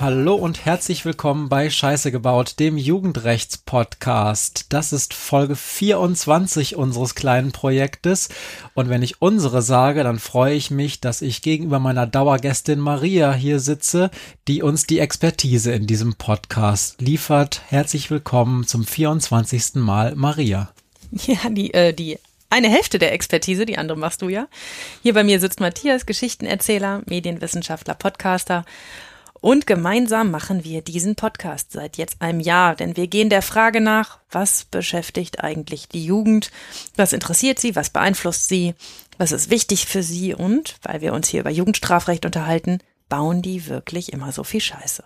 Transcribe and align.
Hallo 0.00 0.34
und 0.34 0.64
herzlich 0.64 1.04
willkommen 1.04 1.48
bei 1.48 1.70
Scheiße 1.70 2.10
gebaut, 2.10 2.56
dem 2.58 2.76
Jugendrechts-Podcast. 2.76 4.66
Das 4.70 4.92
ist 4.92 5.14
Folge 5.14 5.54
24 5.54 6.74
unseres 6.74 7.14
kleinen 7.14 7.52
Projektes. 7.52 8.28
Und 8.74 8.88
wenn 8.88 9.04
ich 9.04 9.22
unsere 9.22 9.62
sage, 9.62 10.02
dann 10.02 10.18
freue 10.18 10.54
ich 10.54 10.72
mich, 10.72 11.00
dass 11.00 11.22
ich 11.22 11.42
gegenüber 11.42 11.78
meiner 11.78 12.08
Dauergästin 12.08 12.80
Maria 12.80 13.32
hier 13.32 13.60
sitze, 13.60 14.10
die 14.48 14.64
uns 14.64 14.88
die 14.88 14.98
Expertise 14.98 15.70
in 15.70 15.86
diesem 15.86 16.14
Podcast 16.14 17.00
liefert. 17.00 17.62
Herzlich 17.68 18.10
willkommen 18.10 18.66
zum 18.66 18.84
24. 18.84 19.76
Mal, 19.76 20.16
Maria. 20.16 20.72
Ja, 21.12 21.50
die, 21.50 21.72
äh, 21.72 21.92
die 21.92 22.18
eine 22.50 22.68
Hälfte 22.68 22.98
der 22.98 23.12
Expertise, 23.12 23.64
die 23.64 23.78
andere 23.78 23.96
machst 23.96 24.22
du 24.22 24.28
ja. 24.28 24.48
Hier 25.02 25.14
bei 25.14 25.24
mir 25.24 25.40
sitzt 25.40 25.60
Matthias, 25.60 26.04
Geschichtenerzähler, 26.04 27.02
Medienwissenschaftler, 27.06 27.94
Podcaster. 27.94 28.64
Und 29.40 29.66
gemeinsam 29.66 30.30
machen 30.30 30.64
wir 30.64 30.82
diesen 30.82 31.16
Podcast 31.16 31.72
seit 31.72 31.96
jetzt 31.96 32.20
einem 32.20 32.40
Jahr, 32.40 32.76
denn 32.76 32.96
wir 32.96 33.06
gehen 33.06 33.30
der 33.30 33.40
Frage 33.40 33.80
nach, 33.80 34.18
was 34.30 34.64
beschäftigt 34.64 35.42
eigentlich 35.42 35.88
die 35.88 36.04
Jugend? 36.04 36.50
Was 36.96 37.14
interessiert 37.14 37.58
sie? 37.58 37.74
Was 37.74 37.88
beeinflusst 37.88 38.48
sie? 38.48 38.74
Was 39.16 39.32
ist 39.32 39.48
wichtig 39.48 39.86
für 39.86 40.02
sie? 40.02 40.34
Und, 40.34 40.76
weil 40.82 41.00
wir 41.00 41.14
uns 41.14 41.28
hier 41.28 41.40
über 41.40 41.50
Jugendstrafrecht 41.50 42.26
unterhalten, 42.26 42.80
bauen 43.08 43.40
die 43.40 43.66
wirklich 43.66 44.12
immer 44.12 44.32
so 44.32 44.44
viel 44.44 44.60
Scheiße? 44.60 45.04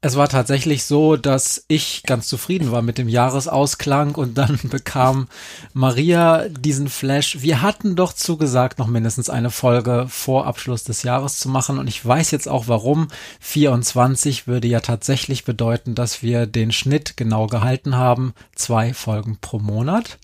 Es 0.00 0.14
war 0.14 0.28
tatsächlich 0.28 0.84
so, 0.84 1.16
dass 1.16 1.64
ich 1.66 2.04
ganz 2.04 2.28
zufrieden 2.28 2.70
war 2.70 2.82
mit 2.82 2.98
dem 2.98 3.08
Jahresausklang 3.08 4.14
und 4.14 4.38
dann 4.38 4.60
bekam 4.70 5.26
Maria 5.72 6.48
diesen 6.48 6.88
Flash. 6.88 7.42
Wir 7.42 7.62
hatten 7.62 7.96
doch 7.96 8.12
zugesagt, 8.12 8.78
noch 8.78 8.86
mindestens 8.86 9.28
eine 9.28 9.50
Folge 9.50 10.06
vor 10.08 10.46
Abschluss 10.46 10.84
des 10.84 11.02
Jahres 11.02 11.40
zu 11.40 11.48
machen 11.48 11.80
und 11.80 11.88
ich 11.88 12.04
weiß 12.04 12.30
jetzt 12.30 12.48
auch 12.48 12.68
warum. 12.68 13.08
24 13.40 14.46
würde 14.46 14.68
ja 14.68 14.78
tatsächlich 14.78 15.44
bedeuten, 15.44 15.96
dass 15.96 16.22
wir 16.22 16.46
den 16.46 16.70
Schnitt 16.70 17.16
genau 17.16 17.48
gehalten 17.48 17.96
haben. 17.96 18.34
Zwei 18.54 18.94
Folgen 18.94 19.38
pro 19.40 19.58
Monat. 19.58 20.18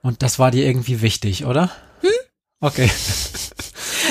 Und 0.00 0.22
das 0.22 0.38
war 0.38 0.52
dir 0.52 0.64
irgendwie 0.64 1.02
wichtig, 1.02 1.44
oder? 1.44 1.72
Hm? 2.02 2.10
Okay. 2.60 2.88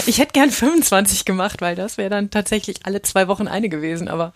Ich 0.06 0.20
hätte 0.20 0.34
gern 0.34 0.52
25 0.52 1.26
gemacht, 1.26 1.60
weil 1.60 1.76
das 1.76 1.98
wäre 1.98 2.10
dann 2.10 2.30
tatsächlich 2.30 2.86
alle 2.86 3.02
zwei 3.02 3.28
Wochen 3.28 3.48
eine 3.48 3.68
gewesen, 3.68 4.08
aber 4.08 4.32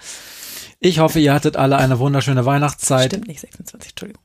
ich 0.82 1.00
hoffe, 1.00 1.20
ihr 1.20 1.34
hattet 1.34 1.58
alle 1.58 1.78
eine 1.78 2.00
wunderschöne 2.00 2.46
Weihnachtszeit. 2.46 3.12
Stimmt 3.12 3.28
nicht, 3.28 3.40
26, 3.40 3.92
Entschuldigung. 3.92 4.24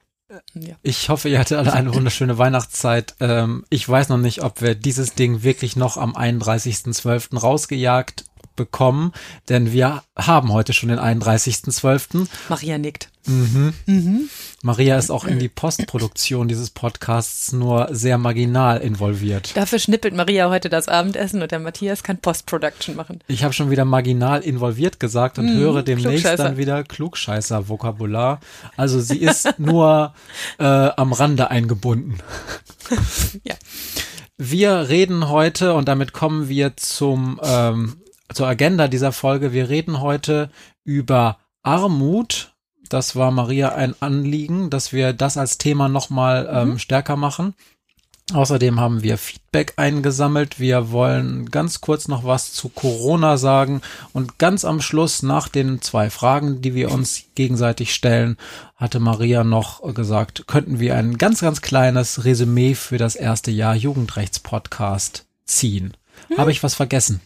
Ja. 0.54 0.74
Ich 0.82 1.08
hoffe, 1.08 1.28
ihr 1.28 1.38
hattet 1.38 1.58
alle 1.58 1.72
eine 1.72 1.94
wunderschöne 1.94 2.36
Weihnachtszeit. 2.36 3.14
Ähm, 3.20 3.64
ich 3.70 3.88
weiß 3.88 4.08
noch 4.08 4.18
nicht, 4.18 4.42
ob 4.42 4.60
wir 4.60 4.74
dieses 4.74 5.14
Ding 5.14 5.42
wirklich 5.42 5.76
noch 5.76 5.96
am 5.96 6.16
31.12. 6.16 7.38
rausgejagt 7.38 8.24
bekommen, 8.56 9.12
denn 9.48 9.72
wir 9.72 10.02
haben 10.16 10.52
heute 10.52 10.72
schon 10.72 10.88
den 10.88 10.98
31.12. 10.98 12.26
Maria 12.48 12.78
nickt. 12.78 13.10
Mhm. 13.26 13.74
Mhm. 13.86 14.28
Maria 14.62 14.96
ist 14.96 15.10
auch 15.10 15.24
in 15.24 15.38
die 15.38 15.48
Postproduktion 15.48 16.48
dieses 16.48 16.70
Podcasts 16.70 17.52
nur 17.52 17.88
sehr 17.90 18.18
marginal 18.18 18.78
involviert. 18.78 19.56
Dafür 19.56 19.78
schnippelt 19.78 20.14
Maria 20.14 20.48
heute 20.48 20.68
das 20.68 20.88
Abendessen 20.88 21.42
und 21.42 21.50
der 21.50 21.58
Matthias 21.58 22.02
kann 22.02 22.18
Postproduction 22.18 22.96
machen. 22.96 23.20
Ich 23.26 23.44
habe 23.44 23.52
schon 23.52 23.70
wieder 23.70 23.84
marginal 23.84 24.40
involviert 24.40 25.00
gesagt 25.00 25.38
und 25.38 25.46
mhm, 25.46 25.58
höre 25.58 25.82
demnächst 25.82 26.38
dann 26.38 26.56
wieder 26.56 26.84
Klugscheißer-Vokabular. 26.84 28.40
Also 28.76 29.00
sie 29.00 29.18
ist 29.18 29.54
nur 29.58 30.14
äh, 30.58 30.64
am 30.64 31.12
Rande 31.12 31.50
eingebunden. 31.50 32.18
ja. 33.44 33.54
Wir 34.38 34.88
reden 34.88 35.28
heute 35.28 35.74
und 35.74 35.88
damit 35.88 36.12
kommen 36.12 36.48
wir 36.48 36.76
zum 36.76 37.40
ähm, 37.42 37.96
zur 38.32 38.46
Agenda 38.46 38.88
dieser 38.88 39.12
Folge. 39.12 39.52
Wir 39.52 39.68
reden 39.68 40.00
heute 40.00 40.50
über 40.84 41.38
Armut. 41.62 42.54
Das 42.88 43.16
war 43.16 43.30
Maria 43.30 43.74
ein 43.74 43.94
Anliegen, 44.00 44.70
dass 44.70 44.92
wir 44.92 45.12
das 45.12 45.36
als 45.36 45.58
Thema 45.58 45.88
nochmal 45.88 46.48
ähm, 46.50 46.68
mhm. 46.70 46.78
stärker 46.78 47.16
machen. 47.16 47.54
Außerdem 48.32 48.80
haben 48.80 49.04
wir 49.04 49.18
Feedback 49.18 49.74
eingesammelt. 49.76 50.58
Wir 50.58 50.90
wollen 50.90 51.48
ganz 51.52 51.80
kurz 51.80 52.08
noch 52.08 52.24
was 52.24 52.52
zu 52.52 52.68
Corona 52.68 53.36
sagen 53.36 53.82
und 54.12 54.38
ganz 54.38 54.64
am 54.64 54.80
Schluss 54.80 55.22
nach 55.22 55.46
den 55.46 55.80
zwei 55.80 56.10
Fragen, 56.10 56.60
die 56.60 56.74
wir 56.74 56.90
uns 56.90 57.22
gegenseitig 57.36 57.94
stellen, 57.94 58.36
hatte 58.74 58.98
Maria 58.98 59.44
noch 59.44 59.94
gesagt, 59.94 60.48
könnten 60.48 60.80
wir 60.80 60.96
ein 60.96 61.18
ganz, 61.18 61.40
ganz 61.40 61.62
kleines 61.62 62.24
Resümee 62.24 62.74
für 62.74 62.98
das 62.98 63.14
erste 63.14 63.52
Jahr 63.52 63.76
Jugendrechtspodcast 63.76 65.24
ziehen. 65.44 65.96
Mhm. 66.28 66.38
Habe 66.38 66.50
ich 66.50 66.64
was 66.64 66.74
vergessen? 66.74 67.20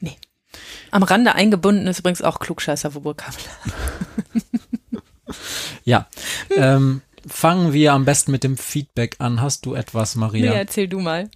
Nee. 0.00 0.18
Am 0.90 1.02
Rande 1.02 1.34
eingebunden 1.34 1.86
ist 1.86 1.98
übrigens 2.00 2.22
auch 2.22 2.38
Klugscheißer 2.38 2.94
Vokabular. 2.94 3.56
ja. 5.84 6.06
Ähm, 6.56 7.02
fangen 7.26 7.72
wir 7.72 7.92
am 7.92 8.04
besten 8.04 8.30
mit 8.30 8.44
dem 8.44 8.56
Feedback 8.56 9.16
an. 9.18 9.40
Hast 9.40 9.66
du 9.66 9.74
etwas, 9.74 10.14
Maria? 10.14 10.52
Nee, 10.52 10.58
erzähl 10.58 10.88
du 10.88 11.00
mal. 11.00 11.28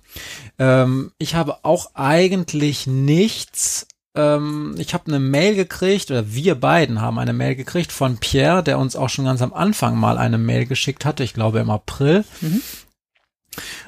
Ähm, 0.58 1.12
ich 1.19 1.34
habe 1.34 1.64
auch 1.64 1.94
eigentlich 1.94 2.86
nichts. 2.86 3.88
Ähm, 4.14 4.75
ich 4.78 4.94
habe 4.94 5.06
eine 5.08 5.20
Mail 5.20 5.54
gekriegt, 5.54 6.10
oder 6.10 6.32
wir 6.32 6.54
beiden 6.54 7.00
haben 7.00 7.19
eine 7.19 7.32
Mail 7.32 7.54
gekriegt 7.54 7.92
von 7.92 8.19
Pierre, 8.19 8.62
der 8.62 8.78
uns 8.78 8.97
auch 8.97 9.08
schon 9.08 9.25
ganz 9.25 9.42
am 9.42 9.52
Anfang 9.52 9.97
mal 9.97 10.19
eine 10.19 10.38
Mail 10.38 10.66
geschickt 10.66 11.04
hatte, 11.04 11.25
ich 11.25 11.34
glaube 11.34 11.60
im 11.60 11.70
April. 11.70 12.25
Mhm. 12.41 12.62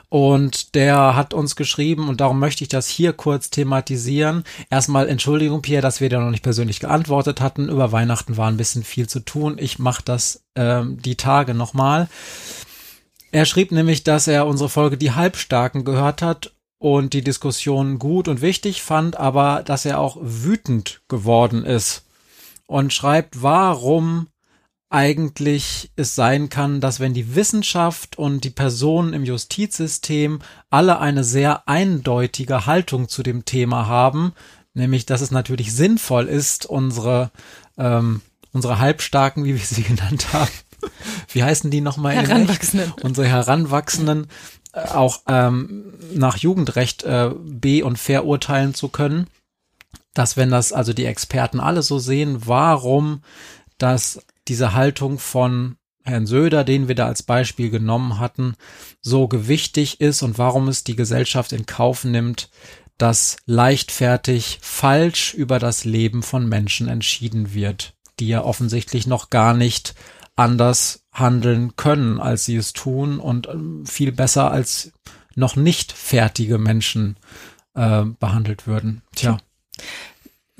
Und 0.09 0.75
der 0.75 1.16
hat 1.16 1.33
uns 1.33 1.56
geschrieben, 1.56 2.09
und 2.09 2.21
darum 2.21 2.38
möchte 2.38 2.65
ich 2.65 2.69
das 2.69 2.87
hier 2.87 3.12
kurz 3.12 3.50
thematisieren. 3.50 4.44
Erstmal 4.69 5.09
Entschuldigung, 5.09 5.62
Pierre, 5.62 5.83
dass 5.83 6.00
wir 6.00 6.10
da 6.10 6.21
noch 6.21 6.31
nicht 6.31 6.43
persönlich 6.43 6.81
geantwortet 6.81 7.41
hatten. 7.41 7.69
Über 7.69 7.93
Weihnachten 7.93 8.37
war 8.37 8.49
ein 8.49 8.59
bisschen 8.59 8.84
viel 8.84 9.09
zu 9.09 9.21
tun. 9.21 9.56
Ich 9.59 9.78
mache 9.78 10.03
das 10.05 10.44
ähm, 10.55 11.00
die 11.00 11.16
Tage 11.16 11.55
nochmal. 11.55 12.09
Er 13.31 13.47
schrieb 13.47 13.72
nämlich, 13.72 14.05
dass 14.05 14.28
er 14.28 14.47
unsere 14.47 14.69
Folge 14.69 14.99
Die 14.99 15.12
Halbstarken 15.12 15.84
gehört 15.84 16.21
hat 16.21 16.53
und 16.78 17.15
die 17.15 17.25
Diskussion 17.25 17.99
gut 17.99 18.28
und 18.28 18.43
wichtig 18.43 18.82
fand, 18.82 19.16
aber 19.16 19.62
dass 19.65 19.87
er 19.87 19.99
auch 19.99 20.19
wütend 20.21 21.00
geworden 21.09 21.65
ist. 21.65 22.05
Und 22.66 22.93
schreibt, 22.93 23.43
warum 23.43 24.28
eigentlich 24.93 25.91
es 25.97 26.15
sein 26.15 26.51
kann, 26.51 26.81
dass 26.81 27.01
wenn 27.01 27.15
die 27.15 27.35
Wissenschaft 27.35 28.19
und 28.19 28.45
die 28.45 28.51
Personen 28.51 29.15
im 29.15 29.25
Justizsystem 29.25 30.41
alle 30.69 31.01
eine 31.01 31.25
sehr 31.25 31.67
eindeutige 31.67 32.67
Haltung 32.67 33.09
zu 33.09 33.23
dem 33.23 33.45
Thema 33.45 33.87
haben, 33.87 34.35
nämlich 34.75 35.07
dass 35.07 35.23
es 35.23 35.31
natürlich 35.31 35.75
sinnvoll 35.75 36.27
ist, 36.27 36.67
unsere, 36.67 37.31
ähm, 37.79 38.21
unsere 38.53 38.79
Halbstarken, 38.79 39.45
wie 39.45 39.55
wir 39.55 39.65
sie 39.65 39.83
genannt 39.83 40.33
haben, 40.35 40.51
wie 41.29 41.43
heißen 41.43 41.71
die 41.71 41.81
nochmal? 41.81 42.15
Heranwachsenden. 42.15 42.93
Unsere 43.03 43.27
Heranwachsenden 43.27 44.27
äh, 44.73 44.81
auch 44.81 45.23
ähm, 45.27 45.95
nach 46.13 46.37
Jugendrecht 46.37 47.03
äh, 47.05 47.31
be- 47.39 47.85
und 47.85 47.99
verurteilen 47.99 48.75
zu 48.75 48.89
können. 48.89 49.27
Dass 50.13 50.37
wenn 50.37 50.51
das 50.51 50.75
also 50.75 50.93
die 50.93 51.07
Experten 51.07 51.61
alle 51.61 51.83
so 51.83 51.99
sehen, 51.99 52.43
warum 52.45 53.23
das 53.79 54.21
diese 54.49 54.73
Haltung 54.75 55.19
von 55.19 55.77
Herrn 56.05 56.27
Söder, 56.27 56.65
den 56.65 56.89
wir 56.89 56.95
da 56.95 57.07
als 57.07 57.23
Beispiel 57.23 57.71
genommen 57.71 58.19
hatten, 58.19 58.55
so 59.01 59.29
gewichtig 59.29 60.01
ist 60.01 60.23
und 60.23 60.39
warum 60.39 60.69
es 60.69 60.85
die 60.85 60.97
Gesellschaft 60.97 61.53
in 61.53 61.67
Kauf 61.67 62.05
nimmt, 62.05 62.51
dass 62.99 63.37
leichtfertig 63.47 64.59
falsch 64.61 65.35
über 65.35 65.59
das 65.59 65.85
Leben 65.85 66.23
von 66.23 66.49
Menschen 66.49 66.89
entschieden 66.89 67.55
wird, 67.55 67.94
die 68.21 68.29
ja 68.29 68.43
offensichtlich 68.43 69.06
noch 69.06 69.31
gar 69.31 69.55
nicht 69.55 69.94
anders 70.37 71.05
handeln 71.12 71.77
können, 71.77 72.21
als 72.21 72.45
sie 72.45 72.56
es 72.56 72.73
tun 72.73 73.19
und 73.19 73.49
ähm, 73.49 73.85
viel 73.87 74.12
besser 74.12 74.50
als 74.50 74.93
noch 75.35 75.56
nicht 75.56 75.93
fertige 75.93 76.59
Menschen 76.59 77.17
äh, 77.75 78.05
behandelt 78.05 78.67
würden. 78.67 79.03
Tja. 79.15 79.38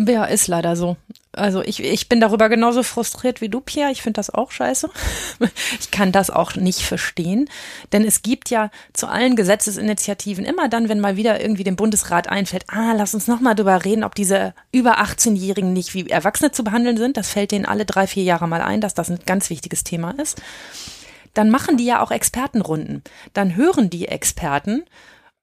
Ja, 0.07 0.25
ist 0.25 0.49
leider 0.49 0.75
so. 0.77 0.97
Also 1.33 1.63
ich, 1.63 1.83
ich 1.83 2.09
bin 2.09 2.21
darüber 2.21 2.49
genauso 2.49 2.83
frustriert 2.83 3.41
wie 3.41 3.49
du, 3.49 3.61
Pierre. 3.61 3.91
Ich 3.91 4.03
finde 4.03 4.19
das 4.19 4.31
auch 4.31 4.51
scheiße. 4.51 4.91
Ich 5.81 5.91
kann 5.91 6.13
das 6.13 6.31
auch 6.31 6.55
nicht 6.55 6.83
verstehen. 6.83 7.49
Denn 7.93 8.05
es 8.05 8.23
gibt 8.23 8.51
ja 8.51 8.71
zu 8.93 9.09
allen 9.09 9.37
Gesetzesinitiativen 9.37 10.45
immer 10.45 10.69
dann, 10.69 10.89
wenn 10.89 11.01
mal 11.01 11.17
wieder 11.17 11.41
irgendwie 11.41 11.65
dem 11.65 11.77
Bundesrat 11.77 12.29
einfällt, 12.29 12.65
ah, 12.69 12.93
lass 12.95 13.15
uns 13.15 13.27
nochmal 13.27 13.55
drüber 13.55 13.85
reden, 13.85 14.05
ob 14.05 14.15
diese 14.15 14.55
über 14.73 15.01
18-Jährigen 15.01 15.73
nicht 15.73 15.95
wie 15.95 16.09
Erwachsene 16.09 16.53
zu 16.53 16.65
behandeln 16.65 16.97
sind. 16.97 17.17
Das 17.17 17.31
fällt 17.31 17.53
denen 17.53 17.67
alle 17.67 17.85
drei, 17.85 18.07
vier 18.07 18.23
Jahre 18.23 18.49
mal 18.49 18.63
ein, 18.63 18.81
dass 18.81 18.95
das 18.95 19.11
ein 19.11 19.21
ganz 19.27 19.51
wichtiges 19.51 19.85
Thema 19.85 20.13
ist. 20.13 20.41
Dann 21.35 21.51
machen 21.51 21.77
die 21.77 21.87
ja 21.87 22.03
auch 22.03 22.11
Expertenrunden. 22.11 23.03
Dann 23.33 23.57
hören 23.57 23.91
die 23.91 24.09
Experten, 24.09 24.85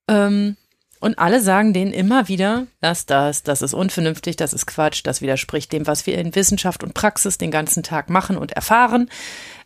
ähm, 0.07 0.55
und 0.99 1.19
alle 1.19 1.41
sagen 1.41 1.73
denen 1.73 1.93
immer 1.93 2.27
wieder, 2.27 2.67
dass 2.81 3.05
das, 3.05 3.43
das 3.43 3.61
ist 3.61 3.73
unvernünftig, 3.73 4.35
das 4.35 4.53
ist 4.53 4.65
Quatsch, 4.67 5.01
das 5.03 5.21
widerspricht 5.21 5.71
dem, 5.71 5.87
was 5.87 6.05
wir 6.05 6.17
in 6.17 6.35
Wissenschaft 6.35 6.83
und 6.83 6.93
Praxis 6.93 7.37
den 7.37 7.51
ganzen 7.51 7.83
Tag 7.83 8.09
machen 8.09 8.37
und 8.37 8.51
erfahren. 8.51 9.09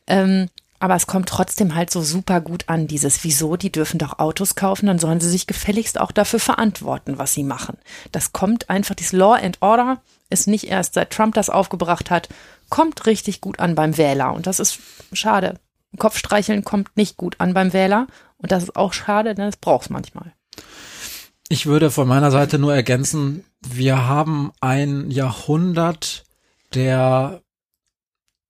Ähm, 0.08 0.50
Aber 0.80 0.96
es 0.96 1.08
kommt 1.08 1.30
trotzdem 1.30 1.76
halt 1.76 1.92
so 1.92 2.02
super 2.02 2.42
gut 2.42 2.66
an, 2.68 2.88
dieses 2.88 3.24
Wieso, 3.24 3.56
die 3.56 3.72
dürfen 3.72 4.00
doch 4.00 4.20
Autos 4.20 4.56
kaufen, 4.56 4.88
dann 4.88 5.00
sollen 5.00 5.22
sie 5.22 5.30
sich 5.30 5.48
gefälligst 5.48 5.98
auch 5.98 6.12
dafür 6.12 6.40
verantworten, 6.40 7.18
was 7.18 7.34
sie 7.34 7.44
machen. 7.44 7.78
Das 8.12 8.34
kommt 8.34 8.70
einfach, 8.70 8.94
dieses 8.94 9.14
Law 9.14 9.34
and 9.34 9.62
Order 9.62 10.02
ist 10.30 10.48
nicht 10.48 10.66
erst 10.66 10.96
seit 10.96 11.12
Trump 11.12 11.36
das 11.36 11.50
aufgebracht 11.50 12.12
hat, 12.12 12.28
kommt 12.70 13.06
richtig 13.06 13.40
gut 13.40 13.60
an 13.60 13.76
beim 13.76 13.98
Wähler. 13.98 14.34
Und 14.34 14.46
das 14.46 14.60
ist 14.60 14.80
schade. 15.14 15.60
Kopfstreicheln 15.98 16.66
kommt 16.66 16.98
nicht 16.98 17.16
gut 17.16 17.36
an 17.40 17.54
beim 17.54 17.72
Wähler. 17.72 18.08
Und 18.38 18.52
das 18.52 18.64
ist 18.64 18.76
auch 18.76 18.92
schade, 18.92 19.36
denn 19.36 19.48
es 19.48 19.58
braucht 19.58 19.86
es 19.86 19.90
manchmal. 19.90 20.34
Ich 21.54 21.68
würde 21.68 21.92
von 21.92 22.08
meiner 22.08 22.32
Seite 22.32 22.58
nur 22.58 22.74
ergänzen, 22.74 23.44
wir 23.62 24.08
haben 24.08 24.52
ein 24.60 25.12
Jahrhundert 25.12 26.24
der 26.74 27.44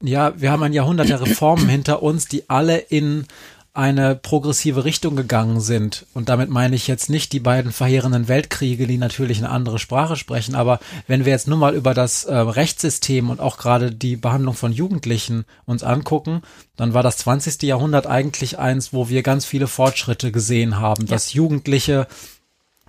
ja, 0.02 0.40
wir 0.40 0.54
haben 0.54 0.64
ein 0.64 0.72
Jahrhundert 0.72 1.10
der 1.10 1.20
Reformen 1.20 1.68
hinter 1.68 2.02
uns, 2.02 2.30
die 2.30 2.50
alle 2.50 2.78
in 2.78 3.26
eine 3.74 4.16
progressive 4.16 4.86
Richtung 4.86 5.18
gegangen 5.18 5.60
sind. 5.60 6.06
Und 6.14 6.30
damit 6.30 6.50
meine 6.50 6.78
ich 6.78 6.88
jetzt 6.88 7.10
nicht 7.10 7.34
die 7.34 7.42
beiden 7.42 7.74
verheerenden 7.74 8.30
Weltkriege, 8.30 8.88
die 8.88 8.98
natürlich 8.98 9.40
eine 9.40 9.50
andere 9.50 9.80
Sprache 9.80 10.16
sprechen. 10.16 10.56
Aber 10.56 10.80
wenn 11.06 11.26
wir 11.26 11.34
jetzt 11.34 11.50
nur 11.50 11.58
mal 11.58 11.76
über 11.76 11.94
das 11.94 12.24
äh, 12.24 12.34
Rechtssystem 12.34 13.30
und 13.30 13.42
auch 13.42 13.58
gerade 13.58 13.92
die 13.92 14.16
Behandlung 14.16 14.56
von 14.56 14.72
Jugendlichen 14.72 15.44
uns 15.66 15.84
angucken, 15.84 16.42
dann 16.78 16.94
war 16.94 17.04
das 17.04 17.18
20. 17.18 17.64
Jahrhundert 17.64 18.08
eigentlich 18.08 18.60
eins, 18.60 18.94
wo 18.94 19.10
wir 19.10 19.24
ganz 19.24 19.44
viele 19.44 19.68
Fortschritte 19.68 20.32
gesehen 20.32 20.80
haben, 20.80 21.04
ja. 21.04 21.10
dass 21.10 21.34
Jugendliche 21.34 22.08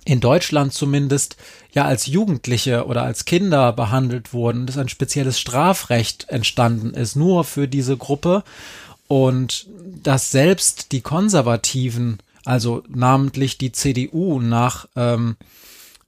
in 0.05 0.19
Deutschland 0.21 0.71
zumindest 0.73 1.35
ja 1.73 1.85
als 1.85 2.05
Jugendliche 2.05 2.85
oder 2.85 3.03
als 3.03 3.25
Kinder 3.25 3.73
behandelt 3.73 4.33
wurden, 4.33 4.65
dass 4.65 4.77
ein 4.77 4.87
spezielles 4.87 5.39
Strafrecht 5.39 6.29
entstanden 6.29 6.93
ist, 6.93 7.15
nur 7.15 7.43
für 7.43 7.67
diese 7.67 7.97
Gruppe 7.97 8.43
und 9.07 9.67
dass 10.01 10.31
selbst 10.31 10.91
die 10.91 11.01
Konservativen, 11.01 12.19
also 12.45 12.83
namentlich 12.87 13.57
die 13.57 13.71
CDU 13.71 14.39
nach 14.39 14.87
ähm, 14.95 15.35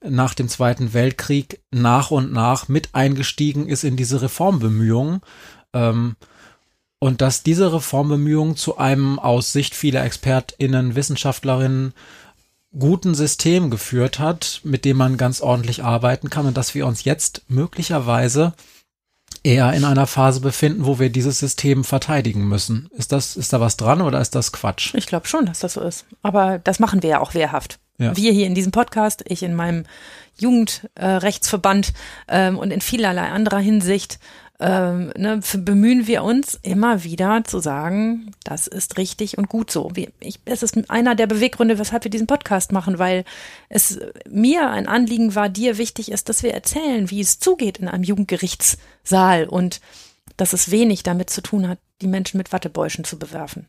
nach 0.00 0.34
dem 0.34 0.48
Zweiten 0.48 0.94
Weltkrieg 0.94 1.60
nach 1.72 2.10
und 2.12 2.32
nach 2.32 2.68
mit 2.68 2.94
eingestiegen 2.94 3.68
ist 3.68 3.82
in 3.82 3.96
diese 3.96 4.22
Reformbemühungen. 4.22 5.20
Ähm, 5.72 6.16
und 7.00 7.20
dass 7.20 7.42
diese 7.42 7.72
Reformbemühungen 7.72 8.56
zu 8.56 8.78
einem 8.78 9.18
aus 9.18 9.52
Sicht 9.52 9.74
vieler 9.74 10.04
ExpertInnen, 10.04 10.96
Wissenschaftlerinnen 10.96 11.94
guten 12.76 13.14
System 13.14 13.70
geführt 13.70 14.18
hat, 14.18 14.60
mit 14.64 14.84
dem 14.84 14.96
man 14.96 15.16
ganz 15.16 15.40
ordentlich 15.40 15.84
arbeiten 15.84 16.30
kann 16.30 16.46
und 16.46 16.56
dass 16.56 16.74
wir 16.74 16.86
uns 16.86 17.04
jetzt 17.04 17.42
möglicherweise 17.48 18.54
eher 19.42 19.72
in 19.72 19.84
einer 19.84 20.06
Phase 20.06 20.40
befinden, 20.40 20.84
wo 20.84 20.98
wir 20.98 21.10
dieses 21.10 21.38
System 21.38 21.84
verteidigen 21.84 22.48
müssen. 22.48 22.88
Ist 22.96 23.12
das, 23.12 23.36
ist 23.36 23.52
da 23.52 23.60
was 23.60 23.76
dran 23.76 24.02
oder 24.02 24.20
ist 24.20 24.34
das 24.34 24.52
Quatsch? 24.52 24.94
Ich 24.94 25.06
glaube 25.06 25.26
schon, 25.26 25.46
dass 25.46 25.60
das 25.60 25.74
so 25.74 25.80
ist. 25.80 26.06
Aber 26.22 26.58
das 26.58 26.78
machen 26.78 27.02
wir 27.02 27.10
ja 27.10 27.20
auch 27.20 27.34
wehrhaft. 27.34 27.78
Ja. 27.98 28.16
Wir 28.16 28.32
hier 28.32 28.46
in 28.46 28.54
diesem 28.54 28.72
Podcast, 28.72 29.24
ich 29.26 29.42
in 29.42 29.54
meinem 29.54 29.84
Jugendrechtsverband 30.38 31.92
äh, 32.28 32.48
ähm, 32.48 32.58
und 32.58 32.70
in 32.70 32.80
vielerlei 32.80 33.28
anderer 33.28 33.58
Hinsicht 33.58 34.18
ähm, 34.60 35.12
ne, 35.16 35.40
bemühen 35.58 36.08
wir 36.08 36.24
uns 36.24 36.58
immer 36.62 37.04
wieder 37.04 37.44
zu 37.44 37.60
sagen, 37.60 38.32
das 38.42 38.66
ist 38.66 38.98
richtig 38.98 39.38
und 39.38 39.48
gut 39.48 39.70
so. 39.70 39.90
Wie, 39.94 40.08
ich, 40.18 40.40
es 40.46 40.64
ist 40.64 40.90
einer 40.90 41.14
der 41.14 41.28
Beweggründe, 41.28 41.78
weshalb 41.78 42.04
wir 42.04 42.10
diesen 42.10 42.26
Podcast 42.26 42.72
machen, 42.72 42.98
weil 42.98 43.24
es 43.68 44.00
mir 44.28 44.68
ein 44.70 44.88
Anliegen 44.88 45.36
war, 45.36 45.48
dir 45.48 45.78
wichtig 45.78 46.10
ist, 46.10 46.28
dass 46.28 46.42
wir 46.42 46.54
erzählen, 46.54 47.08
wie 47.10 47.20
es 47.20 47.38
zugeht 47.38 47.78
in 47.78 47.86
einem 47.86 48.02
Jugendgerichtssaal 48.02 49.44
und 49.44 49.80
dass 50.36 50.52
es 50.52 50.70
wenig 50.72 51.04
damit 51.04 51.30
zu 51.30 51.40
tun 51.40 51.68
hat, 51.68 51.78
die 52.00 52.08
Menschen 52.08 52.38
mit 52.38 52.52
Wattebäuschen 52.52 53.04
zu 53.04 53.18
bewerfen. 53.18 53.66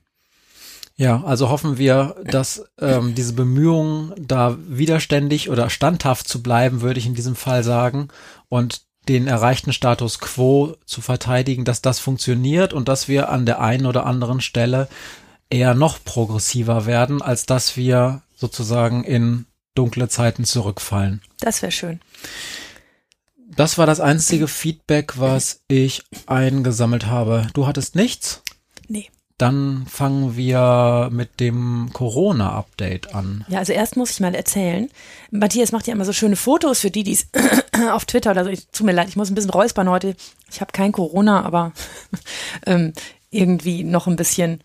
Ja, 0.96 1.24
also 1.24 1.50
hoffen 1.50 1.78
wir, 1.78 2.16
dass 2.26 2.66
ähm, 2.80 3.16
diese 3.16 3.32
Bemühungen, 3.34 4.14
da 4.18 4.58
widerständig 4.68 5.50
oder 5.50 5.70
standhaft 5.70 6.28
zu 6.28 6.44
bleiben, 6.44 6.82
würde 6.82 7.00
ich 7.00 7.06
in 7.06 7.16
diesem 7.16 7.36
Fall 7.36 7.64
sagen, 7.64 8.10
und 8.50 8.89
den 9.10 9.28
erreichten 9.28 9.74
Status 9.74 10.20
quo 10.20 10.76
zu 10.86 11.02
verteidigen, 11.02 11.66
dass 11.66 11.82
das 11.82 12.00
funktioniert 12.00 12.74
und 12.74 12.88
dass 12.88 13.08
wir 13.08 13.30
an 13.30 13.46
der 13.46 13.60
einen 13.60 13.88
oder 13.88 14.06
anderen 14.06 14.40
Stelle 14.40 14.88
eher 15.50 15.74
noch 15.74 16.04
progressiver 16.04 16.86
werden, 16.86 17.22
als 17.22 17.48
dass 17.48 17.76
wir 17.76 18.22
sozusagen 18.36 19.04
in 19.04 19.46
dunkle 19.74 20.08
Zeiten 20.10 20.46
zurückfallen. 20.46 21.22
Das 21.40 21.62
wäre 21.62 21.72
schön. 21.72 22.00
Das 23.56 23.80
war 23.80 23.88
das 23.88 24.00
einzige 24.00 24.48
Feedback, 24.48 25.18
was 25.18 25.62
ich 25.68 26.04
eingesammelt 26.28 27.08
habe. 27.08 27.48
Du 27.54 27.66
hattest 27.66 27.96
nichts? 27.96 28.44
Dann 29.40 29.86
fangen 29.88 30.36
wir 30.36 31.10
mit 31.14 31.40
dem 31.40 31.92
Corona-Update 31.94 33.16
an. 33.16 33.46
Ja, 33.48 33.60
also 33.60 33.72
erst 33.72 33.96
muss 33.96 34.12
ich 34.12 34.20
mal 34.20 34.36
erzählen. 34.36 34.90
Matthias 35.32 35.72
macht 35.72 35.88
ja 35.88 35.94
immer 35.94 36.04
so 36.04 36.12
schöne 36.12 36.36
Fotos 36.36 36.82
für 36.82 36.92
die, 36.92 37.04
die 37.04 37.14
es 37.14 37.28
auf 37.94 38.04
Twitter 38.04 38.32
oder 38.32 38.44
so. 38.44 38.50
Ich, 38.50 38.68
tut 38.68 38.86
mir 38.86 38.92
leid, 38.92 39.08
ich 39.08 39.16
muss 39.16 39.32
ein 39.32 39.36
bisschen 39.36 39.50
räuspern 39.50 39.90
heute. 39.90 40.18
Ich 40.52 40.60
habe 40.60 40.74
kein 40.74 40.92
Corona, 40.92 41.46
aber 41.46 41.72
ähm, 42.66 42.92
irgendwie 43.32 43.86
noch 43.86 44.08
ein 44.08 44.18
bisschen 44.18 44.60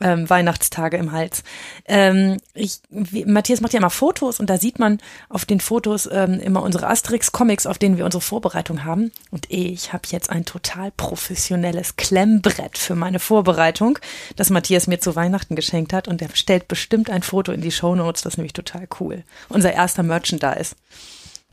ähm, 0.00 0.28
Weihnachtstage 0.28 0.96
im 0.96 1.12
Hals. 1.12 1.42
Ähm, 1.86 2.38
ich, 2.54 2.80
wie, 2.90 3.24
Matthias 3.24 3.60
macht 3.60 3.72
ja 3.72 3.78
immer 3.78 3.90
Fotos 3.90 4.40
und 4.40 4.48
da 4.48 4.58
sieht 4.58 4.78
man 4.78 4.98
auf 5.28 5.44
den 5.44 5.60
Fotos 5.60 6.08
ähm, 6.10 6.40
immer 6.40 6.62
unsere 6.62 6.86
Asterix-Comics, 6.88 7.66
auf 7.66 7.78
denen 7.78 7.96
wir 7.96 8.04
unsere 8.04 8.20
Vorbereitung 8.20 8.84
haben. 8.84 9.10
Und 9.30 9.46
ich 9.50 9.92
habe 9.92 10.02
jetzt 10.10 10.30
ein 10.30 10.44
total 10.44 10.92
professionelles 10.92 11.96
Klemmbrett 11.96 12.78
für 12.78 12.94
meine 12.94 13.18
Vorbereitung, 13.18 13.98
das 14.36 14.50
Matthias 14.50 14.86
mir 14.86 15.00
zu 15.00 15.16
Weihnachten 15.16 15.56
geschenkt 15.56 15.92
hat. 15.92 16.08
Und 16.08 16.22
er 16.22 16.28
stellt 16.34 16.68
bestimmt 16.68 17.10
ein 17.10 17.22
Foto 17.22 17.52
in 17.52 17.60
die 17.60 17.72
Show 17.72 17.94
Notes. 17.94 18.22
Das 18.22 18.34
ist 18.34 18.38
nämlich 18.38 18.52
total 18.52 18.86
cool. 19.00 19.24
Unser 19.48 19.72
erster 19.72 20.02
Merchandise. 20.02 20.76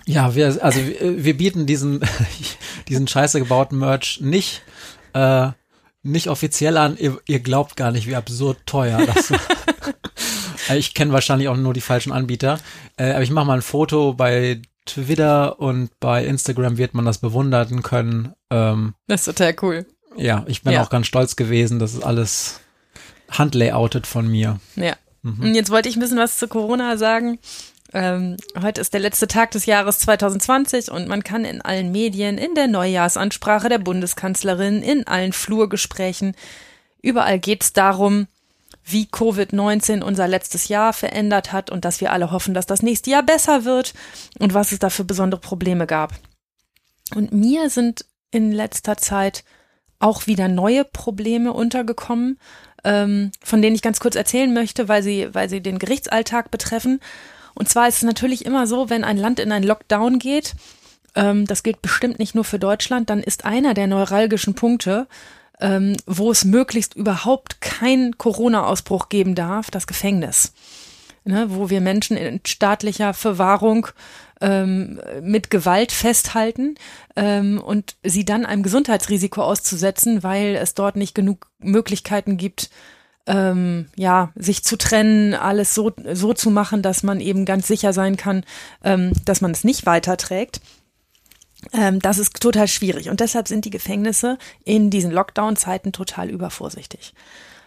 Ja, 0.05 0.35
wir, 0.35 0.63
also 0.63 0.79
wir 0.79 1.37
bieten 1.37 1.65
diesen, 1.65 2.01
diesen 2.87 3.07
scheiße 3.07 3.39
gebauten 3.39 3.79
Merch 3.79 4.19
nicht 4.21 4.61
äh, 5.13 5.49
nicht 6.05 6.27
offiziell 6.27 6.77
an. 6.77 6.97
Ihr, 6.97 7.19
ihr 7.27 7.39
glaubt 7.39 7.75
gar 7.75 7.91
nicht, 7.91 8.07
wie 8.07 8.15
absurd 8.15 8.59
teuer 8.65 9.05
das 9.05 9.31
ist. 9.31 9.41
ich 10.73 10.93
kenne 10.93 11.11
wahrscheinlich 11.11 11.49
auch 11.49 11.57
nur 11.57 11.73
die 11.73 11.81
falschen 11.81 12.11
Anbieter. 12.11 12.59
Äh, 12.97 13.11
aber 13.11 13.23
ich 13.23 13.31
mache 13.31 13.45
mal 13.45 13.55
ein 13.55 13.61
Foto 13.61 14.13
bei 14.13 14.61
Twitter 14.85 15.59
und 15.59 15.89
bei 15.99 16.25
Instagram 16.25 16.77
wird 16.77 16.93
man 16.93 17.05
das 17.05 17.17
bewundern 17.17 17.81
können. 17.81 18.33
Ähm, 18.51 18.93
das 19.07 19.21
ist 19.27 19.35
total 19.35 19.55
cool. 19.63 19.85
Ja, 20.15 20.45
ich 20.47 20.61
bin 20.61 20.73
ja. 20.73 20.83
auch 20.83 20.89
ganz 20.89 21.07
stolz 21.07 21.35
gewesen. 21.35 21.79
Das 21.79 21.93
ist 21.93 22.03
alles 22.03 22.61
handlayoutet 23.29 24.05
von 24.05 24.27
mir. 24.27 24.59
Ja. 24.75 24.95
Mhm. 25.23 25.41
Und 25.41 25.55
jetzt 25.55 25.71
wollte 25.71 25.89
ich 25.89 25.97
ein 25.97 25.99
bisschen 26.01 26.19
was 26.19 26.37
zu 26.37 26.47
Corona 26.47 26.97
sagen. 26.97 27.39
Ähm, 27.95 28.35
heute 28.61 28.81
ist 28.81 28.93
der 28.93 28.99
letzte 28.99 29.25
Tag 29.25 29.51
des 29.51 29.65
Jahres 29.65 29.99
2020 29.99 30.91
und 30.91 31.07
man 31.07 31.23
kann 31.23 31.45
in 31.45 31.61
allen 31.61 31.93
Medien, 31.93 32.37
in 32.37 32.53
der 32.53 32.67
Neujahrsansprache 32.67 33.69
der 33.69 33.77
Bundeskanzlerin, 33.77 34.83
in 34.83 35.07
allen 35.07 35.31
Flurgesprächen, 35.31 36.35
überall 37.01 37.39
geht 37.39 37.63
es 37.63 37.71
darum, 37.71 38.27
wie 38.83 39.05
Covid-19 39.05 40.03
unser 40.03 40.27
letztes 40.27 40.67
Jahr 40.67 40.91
verändert 40.91 41.53
hat 41.53 41.69
und 41.69 41.85
dass 41.85 42.01
wir 42.01 42.11
alle 42.11 42.31
hoffen, 42.31 42.53
dass 42.53 42.65
das 42.65 42.81
nächste 42.81 43.11
Jahr 43.11 43.23
besser 43.23 43.63
wird 43.63 43.93
und 44.39 44.53
was 44.53 44.73
es 44.73 44.79
da 44.79 44.89
für 44.89 45.05
besondere 45.05 45.39
Probleme 45.39 45.87
gab. 45.87 46.11
Und 47.15 47.31
mir 47.31 47.69
sind 47.69 48.03
in 48.29 48.51
letzter 48.51 48.97
Zeit 48.97 49.45
auch 49.99 50.27
wieder 50.27 50.49
neue 50.49 50.83
Probleme 50.83 51.53
untergekommen, 51.53 52.39
ähm, 52.83 53.31
von 53.41 53.61
denen 53.61 53.73
ich 53.75 53.81
ganz 53.81 54.01
kurz 54.01 54.15
erzählen 54.15 54.53
möchte, 54.53 54.89
weil 54.89 55.01
sie, 55.01 55.33
weil 55.33 55.49
sie 55.49 55.61
den 55.61 55.79
Gerichtsalltag 55.79 56.51
betreffen. 56.51 56.99
Und 57.55 57.69
zwar 57.69 57.87
ist 57.87 57.97
es 57.97 58.03
natürlich 58.03 58.45
immer 58.45 58.67
so, 58.67 58.89
wenn 58.89 59.03
ein 59.03 59.17
Land 59.17 59.39
in 59.39 59.51
einen 59.51 59.65
Lockdown 59.65 60.19
geht, 60.19 60.53
ähm, 61.15 61.45
das 61.45 61.63
gilt 61.63 61.81
bestimmt 61.81 62.19
nicht 62.19 62.35
nur 62.35 62.43
für 62.43 62.59
Deutschland, 62.59 63.09
dann 63.09 63.23
ist 63.23 63.45
einer 63.45 63.73
der 63.73 63.87
neuralgischen 63.87 64.53
Punkte, 64.53 65.07
ähm, 65.59 65.95
wo 66.05 66.31
es 66.31 66.43
möglichst 66.43 66.95
überhaupt 66.95 67.61
keinen 67.61 68.17
Corona-Ausbruch 68.17 69.09
geben 69.09 69.35
darf, 69.35 69.71
das 69.71 69.87
Gefängnis. 69.87 70.53
Ne, 71.27 71.47
wo 71.49 71.71
wir 71.71 71.81
Menschen 71.81 72.17
in 72.17 72.39
staatlicher 72.45 73.15
Verwahrung 73.15 73.87
ähm, 74.41 75.01
mit 75.23 75.49
Gewalt 75.49 75.91
festhalten 75.91 76.75
ähm, 77.15 77.59
und 77.59 77.95
sie 78.03 78.25
dann 78.25 78.45
einem 78.45 78.61
Gesundheitsrisiko 78.61 79.41
auszusetzen, 79.41 80.21
weil 80.21 80.55
es 80.55 80.75
dort 80.75 80.95
nicht 80.95 81.15
genug 81.15 81.47
Möglichkeiten 81.57 82.37
gibt, 82.37 82.69
ähm, 83.27 83.87
ja, 83.95 84.31
sich 84.35 84.63
zu 84.63 84.77
trennen, 84.77 85.33
alles 85.33 85.73
so, 85.73 85.91
so 86.13 86.33
zu 86.33 86.49
machen, 86.49 86.81
dass 86.81 87.03
man 87.03 87.19
eben 87.19 87.45
ganz 87.45 87.67
sicher 87.67 87.93
sein 87.93 88.17
kann, 88.17 88.43
ähm, 88.83 89.11
dass 89.25 89.41
man 89.41 89.51
es 89.51 89.63
nicht 89.63 89.85
weiterträgt. 89.85 90.61
Ähm, 91.73 91.99
das 91.99 92.17
ist 92.17 92.39
total 92.39 92.67
schwierig 92.67 93.09
und 93.09 93.19
deshalb 93.19 93.47
sind 93.47 93.65
die 93.65 93.71
Gefängnisse 93.71 94.37
in 94.63 94.89
diesen 94.89 95.11
Lockdown-Zeiten 95.11 95.91
total 95.91 96.29
übervorsichtig. 96.29 97.13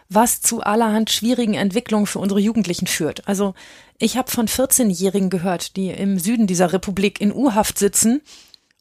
Was 0.08 0.40
zu 0.40 0.62
allerhand 0.62 1.10
schwierigen 1.10 1.54
Entwicklungen 1.54 2.06
für 2.06 2.18
unsere 2.18 2.40
Jugendlichen 2.40 2.86
führt. 2.86 3.28
Also 3.28 3.54
ich 3.98 4.16
habe 4.16 4.30
von 4.30 4.48
14-Jährigen 4.48 5.28
gehört, 5.28 5.76
die 5.76 5.90
im 5.90 6.18
Süden 6.18 6.46
dieser 6.46 6.72
Republik 6.72 7.20
in 7.20 7.32
U-Haft 7.32 7.78
sitzen 7.78 8.22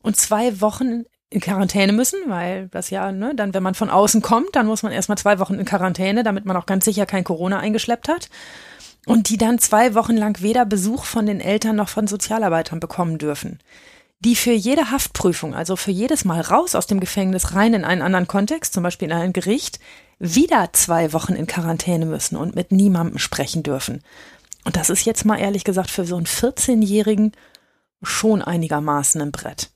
und 0.04 0.16
zwei 0.16 0.62
Wochen 0.62 1.04
in 1.30 1.42
Quarantäne 1.42 1.92
müssen, 1.92 2.20
weil 2.28 2.70
das 2.70 2.90
ja, 2.90 3.12
ne, 3.12 3.34
dann, 3.36 3.54
wenn 3.54 3.64
man 3.64 3.76
von 3.76 3.90
außen 3.90 4.22
kommt, 4.22 4.56
dann 4.56 4.66
muss 4.66 4.84
man 4.84 4.92
erstmal 4.92 5.18
zwei 5.18 5.40
Wochen 5.40 5.56
in 5.56 5.66
Quarantäne, 5.66 6.24
damit 6.24 6.46
man 6.46 6.56
auch 6.56 6.66
ganz 6.66 6.86
sicher 6.86 7.06
kein 7.06 7.24
Corona 7.24 7.60
eingeschleppt 7.60 8.08
hat. 8.08 8.30
Und 9.06 9.30
die 9.30 9.38
dann 9.38 9.60
zwei 9.60 9.94
Wochen 9.94 10.18
lang 10.18 10.42
weder 10.42 10.66
Besuch 10.66 11.06
von 11.06 11.26
den 11.26 11.40
Eltern 11.40 11.78
noch 11.78 11.90
von 11.90 12.08
Sozialarbeitern 12.08 12.80
bekommen 12.80 13.18
dürfen. 13.18 13.60
Die 14.20 14.36
für 14.36 14.52
jede 14.52 14.92
Haftprüfung, 14.92 15.54
also 15.54 15.76
für 15.76 15.92
jedes 15.92 16.26
Mal 16.26 16.42
raus 16.42 16.76
aus 16.76 16.88
dem 16.88 17.00
Gefängnis 17.00 17.54
rein 17.54 17.74
in 17.74 17.86
einen 17.86 18.02
anderen 18.02 18.28
Kontext, 18.28 18.74
zum 18.74 18.84
Beispiel 18.84 19.10
in 19.10 19.14
ein 19.16 19.32
Gericht, 19.32 19.80
wieder 20.20 20.70
zwei 20.74 21.14
Wochen 21.14 21.34
in 21.34 21.48
Quarantäne 21.48 22.06
müssen 22.06 22.36
und 22.36 22.56
mit 22.56 22.72
niemandem 22.72 23.20
sprechen 23.20 23.64
dürfen. 23.64 24.02
Und 24.66 24.76
das 24.76 24.90
ist 24.90 25.06
jetzt 25.06 25.24
mal 25.24 25.40
ehrlich 25.40 25.64
gesagt 25.64 25.92
für 25.92 26.06
so 26.06 26.18
einen 26.18 26.26
14-Jährigen 26.26 27.34
schon 28.02 28.42
einigermaßen 28.42 29.22
ein 29.22 29.32
Brett. 29.32 29.70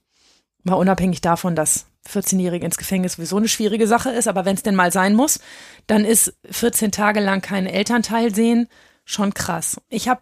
Mal 0.63 0.75
unabhängig 0.75 1.21
davon, 1.21 1.55
dass 1.55 1.85
14-Jährige 2.09 2.65
ins 2.65 2.77
Gefängnis 2.77 3.13
sowieso 3.13 3.37
eine 3.37 3.47
schwierige 3.47 3.87
Sache 3.87 4.09
ist, 4.11 4.27
aber 4.27 4.45
wenn 4.45 4.55
es 4.55 4.63
denn 4.63 4.75
mal 4.75 4.91
sein 4.91 5.15
muss, 5.15 5.39
dann 5.87 6.05
ist 6.05 6.33
14 6.49 6.91
Tage 6.91 7.19
lang 7.19 7.41
kein 7.41 7.67
Elternteil 7.67 8.33
sehen 8.33 8.67
schon 9.05 9.33
krass. 9.33 9.79
Ich 9.89 10.07
habe 10.07 10.21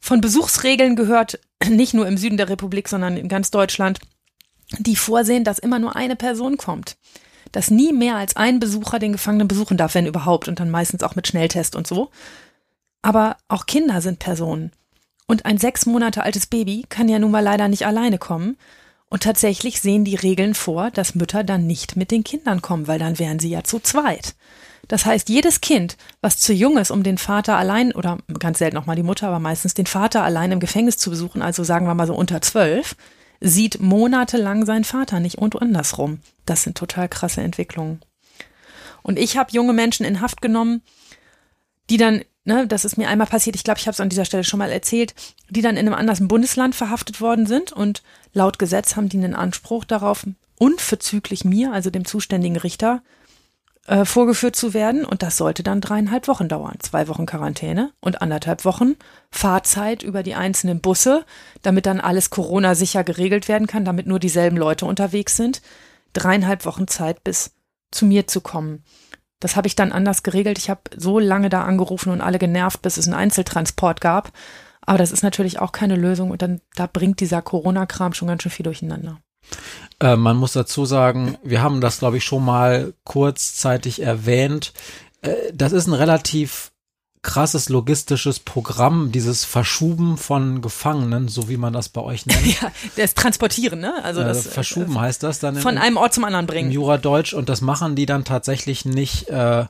von 0.00 0.20
Besuchsregeln 0.20 0.96
gehört, 0.96 1.38
nicht 1.68 1.94
nur 1.94 2.06
im 2.06 2.16
Süden 2.16 2.36
der 2.36 2.48
Republik, 2.48 2.88
sondern 2.88 3.16
in 3.16 3.28
ganz 3.28 3.50
Deutschland, 3.50 4.00
die 4.78 4.96
vorsehen, 4.96 5.44
dass 5.44 5.58
immer 5.58 5.78
nur 5.78 5.96
eine 5.96 6.16
Person 6.16 6.56
kommt. 6.56 6.96
Dass 7.52 7.70
nie 7.70 7.92
mehr 7.92 8.16
als 8.16 8.36
ein 8.36 8.60
Besucher 8.60 8.98
den 8.98 9.12
Gefangenen 9.12 9.48
besuchen 9.48 9.76
darf, 9.76 9.94
wenn 9.94 10.06
überhaupt, 10.06 10.46
und 10.48 10.60
dann 10.60 10.70
meistens 10.70 11.02
auch 11.02 11.16
mit 11.16 11.26
Schnelltest 11.26 11.74
und 11.74 11.86
so. 11.86 12.10
Aber 13.02 13.36
auch 13.48 13.66
Kinder 13.66 14.00
sind 14.00 14.20
Personen. 14.20 14.72
Und 15.26 15.46
ein 15.46 15.58
sechs 15.58 15.86
Monate 15.86 16.22
altes 16.22 16.46
Baby 16.46 16.84
kann 16.88 17.08
ja 17.08 17.18
nun 17.18 17.30
mal 17.30 17.42
leider 17.42 17.68
nicht 17.68 17.86
alleine 17.86 18.18
kommen. 18.18 18.56
Und 19.10 19.24
tatsächlich 19.24 19.80
sehen 19.80 20.04
die 20.04 20.14
Regeln 20.14 20.54
vor, 20.54 20.90
dass 20.92 21.16
Mütter 21.16 21.42
dann 21.42 21.66
nicht 21.66 21.96
mit 21.96 22.12
den 22.12 22.24
Kindern 22.24 22.62
kommen, 22.62 22.86
weil 22.86 23.00
dann 23.00 23.18
wären 23.18 23.40
sie 23.40 23.50
ja 23.50 23.64
zu 23.64 23.80
zweit. 23.80 24.36
Das 24.86 25.04
heißt, 25.04 25.28
jedes 25.28 25.60
Kind, 25.60 25.96
was 26.20 26.38
zu 26.38 26.52
jung 26.52 26.78
ist, 26.78 26.90
um 26.90 27.02
den 27.02 27.18
Vater 27.18 27.56
allein, 27.56 27.92
oder 27.92 28.18
ganz 28.38 28.58
selten 28.58 28.76
auch 28.76 28.86
mal 28.86 28.96
die 28.96 29.02
Mutter, 29.02 29.26
aber 29.26 29.40
meistens 29.40 29.74
den 29.74 29.86
Vater 29.86 30.22
allein 30.22 30.52
im 30.52 30.60
Gefängnis 30.60 30.96
zu 30.96 31.10
besuchen, 31.10 31.42
also 31.42 31.64
sagen 31.64 31.86
wir 31.86 31.94
mal 31.94 32.06
so 32.06 32.14
unter 32.14 32.40
zwölf, 32.40 32.96
sieht 33.40 33.80
monatelang 33.80 34.64
seinen 34.64 34.84
Vater 34.84 35.18
nicht 35.18 35.38
und 35.38 35.60
andersrum. 35.60 36.20
Das 36.46 36.62
sind 36.62 36.78
total 36.78 37.08
krasse 37.08 37.40
Entwicklungen. 37.40 38.00
Und 39.02 39.18
ich 39.18 39.36
habe 39.36 39.52
junge 39.52 39.72
Menschen 39.72 40.06
in 40.06 40.20
Haft 40.20 40.40
genommen, 40.40 40.82
die 41.88 41.96
dann 41.96 42.22
ne, 42.50 42.66
das 42.66 42.84
ist 42.84 42.98
mir 42.98 43.08
einmal 43.08 43.26
passiert, 43.26 43.56
ich 43.56 43.64
glaube, 43.64 43.78
ich 43.78 43.86
habe 43.86 43.94
es 43.94 44.00
an 44.00 44.08
dieser 44.08 44.24
Stelle 44.24 44.44
schon 44.44 44.58
mal 44.58 44.70
erzählt, 44.70 45.14
die 45.48 45.62
dann 45.62 45.76
in 45.76 45.86
einem 45.86 45.94
anderen 45.94 46.28
Bundesland 46.28 46.74
verhaftet 46.74 47.20
worden 47.20 47.46
sind 47.46 47.72
und 47.72 48.02
laut 48.32 48.58
Gesetz 48.58 48.96
haben 48.96 49.08
die 49.08 49.18
einen 49.18 49.34
Anspruch 49.34 49.84
darauf, 49.84 50.26
unverzüglich 50.58 51.44
mir, 51.44 51.72
also 51.72 51.90
dem 51.90 52.04
zuständigen 52.04 52.56
Richter, 52.56 53.02
äh, 53.86 54.04
vorgeführt 54.04 54.56
zu 54.56 54.74
werden 54.74 55.04
und 55.04 55.22
das 55.22 55.36
sollte 55.36 55.62
dann 55.62 55.80
dreieinhalb 55.80 56.28
Wochen 56.28 56.48
dauern. 56.48 56.76
Zwei 56.80 57.08
Wochen 57.08 57.24
Quarantäne 57.24 57.92
und 58.00 58.20
anderthalb 58.20 58.64
Wochen 58.64 58.96
Fahrzeit 59.30 60.02
über 60.02 60.22
die 60.22 60.34
einzelnen 60.34 60.80
Busse, 60.80 61.24
damit 61.62 61.86
dann 61.86 62.00
alles 62.00 62.30
Corona 62.30 62.74
sicher 62.74 63.04
geregelt 63.04 63.48
werden 63.48 63.66
kann, 63.66 63.84
damit 63.84 64.06
nur 64.06 64.18
dieselben 64.18 64.56
Leute 64.56 64.84
unterwegs 64.84 65.36
sind. 65.36 65.62
Dreieinhalb 66.12 66.66
Wochen 66.66 66.88
Zeit 66.88 67.24
bis 67.24 67.52
zu 67.90 68.04
mir 68.04 68.26
zu 68.26 68.40
kommen. 68.40 68.84
Das 69.40 69.56
habe 69.56 69.66
ich 69.66 69.74
dann 69.74 69.92
anders 69.92 70.22
geregelt. 70.22 70.58
Ich 70.58 70.70
habe 70.70 70.82
so 70.96 71.18
lange 71.18 71.48
da 71.48 71.64
angerufen 71.64 72.10
und 72.10 72.20
alle 72.20 72.38
genervt, 72.38 72.82
bis 72.82 72.98
es 72.98 73.06
einen 73.06 73.14
Einzeltransport 73.14 74.00
gab. 74.00 74.32
Aber 74.82 74.98
das 74.98 75.12
ist 75.12 75.22
natürlich 75.22 75.58
auch 75.58 75.72
keine 75.72 75.96
Lösung 75.96 76.30
und 76.30 76.42
dann 76.42 76.60
da 76.74 76.86
bringt 76.86 77.20
dieser 77.20 77.42
Corona-Kram 77.42 78.12
schon 78.12 78.28
ganz 78.28 78.42
schön 78.42 78.52
viel 78.52 78.64
durcheinander. 78.64 79.18
Äh, 80.00 80.16
man 80.16 80.36
muss 80.36 80.52
dazu 80.52 80.84
sagen, 80.84 81.36
wir 81.42 81.62
haben 81.62 81.80
das, 81.80 81.98
glaube 81.98 82.18
ich, 82.18 82.24
schon 82.24 82.44
mal 82.44 82.94
kurzzeitig 83.04 84.02
erwähnt. 84.02 84.72
Äh, 85.22 85.34
das 85.54 85.72
ist 85.72 85.86
ein 85.86 85.94
relativ 85.94 86.69
krasses 87.22 87.68
logistisches 87.68 88.38
Programm, 88.38 89.12
dieses 89.12 89.44
Verschuben 89.44 90.16
von 90.16 90.62
Gefangenen, 90.62 91.28
so 91.28 91.48
wie 91.48 91.58
man 91.58 91.72
das 91.72 91.90
bei 91.90 92.00
euch 92.00 92.24
nennt. 92.26 92.46
ja, 92.62 92.72
das 92.96 93.14
Transportieren, 93.14 93.80
ne? 93.80 94.02
Also 94.02 94.22
äh, 94.22 94.24
das 94.24 94.46
Verschuben 94.46 94.96
äh, 94.96 95.00
heißt 95.00 95.22
das 95.22 95.38
dann. 95.38 95.56
Von 95.56 95.74
in, 95.74 95.78
einem 95.78 95.96
Ort 95.96 96.14
zum 96.14 96.24
anderen 96.24 96.46
bringen. 96.46 96.68
Im 96.68 96.74
Juradeutsch 96.74 97.34
und 97.34 97.48
das 97.48 97.60
machen 97.60 97.94
die 97.94 98.06
dann 98.06 98.24
tatsächlich 98.24 98.84
nicht 98.84 99.28
äh, 99.28 99.66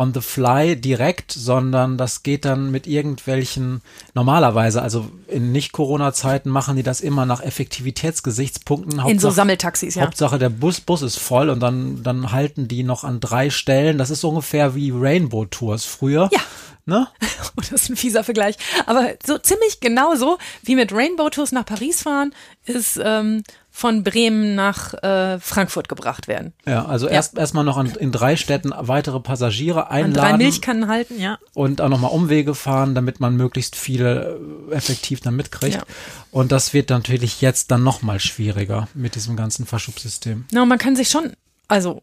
on 0.00 0.14
the 0.14 0.22
fly 0.22 0.80
direkt, 0.80 1.30
sondern 1.30 1.98
das 1.98 2.22
geht 2.22 2.46
dann 2.46 2.70
mit 2.70 2.86
irgendwelchen, 2.86 3.82
normalerweise, 4.14 4.80
also 4.80 5.10
in 5.28 5.52
Nicht-Corona-Zeiten 5.52 6.48
machen 6.48 6.76
die 6.76 6.82
das 6.82 7.02
immer 7.02 7.26
nach 7.26 7.42
Effektivitätsgesichtspunkten. 7.42 9.02
Hauptsache, 9.02 9.12
in 9.12 9.18
so 9.18 9.30
Sammeltaxis, 9.30 9.96
ja. 9.96 10.04
Hauptsache 10.04 10.38
der 10.38 10.48
Bus, 10.48 10.80
Bus 10.80 11.02
ist 11.02 11.18
voll 11.18 11.50
und 11.50 11.60
dann, 11.60 12.02
dann 12.02 12.32
halten 12.32 12.66
die 12.66 12.82
noch 12.82 13.04
an 13.04 13.20
drei 13.20 13.50
Stellen. 13.50 13.98
Das 13.98 14.08
ist 14.08 14.24
ungefähr 14.24 14.74
wie 14.74 14.90
Rainbow 14.90 15.44
Tours 15.44 15.84
früher. 15.84 16.30
Ja. 16.32 16.40
Ne? 16.86 17.06
Oh, 17.56 17.62
das 17.68 17.72
ist 17.72 17.90
ein 17.90 17.96
fieser 17.96 18.22
Vergleich. 18.22 18.56
Aber 18.86 19.14
so 19.26 19.36
ziemlich 19.36 19.80
genauso 19.80 20.38
wie 20.62 20.76
mit 20.76 20.92
Rainbow 20.92 21.30
Tours 21.30 21.50
nach 21.50 21.66
Paris 21.66 22.02
fahren, 22.02 22.32
ist 22.64 22.98
ähm, 23.02 23.42
von 23.80 24.04
Bremen 24.04 24.54
nach 24.54 24.92
äh, 25.02 25.40
Frankfurt 25.40 25.88
gebracht 25.88 26.28
werden. 26.28 26.52
Ja, 26.66 26.84
also 26.84 27.06
ja. 27.06 27.14
erst 27.14 27.38
erstmal 27.38 27.64
noch 27.64 27.78
an, 27.78 27.86
in 27.86 28.12
drei 28.12 28.36
Städten 28.36 28.74
weitere 28.76 29.20
Passagiere 29.20 29.90
einladen. 29.90 30.18
An 30.18 30.32
drei 30.32 30.36
Milchkannen 30.36 30.86
halten, 30.86 31.18
ja. 31.18 31.38
Und 31.54 31.80
auch 31.80 31.88
nochmal 31.88 32.10
Umwege 32.10 32.54
fahren, 32.54 32.94
damit 32.94 33.20
man 33.20 33.36
möglichst 33.36 33.76
viele 33.76 34.38
äh, 34.70 34.74
effektiv 34.74 35.22
dann 35.22 35.34
mitkriegt. 35.34 35.76
Ja. 35.76 35.82
Und 36.30 36.52
das 36.52 36.74
wird 36.74 36.90
natürlich 36.90 37.40
jetzt 37.40 37.70
dann 37.70 37.82
nochmal 37.82 38.20
schwieriger 38.20 38.86
mit 38.92 39.14
diesem 39.14 39.34
ganzen 39.34 39.64
Verschubsystem. 39.64 40.44
Na, 40.52 40.60
no, 40.60 40.66
man 40.66 40.76
kann 40.76 40.94
sich 40.94 41.08
schon 41.08 41.32
also 41.66 42.02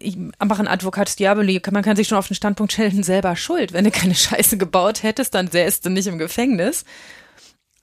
ich 0.00 0.16
mache 0.16 0.60
ein 0.60 0.68
Advocat 0.68 1.18
Diaboli, 1.18 1.62
man 1.70 1.84
kann 1.84 1.96
sich 1.96 2.08
schon 2.08 2.18
auf 2.18 2.26
den 2.26 2.34
Standpunkt 2.34 2.72
stellen, 2.72 3.04
selber 3.04 3.36
schuld. 3.36 3.72
Wenn 3.72 3.84
du 3.84 3.92
keine 3.92 4.14
Scheiße 4.16 4.58
gebaut 4.58 5.04
hättest, 5.04 5.34
dann 5.34 5.48
säßt 5.48 5.86
du 5.86 5.90
nicht 5.90 6.08
im 6.08 6.18
Gefängnis. 6.18 6.84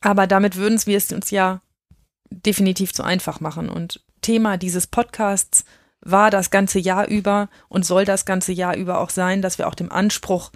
Aber 0.02 0.28
damit 0.28 0.58
würden 0.58 0.80
wir 0.86 0.98
es 0.98 1.12
uns 1.12 1.32
ja 1.32 1.62
definitiv 2.34 2.94
zu 2.94 3.04
einfach 3.04 3.40
machen. 3.40 3.70
Und 3.70 4.02
Thema 4.22 4.58
dieses 4.58 4.88
Podcasts 4.88 5.66
war 6.02 6.32
das 6.32 6.52
ganze 6.52 6.80
Jahr 6.80 7.08
über 7.08 7.50
und 7.70 7.86
soll 7.86 8.06
das 8.06 8.26
ganze 8.26 8.52
Jahr 8.52 8.76
über 8.76 9.00
auch 9.00 9.10
sein, 9.10 9.42
dass 9.42 9.58
wir 9.58 9.68
auch 9.68 9.76
dem 9.76 9.92
Anspruch 9.92 10.52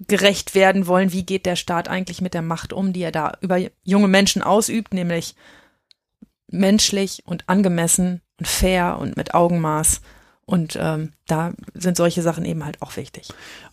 gerecht 0.00 0.54
werden 0.54 0.86
wollen, 0.86 1.12
wie 1.12 1.24
geht 1.24 1.46
der 1.46 1.56
Staat 1.56 1.88
eigentlich 1.88 2.20
mit 2.20 2.34
der 2.34 2.42
Macht 2.42 2.72
um, 2.72 2.92
die 2.92 3.02
er 3.02 3.12
da 3.12 3.36
über 3.40 3.58
junge 3.82 4.08
Menschen 4.08 4.42
ausübt, 4.42 4.92
nämlich 4.92 5.34
menschlich 6.48 7.22
und 7.24 7.48
angemessen 7.48 8.20
und 8.38 8.48
fair 8.48 8.98
und 8.98 9.16
mit 9.16 9.34
Augenmaß. 9.34 10.00
Und 10.46 10.76
ähm, 10.78 11.12
da 11.26 11.52
sind 11.72 11.96
solche 11.96 12.20
Sachen 12.20 12.44
eben 12.44 12.64
halt 12.64 12.82
auch 12.82 12.96
wichtig. 12.96 13.28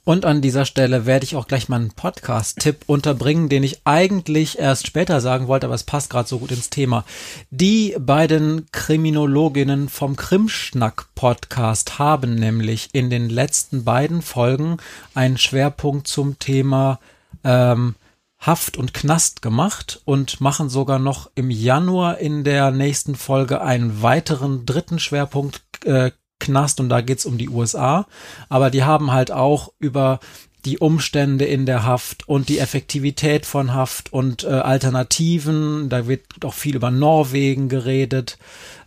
Und 0.06 0.26
an 0.26 0.42
dieser 0.42 0.66
Stelle 0.66 1.06
werde 1.06 1.26
ich 1.26 1.36
auch 1.36 1.48
gleich 1.48 1.68
mal 1.68 1.76
einen 1.76 1.92
Podcast-Tipp 1.92 2.84
unterbringen, 2.88 3.50
den 3.50 3.64
ich 3.64 3.82
eigentlich 3.84 4.58
erst 4.58 4.88
später 4.88 5.20
sagen 5.20 5.48
wollte, 5.48 5.68
aber 5.68 5.76
es 5.76 5.84
passt 5.84 6.10
gerade 6.10 6.30
so 6.30 6.40
gut 6.40 6.52
ins 6.52 6.70
Thema. 6.70 7.04
Die 7.50 7.96
beiden 8.00 8.68
Kriminologinnen 8.72 9.90
vom 9.90 10.16
Krimschnack-Podcast 10.16 12.00
haben 12.00 12.36
nämlich 12.36 12.90
in 12.94 13.10
den 13.10 13.30
letzten 13.30 13.84
beiden 13.84 14.22
Folgen 14.22 14.78
einen 15.14 15.38
Schwerpunkt 15.38 16.08
zum 16.08 16.40
Thema 16.40 17.00
ähm, 17.44 17.96
Haft 18.40 18.76
und 18.76 18.96
Knast 18.96 19.44
gemacht 19.44 20.02
und 20.06 20.42
machen 20.42 20.68
sogar 20.68 20.98
noch 20.98 21.30
im 21.36 21.52
Januar 21.52 22.18
in 22.18 22.44
der 22.44 22.72
nächsten 22.72 23.16
Folge 23.16 23.62
einen 23.62 24.02
weiteren 24.02 24.66
dritten 24.66 24.98
Schwerpunkt 24.98 25.62
äh, 25.86 26.12
Knast 26.42 26.80
und 26.82 26.90
da 26.90 27.00
geht's 27.00 27.26
um 27.26 27.38
die 27.38 27.50
USA. 27.50 28.06
Aber 28.50 28.70
die 28.70 28.84
haben 28.84 29.12
halt 29.12 29.32
auch 29.32 29.72
über 29.80 30.20
die 30.66 30.78
Umstände 30.78 31.46
in 31.46 31.66
der 31.66 31.86
Haft 31.86 32.28
und 32.28 32.50
die 32.50 32.60
Effektivität 32.60 33.46
von 33.46 33.74
Haft 33.74 34.12
und 34.12 34.44
äh, 34.44 34.50
Alternativen. 34.50 35.90
Da 35.90 36.08
wird 36.08 36.24
auch 36.44 36.54
viel 36.54 36.76
über 36.76 36.92
Norwegen 36.92 37.70
geredet. 37.70 38.38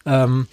Ähm, 0.05 0.47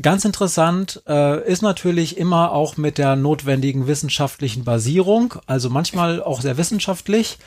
Ganz 0.00 0.24
interessant 0.24 1.02
äh, 1.06 1.46
ist 1.46 1.62
natürlich 1.62 2.16
immer 2.16 2.52
auch 2.52 2.76
mit 2.76 2.98
der 2.98 3.14
notwendigen 3.14 3.86
wissenschaftlichen 3.86 4.64
Basierung, 4.64 5.34
also 5.46 5.68
manchmal 5.68 6.22
auch 6.22 6.40
sehr 6.40 6.56
wissenschaftlich, 6.56 7.38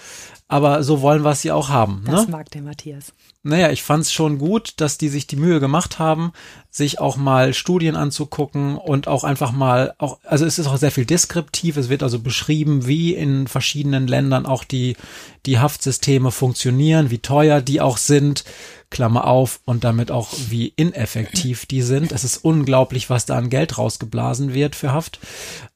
aber 0.47 0.83
so 0.83 1.01
wollen 1.01 1.23
wir 1.23 1.31
es 1.31 1.43
ja 1.43 1.53
auch 1.55 1.69
haben. 1.69 2.03
Das 2.05 2.27
ne? 2.27 2.31
mag 2.31 2.49
der 2.51 2.61
Matthias. 2.61 3.13
Naja, 3.47 3.69
ich 3.69 3.83
fand 3.83 4.01
es 4.01 4.11
schon 4.11 4.39
gut, 4.39 4.73
dass 4.77 4.97
die 4.97 5.07
sich 5.07 5.27
die 5.27 5.35
Mühe 5.35 5.59
gemacht 5.59 5.99
haben, 5.99 6.33
sich 6.71 6.99
auch 6.99 7.15
mal 7.15 7.53
Studien 7.53 7.95
anzugucken 7.95 8.75
und 8.75 9.07
auch 9.07 9.23
einfach 9.23 9.51
mal 9.51 9.93
auch, 9.99 10.17
also 10.23 10.47
es 10.47 10.57
ist 10.57 10.65
auch 10.65 10.77
sehr 10.77 10.89
viel 10.89 11.05
deskriptiv, 11.05 11.77
es 11.77 11.87
wird 11.87 12.01
also 12.01 12.17
beschrieben, 12.17 12.87
wie 12.87 13.13
in 13.13 13.45
verschiedenen 13.45 14.07
Ländern 14.07 14.47
auch 14.47 14.63
die, 14.63 14.97
die 15.45 15.59
Haftsysteme 15.59 16.31
funktionieren, 16.31 17.11
wie 17.11 17.19
teuer 17.19 17.61
die 17.61 17.81
auch 17.81 17.97
sind, 17.97 18.45
Klammer 18.89 19.27
auf, 19.27 19.59
und 19.65 19.83
damit 19.83 20.09
auch 20.09 20.29
wie 20.49 20.73
ineffektiv 20.75 21.67
die 21.67 21.83
sind. 21.83 22.11
Es 22.11 22.23
ist 22.23 22.37
unglaublich, 22.37 23.11
was 23.11 23.27
da 23.27 23.37
an 23.37 23.51
Geld 23.51 23.77
rausgeblasen 23.77 24.55
wird 24.55 24.75
für 24.75 24.91
Haft. 24.91 25.19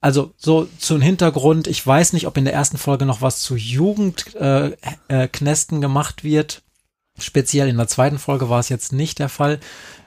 Also 0.02 0.34
so 0.38 0.68
zum 0.80 1.02
Hintergrund, 1.02 1.68
ich 1.68 1.86
weiß 1.86 2.14
nicht, 2.14 2.26
ob 2.26 2.36
in 2.36 2.46
der 2.46 2.56
ersten 2.56 2.80
Folge 2.80 3.06
noch 3.06 3.22
was 3.22 3.42
zu 3.42 3.56
Jugendknästen 3.56 4.98
äh, 5.10 5.78
äh, 5.78 5.82
gemacht 5.82 6.24
wird. 6.24 6.64
Speziell 7.24 7.70
in 7.70 7.78
der 7.78 7.88
zweiten 7.88 8.20
Folge 8.20 8.50
war 8.50 8.60
es 8.60 8.70
jetzt 8.70 8.94
nicht 8.94 9.20
der 9.20 9.30
Fall. 9.30 9.60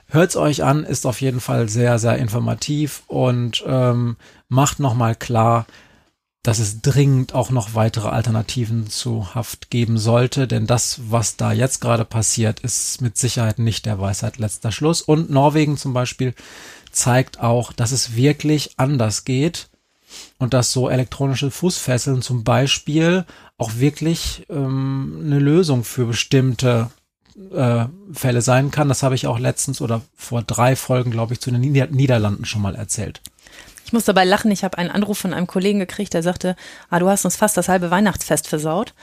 Hört's 0.07 0.35
euch 0.35 0.63
an, 0.63 0.83
ist 0.83 1.05
auf 1.05 1.21
jeden 1.21 1.39
Fall 1.39 1.69
sehr, 1.69 1.97
sehr 1.97 2.17
informativ 2.17 3.03
und 3.07 3.63
ähm, 3.65 4.17
macht 4.47 4.79
nochmal 4.79 5.15
klar, 5.15 5.65
dass 6.43 6.59
es 6.59 6.81
dringend 6.81 7.33
auch 7.33 7.51
noch 7.51 7.73
weitere 7.73 8.09
Alternativen 8.09 8.87
zu 8.87 9.33
Haft 9.33 9.69
geben 9.69 9.97
sollte, 9.97 10.45
denn 10.45 10.67
das, 10.67 10.99
was 11.09 11.37
da 11.37 11.53
jetzt 11.53 11.79
gerade 11.79 12.03
passiert, 12.03 12.59
ist 12.59 13.01
mit 13.01 13.17
Sicherheit 13.17 13.59
nicht 13.59 13.85
der 13.85 13.99
Weisheit 13.99 14.37
letzter 14.37 14.73
Schluss. 14.73 15.01
Und 15.01 15.29
Norwegen 15.29 15.77
zum 15.77 15.93
Beispiel 15.93 16.35
zeigt 16.91 17.39
auch, 17.39 17.71
dass 17.71 17.93
es 17.93 18.17
wirklich 18.17 18.71
anders 18.75 19.23
geht 19.23 19.69
und 20.37 20.53
dass 20.53 20.73
so 20.73 20.89
elektronische 20.89 21.49
Fußfesseln 21.49 22.21
zum 22.21 22.43
Beispiel 22.43 23.25
auch 23.57 23.77
wirklich 23.77 24.45
ähm, 24.49 25.21
eine 25.25 25.39
Lösung 25.39 25.85
für 25.85 26.05
bestimmte 26.05 26.91
äh, 27.53 27.85
Fälle 28.13 28.41
sein 28.41 28.71
kann. 28.71 28.89
Das 28.89 29.03
habe 29.03 29.15
ich 29.15 29.27
auch 29.27 29.39
letztens 29.39 29.81
oder 29.81 30.01
vor 30.15 30.41
drei 30.41 30.75
Folgen, 30.75 31.11
glaube 31.11 31.33
ich, 31.33 31.41
zu 31.41 31.51
den 31.51 31.61
Nieder 31.61 31.87
Niederlanden 31.87 32.45
schon 32.45 32.61
mal 32.61 32.75
erzählt. 32.75 33.21
Ich 33.85 33.93
muss 33.93 34.05
dabei 34.05 34.25
lachen. 34.25 34.51
Ich 34.51 34.63
habe 34.63 34.77
einen 34.77 34.89
Anruf 34.89 35.19
von 35.19 35.33
einem 35.33 35.47
Kollegen 35.47 35.79
gekriegt, 35.79 36.13
der 36.13 36.23
sagte, 36.23 36.55
ah, 36.89 36.99
du 36.99 37.09
hast 37.09 37.25
uns 37.25 37.35
fast 37.35 37.57
das 37.57 37.69
halbe 37.69 37.91
Weihnachtsfest 37.91 38.47
versaut. 38.47 38.93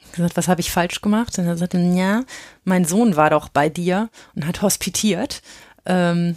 Ich 0.00 0.12
gesagt, 0.12 0.36
was 0.36 0.48
habe 0.48 0.60
ich 0.60 0.70
falsch 0.70 1.00
gemacht? 1.00 1.38
Und 1.38 1.46
er 1.46 1.56
sagte, 1.56 1.78
ja, 1.78 2.22
mein 2.64 2.84
Sohn 2.84 3.16
war 3.16 3.30
doch 3.30 3.48
bei 3.48 3.68
dir 3.68 4.08
und 4.34 4.46
hat 4.46 4.62
hospitiert. 4.62 5.42
Ähm, 5.84 6.36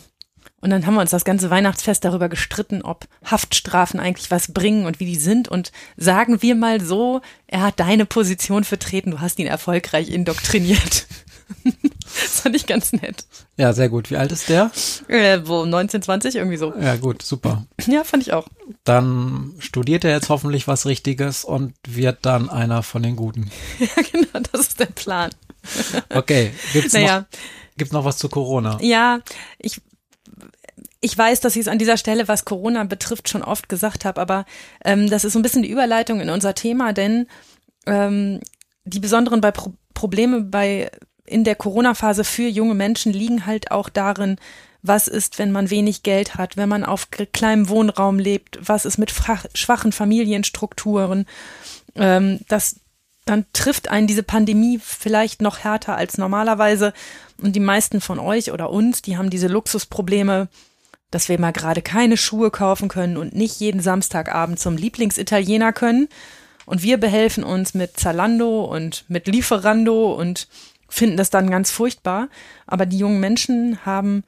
und 0.62 0.72
dann 0.72 0.86
haben 0.86 0.96
wir 0.96 1.02
uns 1.02 1.12
das 1.12 1.24
ganze 1.24 1.50
Weihnachtsfest 1.50 2.04
darüber 2.04 2.28
gestritten, 2.28 2.82
ob 2.82 3.08
Haftstrafen 3.24 4.00
eigentlich 4.00 4.30
was 4.30 4.52
bringen 4.52 4.86
und 4.86 5.00
wie 5.00 5.06
die 5.06 5.16
sind. 5.16 5.48
Und 5.48 5.72
sagen 5.96 6.42
wir 6.42 6.56
mal 6.56 6.82
so, 6.82 7.22
er 7.48 7.62
hat 7.62 7.80
deine 7.80 8.06
Position 8.06 8.66
vertreten, 8.66 9.12
du 9.12 9.22
hast 9.22 9.40
ihn 9.40 9.48
erfolgreich 9.48 10.10
indoktriniert. 10.10 11.08
das 12.04 12.42
fand 12.42 12.56
ich 12.56 12.66
ganz 12.66 12.94
nett. 12.94 13.26
Ja, 13.58 13.74
sehr 13.74 13.90
gut. 13.90 14.10
Wie 14.10 14.18
alt 14.18 14.32
ist 14.32 14.50
der? 14.50 14.72
Äh, 15.08 15.42
wo 15.46 15.66
19, 15.66 16.02
20, 16.02 16.36
irgendwie 16.36 16.58
so. 16.58 16.74
Ja, 16.80 16.96
gut, 16.96 17.22
super. 17.22 17.66
Ja, 17.88 18.04
fand 18.04 18.24
ich 18.24 18.34
auch. 18.34 18.48
Dann 18.84 19.54
studiert 19.60 20.04
er 20.04 20.12
jetzt 20.12 20.30
hoffentlich 20.30 20.68
was 20.68 20.86
Richtiges 20.86 21.44
und 21.44 21.74
wird 21.88 22.20
dann 22.22 22.50
einer 22.50 22.84
von 22.84 23.04
den 23.04 23.16
Guten. 23.16 23.50
Ja, 23.80 24.04
genau, 24.12 24.46
das 24.52 24.62
ist 24.62 24.80
der 24.80 24.86
Plan. 24.88 25.32
Okay, 26.10 26.52
gibt's 26.74 26.94
Naja. 26.94 27.20
noch, 27.20 27.26
gibt's 27.78 27.94
noch 27.94 28.06
was 28.06 28.18
zu 28.18 28.30
Corona? 28.30 28.78
Ja, 28.82 29.20
ich, 29.58 29.82
ich 31.02 31.18
weiß, 31.18 31.42
dass 31.42 31.56
ich 31.56 31.62
es 31.62 31.68
an 31.68 31.80
dieser 31.80 31.98
Stelle, 31.98 32.28
was 32.28 32.46
Corona 32.46 32.84
betrifft, 32.86 33.30
schon 33.30 33.44
oft 33.44 33.70
gesagt 33.70 34.06
habe, 34.06 34.22
aber 34.22 34.46
ähm, 34.86 35.10
das 35.10 35.26
ist 35.26 35.34
so 35.34 35.40
ein 35.40 35.44
bisschen 35.44 35.64
die 35.64 35.70
Überleitung 35.72 36.22
in 36.22 36.30
unser 36.30 36.56
Thema, 36.56 36.94
denn 36.94 37.28
ähm, 37.86 38.40
die 38.86 39.00
besonderen 39.00 39.42
bei 39.42 39.52
Pro 39.52 39.74
Probleme 39.94 40.42
bei 40.42 40.90
in 41.30 41.44
der 41.44 41.56
Corona-Phase 41.56 42.24
für 42.24 42.48
junge 42.48 42.76
Menschen 42.76 43.14
liegen 43.14 43.46
halt 43.46 43.72
auch 43.72 43.90
darin, 43.90 44.38
was 44.82 45.08
ist, 45.08 45.40
wenn 45.40 45.52
man 45.52 45.70
wenig 45.70 46.04
Geld 46.04 46.36
hat, 46.36 46.58
wenn 46.58 46.70
man 46.70 46.86
auf 46.86 47.10
kleinem 47.12 47.70
Wohnraum 47.70 48.18
lebt, 48.18 48.60
was 48.62 48.86
ist 48.86 48.98
mit 48.98 49.14
schwachen 49.54 49.92
Familienstrukturen, 49.92 51.26
ähm, 51.96 52.40
das 52.48 52.78
dann 53.26 53.46
trifft 53.54 53.90
einen 53.90 54.08
diese 54.08 54.24
Pandemie 54.24 54.80
vielleicht 54.84 55.42
noch 55.42 55.60
härter 55.60 55.96
als 55.96 56.18
normalerweise. 56.18 56.94
Und 57.38 57.56
die 57.56 57.60
meisten 57.60 58.02
von 58.02 58.18
euch 58.18 58.52
oder 58.52 58.72
uns, 58.72 59.04
die 59.04 59.18
haben 59.18 59.30
diese 59.30 59.48
Luxusprobleme, 59.48 60.48
dass 61.12 61.30
wir 61.30 61.40
mal 61.40 61.52
gerade 61.52 61.84
keine 61.84 62.18
Schuhe 62.18 62.50
kaufen 62.50 62.88
können 62.88 63.18
und 63.18 63.36
nicht 63.36 63.60
jeden 63.60 63.82
Samstagabend 63.82 64.60
zum 64.60 64.78
Lieblingsitaliener 64.78 65.74
können. 65.74 66.08
Und 66.66 66.82
wir 66.82 66.98
behelfen 66.98 67.44
uns 67.44 67.74
mit 67.74 68.00
Zalando 68.00 68.64
und 68.64 69.06
mit 69.10 69.28
Lieferando 69.28 70.14
und 70.14 70.48
finden 70.90 71.18
das 71.18 71.30
dann 71.30 71.50
ganz 71.50 71.72
furchtbar. 71.72 72.30
Aber 72.68 72.86
die 72.86 72.98
jungen 72.98 73.20
Menschen 73.20 73.86
haben 73.86 74.24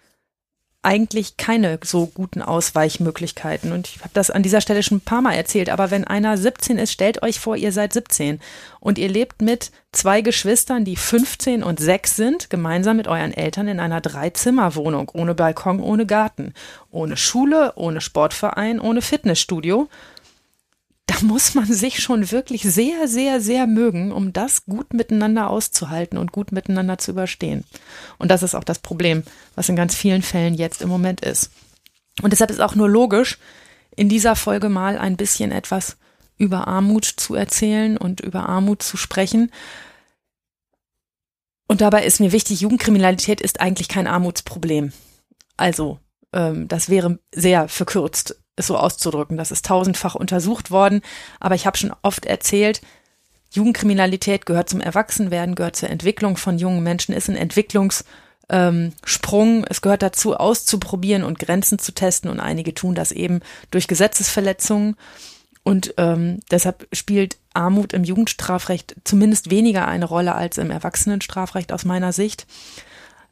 eigentlich 0.83 1.37
keine 1.37 1.79
so 1.83 2.07
guten 2.07 2.41
Ausweichmöglichkeiten. 2.41 3.71
Und 3.71 3.87
ich 3.87 3.99
habe 3.99 4.09
das 4.13 4.31
an 4.31 4.41
dieser 4.41 4.61
Stelle 4.61 4.81
schon 4.81 4.97
ein 4.97 5.01
paar 5.01 5.21
Mal 5.21 5.33
erzählt. 5.33 5.69
Aber 5.69 5.91
wenn 5.91 6.05
einer 6.05 6.37
17 6.37 6.79
ist, 6.79 6.91
stellt 6.91 7.21
euch 7.21 7.39
vor, 7.39 7.55
ihr 7.55 7.71
seid 7.71 7.93
17 7.93 8.39
und 8.79 8.97
ihr 8.97 9.09
lebt 9.09 9.43
mit 9.43 9.71
zwei 9.91 10.21
Geschwistern, 10.21 10.83
die 10.83 10.95
15 10.95 11.61
und 11.61 11.79
6 11.79 12.15
sind, 12.15 12.49
gemeinsam 12.49 12.97
mit 12.97 13.07
euren 13.07 13.33
Eltern 13.33 13.67
in 13.67 13.79
einer 13.79 14.01
Dreizimmerwohnung, 14.01 15.11
ohne 15.13 15.35
Balkon, 15.35 15.79
ohne 15.81 16.07
Garten, 16.07 16.53
ohne 16.89 17.15
Schule, 17.15 17.73
ohne 17.75 18.01
Sportverein, 18.01 18.79
ohne 18.79 19.03
Fitnessstudio 19.03 19.87
da 21.11 21.25
muss 21.25 21.55
man 21.55 21.65
sich 21.65 22.01
schon 22.01 22.31
wirklich 22.31 22.63
sehr, 22.63 23.07
sehr, 23.07 23.41
sehr 23.41 23.67
mögen, 23.67 24.13
um 24.13 24.31
das 24.31 24.65
gut 24.65 24.93
miteinander 24.93 25.49
auszuhalten 25.49 26.17
und 26.17 26.31
gut 26.31 26.53
miteinander 26.53 26.97
zu 26.97 27.11
überstehen. 27.11 27.65
Und 28.17 28.31
das 28.31 28.43
ist 28.43 28.55
auch 28.55 28.63
das 28.63 28.79
Problem, 28.79 29.23
was 29.55 29.67
in 29.67 29.75
ganz 29.75 29.93
vielen 29.93 30.21
Fällen 30.21 30.53
jetzt 30.53 30.81
im 30.81 30.87
Moment 30.87 31.19
ist. 31.21 31.51
Und 32.21 32.31
deshalb 32.31 32.49
ist 32.49 32.61
auch 32.61 32.75
nur 32.75 32.89
logisch, 32.89 33.39
in 33.95 34.07
dieser 34.07 34.37
Folge 34.37 34.69
mal 34.69 34.97
ein 34.97 35.17
bisschen 35.17 35.51
etwas 35.51 35.97
über 36.37 36.67
Armut 36.67 37.05
zu 37.05 37.35
erzählen 37.35 37.97
und 37.97 38.21
über 38.21 38.47
Armut 38.47 38.81
zu 38.81 38.95
sprechen. 38.95 39.51
Und 41.67 41.81
dabei 41.81 42.05
ist 42.05 42.21
mir 42.21 42.31
wichtig, 42.31 42.61
Jugendkriminalität 42.61 43.41
ist 43.41 43.59
eigentlich 43.59 43.89
kein 43.89 44.07
Armutsproblem. 44.07 44.93
Also, 45.57 45.99
ähm, 46.31 46.69
das 46.69 46.89
wäre 46.89 47.19
sehr 47.33 47.67
verkürzt 47.67 48.40
es 48.61 48.67
so 48.67 48.77
auszudrücken. 48.77 49.37
Das 49.37 49.51
ist 49.51 49.65
tausendfach 49.65 50.15
untersucht 50.15 50.71
worden, 50.71 51.01
aber 51.39 51.55
ich 51.55 51.65
habe 51.65 51.77
schon 51.77 51.93
oft 52.01 52.25
erzählt, 52.25 52.81
Jugendkriminalität 53.51 54.45
gehört 54.45 54.69
zum 54.69 54.79
Erwachsenwerden, 54.79 55.55
gehört 55.55 55.75
zur 55.75 55.89
Entwicklung 55.89 56.37
von 56.37 56.57
jungen 56.57 56.83
Menschen, 56.83 57.13
ist 57.13 57.29
ein 57.29 57.35
Entwicklungssprung. 57.35 58.05
Ähm, 58.49 59.65
es 59.69 59.81
gehört 59.81 60.01
dazu, 60.01 60.35
auszuprobieren 60.35 61.23
und 61.23 61.39
Grenzen 61.39 61.77
zu 61.77 61.91
testen 61.91 62.31
und 62.31 62.39
einige 62.39 62.73
tun 62.73 62.95
das 62.95 63.11
eben 63.11 63.41
durch 63.69 63.87
Gesetzesverletzungen. 63.87 64.95
Und 65.63 65.93
ähm, 65.97 66.39
deshalb 66.49 66.87
spielt 66.93 67.37
Armut 67.53 67.93
im 67.93 68.03
Jugendstrafrecht 68.03 68.95
zumindest 69.03 69.51
weniger 69.51 69.87
eine 69.87 70.05
Rolle 70.05 70.33
als 70.33 70.57
im 70.57 70.71
Erwachsenenstrafrecht 70.71 71.71
aus 71.71 71.85
meiner 71.85 72.13
Sicht. 72.13 72.47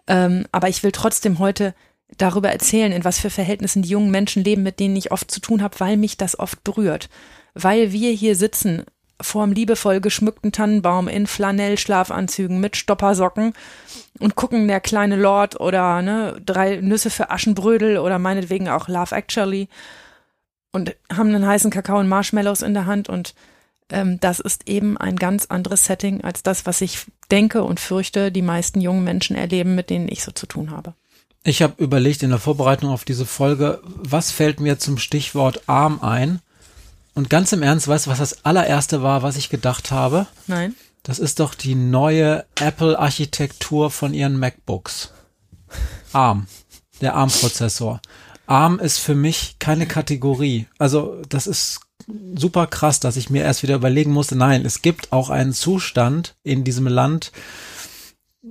Ähm, 0.07 0.45
aber 0.51 0.67
ich 0.67 0.83
will 0.83 0.91
trotzdem 0.91 1.39
heute 1.39 1.73
darüber 2.17 2.51
erzählen, 2.51 2.91
in 2.91 3.03
was 3.03 3.19
für 3.19 3.29
Verhältnissen 3.29 3.81
die 3.81 3.89
jungen 3.89 4.11
Menschen 4.11 4.43
leben, 4.43 4.63
mit 4.63 4.79
denen 4.79 4.95
ich 4.95 5.11
oft 5.11 5.31
zu 5.31 5.39
tun 5.39 5.61
habe, 5.61 5.79
weil 5.79 5.97
mich 5.97 6.17
das 6.17 6.37
oft 6.37 6.63
berührt. 6.63 7.09
Weil 7.53 7.91
wir 7.91 8.11
hier 8.11 8.35
sitzen 8.35 8.85
vorm 9.21 9.51
liebevoll 9.51 9.99
geschmückten 9.99 10.51
Tannenbaum 10.51 11.07
in 11.07 11.27
Flanell-Schlafanzügen 11.27 12.59
mit 12.59 12.77
Stoppersocken 12.77 13.53
und 14.19 14.35
gucken 14.35 14.67
der 14.67 14.79
kleine 14.79 15.17
Lord 15.17 15.59
oder 15.59 16.01
ne, 16.01 16.41
drei 16.45 16.77
Nüsse 16.77 17.09
für 17.09 17.29
Aschenbrödel 17.29 17.97
oder 17.97 18.17
meinetwegen 18.17 18.69
auch 18.69 18.87
Love 18.87 19.15
Actually 19.15 19.67
und 20.71 20.95
haben 21.11 21.33
einen 21.33 21.45
heißen 21.45 21.71
Kakao 21.71 21.99
und 21.99 22.07
Marshmallows 22.07 22.61
in 22.61 22.73
der 22.73 22.85
Hand 22.85 23.09
und 23.09 23.33
ähm, 23.89 24.19
das 24.19 24.39
ist 24.39 24.69
eben 24.69 24.97
ein 24.97 25.15
ganz 25.15 25.47
anderes 25.47 25.85
Setting 25.85 26.23
als 26.23 26.43
das, 26.43 26.65
was 26.65 26.81
ich 26.81 27.05
denke 27.31 27.63
und 27.63 27.79
fürchte, 27.79 28.31
die 28.31 28.41
meisten 28.41 28.79
jungen 28.79 29.03
Menschen 29.03 29.35
erleben, 29.35 29.75
mit 29.75 29.89
denen 29.89 30.07
ich 30.09 30.23
so 30.23 30.31
zu 30.31 30.45
tun 30.45 30.71
habe. 30.71 30.93
Ich 31.49 31.63
habe 31.63 31.83
überlegt 31.83 32.21
in 32.21 32.29
der 32.29 32.37
Vorbereitung 32.37 32.91
auf 32.91 33.05
diese 33.05 33.25
Folge, 33.25 33.81
was 33.83 34.29
fällt 34.29 34.59
mir 34.59 34.77
zum 34.77 34.99
Stichwort 34.99 35.63
arm 35.65 35.99
ein? 35.99 36.41
Und 37.15 37.31
ganz 37.31 37.51
im 37.53 37.63
Ernst, 37.63 37.87
weißt 37.87 38.05
du, 38.05 38.11
was 38.11 38.19
das 38.19 38.45
allererste 38.45 39.01
war, 39.01 39.23
was 39.23 39.35
ich 39.35 39.49
gedacht 39.49 39.89
habe? 39.89 40.27
Nein? 40.45 40.75
Das 41.01 41.17
ist 41.17 41.39
doch 41.39 41.55
die 41.55 41.73
neue 41.73 42.45
Apple-Architektur 42.59 43.89
von 43.89 44.13
ihren 44.13 44.37
MacBooks. 44.37 45.11
ARM, 46.13 46.45
der 47.01 47.15
ARM-Prozessor. 47.15 47.99
ARM 48.45 48.77
ist 48.77 48.99
für 48.99 49.15
mich 49.15 49.55
keine 49.57 49.87
Kategorie. 49.87 50.67
Also 50.77 51.19
das 51.29 51.47
ist 51.47 51.79
super 52.35 52.67
krass, 52.67 52.99
dass 52.99 53.17
ich 53.17 53.31
mir 53.31 53.41
erst 53.41 53.63
wieder 53.63 53.73
überlegen 53.73 54.11
musste, 54.11 54.35
nein, 54.35 54.65
es 54.67 54.83
gibt 54.83 55.11
auch 55.11 55.31
einen 55.31 55.53
Zustand 55.53 56.35
in 56.43 56.63
diesem 56.63 56.85
Land, 56.85 57.31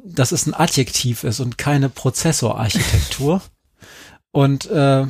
dass 0.05 0.33
es 0.33 0.47
ein 0.47 0.55
Adjektiv 0.55 1.25
ist 1.25 1.41
und 1.41 1.59
keine 1.59 1.89
Prozessorarchitektur. 1.89 3.43
und 4.31 4.67
äh, 4.71 5.07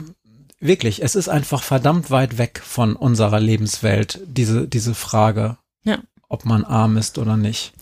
wirklich, 0.61 1.03
es 1.03 1.14
ist 1.14 1.29
einfach 1.29 1.62
verdammt 1.62 2.11
weit 2.11 2.38
weg 2.38 2.61
von 2.64 2.96
unserer 2.96 3.40
Lebenswelt, 3.40 4.20
diese, 4.27 4.68
diese 4.68 4.94
Frage, 4.94 5.57
Ja. 5.85 5.98
ob 6.29 6.44
man 6.44 6.64
arm 6.64 6.96
ist 6.96 7.18
oder 7.18 7.37
nicht. 7.37 7.72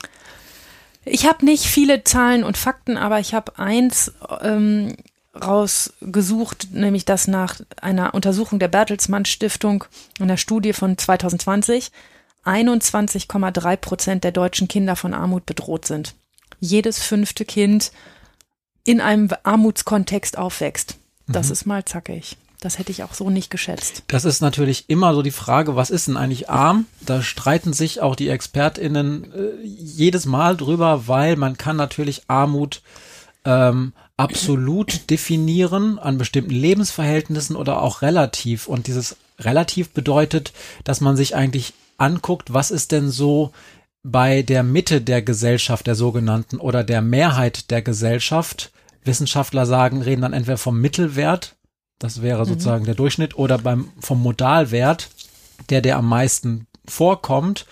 Ich 1.05 1.27
habe 1.27 1.45
nicht 1.45 1.65
viele 1.65 2.03
Zahlen 2.05 2.43
und 2.43 2.57
Fakten, 2.57 2.97
aber 2.97 3.21
ich 3.21 3.33
habe 3.33 3.59
eins 3.59 4.13
ähm, 4.43 4.97
rausgesucht, 5.41 6.69
nämlich 6.73 7.05
dass 7.05 7.29
nach 7.29 7.61
einer 7.81 8.15
Untersuchung 8.15 8.59
der 8.59 8.69
Bertelsmann 8.69 9.25
Stiftung, 9.25 9.85
einer 10.19 10.37
Studie 10.37 10.73
von 10.73 10.99
2020, 10.99 11.93
21,3 12.45 13.77
Prozent 13.77 14.25
der 14.25 14.33
deutschen 14.33 14.69
Kinder 14.69 14.97
von 14.97 15.15
Armut 15.15 15.47
bedroht 15.47 15.85
sind. 15.87 16.15
Jedes 16.61 17.03
fünfte 17.03 17.45
Kind 17.45 17.93
in 18.85 19.01
einem 19.01 19.29
Armutskontext 19.43 20.39
aufwächst. 20.39 20.97
Das 21.29 21.51
ist 21.51 21.67
mal 21.67 21.85
zackig. 21.85 22.37
Das 22.61 22.79
hätte 22.79 22.91
ich 22.91 23.03
auch 23.03 23.15
so 23.15 23.31
nicht 23.31 23.51
geschätzt. 23.51 24.05
Das 24.09 24.25
ist 24.25 24.41
natürlich 24.41 24.85
immer 24.89 25.15
so 25.15 25.23
die 25.23 25.31
Frage, 25.31 25.77
was 25.77 25.91
ist 25.91 26.09
denn 26.09 26.17
eigentlich 26.17 26.49
arm? 26.49 26.87
Da 27.01 27.23
streiten 27.23 27.73
sich 27.73 28.01
auch 28.01 28.17
die 28.17 28.29
ExpertInnen 28.29 29.33
äh, 29.33 29.63
jedes 29.63 30.25
Mal 30.25 30.57
drüber, 30.57 31.07
weil 31.07 31.37
man 31.37 31.59
kann 31.59 31.77
natürlich 31.77 32.23
Armut 32.29 32.83
ähm, 33.45 33.93
absolut 34.17 35.01
definieren 35.11 35.99
an 35.99 36.17
bestimmten 36.17 36.51
Lebensverhältnissen 36.51 37.57
oder 37.57 37.83
auch 37.83 38.03
relativ. 38.03 38.69
Und 38.69 38.87
dieses 38.87 39.17
relativ 39.39 39.91
bedeutet, 39.91 40.53
dass 40.85 41.01
man 41.01 41.17
sich 41.17 41.37
eigentlich 41.37 41.75
anguckt, 41.99 42.53
was 42.53 42.71
ist 42.71 42.93
denn 42.93 43.11
so 43.11 43.53
bei 44.09 44.43
der 44.43 44.63
Mitte 44.63 45.01
der 45.01 45.21
Gesellschaft, 45.21 45.87
der 45.89 45.97
sogenannten, 45.97 46.59
oder 46.59 46.85
der 46.85 47.03
Mehrheit 47.03 47.71
der 47.73 47.83
Gesellschaft. 47.83 48.71
Wissenschaftler 49.05 49.67
sagen, 49.67 50.01
reden 50.03 50.23
dann 50.23 50.33
entweder 50.33 50.59
vom 50.59 50.81
Mittelwert, 50.81 51.57
das 51.99 52.23
wäre 52.23 52.43
Mhm. 52.43 52.49
sozusagen 52.49 52.85
der 52.85 52.95
Durchschnitt, 52.95 53.37
oder 53.37 53.59
beim, 53.59 53.91
vom 54.01 54.23
Modalwert, 54.23 55.11
der, 55.71 55.81
der 55.81 55.97
am 55.97 56.09
meisten 56.09 56.67
vorkommt. 56.87 57.67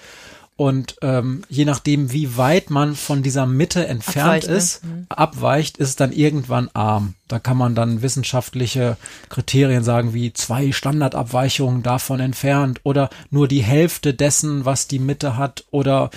Und 0.56 0.96
ähm, 1.02 1.42
je 1.48 1.64
nachdem, 1.64 2.12
wie 2.12 2.36
weit 2.36 2.70
man 2.70 2.94
von 2.94 3.24
dieser 3.24 3.44
Mitte 3.44 3.88
entfernt 3.88 4.44
Abweicht, 4.44 4.48
ne? 4.48 4.54
ist, 4.54 4.82
abweicht, 5.08 5.78
ist 5.78 5.88
es 5.88 5.96
dann 5.96 6.12
irgendwann 6.12 6.70
arm. 6.74 7.14
Da 7.26 7.40
kann 7.40 7.56
man 7.56 7.74
dann 7.74 8.02
wissenschaftliche 8.02 8.96
Kriterien 9.30 9.82
sagen, 9.82 10.14
wie 10.14 10.32
zwei 10.32 10.70
Standardabweichungen 10.70 11.82
davon 11.82 12.20
entfernt 12.20 12.80
oder 12.84 13.10
nur 13.30 13.48
die 13.48 13.64
Hälfte 13.64 14.14
dessen, 14.14 14.64
was 14.64 14.86
die 14.86 15.00
Mitte 15.00 15.36
hat 15.36 15.64
oder 15.72 16.10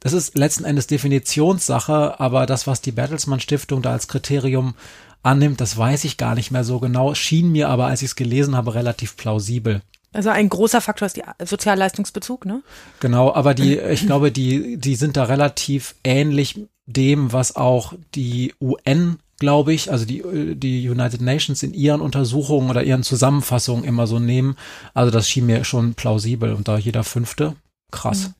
das 0.00 0.12
ist 0.12 0.36
letzten 0.36 0.64
Endes 0.64 0.86
Definitionssache, 0.86 2.20
aber 2.20 2.46
das, 2.46 2.66
was 2.66 2.80
die 2.80 2.92
Bertelsmann 2.92 3.40
Stiftung 3.40 3.82
da 3.82 3.92
als 3.92 4.06
Kriterium 4.06 4.74
annimmt, 5.22 5.60
das 5.60 5.76
weiß 5.76 6.04
ich 6.04 6.16
gar 6.18 6.34
nicht 6.34 6.50
mehr 6.50 6.62
so 6.62 6.78
genau, 6.78 7.14
schien 7.14 7.50
mir 7.50 7.68
aber, 7.68 7.86
als 7.86 8.02
ich 8.02 8.10
es 8.10 8.16
gelesen 8.16 8.54
habe, 8.54 8.74
relativ 8.74 9.16
plausibel. 9.16 9.82
Also 10.12 10.30
ein 10.30 10.48
großer 10.48 10.80
Faktor 10.80 11.06
ist 11.06 11.16
der 11.16 11.34
Sozialleistungsbezug, 11.44 12.46
ne? 12.46 12.62
Genau, 13.00 13.32
aber 13.34 13.54
die, 13.54 13.78
ich 13.78 14.06
glaube, 14.06 14.32
die, 14.32 14.78
die 14.78 14.96
sind 14.96 15.16
da 15.16 15.24
relativ 15.24 15.94
ähnlich 16.02 16.66
dem, 16.86 17.32
was 17.32 17.56
auch 17.56 17.92
die 18.14 18.54
UN, 18.60 19.18
glaube 19.38 19.74
ich, 19.74 19.92
also 19.92 20.06
die, 20.06 20.56
die 20.56 20.88
United 20.88 21.20
Nations 21.20 21.62
in 21.62 21.74
ihren 21.74 22.00
Untersuchungen 22.00 22.70
oder 22.70 22.82
ihren 22.82 23.02
Zusammenfassungen 23.02 23.84
immer 23.84 24.06
so 24.06 24.18
nehmen. 24.18 24.56
Also 24.94 25.10
das 25.10 25.28
schien 25.28 25.46
mir 25.46 25.64
schon 25.64 25.94
plausibel 25.94 26.54
und 26.54 26.68
da 26.68 26.78
jeder 26.78 27.04
fünfte, 27.04 27.54
krass. 27.92 28.30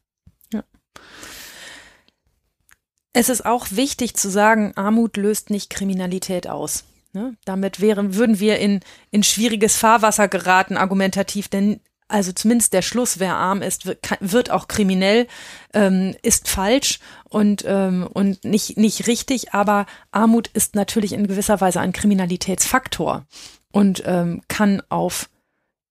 Es 3.13 3.29
ist 3.29 3.45
auch 3.45 3.67
wichtig 3.71 4.15
zu 4.15 4.31
sagen, 4.31 4.73
Armut 4.77 5.17
löst 5.17 5.51
nicht 5.51 5.71
Kriminalität 5.71 6.49
aus. 6.49 6.85
Ne? 7.12 7.37
Damit 7.44 7.81
wären, 7.81 8.14
würden 8.14 8.38
wir 8.38 8.59
in, 8.59 8.81
in 9.11 9.23
schwieriges 9.23 9.77
Fahrwasser 9.77 10.29
geraten, 10.29 10.77
argumentativ, 10.77 11.49
denn 11.49 11.81
also 12.09 12.33
zumindest 12.33 12.73
der 12.73 12.83
Schluss, 12.83 13.18
wer 13.18 13.37
arm 13.37 13.61
ist, 13.61 13.87
wird, 14.21 14.51
auch 14.51 14.66
kriminell, 14.66 15.27
ähm, 15.75 16.16
ist 16.23 16.49
falsch 16.49 17.01
und, 17.25 17.64
ähm, 17.66 18.09
und 18.11 18.44
nicht, 18.44 18.79
nicht 18.79 19.07
richtig, 19.07 19.53
aber 19.53 19.85
Armut 20.11 20.49
ist 20.49 20.75
natürlich 20.75 21.12
in 21.12 21.27
gewisser 21.27 21.61
Weise 21.61 21.81
ein 21.81 21.92
Kriminalitätsfaktor 21.92 23.27
und 23.73 24.03
ähm, 24.07 24.40
kann 24.49 24.83
auf 24.88 25.29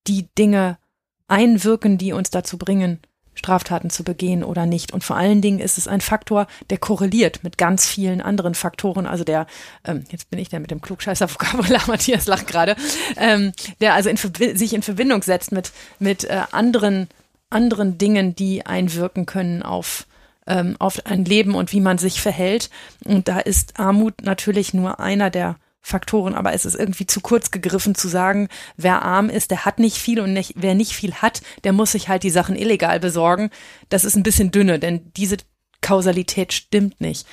die 0.07 0.27
Dinge 0.37 0.79
einwirken, 1.27 1.99
die 1.99 2.13
uns 2.13 2.31
dazu 2.31 2.57
bringen, 2.57 2.99
Straftaten 3.37 3.89
zu 3.89 4.03
begehen 4.03 4.43
oder 4.43 4.65
nicht. 4.65 4.91
Und 4.93 5.03
vor 5.03 5.15
allen 5.15 5.41
Dingen 5.41 5.59
ist 5.59 5.77
es 5.77 5.87
ein 5.87 6.01
Faktor, 6.01 6.47
der 6.69 6.77
korreliert 6.77 7.43
mit 7.43 7.57
ganz 7.57 7.87
vielen 7.87 8.21
anderen 8.21 8.55
Faktoren. 8.55 9.05
Also 9.05 9.23
der, 9.23 9.47
ähm, 9.85 10.03
jetzt 10.09 10.29
bin 10.29 10.39
ich 10.39 10.49
der 10.49 10.59
mit 10.59 10.71
dem 10.71 10.81
Klugscheißer-Vokabular, 10.81 11.83
Matthias 11.87 12.27
lacht 12.27 12.47
gerade, 12.47 12.75
ähm, 13.15 13.53
der 13.79 13.93
also 13.93 14.09
in, 14.09 14.17
sich 14.57 14.73
in 14.73 14.81
Verbindung 14.81 15.21
setzt 15.21 15.51
mit, 15.51 15.71
mit 15.99 16.23
äh, 16.25 16.41
anderen, 16.51 17.07
anderen 17.49 17.97
Dingen, 17.97 18.35
die 18.35 18.65
einwirken 18.65 19.25
können 19.25 19.61
auf, 19.63 20.07
ähm, 20.47 20.75
auf 20.79 21.05
ein 21.05 21.23
Leben 21.23 21.55
und 21.55 21.71
wie 21.71 21.81
man 21.81 21.97
sich 21.97 22.21
verhält. 22.21 22.69
Und 23.05 23.27
da 23.27 23.39
ist 23.39 23.79
Armut 23.79 24.23
natürlich 24.23 24.73
nur 24.73 24.99
einer 24.99 25.29
der 25.29 25.55
Faktoren, 25.81 26.35
aber 26.35 26.53
es 26.53 26.65
ist 26.65 26.75
irgendwie 26.75 27.07
zu 27.07 27.21
kurz 27.21 27.51
gegriffen 27.51 27.95
zu 27.95 28.07
sagen, 28.07 28.49
wer 28.75 29.03
arm 29.03 29.29
ist, 29.29 29.51
der 29.51 29.65
hat 29.65 29.79
nicht 29.79 29.97
viel 29.97 30.19
und 30.19 30.33
nicht, 30.33 30.53
wer 30.57 30.75
nicht 30.75 30.93
viel 30.93 31.13
hat, 31.15 31.41
der 31.63 31.73
muss 31.73 31.93
sich 31.93 32.09
halt 32.09 32.23
die 32.23 32.29
Sachen 32.29 32.55
illegal 32.55 32.99
besorgen. 32.99 33.49
Das 33.89 34.03
ist 34.03 34.15
ein 34.15 34.23
bisschen 34.23 34.51
dünne, 34.51 34.79
denn 34.79 35.11
diese 35.15 35.37
Kausalität 35.81 36.51
stimmt 36.51 36.99
nicht. 36.99 37.25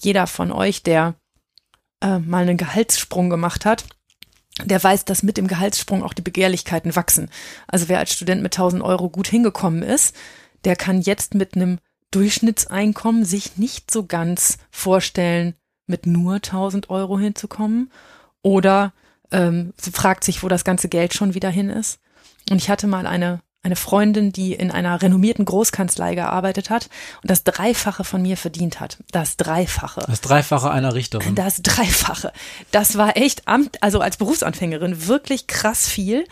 Jeder 0.00 0.26
von 0.26 0.52
euch, 0.52 0.82
der 0.82 1.16
äh, 2.00 2.18
mal 2.18 2.42
einen 2.42 2.56
Gehaltssprung 2.56 3.28
gemacht 3.28 3.66
hat, 3.66 3.84
der 4.64 4.82
weiß, 4.82 5.04
dass 5.04 5.22
mit 5.22 5.36
dem 5.36 5.46
Gehaltssprung 5.46 6.02
auch 6.02 6.12
die 6.12 6.22
Begehrlichkeiten 6.22 6.94
wachsen. 6.94 7.30
Also 7.66 7.88
wer 7.88 7.98
als 7.98 8.12
Student 8.12 8.42
mit 8.42 8.54
1000 8.54 8.82
Euro 8.82 9.08
gut 9.08 9.28
hingekommen 9.28 9.82
ist, 9.82 10.14
der 10.64 10.76
kann 10.76 11.00
jetzt 11.00 11.34
mit 11.34 11.54
einem 11.54 11.78
Durchschnittseinkommen 12.10 13.24
sich 13.24 13.56
nicht 13.56 13.90
so 13.90 14.04
ganz 14.04 14.58
vorstellen, 14.70 15.54
mit 15.86 16.06
nur 16.06 16.34
1000 16.34 16.90
Euro 16.90 17.18
hinzukommen. 17.18 17.90
Oder 18.42 18.92
ähm, 19.30 19.72
sie 19.80 19.92
fragt 19.92 20.24
sich, 20.24 20.42
wo 20.42 20.48
das 20.48 20.64
ganze 20.64 20.88
Geld 20.88 21.14
schon 21.14 21.34
wieder 21.34 21.50
hin 21.50 21.70
ist. 21.70 22.00
Und 22.50 22.56
ich 22.56 22.68
hatte 22.68 22.86
mal 22.86 23.06
eine, 23.06 23.40
eine 23.62 23.76
Freundin, 23.76 24.32
die 24.32 24.52
in 24.52 24.70
einer 24.70 25.00
renommierten 25.00 25.44
Großkanzlei 25.44 26.14
gearbeitet 26.14 26.70
hat 26.70 26.88
und 27.22 27.30
das 27.30 27.44
Dreifache 27.44 28.04
von 28.04 28.22
mir 28.22 28.36
verdient 28.36 28.80
hat. 28.80 28.98
Das 29.12 29.36
Dreifache. 29.36 30.04
Das 30.06 30.20
Dreifache 30.20 30.70
einer 30.70 30.94
Richterin. 30.94 31.34
Das 31.34 31.62
Dreifache. 31.62 32.32
Das 32.72 32.96
war 32.96 33.16
echt 33.16 33.46
Amt, 33.48 33.82
also 33.82 34.00
als 34.00 34.16
Berufsanfängerin 34.16 35.06
wirklich 35.06 35.46
krass 35.46 35.88
viel. 35.88 36.24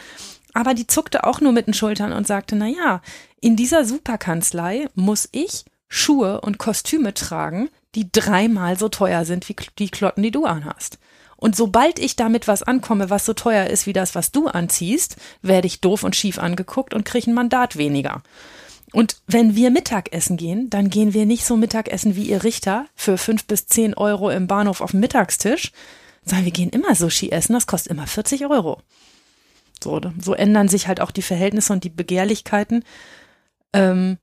Aber 0.52 0.74
die 0.74 0.88
zuckte 0.88 1.24
auch 1.24 1.40
nur 1.40 1.52
mit 1.52 1.68
den 1.68 1.74
Schultern 1.74 2.12
und 2.12 2.26
sagte, 2.26 2.56
na 2.56 2.66
ja, 2.66 3.02
in 3.40 3.54
dieser 3.54 3.84
Superkanzlei 3.84 4.88
muss 4.94 5.28
ich 5.30 5.64
Schuhe 5.88 6.40
und 6.40 6.58
Kostüme 6.58 7.14
tragen, 7.14 7.68
die 7.94 8.10
dreimal 8.10 8.78
so 8.78 8.88
teuer 8.88 9.24
sind 9.24 9.48
wie 9.48 9.56
die 9.78 9.88
Klotten, 9.88 10.22
die 10.22 10.30
du 10.30 10.44
anhast. 10.44 10.98
Und 11.36 11.56
sobald 11.56 11.98
ich 11.98 12.16
damit 12.16 12.48
was 12.48 12.62
ankomme, 12.62 13.08
was 13.08 13.24
so 13.24 13.32
teuer 13.32 13.66
ist 13.66 13.86
wie 13.86 13.94
das, 13.94 14.14
was 14.14 14.30
du 14.30 14.46
anziehst, 14.46 15.16
werde 15.40 15.66
ich 15.66 15.80
doof 15.80 16.04
und 16.04 16.14
schief 16.14 16.38
angeguckt 16.38 16.92
und 16.92 17.04
kriege 17.04 17.30
ein 17.30 17.34
Mandat 17.34 17.76
weniger. 17.76 18.22
Und 18.92 19.16
wenn 19.26 19.54
wir 19.54 19.70
Mittagessen 19.70 20.36
gehen, 20.36 20.68
dann 20.68 20.90
gehen 20.90 21.14
wir 21.14 21.24
nicht 21.24 21.44
so 21.44 21.56
Mittagessen 21.56 22.16
wie 22.16 22.24
ihr 22.24 22.42
Richter 22.44 22.86
für 22.94 23.16
fünf 23.16 23.46
bis 23.46 23.66
zehn 23.66 23.94
Euro 23.94 24.30
im 24.30 24.48
Bahnhof 24.48 24.80
auf 24.80 24.90
dem 24.90 25.00
Mittagstisch, 25.00 25.72
sondern 26.24 26.44
wir 26.44 26.52
gehen 26.52 26.70
immer 26.70 26.94
Sushi 26.94 27.30
essen, 27.30 27.54
das 27.54 27.66
kostet 27.66 27.92
immer 27.92 28.06
40 28.06 28.46
Euro. 28.46 28.82
So, 29.82 30.00
so 30.20 30.34
ändern 30.34 30.68
sich 30.68 30.88
halt 30.88 31.00
auch 31.00 31.10
die 31.10 31.22
Verhältnisse 31.22 31.72
und 31.72 31.84
die 31.84 31.90
Begehrlichkeiten. 31.90 32.84
Ähm, 33.72 34.18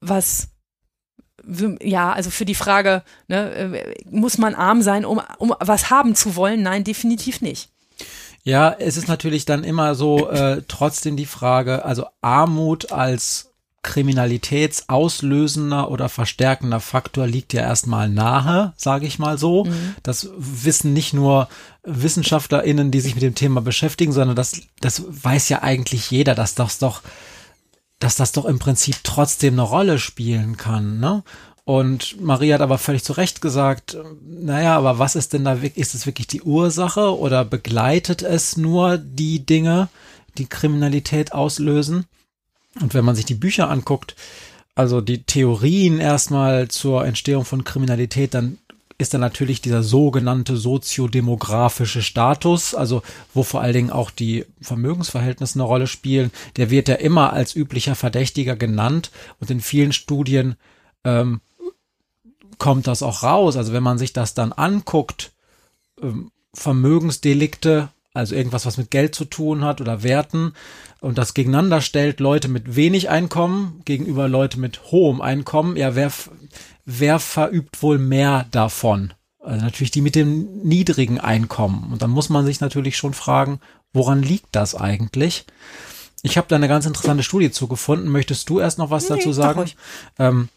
was 0.00 0.50
ja, 1.80 2.12
also 2.12 2.30
für 2.30 2.44
die 2.44 2.54
Frage, 2.54 3.02
ne, 3.28 3.54
äh, 3.54 3.94
muss 4.10 4.38
man 4.38 4.54
arm 4.54 4.82
sein, 4.82 5.04
um, 5.04 5.20
um 5.38 5.54
was 5.60 5.90
haben 5.90 6.14
zu 6.14 6.36
wollen? 6.36 6.62
Nein, 6.62 6.84
definitiv 6.84 7.40
nicht. 7.40 7.70
Ja, 8.44 8.74
es 8.78 8.96
ist 8.96 9.08
natürlich 9.08 9.44
dann 9.44 9.64
immer 9.64 9.94
so 9.94 10.30
äh, 10.30 10.62
trotzdem 10.68 11.16
die 11.16 11.26
Frage, 11.26 11.84
also 11.84 12.06
Armut 12.22 12.92
als 12.92 13.48
kriminalitätsauslösender 13.82 15.90
oder 15.90 16.08
verstärkender 16.08 16.80
Faktor 16.80 17.26
liegt 17.26 17.52
ja 17.52 17.62
erstmal 17.62 18.08
nahe, 18.08 18.72
sage 18.76 19.06
ich 19.06 19.18
mal 19.18 19.38
so. 19.38 19.66
Das 20.02 20.28
wissen 20.36 20.92
nicht 20.92 21.14
nur 21.14 21.48
WissenschaftlerInnen, 21.84 22.90
die 22.90 23.00
sich 23.00 23.14
mit 23.14 23.22
dem 23.22 23.34
Thema 23.34 23.60
beschäftigen, 23.60 24.12
sondern 24.12 24.36
das, 24.36 24.62
das 24.80 25.04
weiß 25.08 25.48
ja 25.48 25.62
eigentlich 25.62 26.10
jeder, 26.10 26.34
dass 26.34 26.54
das 26.54 26.78
doch, 26.78 27.02
dass 27.98 28.16
das 28.16 28.32
doch 28.32 28.44
im 28.44 28.58
Prinzip 28.58 28.96
trotzdem 29.02 29.54
eine 29.54 29.62
Rolle 29.62 29.98
spielen 29.98 30.56
kann, 30.56 31.00
ne? 31.00 31.22
Und 31.64 32.18
Maria 32.18 32.54
hat 32.54 32.62
aber 32.62 32.78
völlig 32.78 33.04
zu 33.04 33.12
Recht 33.12 33.42
gesagt, 33.42 33.94
naja, 34.26 34.74
aber 34.74 34.98
was 34.98 35.16
ist 35.16 35.34
denn 35.34 35.44
da 35.44 35.52
ist 35.52 35.94
es 35.94 36.06
wirklich 36.06 36.26
die 36.26 36.40
Ursache 36.40 37.18
oder 37.18 37.44
begleitet 37.44 38.22
es 38.22 38.56
nur 38.56 38.96
die 38.96 39.44
Dinge, 39.44 39.88
die 40.38 40.46
Kriminalität 40.46 41.32
auslösen? 41.32 42.06
Und 42.80 42.94
wenn 42.94 43.04
man 43.04 43.16
sich 43.16 43.26
die 43.26 43.34
Bücher 43.34 43.68
anguckt, 43.68 44.16
also 44.74 45.02
die 45.02 45.24
Theorien 45.24 46.00
erstmal 46.00 46.68
zur 46.68 47.04
Entstehung 47.04 47.44
von 47.44 47.64
Kriminalität, 47.64 48.32
dann 48.32 48.56
ist 48.98 49.14
da 49.14 49.18
natürlich 49.18 49.62
dieser 49.62 49.84
sogenannte 49.84 50.56
soziodemografische 50.56 52.02
Status, 52.02 52.74
also 52.74 53.02
wo 53.32 53.44
vor 53.44 53.60
allen 53.60 53.72
Dingen 53.72 53.90
auch 53.90 54.10
die 54.10 54.44
Vermögensverhältnisse 54.60 55.54
eine 55.54 55.62
Rolle 55.62 55.86
spielen. 55.86 56.32
Der 56.56 56.70
wird 56.70 56.88
ja 56.88 56.96
immer 56.96 57.32
als 57.32 57.54
üblicher 57.54 57.94
Verdächtiger 57.94 58.56
genannt 58.56 59.12
und 59.38 59.50
in 59.50 59.60
vielen 59.60 59.92
Studien 59.92 60.56
ähm, 61.04 61.40
kommt 62.58 62.88
das 62.88 63.04
auch 63.04 63.22
raus. 63.22 63.56
Also 63.56 63.72
wenn 63.72 63.84
man 63.84 63.98
sich 63.98 64.12
das 64.12 64.34
dann 64.34 64.52
anguckt, 64.52 65.32
ähm, 66.02 66.32
Vermögensdelikte, 66.52 67.90
also 68.14 68.34
irgendwas, 68.34 68.66
was 68.66 68.78
mit 68.78 68.90
Geld 68.90 69.14
zu 69.14 69.24
tun 69.24 69.62
hat 69.64 69.80
oder 69.80 70.02
Werten 70.02 70.54
und 71.00 71.18
das 71.18 71.34
gegeneinander 71.34 71.80
stellt, 71.80 72.18
Leute 72.18 72.48
mit 72.48 72.74
wenig 72.74 73.10
Einkommen 73.10 73.80
gegenüber 73.84 74.26
Leute 74.26 74.58
mit 74.58 74.90
hohem 74.90 75.20
Einkommen, 75.20 75.76
ja, 75.76 75.94
wer, 75.94 76.10
wer 76.90 77.20
verübt 77.20 77.82
wohl 77.82 77.98
mehr 77.98 78.46
davon? 78.50 79.12
Also 79.40 79.62
natürlich 79.64 79.90
die 79.90 80.00
mit 80.00 80.14
dem 80.14 80.62
niedrigen 80.62 81.20
Einkommen. 81.20 81.92
Und 81.92 82.00
dann 82.00 82.10
muss 82.10 82.30
man 82.30 82.46
sich 82.46 82.60
natürlich 82.60 82.96
schon 82.96 83.12
fragen, 83.12 83.60
woran 83.92 84.22
liegt 84.22 84.48
das 84.52 84.74
eigentlich? 84.74 85.44
Ich 86.22 86.38
habe 86.38 86.48
da 86.48 86.56
eine 86.56 86.66
ganz 86.66 86.86
interessante 86.86 87.22
Studie 87.22 87.50
zugefunden. 87.50 88.10
Möchtest 88.10 88.48
du 88.48 88.58
erst 88.58 88.78
noch 88.78 88.90
was 88.90 89.08
Nee, 89.08 89.16
dazu 89.16 89.32
sag 89.32 89.44
sagen? 89.44 89.60
ruhig. 89.60 89.76
Ähm, 90.18 90.48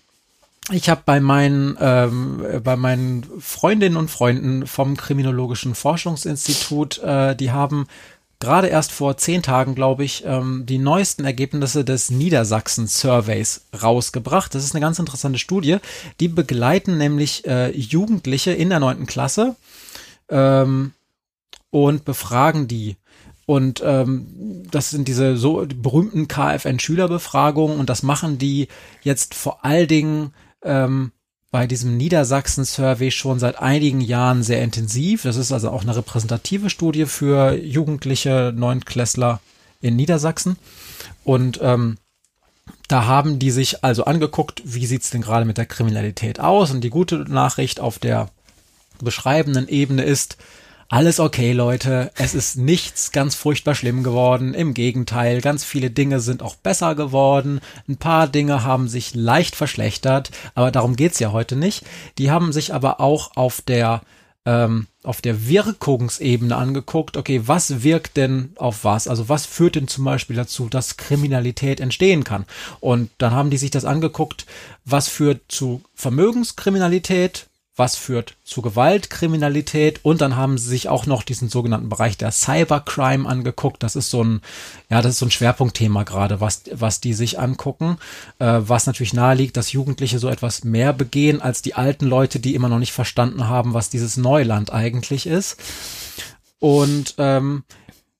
ich 0.71 0.89
habe 0.89 1.01
bei 1.05 1.19
meinen 1.19 1.75
ähm, 1.81 2.43
bei 2.63 2.77
meinen 2.77 3.25
Freundinnen 3.41 3.97
und 3.97 4.09
Freunden 4.09 4.67
vom 4.67 4.95
Kriminologischen 4.95 5.75
Forschungsinstitut, 5.75 6.99
äh, 6.99 7.35
die 7.35 7.51
haben 7.51 7.87
gerade 8.41 8.67
erst 8.67 8.91
vor 8.91 9.15
zehn 9.15 9.41
Tagen, 9.41 9.75
glaube 9.75 10.03
ich, 10.03 10.23
ähm, 10.25 10.65
die 10.65 10.77
neuesten 10.77 11.23
Ergebnisse 11.23 11.85
des 11.85 12.11
Niedersachsen-Surveys 12.11 13.67
rausgebracht. 13.81 14.53
Das 14.53 14.65
ist 14.65 14.75
eine 14.75 14.81
ganz 14.81 14.99
interessante 14.99 15.39
Studie. 15.39 15.77
Die 16.19 16.27
begleiten 16.27 16.97
nämlich 16.97 17.47
äh, 17.47 17.71
Jugendliche 17.71 18.51
in 18.51 18.69
der 18.69 18.81
neunten 18.81 19.05
Klasse 19.05 19.55
ähm, 20.29 20.91
und 21.69 22.03
befragen 22.03 22.67
die. 22.67 22.97
Und 23.45 23.81
ähm, 23.85 24.65
das 24.69 24.89
sind 24.89 25.07
diese 25.07 25.37
so 25.37 25.65
berühmten 25.65 26.27
KfN-Schülerbefragungen 26.27 27.79
und 27.79 27.89
das 27.89 28.03
machen 28.03 28.37
die 28.37 28.67
jetzt 29.01 29.35
vor 29.35 29.63
allen 29.65 29.87
Dingen 29.87 30.33
ähm, 30.63 31.11
bei 31.51 31.67
diesem 31.67 31.97
Niedersachsen-Survey 31.97 33.11
schon 33.11 33.37
seit 33.37 33.59
einigen 33.59 33.99
Jahren 33.99 34.41
sehr 34.41 34.63
intensiv. 34.63 35.23
Das 35.23 35.35
ist 35.35 35.51
also 35.51 35.69
auch 35.69 35.83
eine 35.83 35.95
repräsentative 35.95 36.69
Studie 36.69 37.05
für 37.05 37.53
jugendliche 37.53 38.53
Neunklässler 38.55 39.41
in 39.81 39.97
Niedersachsen. 39.97 40.55
Und 41.25 41.59
ähm, 41.61 41.97
da 42.87 43.05
haben 43.05 43.37
die 43.37 43.51
sich 43.51 43.83
also 43.83 44.05
angeguckt, 44.05 44.61
wie 44.63 44.85
sieht's 44.85 45.09
denn 45.09 45.21
gerade 45.21 45.45
mit 45.45 45.57
der 45.57 45.65
Kriminalität 45.65 46.39
aus. 46.39 46.71
Und 46.71 46.81
die 46.81 46.89
gute 46.89 47.17
Nachricht 47.17 47.81
auf 47.81 47.99
der 47.99 48.29
beschreibenden 49.01 49.67
Ebene 49.67 50.03
ist, 50.03 50.37
alles 50.91 51.21
okay, 51.21 51.53
Leute. 51.53 52.11
Es 52.15 52.35
ist 52.35 52.57
nichts 52.57 53.13
ganz 53.13 53.33
furchtbar 53.33 53.75
schlimm 53.75 54.03
geworden. 54.03 54.53
Im 54.53 54.73
Gegenteil, 54.73 55.39
ganz 55.39 55.63
viele 55.63 55.89
Dinge 55.89 56.19
sind 56.19 56.43
auch 56.43 56.55
besser 56.55 56.95
geworden. 56.95 57.61
Ein 57.87 57.95
paar 57.95 58.27
Dinge 58.27 58.65
haben 58.65 58.89
sich 58.89 59.15
leicht 59.15 59.55
verschlechtert, 59.55 60.31
aber 60.53 60.69
darum 60.69 60.97
geht's 60.97 61.19
ja 61.19 61.31
heute 61.31 61.55
nicht. 61.55 61.85
Die 62.17 62.29
haben 62.29 62.51
sich 62.51 62.73
aber 62.73 62.99
auch 62.99 63.37
auf 63.37 63.61
der 63.61 64.01
ähm, 64.45 64.87
auf 65.03 65.21
der 65.21 65.47
Wirkungsebene 65.47 66.55
angeguckt, 66.55 67.15
okay, 67.15 67.43
was 67.45 67.83
wirkt 67.83 68.17
denn 68.17 68.51
auf 68.57 68.83
was? 68.83 69.07
Also 69.07 69.29
was 69.29 69.45
führt 69.45 69.75
denn 69.75 69.87
zum 69.87 70.03
Beispiel 70.03 70.35
dazu, 70.35 70.67
dass 70.67 70.97
Kriminalität 70.97 71.79
entstehen 71.79 72.23
kann? 72.25 72.45
Und 72.81 73.11
dann 73.17 73.31
haben 73.31 73.49
die 73.49 73.57
sich 73.57 73.71
das 73.71 73.85
angeguckt, 73.85 74.45
was 74.83 75.07
führt 75.07 75.43
zu 75.47 75.83
Vermögenskriminalität, 75.93 77.47
was 77.81 77.95
führt 77.95 78.35
zu 78.43 78.61
Gewalt, 78.61 79.09
Kriminalität 79.09 80.01
und 80.03 80.21
dann 80.21 80.35
haben 80.35 80.59
sie 80.59 80.69
sich 80.69 80.87
auch 80.87 81.07
noch 81.07 81.23
diesen 81.23 81.49
sogenannten 81.49 81.89
Bereich 81.89 82.15
der 82.15 82.31
Cybercrime 82.31 83.27
angeguckt. 83.27 83.81
Das 83.81 83.95
ist 83.95 84.11
so 84.11 84.23
ein, 84.23 84.41
ja, 84.91 85.01
das 85.01 85.13
ist 85.13 85.19
so 85.19 85.25
ein 85.25 85.31
Schwerpunktthema 85.31 86.03
gerade, 86.03 86.39
was, 86.39 86.61
was 86.71 87.01
die 87.01 87.15
sich 87.15 87.39
angucken, 87.39 87.97
äh, 88.37 88.59
was 88.59 88.85
natürlich 88.85 89.15
naheliegt, 89.15 89.57
dass 89.57 89.71
Jugendliche 89.71 90.19
so 90.19 90.29
etwas 90.29 90.63
mehr 90.63 90.93
begehen 90.93 91.41
als 91.41 91.63
die 91.63 91.73
alten 91.73 92.05
Leute, 92.05 92.39
die 92.39 92.53
immer 92.53 92.69
noch 92.69 92.77
nicht 92.77 92.93
verstanden 92.93 93.47
haben, 93.47 93.73
was 93.73 93.89
dieses 93.89 94.15
Neuland 94.15 94.71
eigentlich 94.71 95.25
ist. 95.25 95.57
Und 96.59 97.15
ähm, 97.17 97.63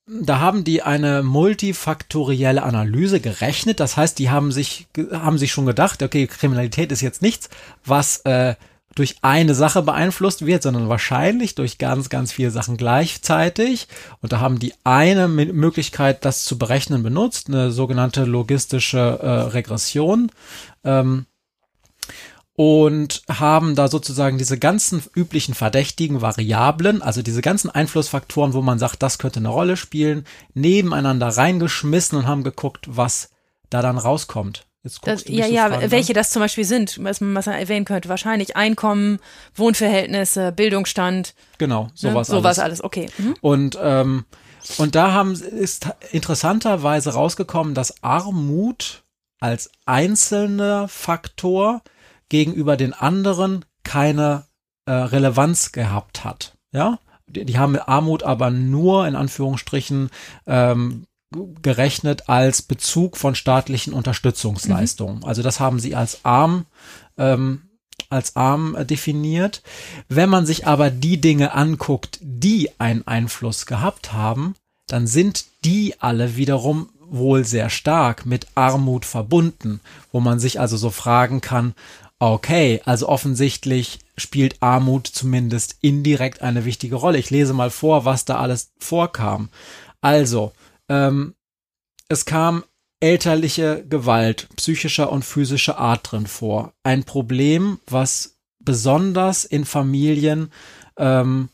da 0.08 0.40
haben 0.40 0.64
die 0.64 0.82
eine 0.82 1.22
multifaktorielle 1.22 2.64
Analyse 2.64 3.20
gerechnet. 3.20 3.78
Das 3.78 3.96
heißt, 3.96 4.18
die 4.18 4.28
haben 4.30 4.50
sich, 4.50 4.88
haben 5.12 5.38
sich 5.38 5.52
schon 5.52 5.66
gedacht, 5.66 6.02
okay, 6.02 6.26
Kriminalität 6.26 6.90
ist 6.90 7.00
jetzt 7.00 7.22
nichts, 7.22 7.48
was 7.84 8.22
äh, 8.24 8.56
durch 8.94 9.16
eine 9.22 9.54
Sache 9.54 9.82
beeinflusst 9.82 10.46
wird, 10.46 10.62
sondern 10.62 10.88
wahrscheinlich 10.88 11.54
durch 11.54 11.78
ganz, 11.78 12.08
ganz 12.08 12.32
viele 12.32 12.50
Sachen 12.50 12.76
gleichzeitig. 12.76 13.88
Und 14.20 14.32
da 14.32 14.40
haben 14.40 14.58
die 14.58 14.74
eine 14.84 15.28
Möglichkeit, 15.28 16.24
das 16.24 16.44
zu 16.44 16.58
berechnen, 16.58 17.02
benutzt, 17.02 17.48
eine 17.48 17.70
sogenannte 17.70 18.24
logistische 18.24 19.18
äh, 19.22 19.28
Regression. 19.28 20.30
Ähm, 20.84 21.26
und 22.54 23.22
haben 23.30 23.74
da 23.74 23.88
sozusagen 23.88 24.36
diese 24.36 24.58
ganzen 24.58 25.02
üblichen 25.16 25.54
verdächtigen 25.54 26.20
Variablen, 26.20 27.00
also 27.00 27.22
diese 27.22 27.40
ganzen 27.40 27.70
Einflussfaktoren, 27.70 28.52
wo 28.52 28.60
man 28.60 28.78
sagt, 28.78 29.02
das 29.02 29.18
könnte 29.18 29.40
eine 29.40 29.48
Rolle 29.48 29.78
spielen, 29.78 30.26
nebeneinander 30.52 31.28
reingeschmissen 31.28 32.18
und 32.18 32.26
haben 32.26 32.44
geguckt, 32.44 32.86
was 32.88 33.30
da 33.70 33.80
dann 33.80 33.96
rauskommt. 33.96 34.66
Das, 34.82 35.24
ja, 35.28 35.46
ja, 35.46 35.90
welche 35.92 36.12
das 36.12 36.30
zum 36.30 36.40
Beispiel 36.40 36.64
sind, 36.64 37.02
was 37.04 37.20
man, 37.20 37.36
was 37.36 37.46
man 37.46 37.54
erwähnen 37.54 37.84
könnte. 37.84 38.08
Wahrscheinlich 38.08 38.56
Einkommen, 38.56 39.20
Wohnverhältnisse, 39.54 40.50
Bildungsstand. 40.50 41.34
Genau, 41.58 41.90
sowas 41.94 42.28
ne? 42.28 42.34
Sowas 42.34 42.58
alles, 42.58 42.80
alles. 42.80 42.84
okay. 42.84 43.08
Mhm. 43.16 43.36
Und, 43.40 43.78
ähm, 43.80 44.24
und 44.78 44.96
da 44.96 45.12
haben, 45.12 45.34
ist 45.34 45.88
interessanterweise 46.10 47.14
rausgekommen, 47.14 47.74
dass 47.74 48.02
Armut 48.02 49.04
als 49.38 49.70
einzelner 49.86 50.88
Faktor 50.88 51.82
gegenüber 52.28 52.76
den 52.76 52.92
anderen 52.92 53.64
keine 53.84 54.46
äh, 54.86 54.92
Relevanz 54.92 55.70
gehabt 55.70 56.24
hat. 56.24 56.54
Ja, 56.72 56.98
die, 57.26 57.44
die 57.44 57.58
haben 57.58 57.76
Armut 57.76 58.24
aber 58.24 58.50
nur 58.50 59.06
in 59.06 59.14
Anführungsstrichen 59.14 60.10
ähm, 60.46 61.06
gerechnet 61.62 62.28
als 62.28 62.62
Bezug 62.62 63.16
von 63.16 63.34
staatlichen 63.34 63.92
Unterstützungsleistungen. 63.92 65.18
Mhm. 65.18 65.24
Also 65.24 65.42
das 65.42 65.60
haben 65.60 65.78
sie 65.80 65.94
als 65.94 66.24
arm 66.24 66.66
ähm, 67.18 67.62
als 68.10 68.36
arm 68.36 68.76
definiert. 68.86 69.62
Wenn 70.08 70.28
man 70.28 70.46
sich 70.46 70.66
aber 70.66 70.90
die 70.90 71.20
Dinge 71.20 71.54
anguckt, 71.54 72.18
die 72.20 72.70
einen 72.78 73.06
Einfluss 73.06 73.66
gehabt 73.66 74.12
haben, 74.12 74.54
dann 74.86 75.06
sind 75.06 75.46
die 75.64 75.94
alle 76.00 76.36
wiederum 76.36 76.90
wohl 77.00 77.44
sehr 77.44 77.70
stark 77.70 78.26
mit 78.26 78.46
Armut 78.54 79.04
verbunden, 79.04 79.80
wo 80.12 80.20
man 80.20 80.40
sich 80.40 80.60
also 80.60 80.76
so 80.76 80.90
fragen 80.90 81.40
kann, 81.40 81.74
okay, 82.18 82.80
also 82.84 83.08
offensichtlich 83.08 83.98
spielt 84.16 84.62
Armut 84.62 85.06
zumindest 85.08 85.76
indirekt 85.80 86.42
eine 86.42 86.64
wichtige 86.64 86.96
Rolle. 86.96 87.18
Ich 87.18 87.30
lese 87.30 87.52
mal 87.52 87.70
vor, 87.70 88.04
was 88.04 88.24
da 88.24 88.38
alles 88.38 88.72
vorkam. 88.78 89.48
Also, 90.00 90.52
ähm, 90.88 91.34
es 92.08 92.24
kam 92.24 92.64
elterliche 93.00 93.84
Gewalt 93.88 94.48
psychischer 94.56 95.10
und 95.10 95.24
physischer 95.24 95.78
Art 95.78 96.12
drin 96.12 96.26
vor. 96.26 96.72
Ein 96.84 97.04
Problem, 97.04 97.80
was 97.86 98.38
besonders 98.60 99.44
in 99.44 99.64
Familien 99.64 100.52
ähm, 100.96 101.48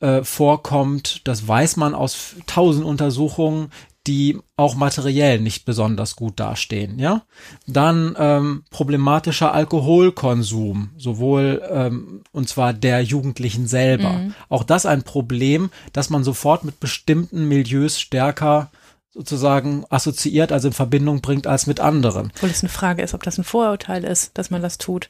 äh, 0.00 0.22
vorkommt, 0.22 1.26
das 1.26 1.48
weiß 1.48 1.76
man 1.76 1.94
aus 1.94 2.36
tausend 2.46 2.84
Untersuchungen, 2.84 3.70
die 4.06 4.38
auch 4.56 4.74
materiell 4.74 5.40
nicht 5.40 5.64
besonders 5.64 6.14
gut 6.14 6.38
dastehen, 6.38 6.98
ja. 6.98 7.22
Dann 7.66 8.14
ähm, 8.18 8.64
problematischer 8.70 9.54
Alkoholkonsum, 9.54 10.90
sowohl 10.98 11.62
ähm, 11.70 12.22
und 12.32 12.48
zwar 12.48 12.74
der 12.74 13.02
Jugendlichen 13.02 13.66
selber. 13.66 14.10
Mhm. 14.10 14.34
Auch 14.48 14.62
das 14.62 14.84
ein 14.84 15.04
Problem, 15.04 15.70
das 15.92 16.10
man 16.10 16.22
sofort 16.22 16.64
mit 16.64 16.80
bestimmten 16.80 17.48
Milieus 17.48 17.98
stärker 17.98 18.70
sozusagen 19.14 19.84
assoziiert, 19.90 20.52
also 20.52 20.68
in 20.68 20.74
Verbindung 20.74 21.20
bringt 21.20 21.46
als 21.46 21.66
mit 21.66 21.80
anderen. 21.80 22.32
Obwohl 22.34 22.50
es 22.50 22.62
eine 22.62 22.68
Frage 22.68 23.02
ist, 23.02 23.14
ob 23.14 23.22
das 23.22 23.38
ein 23.38 23.44
Vorurteil 23.44 24.04
ist, 24.04 24.36
dass 24.36 24.50
man 24.50 24.60
das 24.60 24.76
tut. 24.76 25.08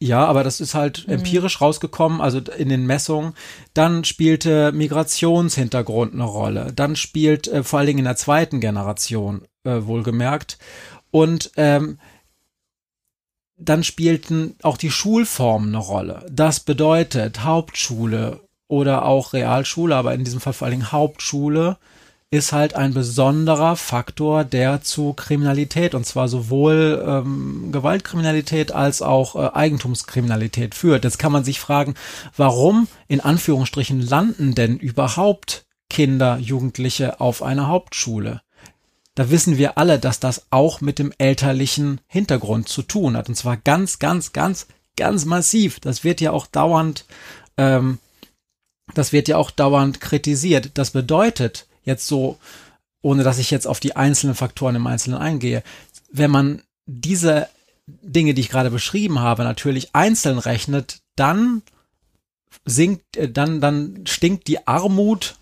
Ja, 0.00 0.24
aber 0.26 0.44
das 0.44 0.60
ist 0.60 0.74
halt 0.74 1.06
mhm. 1.06 1.14
empirisch 1.14 1.60
rausgekommen, 1.60 2.20
also 2.20 2.38
in 2.38 2.68
den 2.68 2.86
Messungen. 2.86 3.34
Dann 3.74 4.04
spielte 4.04 4.70
Migrationshintergrund 4.72 6.14
eine 6.14 6.24
Rolle. 6.24 6.72
Dann 6.72 6.94
spielt 6.94 7.48
äh, 7.48 7.64
vor 7.64 7.80
allen 7.80 7.88
Dingen 7.88 7.98
in 8.00 8.04
der 8.04 8.16
zweiten 8.16 8.60
Generation 8.60 9.42
äh, 9.64 9.82
wohlgemerkt. 9.82 10.58
Und 11.10 11.50
ähm, 11.56 11.98
dann 13.56 13.82
spielten 13.82 14.54
auch 14.62 14.76
die 14.76 14.90
Schulformen 14.90 15.70
eine 15.70 15.78
Rolle. 15.78 16.24
Das 16.30 16.60
bedeutet 16.60 17.42
Hauptschule 17.42 18.40
oder 18.68 19.04
auch 19.04 19.32
Realschule, 19.32 19.96
aber 19.96 20.14
in 20.14 20.22
diesem 20.22 20.40
Fall 20.40 20.52
vor 20.52 20.66
allen 20.66 20.78
Dingen 20.78 20.92
Hauptschule 20.92 21.76
ist 22.30 22.52
halt 22.52 22.74
ein 22.74 22.92
besonderer 22.92 23.76
Faktor, 23.76 24.44
der 24.44 24.82
zu 24.82 25.14
Kriminalität 25.14 25.94
und 25.94 26.04
zwar 26.04 26.28
sowohl 26.28 27.02
ähm, 27.06 27.70
Gewaltkriminalität 27.72 28.70
als 28.70 29.00
auch 29.00 29.34
äh, 29.34 29.50
Eigentumskriminalität 29.54 30.74
führt. 30.74 31.04
Jetzt 31.04 31.18
kann 31.18 31.32
man 31.32 31.44
sich 31.44 31.58
fragen, 31.58 31.94
warum 32.36 32.86
in 33.06 33.20
Anführungsstrichen 33.20 34.02
landen 34.02 34.54
denn 34.54 34.76
überhaupt 34.76 35.64
Kinder, 35.88 36.36
Jugendliche 36.36 37.18
auf 37.18 37.42
einer 37.42 37.68
Hauptschule? 37.68 38.42
Da 39.14 39.30
wissen 39.30 39.56
wir 39.56 39.78
alle, 39.78 39.98
dass 39.98 40.20
das 40.20 40.46
auch 40.50 40.82
mit 40.82 40.98
dem 40.98 41.12
elterlichen 41.16 42.02
Hintergrund 42.06 42.68
zu 42.68 42.82
tun 42.82 43.16
hat 43.16 43.30
und 43.30 43.36
zwar 43.36 43.56
ganz, 43.56 43.98
ganz, 43.98 44.32
ganz, 44.34 44.66
ganz 44.98 45.24
massiv. 45.24 45.80
Das 45.80 46.04
wird 46.04 46.20
ja 46.20 46.32
auch 46.32 46.46
dauernd, 46.46 47.06
ähm, 47.56 47.98
das 48.92 49.14
wird 49.14 49.28
ja 49.28 49.38
auch 49.38 49.50
dauernd 49.50 50.02
kritisiert. 50.02 50.72
Das 50.74 50.90
bedeutet, 50.90 51.67
jetzt 51.88 52.06
so, 52.06 52.38
ohne 53.02 53.24
dass 53.24 53.38
ich 53.38 53.50
jetzt 53.50 53.66
auf 53.66 53.80
die 53.80 53.96
einzelnen 53.96 54.36
Faktoren 54.36 54.76
im 54.76 54.86
Einzelnen 54.86 55.18
eingehe, 55.18 55.62
wenn 56.12 56.30
man 56.30 56.62
diese 56.86 57.48
Dinge, 57.86 58.34
die 58.34 58.42
ich 58.42 58.48
gerade 58.48 58.70
beschrieben 58.70 59.18
habe, 59.18 59.44
natürlich 59.44 59.94
einzeln 59.94 60.38
rechnet, 60.38 61.00
dann 61.16 61.62
sinkt, 62.64 63.16
äh, 63.16 63.30
dann, 63.30 63.60
dann 63.60 64.04
stinkt 64.06 64.46
die 64.46 64.66
Armut 64.66 65.36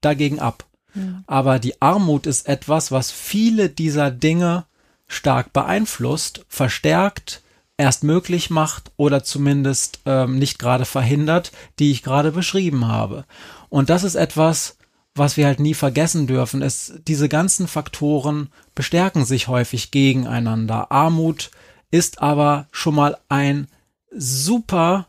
dagegen 0.00 0.40
ab. 0.40 0.64
Mhm. 0.94 1.24
Aber 1.26 1.58
die 1.58 1.80
Armut 1.80 2.26
ist 2.26 2.48
etwas, 2.48 2.92
was 2.92 3.10
viele 3.10 3.68
dieser 3.68 4.10
Dinge 4.10 4.66
stark 5.06 5.52
beeinflusst, 5.52 6.44
verstärkt, 6.48 7.42
erst 7.76 8.04
möglich 8.04 8.50
macht 8.50 8.92
oder 8.96 9.24
zumindest 9.24 10.00
ähm, 10.06 10.38
nicht 10.38 10.58
gerade 10.58 10.84
verhindert, 10.84 11.52
die 11.78 11.90
ich 11.90 12.02
gerade 12.02 12.32
beschrieben 12.32 12.86
habe. 12.86 13.24
Und 13.68 13.90
das 13.90 14.04
ist 14.04 14.14
etwas, 14.14 14.76
was 15.14 15.36
wir 15.36 15.46
halt 15.46 15.60
nie 15.60 15.74
vergessen 15.74 16.26
dürfen, 16.26 16.62
ist, 16.62 16.94
diese 17.06 17.28
ganzen 17.28 17.68
Faktoren 17.68 18.48
bestärken 18.74 19.24
sich 19.24 19.48
häufig 19.48 19.90
gegeneinander. 19.90 20.90
Armut 20.90 21.50
ist 21.90 22.20
aber 22.20 22.66
schon 22.72 22.96
mal 22.96 23.16
ein 23.28 23.68
super 24.10 25.06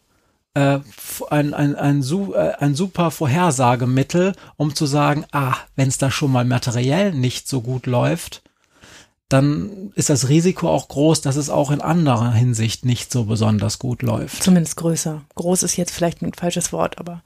äh, 0.54 0.80
ein, 1.30 1.54
ein, 1.54 1.76
ein, 1.76 2.02
äh, 2.02 2.54
ein 2.60 2.76
super 2.76 3.12
Vorhersagemittel, 3.12 4.34
um 4.58 4.74
zu 4.74 4.86
sagen, 4.86 5.26
ah, 5.32 5.56
wenn 5.76 5.90
es 5.90 5.98
da 5.98 6.10
schon 6.10 6.32
mal 6.32 6.46
materiell 6.46 7.14
nicht 7.14 7.48
so 7.48 7.62
gut 7.62 7.86
läuft, 7.88 8.42
dann 9.28 9.92
ist 9.96 10.10
das 10.10 10.30
Risiko 10.30 10.70
auch 10.70 10.88
groß, 10.88 11.22
dass 11.22 11.36
es 11.36 11.50
auch 11.50 11.72
in 11.72 11.82
anderer 11.82 12.32
Hinsicht 12.32 12.86
nicht 12.86 13.12
so 13.12 13.26
besonders 13.26 13.80
gut 13.80 14.02
läuft. 14.02 14.42
Zumindest 14.44 14.78
größer. 14.78 15.22
Groß 15.36 15.64
ist 15.64 15.76
jetzt 15.78 15.92
vielleicht 15.92 16.22
ein 16.22 16.34
falsches 16.34 16.72
Wort, 16.72 17.00
aber. 17.00 17.22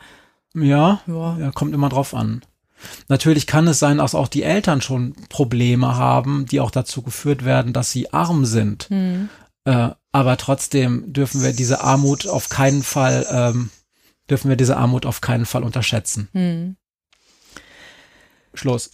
Ja, 0.56 1.02
ja. 1.06 1.38
ja 1.38 1.52
kommt 1.52 1.74
immer 1.74 1.90
drauf 1.90 2.14
an. 2.14 2.42
Natürlich 3.08 3.48
kann 3.48 3.68
es 3.68 3.80
sein, 3.80 3.98
dass 3.98 4.16
auch 4.16 4.28
die 4.28 4.44
Eltern 4.44 4.82
schon 4.82 5.16
Probleme 5.30 5.96
haben, 5.96 6.46
die 6.46 6.60
auch 6.60 6.72
dazu 6.72 7.02
geführt 7.02 7.46
werden, 7.46 7.74
dass 7.74 7.92
sie 7.92 8.14
arm 8.14 8.46
sind. 8.46 8.90
Mhm. 8.90 9.30
Äh, 9.66 9.90
aber 10.12 10.38
trotzdem 10.38 11.12
dürfen 11.12 11.44
wir 11.44 11.54
diese 11.54 11.82
Armut 11.82 12.28
auf 12.28 12.50
keinen 12.50 12.84
Fall, 12.84 13.26
ähm, 13.30 13.70
dürfen 14.30 14.50
wir 14.50 14.56
diese 14.56 14.78
Armut 14.78 15.06
auf 15.06 15.22
keinen 15.22 15.46
Fall 15.46 15.64
unterschätzen. 15.64 16.30
Mhm. 16.34 16.76
Schluss 18.54 18.90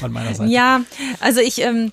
von 0.00 0.12
meiner 0.12 0.34
Seite. 0.34 0.50
Ja, 0.52 0.80
also 1.20 1.40
ich, 1.40 1.60
ähm, 1.60 1.92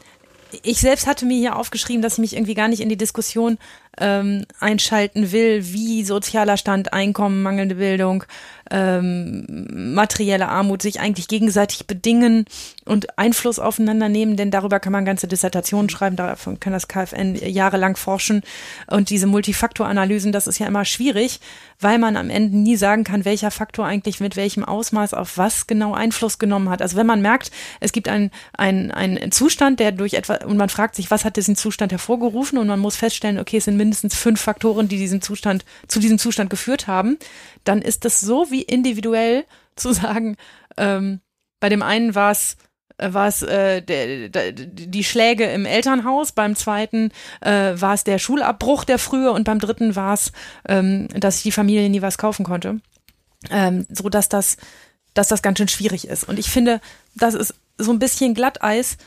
ich 0.63 0.79
selbst 0.79 1.07
hatte 1.07 1.25
mir 1.25 1.37
hier 1.37 1.55
aufgeschrieben, 1.55 2.01
dass 2.01 2.13
ich 2.13 2.19
mich 2.19 2.33
irgendwie 2.33 2.55
gar 2.55 2.67
nicht 2.67 2.81
in 2.81 2.89
die 2.89 2.97
Diskussion 2.97 3.57
ähm, 3.99 4.45
einschalten 4.59 5.31
will, 5.31 5.65
wie 5.73 6.03
sozialer 6.03 6.57
Stand, 6.57 6.93
Einkommen, 6.93 7.41
mangelnde 7.41 7.75
Bildung, 7.75 8.23
ähm, 8.71 9.45
materielle 9.93 10.49
Armut 10.49 10.81
sich 10.81 10.99
eigentlich 10.99 11.27
gegenseitig 11.27 11.87
bedingen 11.87 12.45
und 12.85 13.17
Einfluss 13.17 13.59
aufeinander 13.59 14.09
nehmen, 14.09 14.35
denn 14.35 14.51
darüber 14.51 14.79
kann 14.79 14.91
man 14.91 15.05
ganze 15.05 15.27
Dissertationen 15.27 15.89
schreiben, 15.89 16.15
davon 16.15 16.59
kann 16.59 16.73
das 16.73 16.87
KfN 16.87 17.35
jahrelang 17.35 17.95
forschen 17.95 18.41
und 18.87 19.09
diese 19.09 19.27
Multifaktoranalysen, 19.27 20.31
das 20.31 20.47
ist 20.47 20.59
ja 20.59 20.67
immer 20.67 20.85
schwierig, 20.85 21.39
weil 21.79 21.99
man 21.99 22.17
am 22.17 22.29
Ende 22.29 22.57
nie 22.57 22.75
sagen 22.75 23.03
kann, 23.03 23.25
welcher 23.25 23.51
Faktor 23.51 23.85
eigentlich 23.85 24.19
mit 24.19 24.35
welchem 24.35 24.63
Ausmaß 24.63 25.13
auf 25.13 25.37
was 25.37 25.67
genau 25.67 25.93
Einfluss 25.93 26.39
genommen 26.39 26.69
hat. 26.69 26.81
Also 26.81 26.97
wenn 26.97 27.07
man 27.07 27.21
merkt, 27.21 27.51
es 27.79 27.91
gibt 27.91 28.09
einen, 28.09 28.31
einen, 28.53 28.91
einen 28.91 29.31
Zustand, 29.31 29.79
der 29.79 29.91
durch 29.91 30.13
etwa, 30.13 30.35
und 30.45 30.57
man 30.57 30.69
fragt 30.69 30.95
sich, 30.95 31.11
was 31.11 31.25
hat 31.25 31.37
diesen 31.37 31.55
Zustand 31.55 31.91
hervorgerufen 31.91 32.57
und 32.57 32.67
man 32.67 32.79
muss 32.79 32.95
feststellen, 32.95 33.39
okay, 33.39 33.57
es 33.57 33.65
sind 33.65 33.77
mindestens 33.87 34.15
fünf 34.15 34.41
Faktoren, 34.41 34.87
die 34.87 34.97
diesen 34.97 35.21
Zustand, 35.21 35.63
zu 35.87 35.99
diesem 35.99 36.19
Zustand 36.19 36.49
geführt 36.49 36.87
haben, 36.87 37.17
dann 37.63 37.81
ist 37.81 38.05
das 38.05 38.19
so 38.19 38.51
wie 38.51 38.61
individuell 38.61 39.45
zu 39.75 39.93
sagen, 39.93 40.35
ähm, 40.75 41.21
bei 41.59 41.69
dem 41.69 41.81
einen 41.81 42.15
war 42.15 42.31
es 42.31 42.57
äh, 42.97 43.13
war 43.13 43.27
es 43.27 43.43
äh, 43.43 43.81
der, 43.81 44.29
der, 44.29 44.51
die 44.51 45.03
Schläge 45.03 45.45
im 45.45 45.65
Elternhaus, 45.65 46.31
beim 46.31 46.55
zweiten 46.55 47.11
äh, 47.41 47.73
war 47.75 47.93
es 47.93 48.03
der 48.03 48.19
Schulabbruch 48.19 48.83
der 48.83 48.99
frühe 48.99 49.31
und 49.31 49.43
beim 49.43 49.59
dritten 49.59 49.95
war 49.95 50.13
es, 50.13 50.31
ähm, 50.67 51.07
dass 51.09 51.35
sich 51.35 51.43
die 51.43 51.51
Familie 51.51 51.89
nie 51.89 52.01
was 52.01 52.17
kaufen 52.17 52.43
konnte. 52.43 52.79
Ähm, 53.51 53.85
so 53.89 54.09
dass 54.09 54.29
das, 54.29 54.57
dass 55.13 55.27
das 55.27 55.43
ganz 55.43 55.59
schön 55.59 55.67
schwierig 55.67 56.07
ist. 56.07 56.27
Und 56.27 56.39
ich 56.39 56.49
finde, 56.49 56.81
das 57.15 57.35
ist 57.35 57.53
so 57.77 57.91
ein 57.91 57.99
bisschen 57.99 58.33
Glatteis 58.33 58.97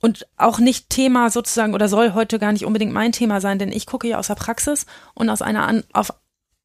und 0.00 0.26
auch 0.36 0.58
nicht 0.58 0.90
Thema 0.90 1.30
sozusagen 1.30 1.74
oder 1.74 1.88
soll 1.88 2.12
heute 2.14 2.38
gar 2.38 2.52
nicht 2.52 2.64
unbedingt 2.64 2.92
mein 2.92 3.12
Thema 3.12 3.40
sein, 3.40 3.58
denn 3.58 3.72
ich 3.72 3.86
gucke 3.86 4.08
ja 4.08 4.18
aus 4.18 4.26
der 4.28 4.34
Praxis 4.34 4.86
und 5.14 5.30
aus 5.30 5.42
einer 5.42 5.66
an, 5.66 5.84
auf 5.92 6.12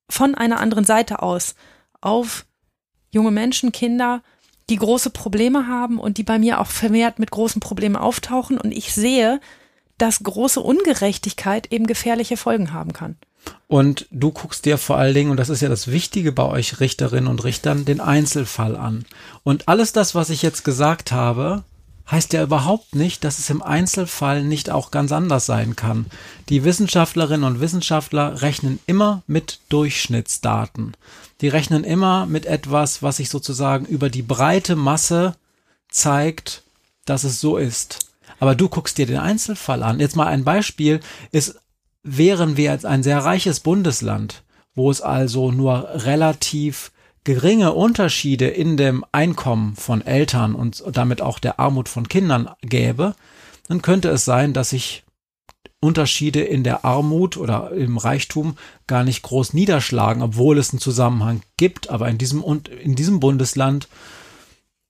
von 0.10 0.36
einer 0.36 0.60
anderen 0.60 0.84
Seite 0.84 1.22
aus 1.22 1.56
auf 2.02 2.46
junge 3.12 3.32
Menschen, 3.32 3.72
Kinder, 3.72 4.22
die 4.70 4.76
große 4.78 5.10
Probleme 5.10 5.68
haben 5.68 6.00
und 6.00 6.18
die 6.18 6.24
bei 6.24 6.40
mir 6.40 6.60
auch 6.60 6.68
vermehrt 6.68 7.20
mit 7.20 7.32
großen 7.32 7.60
Problemen 7.60 7.96
auftauchen. 7.96 8.58
Und 8.58 8.72
ich 8.72 8.94
sehe, 8.94 9.40
dass 9.98 10.24
große 10.24 10.60
Ungerechtigkeit 10.60 11.72
eben 11.72 11.88
gefährliche 11.88 12.38
Folgen 12.38 12.74
haben 12.74 12.94
kann. 12.94 13.18
Und 13.68 14.08
du 14.12 14.32
guckst 14.32 14.66
dir 14.66 14.78
vor 14.78 14.98
allen 14.98 15.14
Dingen, 15.14 15.32
und 15.32 15.38
das 15.38 15.50
ist 15.50 15.62
ja 15.62 15.70
das 15.70 15.88
Wichtige 15.90 16.32
bei 16.32 16.44
euch 16.44 16.80
Richterinnen 16.80 17.28
und 17.28 17.44
Richtern, 17.44 17.86
den 17.86 18.00
Einzelfall 18.00 18.76
an. 18.76 19.06
Und 19.44 19.68
alles 19.68 19.94
das, 19.94 20.14
was 20.14 20.30
ich 20.30 20.42
jetzt 20.42 20.64
gesagt 20.64 21.12
habe, 21.12 21.64
heißt 22.12 22.34
ja 22.34 22.44
überhaupt 22.44 22.94
nicht, 22.94 23.24
dass 23.24 23.40
es 23.40 23.50
im 23.50 23.62
Einzelfall 23.62 24.44
nicht 24.44 24.70
auch 24.70 24.92
ganz 24.92 25.12
anders 25.12 25.46
sein 25.46 25.76
kann. 25.76 26.08
Die 26.50 26.64
Wissenschaftlerinnen 26.64 27.46
und 27.46 27.62
Wissenschaftler 27.62 28.42
rechnen 28.42 28.80
immer 28.86 29.24
mit 29.28 29.60
Durchschnittsdaten. 29.70 30.98
Die 31.40 31.48
rechnen 31.48 31.84
immer 31.84 32.26
mit 32.26 32.46
etwas, 32.46 33.02
was 33.02 33.18
sich 33.18 33.30
sozusagen 33.30 33.86
über 33.86 34.10
die 34.10 34.22
breite 34.22 34.76
Masse 34.76 35.36
zeigt, 35.90 36.64
dass 37.06 37.24
es 37.24 37.40
so 37.40 37.58
ist. 37.58 38.12
Aber 38.40 38.56
du 38.56 38.70
guckst 38.70 38.98
dir 38.98 39.06
den 39.06 39.18
Einzelfall 39.18 39.82
an. 39.82 40.00
Jetzt 40.00 40.16
mal 40.16 40.28
ein 40.28 40.44
Beispiel 40.44 41.00
ist, 41.32 41.60
wären 42.04 42.58
wir 42.58 42.72
jetzt 42.72 42.86
ein 42.86 43.04
sehr 43.04 43.24
reiches 43.24 43.62
Bundesland, 43.62 44.44
wo 44.76 44.92
es 44.92 45.02
also 45.02 45.52
nur 45.52 45.88
relativ 45.94 46.92
geringe 47.24 47.74
Unterschiede 47.74 48.48
in 48.48 48.78
dem 48.78 49.06
Einkommen 49.12 49.76
von 49.76 50.02
Eltern 50.02 50.56
und 50.56 50.84
damit 50.92 51.22
auch 51.22 51.40
der 51.40 51.60
Armut 51.60 51.90
von 51.90 52.08
Kindern 52.08 52.50
gäbe, 52.62 53.16
dann 53.68 53.82
könnte 53.82 54.10
es 54.10 54.26
sein, 54.26 54.54
dass 54.54 54.72
sich 54.72 55.04
Unterschiede 55.80 56.42
in 56.42 56.64
der 56.64 56.86
Armut 56.86 57.38
oder 57.38 57.72
im 57.72 57.98
Reichtum 57.98 58.56
gar 58.86 59.04
nicht 59.04 59.24
groß 59.24 59.54
niederschlagen, 59.54 60.22
obwohl 60.22 60.58
es 60.58 60.72
einen 60.72 60.80
Zusammenhang 60.80 61.42
gibt. 61.58 61.90
Aber 61.90 62.08
in 62.08 62.20
diesem, 62.20 62.44
in 62.84 62.96
diesem 62.96 63.20
Bundesland 63.20 63.88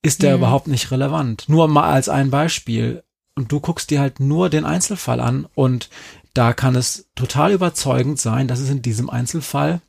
ist 0.01 0.21
der 0.21 0.31
mhm. 0.31 0.43
überhaupt 0.43 0.67
nicht 0.67 0.91
relevant. 0.91 1.45
Nur 1.47 1.67
mal 1.67 1.89
als 1.89 2.09
ein 2.09 2.29
Beispiel. 2.29 3.03
Und 3.35 3.51
du 3.51 3.61
guckst 3.61 3.89
dir 3.89 4.01
halt 4.01 4.19
nur 4.19 4.49
den 4.49 4.65
Einzelfall 4.65 5.21
an 5.21 5.47
und 5.55 5.89
da 6.33 6.51
kann 6.51 6.75
es 6.75 7.09
total 7.15 7.53
überzeugend 7.53 8.19
sein, 8.19 8.47
dass 8.49 8.59
es 8.59 8.69
in 8.69 8.81
diesem 8.81 9.09
Einzelfall 9.09 9.81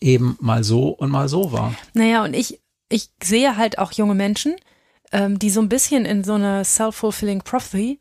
eben 0.00 0.36
mal 0.40 0.64
so 0.64 0.88
und 0.88 1.10
mal 1.10 1.28
so 1.28 1.52
war. 1.52 1.74
Naja, 1.94 2.24
und 2.24 2.34
ich, 2.34 2.60
ich 2.88 3.10
sehe 3.22 3.56
halt 3.56 3.78
auch 3.78 3.92
junge 3.92 4.14
Menschen, 4.14 4.56
ähm, 5.12 5.38
die 5.38 5.50
so 5.50 5.60
ein 5.60 5.68
bisschen 5.68 6.04
in 6.04 6.24
so 6.24 6.34
einer 6.34 6.64
self-fulfilling 6.64 7.42
prophecy 7.42 8.00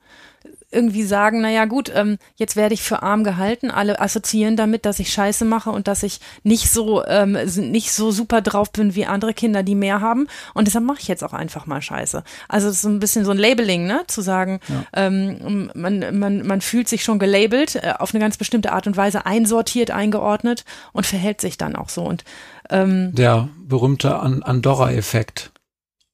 irgendwie 0.70 1.04
sagen, 1.04 1.40
naja 1.40 1.66
gut, 1.66 1.90
ähm, 1.96 2.18
jetzt 2.36 2.58
werde 2.58 2.74
ich 2.74 2.82
für 2.82 3.02
arm 3.02 3.24
gehalten, 3.24 3.72
alle 3.72 4.02
assoziieren 4.02 4.58
damit, 4.58 4.86
dass 4.86 5.00
ich 5.00 5.14
Scheiße 5.14 5.46
mache 5.46 5.70
und 5.70 5.88
dass 5.88 6.04
ich 6.04 6.20
nicht 6.44 6.70
so 6.70 7.06
ähm, 7.06 7.38
nicht 7.72 7.94
so 7.94 8.12
super 8.12 8.42
drauf 8.42 8.74
bin 8.74 8.94
wie 8.94 9.06
andere 9.06 9.34
Kinder, 9.34 9.64
die 9.64 9.76
mehr 9.76 10.02
haben 10.02 10.28
und 10.54 10.68
deshalb 10.68 10.84
mache 10.84 11.00
ich 11.00 11.08
jetzt 11.08 11.24
auch 11.24 11.32
einfach 11.32 11.68
mal 11.68 11.82
Scheiße. 11.82 12.22
Also 12.50 12.68
es 12.68 12.76
ist 12.76 12.82
so 12.82 12.90
ein 12.90 13.00
bisschen 13.00 13.24
so 13.24 13.32
ein 13.32 13.38
Labeling, 13.38 13.88
ne, 13.88 14.04
zu 14.08 14.22
sagen, 14.22 14.60
ja. 14.68 14.84
ähm, 14.94 15.72
man, 15.74 16.20
man, 16.20 16.46
man 16.46 16.60
fühlt 16.60 16.90
sich 16.90 17.04
schon 17.04 17.18
gelabelt, 17.18 17.76
äh, 17.76 17.94
auf 17.98 18.14
eine 18.14 18.20
ganz 18.20 18.36
bestimmte 18.36 18.74
Art 18.74 18.88
und 18.88 18.98
Weise 18.98 19.26
einsortiert, 19.26 19.92
eingeordnet 19.92 20.66
und 20.92 21.06
verhält 21.06 21.40
sich 21.40 21.58
dann 21.58 21.78
auch 21.78 21.90
so 21.90 22.04
und 22.04 22.26
ähm, 22.70 23.16
der 23.16 23.48
berühmte 23.66 24.20
Andorra-Effekt. 24.20 25.52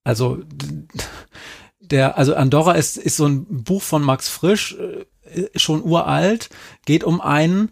Also 0.03 0.39
der, 1.83 2.17
also 2.17 2.35
Andorra 2.35 2.73
ist, 2.73 2.97
ist 2.97 3.17
so 3.17 3.25
ein 3.25 3.45
Buch 3.45 3.81
von 3.81 4.01
Max 4.01 4.29
Frisch, 4.29 4.75
äh, 4.75 5.05
schon 5.55 5.83
uralt, 5.83 6.49
geht 6.85 7.03
um 7.03 7.21
einen, 7.21 7.69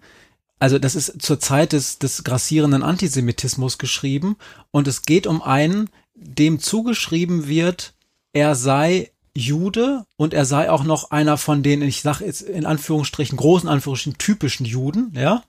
also 0.60 0.80
das 0.80 0.96
ist 0.96 1.22
zur 1.22 1.40
Zeit 1.40 1.74
des, 1.74 2.00
des 2.00 2.24
grassierenden 2.24 2.84
Antisemitismus 2.84 3.78
geschrieben 3.78 4.36
und 4.72 4.88
es 4.88 5.04
geht 5.04 5.28
um 5.28 5.42
einen, 5.42 5.90
dem 6.14 6.60
zugeschrieben 6.60 7.48
wird, 7.48 7.94
er 8.34 8.56
sei 8.56 9.12
Jude 9.34 10.06
und 10.18 10.34
er 10.34 10.46
sei 10.46 10.70
auch 10.70 10.84
noch 10.84 11.12
einer 11.12 11.38
von 11.38 11.64
den, 11.64 11.82
ich 11.82 12.02
sage 12.02 12.26
jetzt 12.26 12.42
in 12.42 12.66
Anführungsstrichen, 12.66 13.38
großen 13.38 13.70
Anführungsstrichen 13.70 14.18
typischen 14.18 14.66
Juden, 14.66 15.14
ja. 15.16 15.44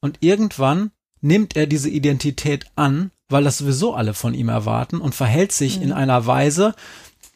Und 0.00 0.18
irgendwann 0.20 0.90
nimmt 1.20 1.56
er 1.56 1.66
diese 1.66 1.88
Identität 1.88 2.66
an, 2.76 3.10
weil 3.28 3.44
das 3.44 3.58
sowieso 3.58 3.94
alle 3.94 4.14
von 4.14 4.34
ihm 4.34 4.48
erwarten 4.48 5.00
und 5.00 5.14
verhält 5.14 5.52
sich 5.52 5.78
mhm. 5.78 5.84
in 5.84 5.92
einer 5.92 6.26
Weise, 6.26 6.74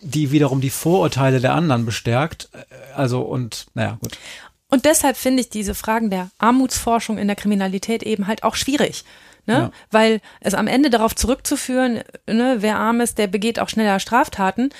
die 0.01 0.31
wiederum 0.31 0.61
die 0.61 0.71
Vorurteile 0.71 1.41
der 1.41 1.55
anderen 1.55 1.85
bestärkt. 1.85 2.49
Also 2.95 3.23
und 3.23 3.67
naja, 3.75 3.99
gut. 4.01 4.19
Und 4.69 4.85
deshalb 4.85 5.17
finde 5.17 5.41
ich 5.41 5.51
diese 5.51 5.75
Fragen 5.75 6.11
der 6.11 6.31
Armutsforschung 6.39 7.19
in 7.19 7.27
der 7.27 7.37
Kriminalität 7.37 8.03
eben 8.03 8.27
halt 8.27 8.45
auch 8.45 8.55
schwierig. 8.55 9.05
Ne? 9.47 9.55
Ja. 9.55 9.71
Weil 9.91 10.21
es 10.41 10.55
am 10.55 10.69
Ende 10.69 10.91
darauf 10.91 11.15
zurückzuführen, 11.15 12.03
ne, 12.27 12.59
wer 12.61 12.79
arm 12.79 13.01
ist, 13.01 13.19
der 13.19 13.27
begeht 13.27 13.59
auch 13.59 13.69
schneller 13.69 13.99
Straftaten, 13.99 14.71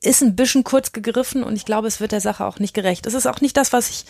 ist 0.00 0.22
ein 0.22 0.36
bisschen 0.36 0.64
kurz 0.64 0.92
gegriffen 0.92 1.42
und 1.42 1.56
ich 1.56 1.64
glaube, 1.64 1.88
es 1.88 2.00
wird 2.00 2.12
der 2.12 2.20
Sache 2.20 2.44
auch 2.44 2.58
nicht 2.58 2.74
gerecht. 2.74 3.06
Es 3.06 3.14
ist 3.14 3.26
auch 3.26 3.40
nicht 3.40 3.56
das, 3.56 3.72
was 3.72 3.90
ich 3.90 4.04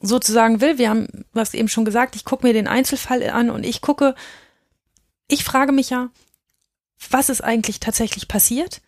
sozusagen 0.00 0.60
will. 0.60 0.78
Wir 0.78 0.90
haben, 0.90 1.24
was 1.32 1.54
eben 1.54 1.68
schon 1.68 1.84
gesagt, 1.84 2.16
ich 2.16 2.24
gucke 2.24 2.46
mir 2.46 2.52
den 2.52 2.68
Einzelfall 2.68 3.28
an 3.28 3.50
und 3.50 3.64
ich 3.64 3.80
gucke, 3.80 4.14
ich 5.28 5.44
frage 5.44 5.72
mich 5.72 5.90
ja, 5.90 6.10
was 7.10 7.28
ist 7.28 7.42
eigentlich 7.42 7.80
tatsächlich 7.80 8.28
passiert? 8.28 8.80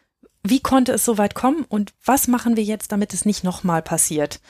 Wie 0.47 0.61
konnte 0.61 0.93
es 0.93 1.05
so 1.05 1.19
weit 1.19 1.35
kommen 1.35 1.65
und 1.69 1.95
was 2.05 2.29
machen 2.29 2.57
wir 2.57 2.63
jetzt, 2.63 2.93
damit 2.93 3.15
es 3.15 3.25
nicht 3.25 3.45
nochmal 3.45 3.83
passiert? 3.83 4.41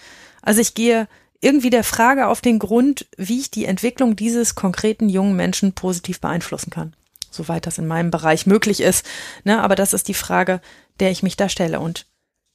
Also 0.42 0.60
ich 0.60 0.74
gehe 0.74 1.08
irgendwie 1.40 1.70
der 1.70 1.84
Frage 1.84 2.26
auf 2.26 2.40
den 2.40 2.58
Grund, 2.58 3.06
wie 3.16 3.40
ich 3.40 3.50
die 3.50 3.66
Entwicklung 3.66 4.16
dieses 4.16 4.54
konkreten 4.54 5.08
jungen 5.08 5.36
Menschen 5.36 5.72
positiv 5.72 6.20
beeinflussen 6.20 6.70
kann. 6.70 6.96
Soweit 7.30 7.66
das 7.66 7.78
in 7.78 7.86
meinem 7.86 8.10
Bereich 8.10 8.46
möglich 8.46 8.80
ist. 8.80 9.06
Ne, 9.44 9.60
aber 9.62 9.76
das 9.76 9.92
ist 9.92 10.08
die 10.08 10.14
Frage, 10.14 10.60
der 11.00 11.10
ich 11.10 11.22
mich 11.22 11.36
da 11.36 11.48
stelle. 11.48 11.80
Und 11.80 12.06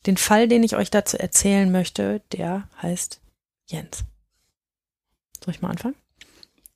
den 0.06 0.18
Fall, 0.18 0.48
den 0.48 0.64
ich 0.64 0.76
euch 0.76 0.90
dazu 0.90 1.18
erzählen 1.18 1.72
möchte, 1.72 2.22
der 2.32 2.68
heißt 2.82 3.22
Jens. 3.68 4.04
Soll 5.44 5.54
ich 5.54 5.62
mal 5.62 5.70
anfangen? 5.70 5.96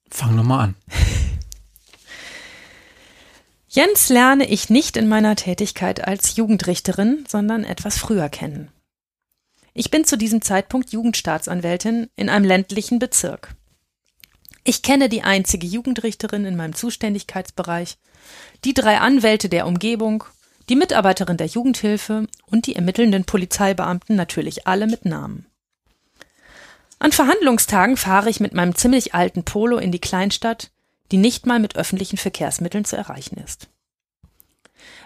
Fang 0.10 0.38
doch 0.38 0.44
mal 0.44 0.60
an. 0.60 0.76
Jens 3.76 4.10
lerne 4.10 4.48
ich 4.48 4.70
nicht 4.70 4.98
in 4.98 5.08
meiner 5.08 5.36
Tätigkeit 5.36 6.08
als 6.08 6.36
Jugendrichterin, 6.36 7.26
sondern 7.28 7.64
etwas 7.64 7.98
früher 7.98 8.30
kennen. 8.30 8.72
Ich 9.74 9.90
bin 9.90 10.06
zu 10.06 10.16
diesem 10.16 10.44
Zeitpunkt 10.44 10.92
Jugendstaatsanwältin 10.92 12.08
in 12.16 12.30
einem 12.30 12.46
ländlichen 12.46 13.00
Bezirk. 13.00 13.56
Ich 14.64 14.84
kenne 14.84 15.10
die 15.10 15.24
einzige 15.24 15.66
Jugendrichterin 15.66 16.46
in 16.46 16.56
meinem 16.56 16.76
Zuständigkeitsbereich, 16.76 17.98
die 18.64 18.76
drei 18.76 19.00
Anwälte 19.00 19.50
der 19.50 19.66
Umgebung, 19.66 20.24
die 20.70 20.76
Mitarbeiterin 20.76 21.38
der 21.38 21.48
Jugendhilfe 21.48 22.28
und 22.46 22.68
die 22.68 22.76
ermittelnden 22.76 23.26
Polizeibeamten 23.26 24.16
natürlich 24.16 24.68
alle 24.68 24.86
mit 24.86 25.04
Namen. 25.04 25.48
An 27.00 27.12
Verhandlungstagen 27.12 27.98
fahre 27.98 28.30
ich 28.30 28.40
mit 28.40 28.54
meinem 28.54 28.76
ziemlich 28.76 29.16
alten 29.16 29.44
Polo 29.44 29.80
in 29.80 29.92
die 29.92 30.00
Kleinstadt, 30.00 30.70
die 31.14 31.18
nicht 31.18 31.46
mal 31.46 31.60
mit 31.60 31.76
öffentlichen 31.76 32.18
Verkehrsmitteln 32.18 32.86
zu 32.86 32.98
erreichen 32.98 33.38
ist. 33.38 33.70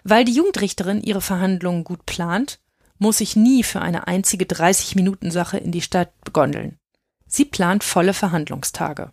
Weil 0.06 0.24
die 0.24 0.32
Jugendrichterin 0.32 1.02
ihre 1.02 1.20
Verhandlungen 1.20 1.84
gut 1.84 2.06
plant, 2.06 2.60
muss 2.98 3.20
ich 3.20 3.36
nie 3.36 3.62
für 3.62 3.82
eine 3.82 4.08
einzige 4.08 4.46
30-Minuten-Sache 4.46 5.58
in 5.58 5.74
die 5.74 5.82
Stadt 5.82 6.14
gondeln. 6.32 6.80
Sie 7.28 7.44
plant 7.44 7.84
volle 7.84 8.14
Verhandlungstage. 8.14 9.12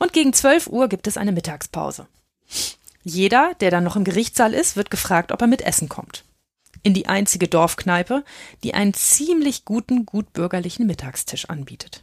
Und 0.00 0.12
gegen 0.12 0.32
12 0.32 0.66
Uhr 0.66 0.88
gibt 0.88 1.06
es 1.06 1.16
eine 1.16 1.30
Mittagspause. 1.30 2.08
Jeder, 3.04 3.54
der 3.60 3.70
dann 3.70 3.84
noch 3.84 3.94
im 3.94 4.02
Gerichtssaal 4.02 4.54
ist, 4.54 4.74
wird 4.74 4.90
gefragt, 4.90 5.30
ob 5.30 5.40
er 5.40 5.46
mit 5.46 5.62
Essen 5.62 5.88
kommt. 5.88 6.24
In 6.82 6.94
die 6.94 7.06
einzige 7.06 7.46
Dorfkneipe, 7.46 8.24
die 8.64 8.74
einen 8.74 8.92
ziemlich 8.92 9.64
guten, 9.64 10.04
gutbürgerlichen 10.04 10.88
Mittagstisch 10.88 11.48
anbietet. 11.48 12.02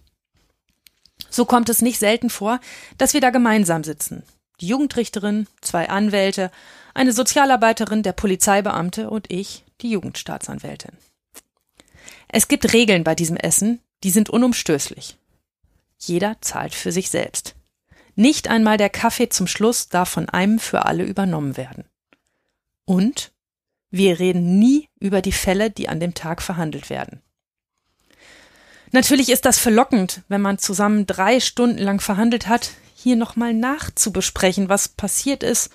So 1.33 1.45
kommt 1.45 1.67
es 1.69 1.81
nicht 1.81 1.97
selten 1.97 2.29
vor, 2.29 2.59
dass 2.99 3.15
wir 3.15 3.21
da 3.21 3.31
gemeinsam 3.31 3.83
sitzen. 3.83 4.21
Die 4.61 4.67
Jugendrichterin, 4.67 5.47
zwei 5.61 5.89
Anwälte, 5.89 6.51
eine 6.93 7.11
Sozialarbeiterin, 7.11 8.03
der 8.03 8.13
Polizeibeamte 8.13 9.09
und 9.09 9.31
ich, 9.31 9.63
die 9.81 9.89
Jugendstaatsanwältin. 9.89 10.91
Es 12.27 12.47
gibt 12.47 12.71
Regeln 12.71 13.03
bei 13.03 13.15
diesem 13.15 13.35
Essen, 13.35 13.79
die 14.03 14.11
sind 14.11 14.29
unumstößlich. 14.29 15.17
Jeder 15.97 16.37
zahlt 16.41 16.75
für 16.75 16.91
sich 16.91 17.09
selbst. 17.09 17.55
Nicht 18.13 18.47
einmal 18.47 18.77
der 18.77 18.91
Kaffee 18.91 19.29
zum 19.29 19.47
Schluss 19.47 19.89
darf 19.89 20.09
von 20.09 20.29
einem 20.29 20.59
für 20.59 20.85
alle 20.85 21.03
übernommen 21.03 21.57
werden. 21.57 21.85
Und 22.85 23.31
wir 23.89 24.19
reden 24.19 24.59
nie 24.59 24.87
über 24.99 25.23
die 25.23 25.31
Fälle, 25.31 25.71
die 25.71 25.89
an 25.89 25.99
dem 25.99 26.13
Tag 26.13 26.43
verhandelt 26.43 26.91
werden. 26.91 27.23
Natürlich 28.93 29.29
ist 29.29 29.45
das 29.45 29.57
verlockend, 29.57 30.21
wenn 30.27 30.41
man 30.41 30.59
zusammen 30.59 31.07
drei 31.07 31.39
Stunden 31.39 31.79
lang 31.79 31.99
verhandelt 31.99 32.47
hat, 32.47 32.69
hier 32.95 33.15
nochmal 33.15 33.51
nachzubesprechen, 33.53 34.69
was 34.69 34.87
passiert 34.87 35.41
ist, 35.41 35.71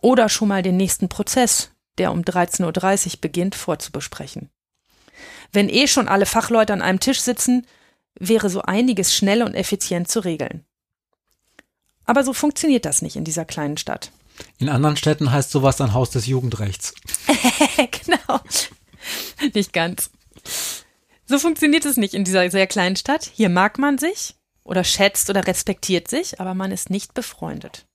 oder 0.00 0.28
schon 0.28 0.48
mal 0.48 0.60
den 0.60 0.76
nächsten 0.76 1.08
Prozess, 1.08 1.70
der 1.98 2.10
um 2.10 2.22
13.30 2.22 3.06
Uhr 3.06 3.12
beginnt, 3.20 3.54
vorzubesprechen. 3.54 4.50
Wenn 5.52 5.68
eh 5.68 5.86
schon 5.86 6.08
alle 6.08 6.26
Fachleute 6.26 6.72
an 6.72 6.82
einem 6.82 6.98
Tisch 6.98 7.20
sitzen, 7.20 7.64
wäre 8.18 8.50
so 8.50 8.62
einiges 8.62 9.14
schnell 9.14 9.44
und 9.44 9.54
effizient 9.54 10.08
zu 10.08 10.18
regeln. 10.18 10.64
Aber 12.06 12.24
so 12.24 12.32
funktioniert 12.32 12.84
das 12.84 13.02
nicht 13.02 13.14
in 13.14 13.24
dieser 13.24 13.44
kleinen 13.44 13.76
Stadt. 13.76 14.10
In 14.58 14.68
anderen 14.68 14.96
Städten 14.96 15.30
heißt 15.30 15.52
sowas 15.52 15.80
ein 15.80 15.94
Haus 15.94 16.10
des 16.10 16.26
Jugendrechts. 16.26 16.92
genau. 17.76 18.40
Nicht 19.54 19.72
ganz. 19.72 20.10
So 21.32 21.38
funktioniert 21.38 21.86
es 21.86 21.96
nicht 21.96 22.12
in 22.12 22.24
dieser 22.24 22.50
sehr 22.50 22.66
kleinen 22.66 22.94
Stadt. 22.94 23.24
Hier 23.24 23.48
mag 23.48 23.78
man 23.78 23.96
sich 23.96 24.34
oder 24.64 24.84
schätzt 24.84 25.30
oder 25.30 25.46
respektiert 25.46 26.06
sich, 26.06 26.42
aber 26.42 26.52
man 26.52 26.70
ist 26.70 26.90
nicht 26.90 27.14
befreundet. 27.14 27.86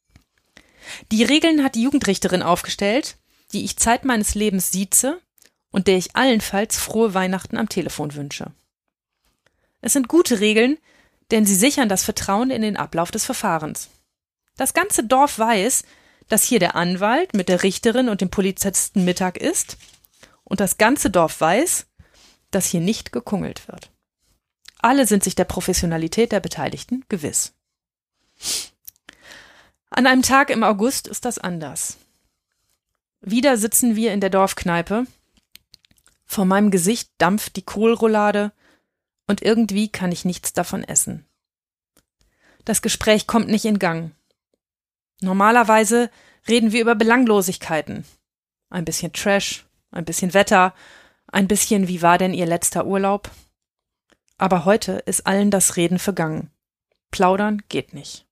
Die 1.12 1.22
Regeln 1.24 1.64
hat 1.64 1.76
die 1.76 1.84
Jugendrichterin 1.84 2.42
aufgestellt, 2.42 3.18
die 3.54 3.64
ich 3.64 3.78
Zeit 3.78 4.06
meines 4.06 4.34
Lebens 4.34 4.72
sieze 4.72 5.22
und 5.70 5.86
der 5.86 5.98
ich 5.98 6.16
allenfalls 6.16 6.80
frohe 6.80 7.14
Weihnachten 7.14 7.58
am 7.58 7.70
Telefon 7.70 8.16
wünsche. 8.16 8.54
Es 9.82 9.94
sind 9.94 10.08
gute 10.08 10.40
Regeln, 10.40 10.80
denn 11.30 11.46
sie 11.46 11.54
sichern 11.54 11.90
das 11.90 12.04
Vertrauen 12.04 12.50
in 12.50 12.64
den 12.64 12.76
Ablauf 12.76 13.12
des 13.12 13.24
Verfahrens. 13.24 13.90
Das 14.56 14.74
ganze 14.74 15.04
Dorf 15.04 15.38
weiß, 15.38 15.84
dass 16.28 16.42
hier 16.42 16.58
der 16.58 16.76
Anwalt 16.76 17.36
mit 17.36 17.50
der 17.50 17.62
Richterin 17.62 18.10
und 18.10 18.20
dem 18.20 18.32
Polizisten 18.32 19.06
Mittag 19.06 19.38
ist, 19.38 19.78
und 20.44 20.60
das 20.60 20.80
ganze 20.80 21.12
Dorf 21.12 21.40
weiß, 21.40 21.86
dass 22.52 22.68
hier 22.68 22.82
nicht 22.82 23.12
gekungelt 23.12 23.68
wird. 23.68 23.92
Alle 24.80 25.08
sind 25.08 25.24
sich 25.24 25.36
der 25.36 25.46
Professionalität 25.46 26.32
der 26.32 26.40
Beteiligten 26.40 27.04
gewiss. 27.10 27.54
An 29.90 30.06
einem 30.06 30.22
Tag 30.22 30.50
im 30.50 30.64
August 30.64 31.08
ist 31.08 31.26
das 31.26 31.40
anders. 31.40 31.98
Wieder 33.22 33.58
sitzen 33.58 33.96
wir 33.96 34.14
in 34.14 34.22
der 34.22 34.30
Dorfkneipe. 34.30 35.08
Vor 36.26 36.46
meinem 36.46 36.72
Gesicht 36.72 37.10
dampft 37.18 37.56
die 37.56 37.64
Kohlroulade 37.64 38.52
und 39.28 39.42
irgendwie 39.42 39.90
kann 39.90 40.12
ich 40.12 40.26
nichts 40.26 40.54
davon 40.54 40.84
essen. 40.84 41.26
Das 42.66 42.82
Gespräch 42.82 43.28
kommt 43.28 43.48
nicht 43.48 43.66
in 43.66 43.80
Gang. 43.80 44.12
Normalerweise 45.22 46.12
reden 46.48 46.72
wir 46.72 46.82
über 46.82 46.96
Belanglosigkeiten. 46.96 48.06
Ein 48.70 48.86
bisschen 48.86 49.14
Trash, 49.14 49.66
ein 49.92 50.06
bisschen 50.06 50.34
Wetter, 50.34 50.74
ein 51.28 51.48
bisschen 51.48 51.88
wie 51.88 52.02
war 52.02 52.18
denn 52.18 52.34
Ihr 52.34 52.46
letzter 52.46 52.86
Urlaub? 52.86 53.30
Aber 54.38 54.66
heute 54.66 54.94
ist 55.06 55.26
allen 55.26 55.52
das 55.52 55.76
Reden 55.76 56.00
vergangen. 56.00 56.52
Plaudern 57.12 57.62
geht 57.70 57.94
nicht. 57.94 58.26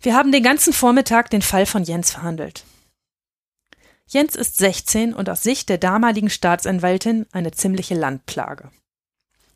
Wir 0.00 0.14
haben 0.14 0.32
den 0.32 0.42
ganzen 0.42 0.72
Vormittag 0.72 1.30
den 1.30 1.42
Fall 1.42 1.66
von 1.66 1.82
Jens 1.82 2.10
verhandelt. 2.10 2.64
Jens 4.08 4.36
ist 4.36 4.56
16 4.58 5.14
und 5.14 5.28
aus 5.28 5.42
Sicht 5.42 5.68
der 5.68 5.78
damaligen 5.78 6.30
Staatsanwältin 6.30 7.26
eine 7.32 7.50
ziemliche 7.50 7.94
Landplage. 7.94 8.70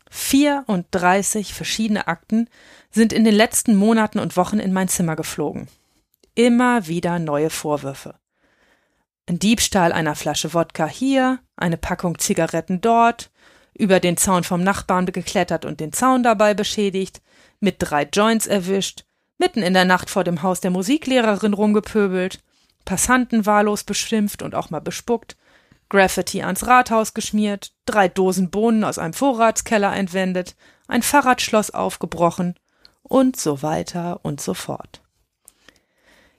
34 0.09 1.53
verschiedene 1.53 2.07
Akten 2.07 2.49
sind 2.91 3.13
in 3.13 3.23
den 3.23 3.33
letzten 3.33 3.75
Monaten 3.75 4.19
und 4.19 4.35
Wochen 4.35 4.59
in 4.59 4.73
mein 4.73 4.89
Zimmer 4.89 5.15
geflogen. 5.15 5.69
Immer 6.35 6.87
wieder 6.87 7.17
neue 7.17 7.49
Vorwürfe. 7.49 8.15
Ein 9.31 9.39
Diebstahl 9.39 9.93
einer 9.93 10.15
Flasche 10.15 10.53
Wodka 10.53 10.87
hier, 10.87 11.39
eine 11.55 11.77
Packung 11.77 12.19
Zigaretten 12.19 12.81
dort, 12.81 13.31
über 13.73 14.01
den 14.01 14.17
Zaun 14.17 14.43
vom 14.43 14.61
Nachbarn 14.61 15.05
geklettert 15.05 15.63
und 15.63 15.79
den 15.79 15.93
Zaun 15.93 16.21
dabei 16.21 16.53
beschädigt, 16.53 17.21
mit 17.61 17.77
drei 17.79 18.03
Joints 18.03 18.45
erwischt, 18.45 19.05
mitten 19.37 19.63
in 19.63 19.73
der 19.73 19.85
Nacht 19.85 20.09
vor 20.09 20.25
dem 20.25 20.43
Haus 20.43 20.59
der 20.59 20.71
Musiklehrerin 20.71 21.53
rumgepöbelt, 21.53 22.43
Passanten 22.83 23.45
wahllos 23.45 23.85
beschimpft 23.85 24.41
und 24.41 24.53
auch 24.53 24.69
mal 24.69 24.81
bespuckt, 24.81 25.37
Graffiti 25.87 26.43
ans 26.43 26.67
Rathaus 26.67 27.13
geschmiert, 27.13 27.71
drei 27.85 28.09
Dosen 28.09 28.49
Bohnen 28.49 28.83
aus 28.83 28.97
einem 28.97 29.13
Vorratskeller 29.13 29.95
entwendet, 29.95 30.57
ein 30.89 31.03
Fahrradschloss 31.03 31.71
aufgebrochen 31.71 32.55
und 33.01 33.37
so 33.37 33.61
weiter 33.61 34.19
und 34.23 34.41
so 34.41 34.53
fort. 34.53 35.01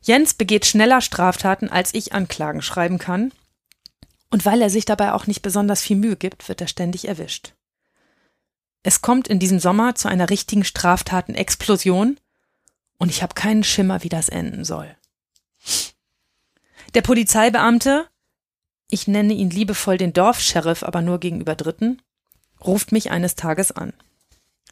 Jens 0.03 0.35
begeht 0.35 0.67
schneller 0.67 1.01
Straftaten, 1.01 1.69
als 1.69 1.95
ich 1.95 2.13
Anklagen 2.13 2.61
schreiben 2.61 2.99
kann, 2.99 3.33
und 4.31 4.45
weil 4.45 4.61
er 4.61 4.71
sich 4.71 4.85
dabei 4.85 5.13
auch 5.13 5.27
nicht 5.27 5.43
besonders 5.43 5.83
viel 5.83 5.97
Mühe 5.97 6.17
gibt, 6.17 6.49
wird 6.49 6.61
er 6.61 6.67
ständig 6.67 7.07
erwischt. 7.07 7.55
Es 8.83 9.01
kommt 9.01 9.29
in 9.29 9.39
diesem 9.39 9.61
Sommer 9.61 9.95
zu 9.95 10.09
einer 10.09 10.29
richtigen 10.29 10.65
Straftatenexplosion, 10.65 12.19
und 12.99 13.09
ich 13.11 13.23
habe 13.23 13.35
keinen 13.35 13.65
Schimmer, 13.65 14.03
wie 14.03 14.09
das 14.09 14.29
enden 14.29 14.65
soll. 14.65 14.97
Der 16.95 17.03
Polizeibeamte, 17.03 18.09
ich 18.91 19.09
nenne 19.09 19.33
ihn 19.33 19.51
liebevoll 19.51 19.99
den 19.99 20.13
Dorfsheriff, 20.13 20.83
aber 20.83 21.01
nur 21.01 21.21
gegenüber 21.21 21.55
Dritten, 21.55 22.03
ruft 22.61 22.93
mich 22.93 23.11
eines 23.11 23.35
Tages 23.37 23.73
an. 23.73 23.93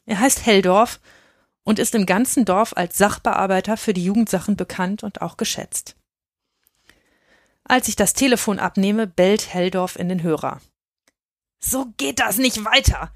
Er 0.06 0.18
heißt 0.18 0.44
Helldorf 0.44 1.00
und 1.64 1.78
ist 1.78 1.94
im 1.94 2.06
ganzen 2.06 2.44
Dorf 2.44 2.72
als 2.76 2.96
Sachbearbeiter 2.98 3.76
für 3.76 3.94
die 3.94 4.04
Jugendsachen 4.04 4.56
bekannt 4.56 5.02
und 5.02 5.22
auch 5.22 5.36
geschätzt. 5.36 5.96
Als 7.64 7.88
ich 7.88 7.96
das 7.96 8.14
Telefon 8.14 8.58
abnehme, 8.58 9.06
bellt 9.06 9.52
Helldorf 9.52 9.96
in 9.96 10.08
den 10.08 10.22
Hörer. 10.22 10.60
So 11.60 11.86
geht 11.96 12.18
das 12.18 12.38
nicht 12.38 12.64
weiter. 12.64 13.12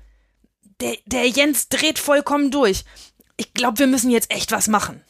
Der, 0.80 0.96
der 1.06 1.28
Jens 1.28 1.68
dreht 1.68 1.98
vollkommen 1.98 2.50
durch. 2.50 2.84
Ich 3.36 3.52
glaube, 3.54 3.78
wir 3.78 3.86
müssen 3.86 4.10
jetzt 4.10 4.30
echt 4.30 4.52
was 4.52 4.68
machen. 4.68 5.02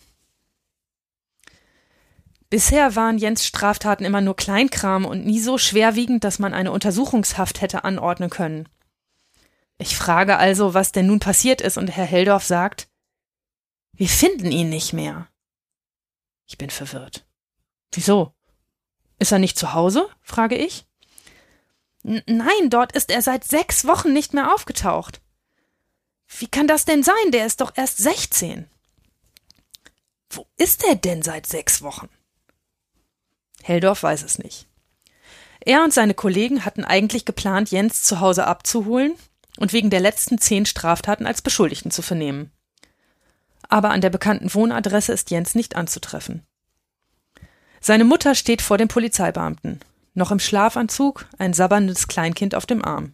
Bisher 2.48 2.94
waren 2.94 3.18
Jens 3.18 3.44
Straftaten 3.44 4.04
immer 4.04 4.20
nur 4.20 4.36
Kleinkram 4.36 5.04
und 5.04 5.26
nie 5.26 5.40
so 5.40 5.58
schwerwiegend, 5.58 6.22
dass 6.22 6.38
man 6.38 6.54
eine 6.54 6.70
Untersuchungshaft 6.70 7.60
hätte 7.60 7.82
anordnen 7.84 8.30
können. 8.30 8.68
Ich 9.76 9.96
frage 9.96 10.36
also, 10.36 10.72
was 10.72 10.92
denn 10.92 11.06
nun 11.06 11.18
passiert 11.18 11.60
ist, 11.60 11.76
und 11.76 11.88
Herr 11.88 12.04
Heldorf 12.04 12.44
sagt, 12.44 12.88
wir 13.96 14.08
finden 14.08 14.50
ihn 14.50 14.68
nicht 14.68 14.92
mehr. 14.92 15.28
Ich 16.46 16.58
bin 16.58 16.70
verwirrt. 16.70 17.24
Wieso? 17.92 18.34
Ist 19.18 19.32
er 19.32 19.38
nicht 19.38 19.58
zu 19.58 19.72
Hause? 19.72 20.08
frage 20.20 20.56
ich. 20.56 20.86
N 22.02 22.22
nein, 22.26 22.70
dort 22.70 22.92
ist 22.92 23.10
er 23.10 23.22
seit 23.22 23.44
sechs 23.44 23.86
Wochen 23.86 24.12
nicht 24.12 24.34
mehr 24.34 24.52
aufgetaucht. 24.52 25.20
Wie 26.38 26.48
kann 26.48 26.66
das 26.66 26.84
denn 26.84 27.02
sein? 27.02 27.30
Der 27.32 27.46
ist 27.46 27.60
doch 27.60 27.72
erst 27.76 27.98
16. 27.98 28.68
Wo 30.30 30.46
ist 30.56 30.84
er 30.84 30.96
denn 30.96 31.22
seit 31.22 31.46
sechs 31.46 31.80
Wochen? 31.82 32.08
Heldorf 33.62 34.02
weiß 34.02 34.22
es 34.22 34.38
nicht. 34.38 34.66
Er 35.60 35.84
und 35.84 35.94
seine 35.94 36.14
Kollegen 36.14 36.64
hatten 36.64 36.84
eigentlich 36.84 37.24
geplant, 37.24 37.70
Jens 37.70 38.02
zu 38.02 38.20
Hause 38.20 38.46
abzuholen 38.46 39.14
und 39.58 39.72
wegen 39.72 39.88
der 39.88 40.00
letzten 40.00 40.38
zehn 40.38 40.66
Straftaten 40.66 41.26
als 41.26 41.40
Beschuldigten 41.40 41.90
zu 41.90 42.02
vernehmen. 42.02 42.50
Aber 43.74 43.90
an 43.90 44.00
der 44.00 44.10
bekannten 44.10 44.54
Wohnadresse 44.54 45.12
ist 45.12 45.32
Jens 45.32 45.56
nicht 45.56 45.74
anzutreffen. 45.74 46.46
Seine 47.80 48.04
Mutter 48.04 48.36
steht 48.36 48.62
vor 48.62 48.78
dem 48.78 48.86
Polizeibeamten, 48.86 49.80
noch 50.14 50.30
im 50.30 50.38
Schlafanzug, 50.38 51.26
ein 51.38 51.54
sabberndes 51.54 52.06
Kleinkind 52.06 52.54
auf 52.54 52.66
dem 52.66 52.84
Arm. 52.84 53.10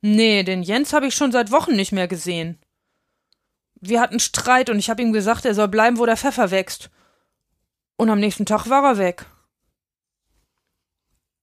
Nee, 0.00 0.42
den 0.42 0.64
Jens 0.64 0.92
habe 0.92 1.06
ich 1.06 1.14
schon 1.14 1.30
seit 1.30 1.52
Wochen 1.52 1.76
nicht 1.76 1.92
mehr 1.92 2.08
gesehen. 2.08 2.58
Wir 3.80 4.00
hatten 4.00 4.18
Streit 4.18 4.68
und 4.68 4.80
ich 4.80 4.90
habe 4.90 5.00
ihm 5.00 5.12
gesagt, 5.12 5.44
er 5.44 5.54
soll 5.54 5.68
bleiben, 5.68 5.98
wo 5.98 6.06
der 6.06 6.16
Pfeffer 6.16 6.50
wächst. 6.50 6.90
Und 7.96 8.10
am 8.10 8.18
nächsten 8.18 8.46
Tag 8.46 8.68
war 8.68 8.82
er 8.82 8.98
weg. 8.98 9.26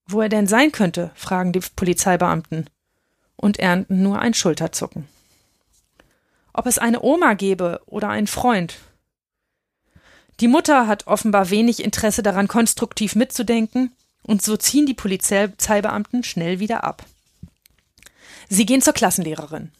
Wo 0.08 0.20
er 0.20 0.28
denn 0.28 0.48
sein 0.48 0.74
könnte, 0.74 1.12
fragen 1.16 1.54
die 1.54 1.62
Polizeibeamten 1.74 2.70
und 3.38 3.60
ernten 3.60 4.04
nur 4.04 4.20
ein 4.20 4.34
Schulterzucken. 4.34 5.08
Ob 6.58 6.68
es 6.68 6.78
eine 6.78 7.02
Oma 7.02 7.34
gäbe 7.34 7.82
oder 7.86 8.08
einen 8.08 8.28
Freund. 8.28 8.78
Die 10.40 10.48
Mutter 10.48 10.88
hat 10.88 11.06
offenbar 11.06 11.50
wenig 11.50 11.84
Interesse 11.84 12.24
daran, 12.24 12.48
konstruktiv 12.48 13.16
mitzudenken, 13.16 13.92
und 14.24 14.42
so 14.42 14.56
ziehen 14.56 14.86
die 14.86 14.94
Polizeibeamten 14.94 16.24
schnell 16.24 16.62
wieder 16.62 16.86
ab. 16.86 17.06
Sie 18.48 18.66
gehen 18.66 18.82
zur 18.82 18.94
Klassenlehrerin. 18.94 19.74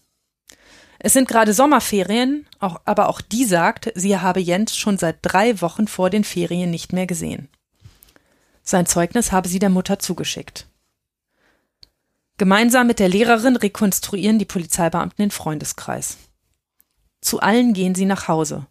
Es 1.00 1.14
sind 1.14 1.30
gerade 1.30 1.54
Sommerferien, 1.54 2.46
auch, 2.60 2.82
aber 2.84 3.08
auch 3.08 3.22
die 3.22 3.46
sagt, 3.46 3.94
sie 3.96 4.18
habe 4.18 4.42
Jens 4.42 4.76
schon 4.76 4.98
seit 4.98 5.20
drei 5.22 5.62
Wochen 5.62 5.88
vor 5.88 6.10
den 6.10 6.26
Ferien 6.26 6.72
nicht 6.72 6.92
mehr 6.92 7.08
gesehen. 7.08 7.48
Sein 8.64 8.86
Zeugnis 8.86 9.32
habe 9.32 9.48
sie 9.48 9.60
der 9.60 9.70
Mutter 9.70 10.00
zugeschickt. 10.00 10.68
Gemeinsam 12.38 12.88
mit 12.88 13.00
der 13.00 13.08
Lehrerin 13.08 13.56
rekonstruieren 13.56 14.40
die 14.40 14.46
Polizeibeamten 14.46 15.24
den 15.24 15.32
Freundeskreis. 15.32 16.18
Zu 17.26 17.40
allen 17.40 17.74
gehen 17.74 17.96
sie 17.96 18.06
nach 18.06 18.28
Hause. 18.28 18.68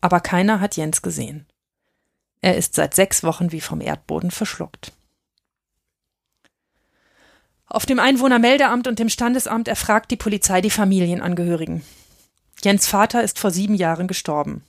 Aber 0.00 0.18
keiner 0.18 0.58
hat 0.58 0.76
Jens 0.76 1.00
gesehen. 1.00 1.46
Er 2.40 2.56
ist 2.56 2.74
seit 2.74 2.92
sechs 2.92 3.22
Wochen 3.22 3.52
wie 3.52 3.60
vom 3.60 3.80
Erdboden 3.80 4.32
verschluckt. 4.32 4.90
Auf 7.66 7.86
dem 7.86 8.00
Einwohnermeldeamt 8.00 8.88
und 8.88 8.98
dem 8.98 9.08
Standesamt 9.08 9.68
erfragt 9.68 10.10
die 10.10 10.16
Polizei 10.16 10.60
die 10.60 10.70
Familienangehörigen. 10.70 11.84
Jens 12.64 12.88
Vater 12.88 13.22
ist 13.22 13.38
vor 13.38 13.52
sieben 13.52 13.76
Jahren 13.76 14.08
gestorben. 14.08 14.64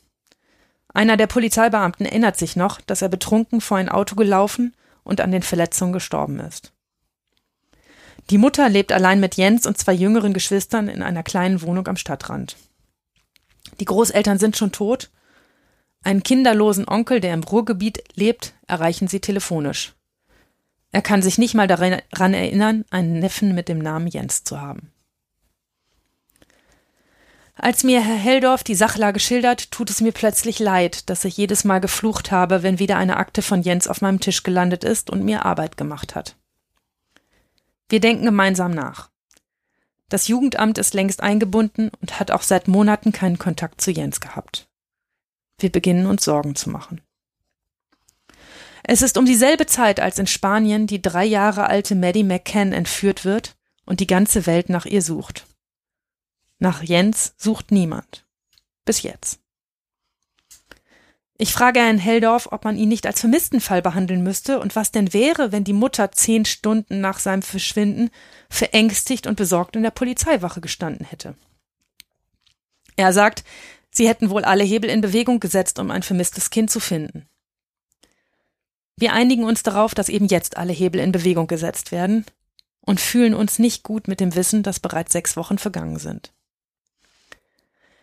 Einer 0.93 1.17
der 1.17 1.25
Polizeibeamten 1.25 2.05
erinnert 2.05 2.37
sich 2.37 2.55
noch, 2.55 2.79
dass 2.79 3.01
er 3.01 3.09
betrunken 3.09 3.59
vor 3.59 3.77
ein 3.77 3.89
Auto 3.89 4.15
gelaufen 4.15 4.75
und 5.03 5.19
an 5.19 5.31
den 5.31 5.41
Verletzungen 5.41 5.93
gestorben 5.93 6.39
ist. 6.39 6.73
Die 8.29 8.37
Mutter 8.37 8.69
lebt 8.69 8.91
allein 8.91 9.19
mit 9.19 9.35
Jens 9.35 9.65
und 9.65 9.79
zwei 9.79 9.93
jüngeren 9.93 10.33
Geschwistern 10.33 10.87
in 10.87 11.01
einer 11.01 11.23
kleinen 11.23 11.63
Wohnung 11.63 11.87
am 11.87 11.97
Stadtrand. 11.97 12.55
Die 13.79 13.85
Großeltern 13.85 14.39
sind 14.39 14.57
schon 14.57 14.71
tot. 14.71 15.09
Einen 16.03 16.23
kinderlosen 16.23 16.87
Onkel, 16.87 17.19
der 17.19 17.33
im 17.33 17.43
Ruhrgebiet 17.43 18.03
lebt, 18.15 18.53
erreichen 18.67 19.07
sie 19.07 19.19
telefonisch. 19.19 19.93
Er 20.91 21.01
kann 21.01 21.21
sich 21.21 21.37
nicht 21.37 21.53
mal 21.53 21.67
daran 21.67 22.33
erinnern, 22.33 22.85
einen 22.89 23.19
Neffen 23.19 23.53
mit 23.53 23.69
dem 23.69 23.79
Namen 23.79 24.07
Jens 24.07 24.43
zu 24.43 24.59
haben. 24.59 24.91
Als 27.61 27.83
mir 27.83 28.01
Herr 28.01 28.15
Heldorf 28.15 28.63
die 28.63 28.73
Sachlage 28.73 29.19
schildert, 29.19 29.69
tut 29.71 29.89
es 29.89 29.99
mir 29.99 30.13
plötzlich 30.13 30.59
leid, 30.59 31.09
dass 31.09 31.25
ich 31.25 31.35
jedes 31.35 31.65
Mal 31.65 31.79
geflucht 31.79 32.31
habe, 32.31 32.63
wenn 32.63 32.79
wieder 32.79 32.95
eine 32.95 33.17
Akte 33.17 33.41
von 33.41 33.61
Jens 33.61 33.89
auf 33.89 34.01
meinem 34.01 34.21
Tisch 34.21 34.43
gelandet 34.43 34.85
ist 34.85 35.09
und 35.09 35.25
mir 35.25 35.45
Arbeit 35.45 35.75
gemacht 35.75 36.15
hat. 36.15 36.37
Wir 37.89 37.99
denken 37.99 38.23
gemeinsam 38.23 38.71
nach. 38.71 39.09
Das 40.09 40.27
Jugendamt 40.27 40.77
ist 40.77 40.93
längst 40.93 41.21
eingebunden 41.21 41.91
und 42.01 42.19
hat 42.19 42.31
auch 42.31 42.41
seit 42.41 42.67
Monaten 42.67 43.11
keinen 43.11 43.37
Kontakt 43.37 43.79
zu 43.79 43.91
Jens 43.91 44.19
gehabt. 44.19 44.67
Wir 45.59 45.71
beginnen 45.71 46.07
uns 46.07 46.25
Sorgen 46.25 46.55
zu 46.55 46.69
machen. 46.69 47.01
Es 48.83 49.01
ist 49.03 49.17
um 49.17 49.25
dieselbe 49.25 49.67
Zeit, 49.67 49.99
als 49.99 50.17
in 50.17 50.25
Spanien 50.25 50.87
die 50.87 51.01
drei 51.01 51.25
Jahre 51.25 51.67
alte 51.67 51.95
Maddie 51.95 52.23
McCann 52.23 52.73
entführt 52.73 53.23
wird 53.23 53.55
und 53.85 53.99
die 53.99 54.07
ganze 54.07 54.47
Welt 54.47 54.69
nach 54.69 54.85
ihr 54.85 55.01
sucht. 55.01 55.45
Nach 56.57 56.81
Jens 56.81 57.35
sucht 57.37 57.71
niemand. 57.71 58.25
Bis 58.85 59.03
jetzt. 59.03 59.39
Ich 61.41 61.53
frage 61.53 61.79
Herrn 61.79 61.99
Heldorf, 61.99 62.49
ob 62.51 62.65
man 62.65 62.75
ihn 62.75 62.89
nicht 62.89 63.07
als 63.07 63.21
Vermisstenfall 63.21 63.81
behandeln 63.81 64.23
müsste 64.23 64.59
und 64.59 64.75
was 64.75 64.91
denn 64.91 65.13
wäre, 65.13 65.53
wenn 65.53 65.63
die 65.63 65.71
Mutter 65.71 66.11
zehn 66.11 66.43
Stunden 66.43 66.99
nach 66.99 67.17
seinem 67.19 67.43
Verschwinden 67.43 68.09
verängstigt 68.49 69.25
und 69.25 69.37
besorgt 69.37 69.77
in 69.77 69.83
der 69.83 69.91
Polizeiwache 69.91 70.59
gestanden 70.59 71.05
hätte. 71.05 71.35
Er 72.97 73.13
sagt, 73.13 73.45
sie 73.89 74.09
hätten 74.09 74.29
wohl 74.31 74.43
alle 74.43 74.65
Hebel 74.65 74.89
in 74.89 74.99
Bewegung 74.99 75.39
gesetzt, 75.39 75.79
um 75.79 75.91
ein 75.91 76.03
vermisstes 76.03 76.49
Kind 76.49 76.71
zu 76.71 76.81
finden. 76.81 77.25
Wir 78.97 79.13
einigen 79.13 79.45
uns 79.45 79.63
darauf, 79.63 79.95
dass 79.95 80.09
eben 80.09 80.27
jetzt 80.27 80.57
alle 80.57 80.73
Hebel 80.73 80.99
in 80.99 81.13
Bewegung 81.13 81.47
gesetzt 81.47 81.93
werden 81.93 82.25
und 82.81 82.99
fühlen 82.99 83.33
uns 83.33 83.59
nicht 83.59 83.83
gut 83.83 84.09
mit 84.09 84.19
dem 84.19 84.35
Wissen, 84.35 84.61
dass 84.61 84.81
bereits 84.81 85.13
sechs 85.13 85.37
Wochen 85.37 85.57
vergangen 85.57 85.99
sind. 85.99 86.33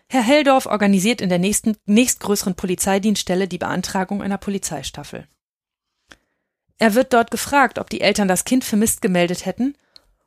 Herr 0.09 0.23
Heldorf 0.23 0.67
organisiert 0.67 1.21
in 1.21 1.29
der 1.29 1.39
nächsten, 1.39 1.77
nächstgrößeren 1.87 2.55
Polizeidienststelle 2.55 3.49
die 3.49 3.59
Beantragung 3.59 4.23
einer 4.23 4.39
Polizeistaffel. 4.39 5.27
Er 6.79 6.95
wird 6.95 7.13
dort 7.13 7.31
gefragt, 7.31 7.79
ob 7.79 7.91
die 7.91 8.01
Eltern 8.01 8.29
das 8.29 8.45
Kind 8.45 8.65
vermisst 8.65 9.03
gemeldet 9.03 9.47
hätten 9.47 9.77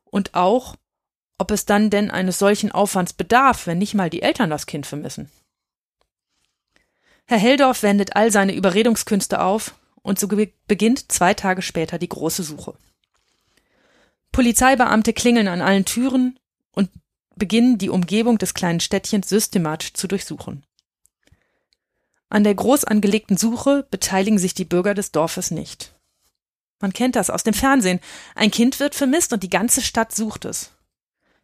und 0.04 0.34
auch, 0.36 0.76
ob 1.38 1.52
es 1.52 1.66
dann 1.66 1.90
denn 1.90 2.12
eines 2.12 2.40
solchen 2.40 2.72
Aufwands 2.72 3.14
bedarf, 3.14 3.68
wenn 3.68 3.78
nicht 3.78 3.94
mal 3.94 4.10
die 4.10 4.22
Eltern 4.22 4.50
das 4.50 4.66
Kind 4.66 4.86
vermissen. 4.86 5.32
Herr 7.26 7.38
Heldorf 7.38 7.84
wendet 7.84 8.16
all 8.16 8.32
seine 8.32 8.54
Überredungskünste 8.54 9.42
auf 9.42 9.76
und 10.02 10.20
so 10.20 10.28
beginnt 10.28 11.12
zwei 11.12 11.34
Tage 11.34 11.62
später 11.62 12.00
die 12.00 12.10
große 12.10 12.44
Suche. 12.44 12.76
Polizeibeamte 14.32 15.14
klingeln 15.14 15.48
an 15.48 15.62
allen 15.62 15.86
Türen 15.86 16.40
und 16.72 16.90
beginnen, 17.36 17.78
die 17.78 17.90
Umgebung 17.90 18.38
des 18.38 18.54
kleinen 18.54 18.80
Städtchens 18.80 19.30
systematisch 19.30 19.94
zu 19.94 20.08
durchsuchen. 20.08 20.66
An 22.30 22.44
der 22.44 22.54
groß 22.54 22.84
angelegten 22.84 23.38
Suche 23.38 23.88
beteiligen 23.90 24.38
sich 24.38 24.54
die 24.54 24.66
Bürger 24.66 24.94
des 24.94 25.12
Dorfes 25.12 25.50
nicht. 25.50 25.96
Man 26.80 26.94
kennt 26.94 27.16
das 27.16 27.30
aus 27.30 27.44
dem 27.44 27.54
Fernsehen. 27.54 28.00
Ein 28.36 28.52
Kind 28.52 28.80
wird 28.80 28.96
vermisst 28.96 29.34
und 29.34 29.44
die 29.44 29.50
ganze 29.50 29.82
Stadt 29.82 30.16
sucht 30.16 30.46
es. 30.46 30.72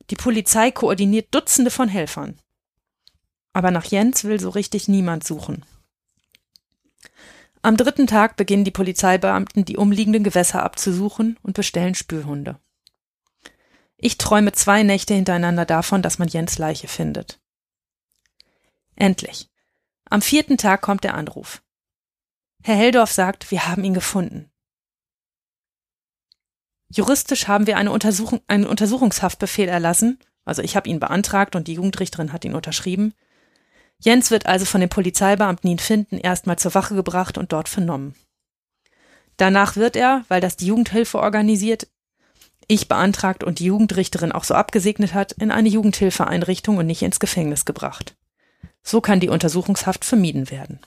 Die 0.09 0.15
Polizei 0.15 0.71
koordiniert 0.71 1.33
Dutzende 1.33 1.71
von 1.71 1.89
Helfern. 1.89 2.39
Aber 3.53 3.71
nach 3.71 3.85
Jens 3.85 4.23
will 4.23 4.39
so 4.39 4.49
richtig 4.49 4.87
niemand 4.87 5.23
suchen. 5.23 5.65
Am 7.63 7.77
dritten 7.77 8.05
Tag 8.05 8.35
beginnen 8.37 8.63
die 8.63 8.71
Polizeibeamten, 8.71 9.65
die 9.65 9.77
umliegenden 9.77 10.23
Gewässer 10.23 10.61
abzusuchen 10.61 11.39
und 11.41 11.55
bestellen 11.55 11.95
Spürhunde. 11.95 12.59
Ich 13.97 14.17
träume 14.17 14.51
zwei 14.51 14.83
Nächte 14.83 15.13
hintereinander 15.13 15.65
davon, 15.65 16.01
dass 16.01 16.19
man 16.19 16.27
Jens 16.27 16.57
Leiche 16.57 16.87
findet. 16.87 17.39
Endlich. 18.95 19.49
Am 20.09 20.21
vierten 20.21 20.57
Tag 20.57 20.81
kommt 20.81 21.03
der 21.03 21.15
Anruf. 21.15 21.63
Herr 22.63 22.75
Heldorf 22.75 23.11
sagt, 23.11 23.51
wir 23.51 23.67
haben 23.67 23.83
ihn 23.83 23.93
gefunden. 23.93 24.51
Juristisch 26.89 27.47
haben 27.47 27.67
wir 27.67 27.77
eine 27.77 27.91
Untersuchung, 27.91 28.41
einen 28.47 28.65
Untersuchungshaftbefehl 28.65 29.67
erlassen, 29.67 30.19
also 30.45 30.61
ich 30.61 30.75
habe 30.75 30.89
ihn 30.89 30.99
beantragt 30.99 31.55
und 31.55 31.67
die 31.67 31.73
Jugendrichterin 31.73 32.31
hat 32.31 32.45
ihn 32.45 32.55
unterschrieben. 32.55 33.13
Jens 33.99 34.29
wird 34.29 34.45
also 34.45 34.65
von 34.65 34.81
den 34.81 34.89
Polizeibeamten 34.89 35.69
ihn 35.69 35.79
finden, 35.79 36.17
erstmal 36.17 36.59
zur 36.59 36.75
Wache 36.75 36.95
gebracht 36.95 37.37
und 37.37 37.51
dort 37.51 37.69
vernommen. 37.69 38.15
Danach 39.37 39.75
wird 39.75 39.95
er, 39.95 40.23
weil 40.27 40.41
das 40.41 40.55
die 40.57 40.67
Jugendhilfe 40.67 41.19
organisiert, 41.19 41.87
ich 42.67 42.87
beantragt 42.87 43.43
und 43.43 43.59
die 43.59 43.65
Jugendrichterin 43.65 44.31
auch 44.31 44.43
so 44.43 44.53
abgesegnet 44.53 45.13
hat, 45.13 45.31
in 45.33 45.51
eine 45.51 45.69
Jugendhilfeeinrichtung 45.69 46.77
und 46.77 46.87
nicht 46.87 47.01
ins 47.01 47.19
Gefängnis 47.19 47.65
gebracht. 47.65 48.15
So 48.83 49.01
kann 49.01 49.19
die 49.19 49.29
Untersuchungshaft 49.29 50.05
vermieden 50.05 50.49
werden. 50.51 50.79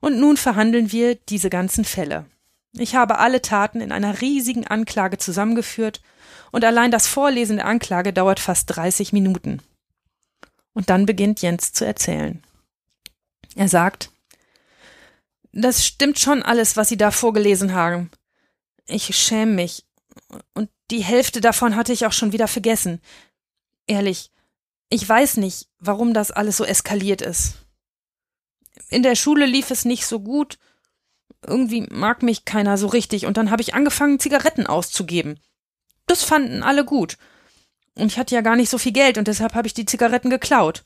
Und 0.00 0.18
nun 0.18 0.36
verhandeln 0.36 0.92
wir 0.92 1.14
diese 1.14 1.50
ganzen 1.50 1.84
Fälle. 1.84 2.24
Ich 2.72 2.94
habe 2.94 3.18
alle 3.18 3.42
Taten 3.42 3.80
in 3.80 3.92
einer 3.92 4.20
riesigen 4.20 4.66
Anklage 4.66 5.18
zusammengeführt 5.18 6.00
und 6.52 6.64
allein 6.64 6.90
das 6.90 7.06
Vorlesen 7.06 7.56
der 7.56 7.66
Anklage 7.66 8.12
dauert 8.12 8.40
fast 8.40 8.74
30 8.76 9.12
Minuten. 9.12 9.60
Und 10.72 10.88
dann 10.88 11.04
beginnt 11.04 11.42
Jens 11.42 11.72
zu 11.72 11.84
erzählen. 11.84 12.42
Er 13.56 13.68
sagt, 13.68 14.10
das 15.52 15.84
stimmt 15.84 16.18
schon 16.18 16.42
alles, 16.42 16.76
was 16.76 16.88
Sie 16.88 16.96
da 16.96 17.10
vorgelesen 17.10 17.74
haben. 17.74 18.10
Ich 18.90 19.16
schäme 19.16 19.52
mich. 19.52 19.86
Und 20.54 20.68
die 20.90 21.02
Hälfte 21.02 21.40
davon 21.40 21.76
hatte 21.76 21.92
ich 21.92 22.06
auch 22.06 22.12
schon 22.12 22.32
wieder 22.32 22.48
vergessen. 22.48 23.00
Ehrlich, 23.86 24.30
ich 24.88 25.08
weiß 25.08 25.36
nicht, 25.36 25.68
warum 25.78 26.12
das 26.12 26.30
alles 26.30 26.56
so 26.56 26.64
eskaliert 26.64 27.22
ist. 27.22 27.54
In 28.88 29.02
der 29.02 29.14
Schule 29.14 29.46
lief 29.46 29.70
es 29.70 29.84
nicht 29.84 30.06
so 30.06 30.20
gut. 30.20 30.58
Irgendwie 31.46 31.86
mag 31.90 32.22
mich 32.22 32.44
keiner 32.44 32.76
so 32.76 32.88
richtig 32.88 33.24
und 33.24 33.36
dann 33.36 33.50
habe 33.50 33.62
ich 33.62 33.74
angefangen, 33.74 34.18
Zigaretten 34.18 34.66
auszugeben. 34.66 35.38
Das 36.06 36.24
fanden 36.24 36.62
alle 36.62 36.84
gut. 36.84 37.16
Und 37.94 38.08
ich 38.08 38.18
hatte 38.18 38.34
ja 38.34 38.40
gar 38.40 38.56
nicht 38.56 38.68
so 38.70 38.78
viel 38.78 38.92
Geld 38.92 39.16
und 39.16 39.28
deshalb 39.28 39.54
habe 39.54 39.66
ich 39.66 39.74
die 39.74 39.86
Zigaretten 39.86 40.28
geklaut. 40.28 40.84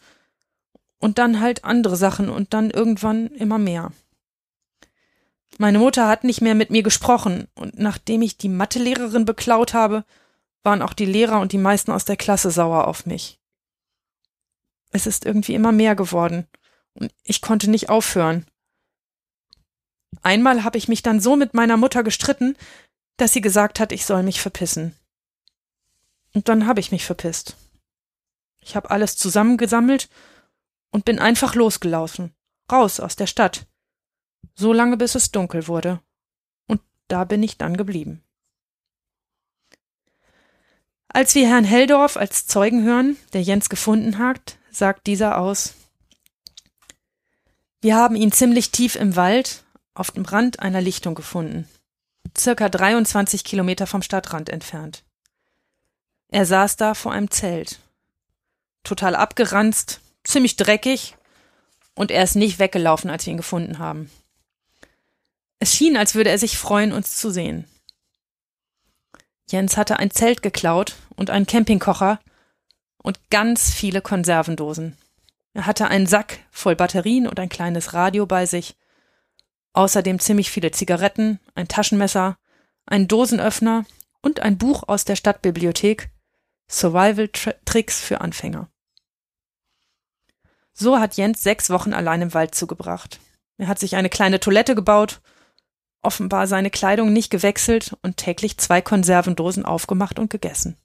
Und 0.99 1.19
dann 1.19 1.41
halt 1.41 1.65
andere 1.65 1.97
Sachen 1.97 2.29
und 2.29 2.55
dann 2.55 2.71
irgendwann 2.71 3.29
immer 3.29 3.59
mehr. 3.59 3.93
Meine 5.59 5.79
Mutter 5.79 6.09
hat 6.09 6.25
nicht 6.25 6.41
mehr 6.41 6.55
mit 6.55 6.71
mir 6.71 6.83
gesprochen 6.83 7.49
und 7.55 7.79
nachdem 7.79 8.23
ich 8.23 8.37
die 8.37 8.49
Mathelehrerin 8.49 9.25
beklaut 9.25 9.73
habe, 9.73 10.05
waren 10.65 10.83
auch 10.83 10.95
die 10.95 11.07
Lehrer 11.07 11.41
und 11.41 11.53
die 11.53 11.59
meisten 11.59 11.93
aus 11.93 12.05
der 12.05 12.17
Klasse 12.17 12.51
sauer 12.51 12.89
auf 12.89 13.07
mich. 13.07 13.39
Es 14.91 15.07
ist 15.07 15.25
irgendwie 15.25 15.55
immer 15.55 15.73
mehr 15.73 15.95
geworden 15.95 16.47
und 16.95 17.13
ich 17.23 17.41
konnte 17.41 17.71
nicht 17.71 17.89
aufhören. 17.89 18.47
Einmal 20.23 20.65
habe 20.65 20.79
ich 20.79 20.89
mich 20.89 21.03
dann 21.03 21.21
so 21.21 21.37
mit 21.37 21.55
meiner 21.55 21.77
Mutter 21.77 22.03
gestritten, 22.03 22.57
dass 23.17 23.33
sie 23.33 23.41
gesagt 23.41 23.79
hat, 23.79 23.93
ich 23.93 24.07
soll 24.07 24.23
mich 24.23 24.41
verpissen. 24.41 24.95
Und 26.33 26.49
dann 26.49 26.67
habe 26.67 26.81
ich 26.81 26.91
mich 26.91 27.05
verpisst. 27.05 27.57
Ich 28.61 28.75
habe 28.75 28.91
alles 28.91 29.17
zusammengesammelt 29.17 30.09
und 30.91 31.05
bin 31.05 31.19
einfach 31.19 31.55
losgelaufen, 31.55 32.35
raus 32.73 32.99
aus 32.99 33.15
der 33.15 33.27
Stadt, 33.27 33.67
so 34.55 34.73
lange 34.73 34.97
bis 34.97 35.15
es 35.15 35.31
dunkel 35.31 35.69
wurde. 35.69 36.01
Und 36.67 36.81
da 37.09 37.25
bin 37.25 37.43
ich 37.43 37.59
dann 37.59 37.77
geblieben. 37.77 38.23
Als 41.09 41.35
wir 41.35 41.49
Herrn 41.49 41.65
Heldorf 41.65 42.17
als 42.17 42.47
Zeugen 42.47 42.83
hören, 42.83 43.17
der 43.33 43.43
Jens 43.43 43.69
gefunden 43.69 44.19
hat, 44.19 44.59
sagt 44.71 45.07
dieser 45.07 45.39
aus 45.39 45.75
Wir 47.81 47.97
haben 47.97 48.17
ihn 48.17 48.33
ziemlich 48.33 48.73
tief 48.73 48.97
im 48.97 49.15
Wald 49.15 49.63
auf 49.95 50.11
dem 50.11 50.25
Rand 50.25 50.59
einer 50.59 50.81
Lichtung 50.81 51.15
gefunden, 51.15 51.69
circa 52.37 52.69
23 52.69 53.45
Kilometer 53.45 53.87
vom 53.87 54.03
Stadtrand 54.03 54.49
entfernt. 54.49 55.05
Er 56.29 56.47
saß 56.47 56.77
da 56.77 56.95
vor 56.95 57.13
einem 57.13 57.31
Zelt. 57.31 57.79
Total 58.83 59.15
abgeranzt, 59.15 60.01
ziemlich 60.25 60.57
dreckig, 60.57 61.15
und 61.95 62.11
er 62.11 62.25
ist 62.25 62.35
nicht 62.35 62.59
weggelaufen, 62.59 63.09
als 63.09 63.25
wir 63.25 63.31
ihn 63.31 63.37
gefunden 63.37 63.79
haben. 63.79 64.11
Es 65.65 65.75
schien, 65.75 65.97
als 65.97 66.15
würde 66.15 66.29
er 66.29 66.37
sich 66.37 66.59
freuen, 66.59 66.93
uns 66.93 67.17
zu 67.17 67.31
sehen. 67.31 67.65
Jens 69.49 69.79
hatte 69.79 69.99
ein 69.99 70.11
Zelt 70.11 70.43
geklaut 70.43 70.95
und 71.17 71.31
einen 71.31 71.47
Campingkocher 71.47 72.21
und 72.99 73.31
ganz 73.31 73.73
viele 73.73 74.03
Konservendosen. 74.03 74.99
Er 75.55 75.65
hatte 75.65 75.89
einen 75.89 76.07
Sack 76.07 76.41
voll 76.51 76.77
Batterien 76.77 77.27
und 77.27 77.41
ein 77.41 77.49
kleines 77.49 77.95
Radio 77.95 78.27
bei 78.27 78.45
sich, 78.45 78.77
außerdem 79.73 80.19
ziemlich 80.19 80.51
viele 80.51 80.71
Zigaretten, 80.71 81.41
ein 81.55 81.67
Taschenmesser, 81.67 82.37
einen 82.85 83.09
Dosenöffner 83.09 83.87
und 84.21 84.41
ein 84.41 84.59
Buch 84.59 84.87
aus 84.87 85.07
der 85.07 85.17
Stadtbibliothek, 85.17 86.11
Survival 86.69 87.31
Tricks 87.65 88.03
für 88.03 88.21
Anfänger. 88.21 88.69
So 90.75 91.01
hat 91.01 91.17
Jens 91.17 91.43
sechs 91.43 91.71
Wochen 91.71 91.95
allein 91.95 92.21
im 92.21 92.35
Wald 92.35 92.55
zugebracht. 92.55 93.19
Er 93.57 93.69
hat 93.69 93.79
sich 93.79 93.97
eine 93.97 94.11
kleine 94.11 94.41
Toilette 94.41 94.75
gebaut, 94.75 95.23
offenbar 96.05 96.47
seine 96.47 96.71
Kleidung 96.71 97.13
nicht 97.13 97.31
gewechselt 97.31 97.97
und 98.03 98.17
täglich 98.17 98.59
zwei 98.59 98.81
Konservendosen 98.81 99.65
aufgemacht 99.65 100.19
und 100.19 100.31
gegessen. 100.31 100.77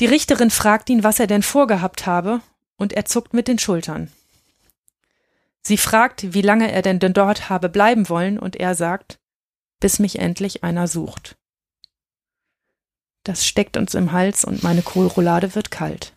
Die 0.00 0.06
Richterin 0.06 0.50
fragt 0.50 0.88
ihn, 0.88 1.04
was 1.04 1.20
er 1.20 1.26
denn 1.26 1.42
vorgehabt 1.42 2.06
habe, 2.06 2.40
und 2.76 2.94
er 2.94 3.04
zuckt 3.04 3.34
mit 3.34 3.48
den 3.48 3.58
Schultern. 3.58 4.10
Sie 5.62 5.76
fragt, 5.76 6.32
wie 6.32 6.40
lange 6.40 6.72
er 6.72 6.80
denn, 6.80 6.98
dort 6.98 7.50
habe 7.50 7.68
bleiben 7.68 8.08
wollen, 8.08 8.38
und 8.38 8.56
er 8.56 8.74
sagt, 8.74 9.18
bis 9.78 9.98
mich 9.98 10.18
endlich 10.18 10.64
einer 10.64 10.88
sucht. 10.88 11.36
Das 13.24 13.46
steckt 13.46 13.76
uns 13.76 13.94
im 13.94 14.12
Hals 14.12 14.44
und 14.44 14.62
meine 14.62 14.80
Kohlroulade 14.80 15.54
wird 15.54 15.70
kalt. 15.70 16.14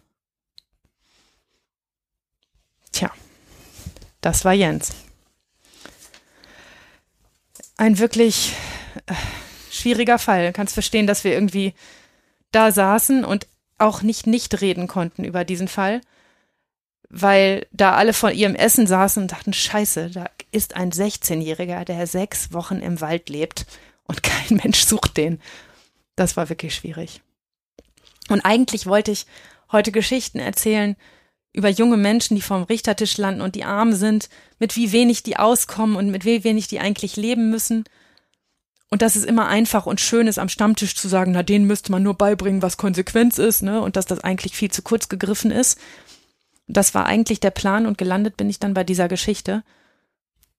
Tja, 2.93 3.11
das 4.21 4.45
war 4.45 4.53
Jens. 4.53 4.93
Ein 7.83 7.99
wirklich 7.99 8.53
äh, 9.07 9.13
schwieriger 9.69 10.17
Fall. 10.17 10.47
Du 10.47 10.53
kannst 10.53 10.73
verstehen, 10.73 11.05
dass 11.05 11.25
wir 11.25 11.33
irgendwie 11.33 11.73
da 12.53 12.71
saßen 12.71 13.25
und 13.25 13.45
auch 13.77 14.01
nicht 14.03 14.25
nicht 14.25 14.61
reden 14.61 14.87
konnten 14.87 15.25
über 15.25 15.43
diesen 15.43 15.67
Fall, 15.67 15.99
weil 17.09 17.67
da 17.73 17.95
alle 17.95 18.13
vor 18.13 18.31
ihrem 18.31 18.55
Essen 18.55 18.87
saßen 18.87 19.23
und 19.23 19.33
dachten, 19.33 19.51
scheiße, 19.51 20.11
da 20.11 20.29
ist 20.51 20.77
ein 20.77 20.93
16-Jähriger, 20.93 21.83
der 21.83 22.07
sechs 22.07 22.53
Wochen 22.53 22.77
im 22.77 23.01
Wald 23.01 23.27
lebt 23.27 23.65
und 24.05 24.23
kein 24.23 24.61
Mensch 24.63 24.85
sucht 24.85 25.17
den. 25.17 25.41
Das 26.15 26.37
war 26.37 26.47
wirklich 26.47 26.75
schwierig. 26.75 27.21
Und 28.29 28.45
eigentlich 28.45 28.85
wollte 28.85 29.11
ich 29.11 29.25
heute 29.73 29.91
Geschichten 29.91 30.39
erzählen 30.39 30.95
über 31.53 31.69
junge 31.69 31.97
Menschen, 31.97 32.35
die 32.35 32.41
vorm 32.41 32.63
Richtertisch 32.63 33.17
landen 33.17 33.41
und 33.41 33.55
die 33.55 33.63
arm 33.63 33.93
sind, 33.93 34.29
mit 34.59 34.75
wie 34.75 34.91
wenig 34.91 35.23
die 35.23 35.37
auskommen 35.37 35.95
und 35.95 36.09
mit 36.09 36.25
wie 36.25 36.43
wenig 36.43 36.67
die 36.67 36.79
eigentlich 36.79 37.15
leben 37.15 37.49
müssen. 37.49 37.85
Und 38.89 39.01
dass 39.01 39.15
es 39.15 39.23
immer 39.23 39.47
einfach 39.47 39.85
und 39.85 40.01
schön 40.01 40.27
ist, 40.27 40.39
am 40.39 40.49
Stammtisch 40.49 40.95
zu 40.95 41.07
sagen, 41.07 41.31
na, 41.31 41.43
denen 41.43 41.65
müsste 41.65 41.91
man 41.91 42.03
nur 42.03 42.15
beibringen, 42.15 42.61
was 42.61 42.77
Konsequenz 42.77 43.37
ist, 43.37 43.61
ne, 43.61 43.81
und 43.81 43.95
dass 43.95 44.05
das 44.05 44.19
eigentlich 44.19 44.55
viel 44.55 44.71
zu 44.71 44.81
kurz 44.81 45.09
gegriffen 45.09 45.51
ist. 45.51 45.79
Das 46.67 46.93
war 46.93 47.05
eigentlich 47.05 47.39
der 47.39 47.51
Plan 47.51 47.85
und 47.85 47.97
gelandet 47.97 48.37
bin 48.37 48.49
ich 48.49 48.59
dann 48.59 48.73
bei 48.73 48.83
dieser 48.83 49.07
Geschichte, 49.07 49.63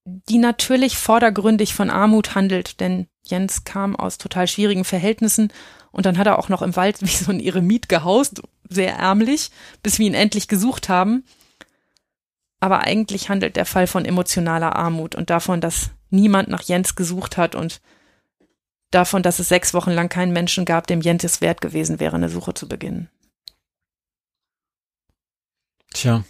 die 0.05 0.39
natürlich 0.39 0.99
vordergründig 0.99 1.75
von 1.75 1.91
Armut 1.91 2.35
handelt, 2.35 2.81
denn 2.81 3.07
Jens 3.25 3.65
kam 3.65 3.97
aus 3.97 4.19
total 4.19 4.47
schwierigen 4.47 4.85
Verhältnissen 4.85 5.53
und 5.93 6.05
dann 6.05 6.19
hat 6.19 6.27
er 6.27 6.39
auch 6.39 6.49
noch 6.49 6.63
im 6.63 6.77
Wald 6.77 6.99
wie 7.01 7.07
so 7.07 7.31
ein 7.31 7.41
Eremit 7.41 7.89
gehaust, 7.89 8.43
sehr 8.69 8.95
ärmlich, 8.95 9.51
bis 9.83 9.99
wir 9.99 10.07
ihn 10.07 10.15
endlich 10.15 10.49
gesucht 10.49 10.89
haben. 10.89 11.25
Aber 12.61 12.81
eigentlich 12.81 13.29
handelt 13.29 13.57
der 13.57 13.67
Fall 13.67 13.87
von 13.87 14.05
emotionaler 14.05 14.75
Armut 14.77 15.15
und 15.15 15.31
davon, 15.31 15.61
dass 15.61 15.91
niemand 16.11 16.49
nach 16.49 16.63
Jens 16.63 16.95
gesucht 16.95 17.37
hat 17.37 17.55
und 17.55 17.81
davon, 18.91 19.23
dass 19.23 19.39
es 19.39 19.49
sechs 19.49 19.75
Wochen 19.75 19.91
lang 19.91 20.09
keinen 20.09 20.33
Menschen 20.33 20.65
gab, 20.65 20.87
dem 20.87 21.01
Jens 21.01 21.25
es 21.25 21.41
wert 21.41 21.61
gewesen 21.61 22.01
wäre, 22.01 22.17
eine 22.17 22.29
Suche 22.29 22.55
zu 22.55 22.69
beginnen. 22.69 23.11
Tja. 25.93 26.25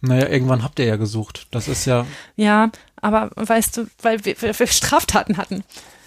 Naja, 0.00 0.28
irgendwann 0.28 0.64
habt 0.64 0.78
ihr 0.80 0.86
ja 0.86 0.96
gesucht. 0.96 1.46
Das 1.52 1.68
ist 1.68 1.84
ja. 1.84 2.06
Ja, 2.34 2.72
aber 2.96 3.30
weißt 3.36 3.76
du, 3.76 3.86
weil 4.00 4.24
wir, 4.24 4.40
wir 4.40 4.66
Straftaten 4.66 5.36
hatten. 5.36 5.62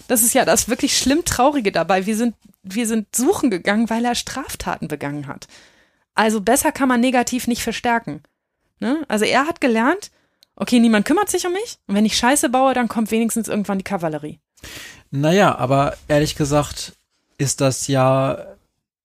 Das 0.08 0.22
ist 0.22 0.34
ja 0.34 0.44
das 0.44 0.68
wirklich 0.68 0.96
schlimm 0.96 1.24
Traurige 1.24 1.72
dabei. 1.72 2.06
Wir 2.06 2.16
sind, 2.16 2.34
wir 2.62 2.86
sind 2.86 3.14
suchen 3.14 3.50
gegangen, 3.50 3.90
weil 3.90 4.04
er 4.04 4.14
Straftaten 4.14 4.88
begangen 4.88 5.26
hat. 5.26 5.48
Also 6.14 6.40
besser 6.40 6.72
kann 6.72 6.88
man 6.88 7.00
negativ 7.00 7.46
nicht 7.46 7.62
verstärken. 7.62 8.22
Ne? 8.80 9.04
Also 9.08 9.24
er 9.24 9.46
hat 9.46 9.60
gelernt, 9.60 10.10
okay, 10.56 10.80
niemand 10.80 11.06
kümmert 11.06 11.30
sich 11.30 11.46
um 11.46 11.52
mich. 11.52 11.78
Und 11.86 11.94
wenn 11.94 12.06
ich 12.06 12.16
Scheiße 12.16 12.48
baue, 12.48 12.74
dann 12.74 12.88
kommt 12.88 13.10
wenigstens 13.10 13.48
irgendwann 13.48 13.78
die 13.78 13.84
Kavallerie. 13.84 14.40
Naja, 15.10 15.56
aber 15.56 15.96
ehrlich 16.08 16.34
gesagt 16.36 16.92
ist 17.38 17.60
das 17.60 17.86
ja 17.86 18.38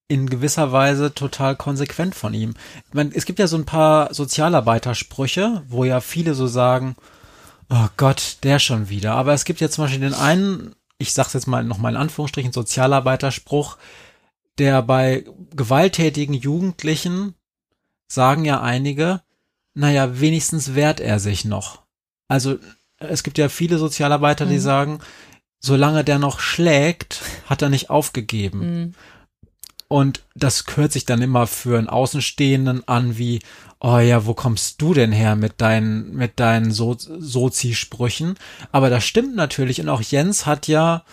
in 0.08 0.30
gewisser 0.30 0.72
Weise 0.72 1.14
total 1.14 1.56
konsequent 1.56 2.16
von 2.16 2.34
ihm. 2.34 2.54
Ich 2.88 2.94
meine, 2.94 3.12
es 3.14 3.26
gibt 3.26 3.40
ja 3.40 3.48
so 3.48 3.58
ein 3.58 3.66
paar 3.66 4.14
Sozialarbeitersprüche, 4.14 5.64
wo 5.68 5.86
ja 5.86 6.02
viele 6.02 6.34
so 6.34 6.48
sagen, 6.48 6.96
oh 7.70 7.88
Gott, 7.96 8.38
der 8.44 8.60
schon 8.60 8.90
wieder. 8.90 9.14
Aber 9.14 9.34
es 9.34 9.46
gibt 9.46 9.62
ja 9.62 9.70
zum 9.70 9.86
Beispiel 9.86 10.02
den 10.02 10.14
einen, 10.14 10.76
ich 11.02 11.14
sag's 11.14 11.34
jetzt 11.34 11.48
mal 11.48 11.64
nochmal 11.64 11.94
in 11.94 11.98
Anführungsstrichen, 11.98 12.54
Sozialarbeiterspruch, 12.54 13.78
der 14.58 14.82
bei 14.82 15.26
gewalttätigen 15.56 16.36
Jugendlichen 16.36 17.36
sagen 18.08 18.46
ja 18.46 18.62
einige, 18.62 19.22
naja, 19.74 20.20
wenigstens 20.20 20.76
wehrt 20.76 21.00
er 21.00 21.20
sich 21.20 21.46
noch. 21.46 21.82
Also 22.28 22.58
es 22.98 23.24
gibt 23.24 23.38
ja 23.38 23.50
viele 23.50 23.78
Sozialarbeiter, 23.78 24.46
die 24.46 24.56
mhm. 24.56 24.62
sagen, 24.62 25.00
solange 25.60 26.04
der 26.04 26.20
noch 26.20 26.40
schlägt, 26.40 27.22
hat 27.46 27.62
er 27.62 27.70
nicht 27.70 27.90
aufgegeben. 27.90 28.60
Mhm. 28.60 28.94
Und 29.88 30.24
das 30.36 30.66
hört 30.76 30.92
sich 30.92 31.06
dann 31.06 31.22
immer 31.22 31.48
für 31.48 31.78
einen 31.78 31.90
Außenstehenden 31.90 32.88
an 32.88 33.18
wie, 33.18 33.40
oh 33.82 33.98
ja, 33.98 34.26
wo 34.26 34.34
kommst 34.34 34.82
du 34.82 34.94
denn 34.94 35.12
her 35.12 35.36
mit 35.36 35.60
deinen, 35.60 36.16
mit 36.16 36.40
deinen 36.40 36.72
so 36.72 36.96
Sozi-Sprüchen? 36.98 38.36
Aber 38.72 38.90
das 38.90 39.04
stimmt 39.04 39.36
natürlich. 39.36 39.82
Und 39.82 39.90
auch 39.90 40.02
Jens 40.02 40.46
hat 40.46 40.68
ja, 40.68 41.04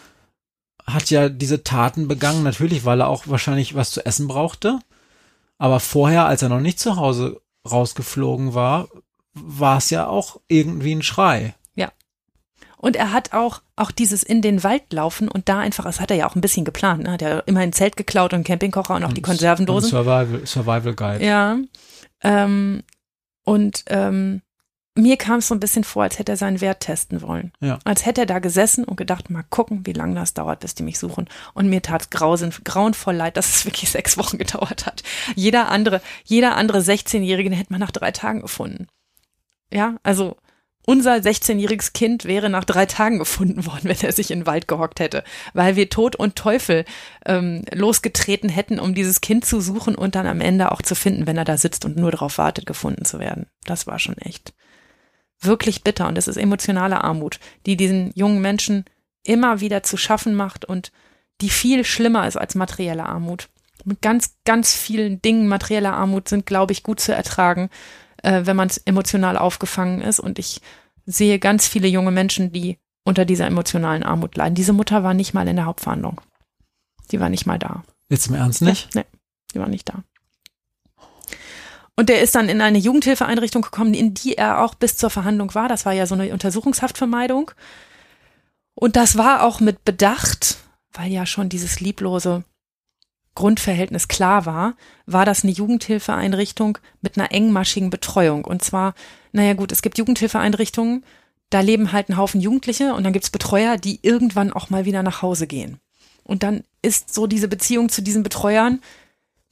hat 0.87 1.11
ja 1.11 1.29
diese 1.29 1.65
Taten 1.65 2.07
begangen, 2.07 2.43
natürlich, 2.43 2.85
weil 2.85 3.01
er 3.01 3.09
auch 3.09 3.25
wahrscheinlich 3.27 3.75
was 3.75 3.91
zu 3.91 4.05
essen 4.05 4.29
brauchte. 4.29 4.79
Aber 5.57 5.81
vorher, 5.81 6.27
als 6.27 6.43
er 6.43 6.51
noch 6.51 6.61
nicht 6.61 6.79
zu 6.79 6.97
Hause 6.97 7.41
rausgeflogen 7.69 8.55
war, 8.55 8.89
war 9.35 9.79
es 9.79 9.91
ja 9.91 10.07
auch 10.07 10.41
irgendwie 10.49 10.95
ein 10.95 11.03
Schrei. 11.03 11.55
Und 12.79 12.95
er 12.95 13.13
hat 13.13 13.33
auch, 13.33 13.61
auch 13.75 13.91
dieses 13.91 14.23
in 14.23 14.41
den 14.41 14.63
Wald 14.63 14.93
laufen 14.93 15.29
und 15.29 15.49
da 15.49 15.59
einfach, 15.59 15.85
das 15.85 16.01
hat 16.01 16.13
er 16.13 16.17
ja 16.17 16.29
auch 16.29 16.37
ein 16.37 16.41
bisschen 16.41 16.65
geplant, 16.65 17.03
ne? 17.03 17.13
hat 17.13 17.23
er 17.23 17.47
immer 17.49 17.61
ein 17.61 17.73
Zelt 17.73 17.97
geklaut 17.97 18.33
und 18.33 18.37
einen 18.37 18.45
Campingkocher 18.45 18.95
und 18.95 19.05
auch 19.05 19.13
die 19.13 19.21
Konservendosen. 19.21 19.99
Und 19.99 20.05
Survival, 20.05 20.47
Survival 20.47 20.95
Guide. 20.95 21.25
Ja. 21.25 21.59
Ähm, 22.23 22.83
und 23.45 23.85
ähm, 23.87 24.43
mir 24.99 25.17
kam 25.17 25.39
es 25.39 25.49
so 25.49 25.55
ein 25.55 25.61
bisschen 25.61 25.85
vor, 25.85 26.03
als 26.03 26.19
hätte 26.19 26.33
er 26.33 26.37
seinen 26.37 26.61
Wert 26.61 26.81
testen 26.81 27.23
wollen. 27.23 27.53
Ja. 27.61 27.79
Als 27.85 28.05
hätte 28.05 28.23
er 28.23 28.27
da 28.27 28.41
gesessen 28.41 28.85
und 28.85 28.97
gedacht, 28.97 29.31
mal 29.31 29.45
gucken, 29.49 29.87
wie 29.87 29.93
lange 29.93 30.17
das 30.17 30.35
dauert, 30.35 30.61
bis 30.61 30.75
die 30.75 30.83
mich 30.83 30.99
suchen. 30.99 31.29
Und 31.55 31.71
mir 31.71 31.81
tat 31.81 32.11
grausen, 32.11 32.53
grauenvoll 32.65 33.15
leid, 33.15 33.37
dass 33.37 33.49
es 33.49 33.65
wirklich 33.65 33.91
sechs 33.91 34.19
Wochen 34.19 34.39
gedauert 34.39 34.87
hat. 34.87 35.05
Jeder 35.37 35.69
andere, 35.69 36.01
jeder 36.25 36.57
andere 36.57 36.81
16-Jährige 36.81 37.55
hätte 37.55 37.73
man 37.73 37.81
nach 37.81 37.93
drei 37.93 38.11
Tagen 38.11 38.43
gefunden. 38.43 38.89
Ja, 39.73 39.97
also 40.03 40.37
unser 40.89 41.17
16-jähriges 41.17 41.93
Kind 41.93 42.25
wäre 42.25 42.49
nach 42.49 42.65
drei 42.65 42.87
Tagen 42.87 43.19
gefunden 43.19 43.67
worden, 43.67 43.91
wenn 43.91 44.01
er 44.01 44.13
sich 44.13 44.31
in 44.31 44.41
den 44.41 44.47
Wald 44.47 44.69
gehockt 44.69 45.01
hätte, 45.01 45.23
weil 45.53 45.77
wir 45.77 45.91
Tod 45.91 46.17
und 46.17 46.35
Teufel 46.35 46.87
ähm, 47.27 47.63
losgetreten 47.75 48.49
hätten, 48.49 48.81
um 48.81 48.95
dieses 48.95 49.21
Kind 49.21 49.45
zu 49.45 49.61
suchen 49.61 49.95
und 49.95 50.15
dann 50.15 50.27
am 50.27 50.41
Ende 50.41 50.73
auch 50.73 50.81
zu 50.81 50.95
finden, 50.95 51.27
wenn 51.27 51.37
er 51.37 51.45
da 51.45 51.59
sitzt 51.59 51.85
und 51.85 51.99
nur 51.99 52.11
darauf 52.11 52.39
wartet, 52.39 52.65
gefunden 52.65 53.05
zu 53.05 53.19
werden. 53.19 53.49
Das 53.67 53.87
war 53.87 53.99
schon 53.99 54.17
echt 54.17 54.55
wirklich 55.41 55.85
bitter 55.85 56.09
und 56.09 56.17
es 56.17 56.27
ist 56.27 56.39
emotionale 56.39 57.05
Armut, 57.05 57.39
die 57.67 57.77
diesen 57.77 58.11
jungen 58.15 58.41
Menschen 58.41 58.87
immer 59.25 59.61
wieder 59.61 59.83
zu 59.83 59.99
schaffen 59.99 60.35
macht 60.35 60.65
und 60.65 60.91
die 61.43 61.51
viel 61.51 61.85
schlimmer 61.85 62.27
ist 62.27 62.39
als 62.39 62.55
materielle 62.55 63.05
Armut. 63.05 63.51
Mit 63.85 64.01
ganz, 64.01 64.37
ganz 64.47 64.75
vielen 64.75 65.21
Dingen 65.21 65.49
materieller 65.49 65.93
Armut 65.93 66.31
sind, 66.31 66.47
glaube 66.47 66.73
ich, 66.73 66.83
gut 66.83 66.99
zu 66.99 67.15
ertragen 67.15 67.69
äh, 68.23 68.43
wenn 68.45 68.57
man 68.57 68.71
emotional 68.85 69.37
aufgefangen 69.37 70.01
ist. 70.01 70.21
Und 70.21 70.39
ich 70.39 70.61
sehe 71.07 71.39
ganz 71.39 71.69
viele 71.69 71.89
junge 71.89 72.11
Menschen, 72.11 72.53
die 72.53 72.79
unter 73.05 73.25
dieser 73.25 73.47
emotionalen 73.47 74.03
Armut 74.03 74.37
leiden. 74.37 74.55
Diese 74.55 74.73
Mutter 74.73 75.03
war 75.03 75.15
nicht 75.15 75.35
mal 75.35 75.49
in 75.49 75.57
der 75.57 75.65
Hauptverhandlung. 75.65 76.21
Die 77.11 77.21
war 77.21 77.31
nicht 77.31 77.47
mal 77.47 77.59
da. 77.59 77.83
Jetzt 78.09 78.29
im 78.29 78.35
Ernst 78.35 78.63
nicht? 78.63 78.95
Ja, 78.95 79.01
nee, 79.01 79.07
die 79.55 79.59
war 79.59 79.69
nicht 79.69 79.89
da. 79.89 80.03
Und 81.97 82.09
der 82.09 82.21
ist 82.23 82.35
dann 82.35 82.49
in 82.49 82.61
eine 82.61 82.79
Jugendhilfeeinrichtung 82.79 83.63
gekommen, 83.63 83.93
in 83.93 84.15
die 84.15 84.37
er 84.37 84.63
auch 84.63 84.75
bis 84.75 84.97
zur 84.97 85.11
Verhandlung 85.11 85.55
war. 85.55 85.69
Das 85.69 85.85
war 85.85 85.93
ja 85.93 86.07
so 86.07 86.15
eine 86.15 86.33
Untersuchungshaftvermeidung. 86.33 87.51
Und 88.75 88.95
das 88.95 89.17
war 89.17 89.43
auch 89.43 89.59
mit 89.59 89.85
Bedacht, 89.85 90.59
weil 90.93 91.11
ja 91.11 91.27
schon 91.27 91.49
dieses 91.49 91.81
lieblose 91.81 92.45
Grundverhältnis 93.39 94.09
klar 94.09 94.47
war, 94.47 94.75
war 95.07 95.25
das 95.25 95.45
eine 95.45 95.53
Jugendhilfeeinrichtung 95.53 96.79
mit 97.03 97.17
einer 97.17 97.31
engmaschigen 97.31 97.89
Betreuung. 97.89 98.45
Und 98.45 98.65
zwar, 98.65 98.95
naja 99.31 99.55
gut, 99.55 99.71
es 99.71 99.81
gibt 99.81 99.97
Jugendhilfeeinrichtungen, 99.97 101.05
da 101.49 101.61
leben 101.61 101.93
halt 101.93 102.09
ein 102.09 102.17
Haufen 102.17 102.41
Jugendliche 102.41 102.95
und 102.95 103.05
dann 103.05 103.13
gibt's 103.13 103.31
Betreuer, 103.31 103.77
die 103.77 104.01
irgendwann 104.03 104.53
auch 104.53 104.71
mal 104.71 104.87
wieder 104.87 105.05
nach 105.05 105.23
Hause 105.23 105.47
gehen. 105.47 105.79
Und 106.25 106.43
dann 106.43 106.65
ist 106.83 107.15
so 107.15 107.29
diese 107.29 107.47
Beziehung 107.47 107.89
zu 107.91 108.03
diesen 108.03 108.25
Betreuern, 108.25 108.81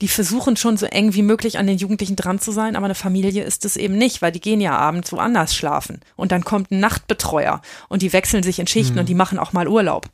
die 0.00 0.08
versuchen 0.08 0.56
schon 0.56 0.76
so 0.76 0.86
eng 0.86 1.14
wie 1.14 1.22
möglich 1.22 1.56
an 1.56 1.68
den 1.68 1.78
Jugendlichen 1.78 2.16
dran 2.16 2.40
zu 2.40 2.50
sein, 2.50 2.74
aber 2.74 2.86
eine 2.86 2.96
Familie 2.96 3.44
ist 3.44 3.64
es 3.64 3.76
eben 3.76 3.96
nicht, 3.96 4.20
weil 4.20 4.32
die 4.32 4.40
gehen 4.40 4.60
ja 4.60 4.76
abends 4.76 5.12
woanders 5.12 5.54
schlafen. 5.54 6.00
Und 6.16 6.32
dann 6.32 6.44
kommt 6.44 6.72
ein 6.72 6.80
Nachtbetreuer 6.80 7.62
und 7.88 8.02
die 8.02 8.12
wechseln 8.12 8.42
sich 8.42 8.58
in 8.58 8.66
Schichten 8.66 8.94
mhm. 8.94 9.00
und 9.00 9.08
die 9.08 9.14
machen 9.14 9.38
auch 9.38 9.52
mal 9.52 9.68
Urlaub. 9.68 10.10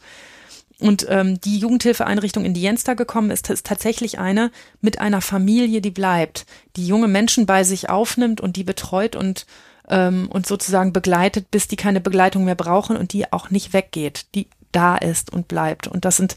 Und 0.78 1.06
ähm, 1.08 1.40
die 1.40 1.58
Jugendhilfeeinrichtung, 1.58 2.44
in 2.44 2.54
die 2.54 2.62
Jens 2.62 2.84
da 2.84 2.94
gekommen 2.94 3.30
ist, 3.30 3.48
ist 3.50 3.66
tatsächlich 3.66 4.18
eine 4.18 4.50
mit 4.80 5.00
einer 5.00 5.20
Familie, 5.20 5.80
die 5.80 5.90
bleibt, 5.90 6.46
die 6.76 6.86
junge 6.86 7.08
Menschen 7.08 7.46
bei 7.46 7.62
sich 7.62 7.88
aufnimmt 7.88 8.40
und 8.40 8.56
die 8.56 8.64
betreut 8.64 9.14
und 9.14 9.46
ähm, 9.88 10.28
und 10.30 10.46
sozusagen 10.46 10.92
begleitet, 10.92 11.50
bis 11.50 11.68
die 11.68 11.76
keine 11.76 12.00
Begleitung 12.00 12.44
mehr 12.44 12.54
brauchen 12.54 12.96
und 12.96 13.12
die 13.12 13.32
auch 13.32 13.50
nicht 13.50 13.72
weggeht, 13.72 14.26
die 14.34 14.48
da 14.70 14.96
ist 14.96 15.32
und 15.32 15.48
bleibt. 15.48 15.86
Und 15.86 16.04
das 16.04 16.16
sind 16.16 16.36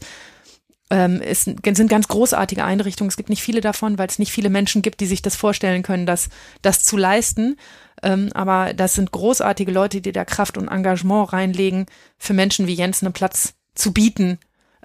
ähm, 0.88 1.20
ist, 1.20 1.44
sind 1.44 1.88
ganz 1.88 2.06
großartige 2.08 2.64
Einrichtungen. 2.64 3.08
Es 3.08 3.16
gibt 3.16 3.28
nicht 3.28 3.42
viele 3.42 3.60
davon, 3.60 3.98
weil 3.98 4.06
es 4.06 4.20
nicht 4.20 4.30
viele 4.30 4.50
Menschen 4.50 4.82
gibt, 4.82 5.00
die 5.00 5.06
sich 5.06 5.20
das 5.20 5.34
vorstellen 5.34 5.82
können, 5.82 6.06
das, 6.06 6.28
das 6.62 6.84
zu 6.84 6.96
leisten. 6.96 7.56
Ähm, 8.04 8.30
aber 8.34 8.72
das 8.72 8.94
sind 8.94 9.10
großartige 9.10 9.72
Leute, 9.72 10.00
die 10.00 10.12
da 10.12 10.24
Kraft 10.24 10.56
und 10.56 10.68
Engagement 10.68 11.32
reinlegen, 11.32 11.86
für 12.18 12.34
Menschen 12.34 12.68
wie 12.68 12.74
Jens 12.74 13.02
einen 13.02 13.12
Platz 13.12 13.54
zu 13.76 13.92
bieten 13.92 14.38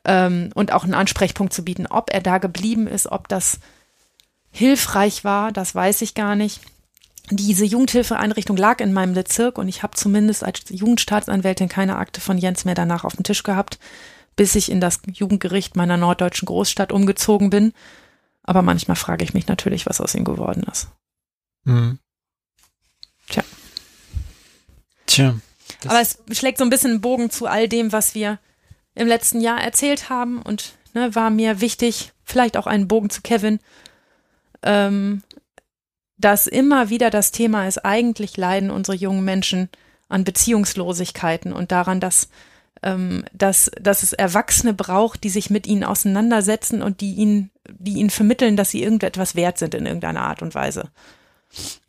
ähm, 0.05 0.51
und 0.53 0.71
auch 0.71 0.83
einen 0.83 0.93
Ansprechpunkt 0.93 1.53
zu 1.53 1.63
bieten. 1.63 1.87
Ob 1.87 2.13
er 2.13 2.21
da 2.21 2.37
geblieben 2.37 2.87
ist, 2.87 3.07
ob 3.07 3.27
das 3.27 3.59
hilfreich 4.51 5.23
war, 5.23 5.51
das 5.51 5.73
weiß 5.73 6.01
ich 6.01 6.13
gar 6.13 6.35
nicht. 6.35 6.61
Diese 7.29 7.63
Jugendhilfeeinrichtung 7.63 8.57
lag 8.57 8.81
in 8.81 8.93
meinem 8.93 9.13
Bezirk 9.13 9.57
und 9.57 9.67
ich 9.67 9.83
habe 9.83 9.95
zumindest 9.95 10.43
als 10.43 10.63
Jugendstaatsanwältin 10.69 11.69
keine 11.69 11.97
Akte 11.97 12.19
von 12.19 12.37
Jens 12.37 12.65
mehr 12.65 12.75
danach 12.75 13.05
auf 13.05 13.15
dem 13.15 13.23
Tisch 13.23 13.43
gehabt, 13.43 13.79
bis 14.35 14.55
ich 14.55 14.71
in 14.71 14.81
das 14.81 14.99
Jugendgericht 15.11 15.75
meiner 15.75 15.97
norddeutschen 15.97 16.45
Großstadt 16.45 16.91
umgezogen 16.91 17.49
bin. 17.49 17.73
Aber 18.43 18.63
manchmal 18.63 18.97
frage 18.97 19.23
ich 19.23 19.33
mich 19.33 19.47
natürlich, 19.47 19.85
was 19.85 20.01
aus 20.01 20.15
ihm 20.15 20.25
geworden 20.25 20.63
ist. 20.69 20.87
Mhm. 21.63 21.99
Tja. 23.29 23.43
Tja. 25.05 25.35
Aber 25.85 26.01
es 26.01 26.17
schlägt 26.31 26.57
so 26.57 26.63
ein 26.63 26.69
bisschen 26.69 26.91
einen 26.91 27.01
Bogen 27.01 27.29
zu 27.29 27.45
all 27.45 27.69
dem, 27.69 27.91
was 27.91 28.13
wir 28.15 28.39
im 28.95 29.07
letzten 29.07 29.41
Jahr 29.41 29.61
erzählt 29.61 30.09
haben 30.09 30.41
und 30.41 30.73
ne, 30.93 31.15
war 31.15 31.29
mir 31.29 31.61
wichtig, 31.61 32.11
vielleicht 32.23 32.57
auch 32.57 32.67
einen 32.67 32.87
Bogen 32.87 33.09
zu 33.09 33.21
Kevin, 33.21 33.59
ähm, 34.63 35.23
dass 36.17 36.47
immer 36.47 36.89
wieder 36.89 37.09
das 37.09 37.31
Thema 37.31 37.67
ist, 37.67 37.79
eigentlich 37.79 38.37
leiden 38.37 38.69
unsere 38.69 38.95
jungen 38.95 39.25
Menschen 39.25 39.69
an 40.07 40.23
Beziehungslosigkeiten 40.23 41.51
und 41.53 41.71
daran, 41.71 41.99
dass, 41.99 42.29
ähm, 42.83 43.23
dass, 43.33 43.71
dass 43.81 44.03
es 44.03 44.13
Erwachsene 44.13 44.73
braucht, 44.73 45.23
die 45.23 45.29
sich 45.29 45.49
mit 45.49 45.65
ihnen 45.65 45.83
auseinandersetzen 45.83 46.81
und 46.81 47.01
die 47.01 47.13
ihnen, 47.15 47.49
die 47.67 47.93
ihnen 47.93 48.09
vermitteln, 48.09 48.55
dass 48.55 48.69
sie 48.69 48.83
irgendetwas 48.83 49.35
wert 49.35 49.57
sind 49.57 49.73
in 49.73 49.85
irgendeiner 49.85 50.21
Art 50.21 50.41
und 50.41 50.53
Weise. 50.53 50.89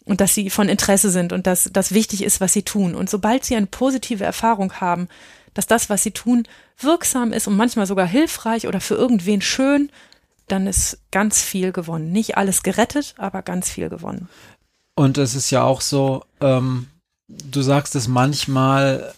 Und 0.05 0.21
dass 0.21 0.35
sie 0.35 0.51
von 0.51 0.69
Interesse 0.69 1.11
sind 1.11 1.33
und 1.33 1.47
dass 1.47 1.71
das 1.73 1.93
wichtig 1.93 2.25
ist, 2.25 2.41
was 2.41 2.53
sie 2.53 2.63
tun. 2.63 2.95
Und 2.95 3.11
sobald 3.11 3.45
sie 3.45 3.55
eine 3.55 3.67
positive 3.67 4.25
Erfahrung 4.25 4.73
haben, 4.81 5.09
dass 5.55 5.67
das, 5.67 5.91
was 5.91 6.03
sie 6.03 6.13
tun, 6.13 6.45
wirksam 6.79 7.33
ist 7.33 7.47
und 7.47 7.57
manchmal 7.57 7.87
sogar 7.87 8.07
hilfreich 8.07 8.67
oder 8.67 8.81
für 8.81 8.95
irgendwen 8.95 9.43
schön, 9.43 9.91
dann 10.49 10.67
ist 10.67 10.99
ganz 11.11 11.43
viel 11.43 11.73
gewonnen. 11.73 12.13
Nicht 12.13 12.37
alles 12.37 12.63
gerettet, 12.63 13.15
aber 13.19 13.43
ganz 13.43 13.71
viel 13.71 13.89
gewonnen. 13.89 14.29
Und 14.95 15.19
es 15.19 15.35
ist 15.35 15.51
ja 15.51 15.63
auch 15.63 15.81
so, 15.81 16.25
ähm, 16.41 16.89
du 17.29 17.63
sagst 17.63 17.95
es 17.95 18.09
manchmal 18.09 19.15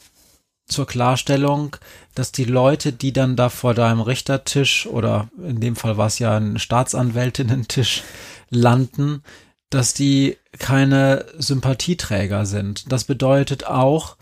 zur 0.66 0.86
Klarstellung, 0.86 1.76
dass 2.14 2.32
die 2.32 2.44
Leute, 2.44 2.92
die 2.92 3.12
dann 3.12 3.36
da 3.36 3.48
vor 3.48 3.74
deinem 3.74 4.00
Richtertisch 4.00 4.86
oder 4.86 5.28
in 5.36 5.60
dem 5.60 5.76
Fall 5.76 5.96
war 5.96 6.06
es 6.06 6.18
ja 6.18 6.36
ein 6.36 6.58
Staatsanwältinnen-Tisch 6.58 8.02
landen, 8.50 9.22
dass 9.70 9.94
die 9.94 10.38
keine 10.58 11.26
Sympathieträger 11.36 12.46
sind. 12.46 12.90
Das 12.92 13.04
bedeutet 13.04 13.66
auch, 13.66 14.16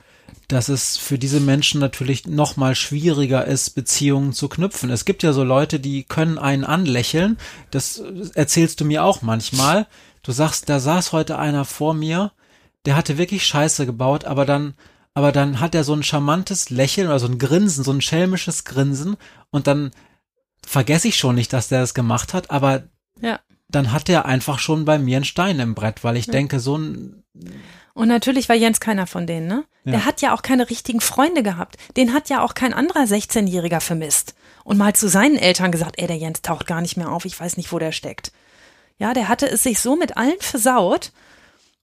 dass 0.53 0.69
es 0.69 0.97
für 0.97 1.19
diese 1.19 1.41
Menschen 1.41 1.81
natürlich 1.81 2.27
noch 2.27 2.57
mal 2.57 2.75
schwieriger 2.75 3.47
ist, 3.47 3.71
Beziehungen 3.71 4.33
zu 4.33 4.49
knüpfen. 4.49 4.91
Es 4.91 5.05
gibt 5.05 5.23
ja 5.23 5.33
so 5.33 5.45
Leute, 5.45 5.81
die 5.81 6.05
können 6.05 6.39
einen 6.39 6.65
anlächeln. 6.65 7.39
Das 7.71 8.03
erzählst 8.35 8.81
du 8.81 8.85
mir 8.85 9.05
auch 9.05 9.23
manchmal. 9.23 9.87
Du 10.23 10.33
sagst, 10.33 10.69
da 10.69 10.79
saß 10.79 11.13
heute 11.13 11.39
einer 11.39 11.65
vor 11.65 11.95
mir, 11.95 12.33
der 12.85 12.97
hatte 12.97 13.19
wirklich 13.19 13.47
Scheiße 13.47 13.87
gebaut, 13.87 14.25
aber 14.25 14.45
dann, 14.45 14.75
aber 15.15 15.33
dann 15.33 15.61
hat 15.61 15.75
er 15.75 15.85
so 15.85 15.95
ein 15.95 16.03
charmantes 16.03 16.71
Lächeln 16.71 17.09
oder 17.09 17.19
so 17.19 17.27
ein 17.27 17.39
Grinsen, 17.39 17.85
so 17.85 17.93
ein 17.93 18.01
schelmisches 18.01 18.65
Grinsen 18.65 19.17
und 19.51 19.67
dann 19.67 19.91
vergesse 20.65 21.09
ich 21.09 21.17
schon 21.17 21.35
nicht, 21.35 21.53
dass 21.53 21.69
der 21.69 21.81
das 21.81 21.95
gemacht 21.95 22.35
hat, 22.35 22.51
aber 22.51 22.85
ja. 23.21 23.41
dann 23.69 23.93
hat 23.93 24.09
er 24.09 24.27
einfach 24.27 24.59
schon 24.59 24.85
bei 24.85 24.99
mir 24.99 25.17
einen 25.17 25.25
Stein 25.25 25.59
im 25.61 25.75
Brett, 25.75 26.05
weil 26.05 26.17
ich 26.17 26.27
ja. 26.27 26.33
denke, 26.33 26.61
so 26.61 26.77
ein 26.79 27.25
und 27.95 28.09
natürlich 28.09 28.49
war 28.49 28.57
Jens 28.57 28.81
keiner 28.81 29.07
von 29.07 29.27
denen, 29.27 29.47
ne? 29.47 29.65
Ja. 29.85 29.93
Der 29.93 30.05
hat 30.07 30.23
ja 30.23 30.35
auch 30.35 30.43
keine 30.43 30.71
richtigen 30.71 31.01
Freunde 31.01 31.43
gehabt. 31.43 31.77
Den 31.97 32.15
hat 32.15 32.29
ja 32.29 32.43
auch 32.43 32.55
kein 32.55 32.73
anderer 32.73 33.03
16-Jähriger 33.03 33.81
vermisst. 33.81 34.35
Und 34.65 34.79
mal 34.79 34.95
zu 34.95 35.09
seinen 35.09 35.37
Eltern 35.37 35.73
gesagt, 35.73 35.97
ey, 35.99 36.07
der 36.07 36.17
Jens 36.17 36.43
taucht 36.43 36.67
gar 36.67 36.81
nicht 36.81 36.97
mehr 36.97 37.11
auf, 37.11 37.25
ich 37.25 37.39
weiß 37.39 37.57
nicht, 37.57 37.73
wo 37.73 37.79
der 37.79 37.93
steckt. 37.93 38.33
Ja, 38.99 39.13
der 39.13 39.29
hatte 39.29 39.51
es 39.51 39.65
sich 39.65 39.81
so 39.81 39.97
mit 39.97 40.17
allen 40.17 40.41
versaut. 40.41 41.13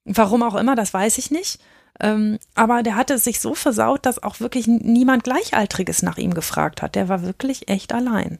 Warum 0.05 0.43
auch 0.43 0.55
immer, 0.55 0.76
das 0.76 0.93
weiß 0.93 1.18
ich 1.18 1.30
nicht. 1.30 1.60
Ähm, 1.99 2.39
aber 2.55 2.82
der 2.82 2.95
hatte 2.95 3.16
es 3.16 3.26
sich 3.26 3.39
so 3.39 3.53
versaut, 3.53 4.05
dass 4.05 4.24
auch 4.24 4.39
wirklich 4.39 4.68
niemand 4.68 5.26
Gleichaltriges 5.26 6.01
nach 6.01 6.18
ihm 6.18 6.34
gefragt 6.34 6.82
hat. 6.82 6.95
Der 6.95 7.10
war 7.10 7.24
wirklich 7.24 7.68
echt 7.68 7.93
allein. 7.93 8.39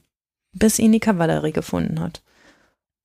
Bis 0.53 0.80
ihn 0.80 0.93
die 0.93 1.01
Kavallerie 1.01 1.51
gefunden 1.51 1.99
hat. 1.99 2.22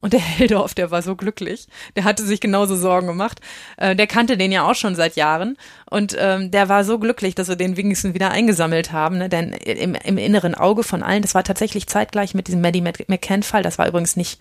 Und 0.05 0.13
der 0.13 0.21
Heldorf, 0.21 0.75
der 0.75 0.91
war 0.91 1.01
so 1.01 1.17
glücklich. 1.17 1.67
Der 1.97 2.05
hatte 2.05 2.27
sich 2.27 2.39
genauso 2.39 2.77
Sorgen 2.77 3.07
gemacht. 3.07 3.41
Äh, 3.79 3.97
der 3.97 4.07
kannte 4.07 4.37
den 4.37 4.53
ja 4.53 4.69
auch 4.69 4.75
schon 4.75 4.95
seit 4.97 5.17
Jahren. 5.17 5.57
Und 5.89 6.15
ähm, 6.19 6.51
der 6.51 6.69
war 6.69 6.85
so 6.85 6.99
glücklich, 6.99 7.35
dass 7.35 7.49
wir 7.49 7.57
den 7.57 7.79
wenigstens 7.79 8.13
wieder 8.13 8.31
eingesammelt 8.31 8.93
haben. 8.93 9.17
Ne? 9.17 9.31
Denn 9.31 9.55
im, 9.55 9.95
im 9.95 10.19
inneren 10.19 10.55
Auge 10.55 10.83
von 10.83 11.03
allen, 11.03 11.23
das 11.23 11.35
war 11.35 11.43
tatsächlich 11.43 11.87
zeitgleich 11.87 12.35
mit 12.35 12.49
diesem 12.49 12.61
Maddie 12.61 12.83
McCann-Fall. 12.83 13.63
Das 13.63 13.79
war 13.79 13.89
übrigens 13.89 14.15
nicht, 14.15 14.39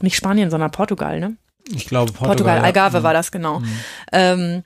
nicht 0.00 0.16
Spanien, 0.16 0.48
sondern 0.50 0.70
Portugal, 0.70 1.20
ne? 1.20 1.36
Ich 1.74 1.84
glaube 1.84 2.12
Portugal. 2.12 2.28
Portugal, 2.28 2.56
ja. 2.56 2.62
Algarve 2.62 3.00
Mhm. 3.00 3.02
war 3.02 3.12
das 3.12 3.30
genau. 3.30 3.60
Mhm. 3.60 3.68
Ähm, 4.12 4.62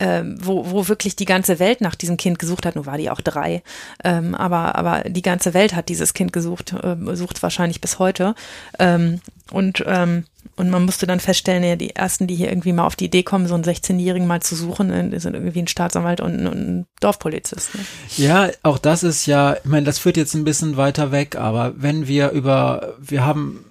ähm, 0.00 0.38
wo, 0.40 0.70
wo 0.70 0.88
wirklich 0.88 1.16
die 1.16 1.24
ganze 1.24 1.58
Welt 1.58 1.80
nach 1.80 1.94
diesem 1.94 2.16
Kind 2.16 2.38
gesucht 2.38 2.66
hat. 2.66 2.76
Nur 2.76 2.86
war 2.86 2.98
die 2.98 3.10
auch 3.10 3.20
drei. 3.20 3.62
Ähm, 4.04 4.34
aber, 4.34 4.76
aber 4.76 5.02
die 5.08 5.22
ganze 5.22 5.54
Welt 5.54 5.74
hat 5.74 5.88
dieses 5.88 6.14
Kind 6.14 6.32
gesucht, 6.32 6.74
ähm, 6.82 7.14
sucht 7.16 7.42
wahrscheinlich 7.42 7.80
bis 7.80 7.98
heute. 7.98 8.34
Ähm, 8.78 9.20
und, 9.50 9.82
ähm, 9.86 10.24
und 10.56 10.70
man 10.70 10.84
musste 10.84 11.06
dann 11.06 11.20
feststellen, 11.20 11.64
ja, 11.64 11.76
die 11.76 11.96
ersten, 11.96 12.26
die 12.26 12.34
hier 12.34 12.48
irgendwie 12.48 12.72
mal 12.72 12.84
auf 12.84 12.96
die 12.96 13.06
Idee 13.06 13.22
kommen, 13.22 13.46
so 13.46 13.54
einen 13.54 13.64
16-Jährigen 13.64 14.26
mal 14.26 14.40
zu 14.40 14.54
suchen, 14.54 14.90
äh, 14.90 15.18
sind 15.20 15.34
irgendwie 15.34 15.60
ein 15.60 15.68
Staatsanwalt 15.68 16.20
und, 16.20 16.34
ein- 16.40 16.46
und 16.46 16.68
ein 16.68 16.86
Dorfpolizist. 17.00 17.74
Ne? 17.74 17.80
Ja, 18.16 18.48
auch 18.62 18.78
das 18.78 19.02
ist 19.02 19.26
ja, 19.26 19.54
ich 19.54 19.64
meine, 19.64 19.86
das 19.86 19.98
führt 19.98 20.16
jetzt 20.16 20.34
ein 20.34 20.44
bisschen 20.44 20.76
weiter 20.76 21.10
weg, 21.10 21.36
aber 21.36 21.74
wenn 21.76 22.06
wir 22.06 22.30
über, 22.30 22.94
wir 23.00 23.24
haben, 23.24 23.64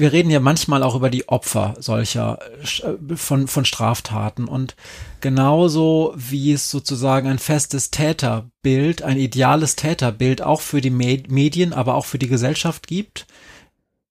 wir 0.00 0.12
reden 0.12 0.30
ja 0.30 0.40
manchmal 0.40 0.82
auch 0.82 0.94
über 0.94 1.10
die 1.10 1.28
Opfer 1.28 1.76
solcher 1.78 2.38
äh, 2.82 3.16
von, 3.16 3.46
von 3.46 3.64
Straftaten 3.64 4.46
und 4.46 4.74
genauso 5.20 6.12
wie 6.16 6.52
es 6.52 6.70
sozusagen 6.70 7.28
ein 7.28 7.38
festes 7.38 7.90
Täterbild, 7.90 9.02
ein 9.02 9.18
ideales 9.18 9.76
Täterbild 9.76 10.42
auch 10.42 10.60
für 10.60 10.80
die 10.80 10.90
Me- 10.90 11.22
Medien, 11.28 11.72
aber 11.72 11.94
auch 11.94 12.06
für 12.06 12.18
die 12.18 12.28
Gesellschaft 12.28 12.86
gibt. 12.86 13.26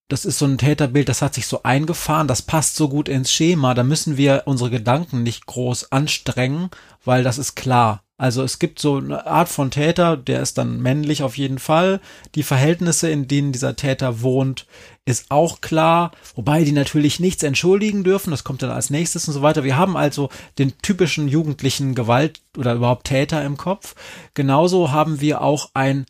Das 0.08 0.26
ist 0.26 0.40
so 0.40 0.46
ein 0.46 0.58
Täterbild, 0.58 1.08
das 1.08 1.22
hat 1.22 1.36
sich 1.36 1.46
so 1.46 1.62
eingefahren, 1.64 2.28
das 2.28 2.42
passt 2.42 2.76
so 2.76 2.90
gut 2.90 3.08
ins 3.10 3.32
Schema, 3.32 3.76
da 3.76 3.84
müssen 3.84 4.18
wir 4.18 4.44
unsere 4.46 4.72
Gedanken 4.72 5.22
nicht 5.22 5.46
groß 5.46 5.92
anstrengen, 5.92 6.70
weil 7.06 7.24
das 7.24 7.38
ist 7.38 7.56
klar. 7.56 8.04
Also 8.18 8.44
es 8.44 8.60
gibt 8.60 8.80
so 8.80 8.98
eine 8.98 9.28
Art 9.28 9.48
von 9.48 9.72
Täter, 9.72 10.18
der 10.18 10.42
ist 10.42 10.58
dann 10.58 10.82
männlich 10.82 11.24
auf 11.24 11.38
jeden 11.38 11.58
Fall. 11.58 12.02
Die 12.36 12.44
Verhältnisse, 12.44 13.10
in 13.10 13.30
denen 13.30 13.54
dieser 13.54 13.78
Täter 13.78 14.22
wohnt, 14.22 14.66
ist 15.10 15.30
auch 15.30 15.62
klar, 15.62 16.12
wobei 16.36 16.64
die 16.64 16.72
natürlich 16.72 17.20
nichts 17.20 17.44
entschuldigen 17.44 18.04
dürfen, 18.04 18.32
das 18.32 18.44
kommt 18.44 18.62
dann 18.62 18.72
als 18.72 18.90
nächstes 18.90 19.28
und 19.28 19.34
so 19.34 19.42
weiter. 19.42 19.64
Wir 19.64 19.78
haben 19.78 19.98
also 19.98 20.30
den 20.58 20.78
typischen 20.82 21.28
jugendlichen 21.28 21.96
Gewalt 21.96 22.42
oder 22.58 22.74
überhaupt 22.74 23.08
Täter 23.08 23.44
im 23.44 23.58
Kopf. 23.58 23.96
Genauso 24.34 24.92
haben 24.92 25.22
wir 25.22 25.42
auch 25.42 25.72
ein 25.74 26.06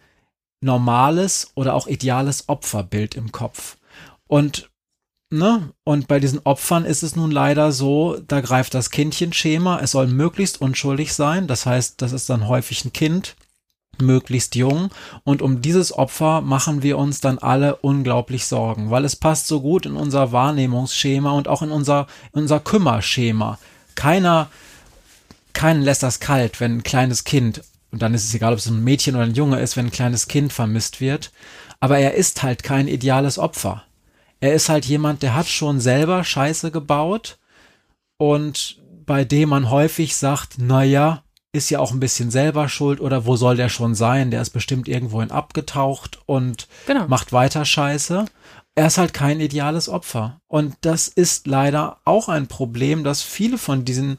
normales 0.62 1.52
oder 1.56 1.74
auch 1.74 1.88
ideales 1.88 2.50
Opferbild 2.50 3.16
im 3.16 3.32
Kopf. 3.32 3.78
Und 4.28 4.70
Ne? 5.32 5.74
Und 5.84 6.08
bei 6.08 6.20
diesen 6.20 6.40
Opfern 6.40 6.86
ist 6.86 7.04
es 7.04 7.16
nun 7.16 7.30
leider 7.30 7.72
so, 7.72 8.18
da 8.28 8.42
greift 8.42 8.74
das 8.74 8.90
Kindchenschema, 8.90 9.80
es 9.80 9.92
soll 9.92 10.08
möglichst 10.08 10.60
unschuldig 10.60 11.14
sein, 11.14 11.46
das 11.46 11.68
heißt, 11.68 12.02
das 12.02 12.14
ist 12.14 12.32
dann 12.32 12.48
häufig 12.48 12.84
ein 12.84 12.94
Kind, 12.94 13.36
möglichst 14.02 14.56
jung. 14.56 14.90
Und 15.24 15.42
um 15.42 15.62
dieses 15.62 15.92
Opfer 15.92 16.42
machen 16.42 16.84
wir 16.84 16.98
uns 16.98 17.22
dann 17.22 17.38
alle 17.38 17.76
unglaublich 17.78 18.46
Sorgen, 18.46 18.90
weil 18.90 19.06
es 19.06 19.16
passt 19.16 19.48
so 19.48 19.62
gut 19.62 19.86
in 19.86 19.96
unser 19.96 20.32
Wahrnehmungsschema 20.32 21.32
und 21.32 21.48
auch 21.48 21.62
in 21.62 21.72
unser, 21.72 22.08
unser 22.32 22.60
Kümmerschema. 22.60 23.60
Keiner, 23.96 24.50
keinen 25.54 25.82
lässt 25.82 26.04
das 26.04 26.20
kalt, 26.20 26.60
wenn 26.60 26.78
ein 26.78 26.84
kleines 26.84 27.24
Kind, 27.24 27.64
und 27.92 28.02
dann 28.02 28.14
ist 28.14 28.24
es 28.24 28.34
egal, 28.34 28.54
ob 28.54 28.60
es 28.60 28.68
ein 28.68 28.84
Mädchen 28.84 29.16
oder 29.16 29.26
ein 29.26 29.34
Junge 29.34 29.60
ist, 29.60 29.76
wenn 29.76 29.88
ein 29.88 29.92
kleines 29.92 30.28
Kind 30.28 30.54
vermisst 30.54 31.02
wird, 31.02 31.32
aber 31.80 31.98
er 31.98 32.14
ist 32.14 32.44
halt 32.44 32.64
kein 32.64 32.88
ideales 32.88 33.38
Opfer. 33.40 33.84
Er 34.42 34.54
ist 34.54 34.70
halt 34.70 34.86
jemand, 34.86 35.22
der 35.22 35.36
hat 35.36 35.48
schon 35.48 35.80
selber 35.80 36.24
Scheiße 36.24 36.72
gebaut 36.72 37.40
und 38.18 38.78
bei 39.06 39.26
dem 39.26 39.50
man 39.50 39.70
häufig 39.70 40.16
sagt, 40.16 40.56
na 40.58 40.84
ja, 40.84 41.24
ist 41.52 41.70
ja 41.70 41.80
auch 41.80 41.92
ein 41.92 42.00
bisschen 42.00 42.30
selber 42.32 42.70
schuld 42.70 43.02
oder 43.02 43.26
wo 43.26 43.36
soll 43.36 43.56
der 43.56 43.70
schon 43.70 43.96
sein? 43.96 44.32
Der 44.32 44.42
ist 44.42 44.52
bestimmt 44.52 44.88
irgendwohin 44.88 45.32
abgetaucht 45.32 46.20
und 46.26 46.68
Genau. 46.86 47.08
macht 47.08 47.34
weiter 47.34 47.66
Scheiße. 47.66 48.26
Er 48.76 48.88
ist 48.88 48.98
halt 48.98 49.14
kein 49.14 49.40
ideales 49.40 49.90
Opfer. 49.90 50.40
Und 50.48 50.76
das 50.82 51.08
ist 51.08 51.48
leider 51.48 51.98
auch 52.06 52.30
ein 52.30 52.48
Problem, 52.48 53.04
dass 53.04 53.22
viele 53.24 53.58
von 53.58 53.84
diesen 53.84 54.18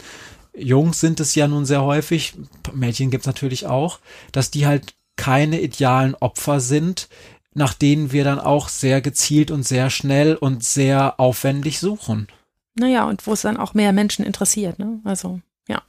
Jungs 0.55 1.01
sind 1.01 1.21
es 1.21 1.35
ja 1.37 1.47
nun 1.47 1.65
sehr 1.65 1.83
häufig, 1.83 2.35
Mädchen 2.75 3.11
gibt's 3.11 3.27
natürlich 3.29 3.67
auch, 3.67 4.01
dass 4.33 4.51
die 4.51 4.67
halt 4.67 4.95
keine 5.17 5.61
idealen 5.61 6.17
Opfer 6.17 6.61
sind, 6.61 7.09
nach 7.55 7.75
denen 7.75 8.11
wir 8.11 8.25
dann 8.25 8.41
auch 8.41 8.69
sehr 8.69 9.01
gezielt 9.01 9.51
und 9.51 9.63
sehr 9.63 9.91
schnell 9.91 10.35
und 10.35 10.65
sehr 10.65 11.21
aufwendig 11.21 11.79
suchen. 11.79 12.27
Naja, 12.75 13.05
und 13.05 13.27
wo 13.27 13.33
es 13.33 13.43
dann 13.43 13.57
auch 13.57 13.75
mehr 13.75 13.93
Menschen 13.93 14.25
interessiert, 14.25 14.79
ne? 14.79 15.01
Also, 15.05 15.41
ja. 15.69 15.83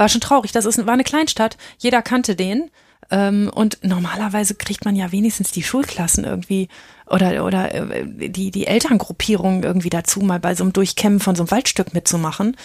War 0.00 0.08
schon 0.08 0.22
traurig. 0.22 0.50
Das 0.50 0.64
ist, 0.64 0.86
war 0.86 0.94
eine 0.94 1.04
Kleinstadt. 1.04 1.58
Jeder 1.76 2.00
kannte 2.00 2.34
den. 2.34 2.70
Ähm, 3.10 3.50
und 3.54 3.84
normalerweise 3.84 4.54
kriegt 4.54 4.86
man 4.86 4.96
ja 4.96 5.12
wenigstens 5.12 5.52
die 5.52 5.62
Schulklassen 5.62 6.24
irgendwie 6.24 6.68
oder, 7.06 7.44
oder 7.44 7.74
äh, 7.74 8.30
die, 8.30 8.50
die 8.50 8.66
Elterngruppierung 8.66 9.62
irgendwie 9.62 9.90
dazu, 9.90 10.20
mal 10.20 10.40
bei 10.40 10.54
so 10.54 10.64
einem 10.64 10.72
Durchkämmen 10.72 11.20
von 11.20 11.36
so 11.36 11.42
einem 11.42 11.50
Waldstück 11.50 11.92
mitzumachen. 11.92 12.56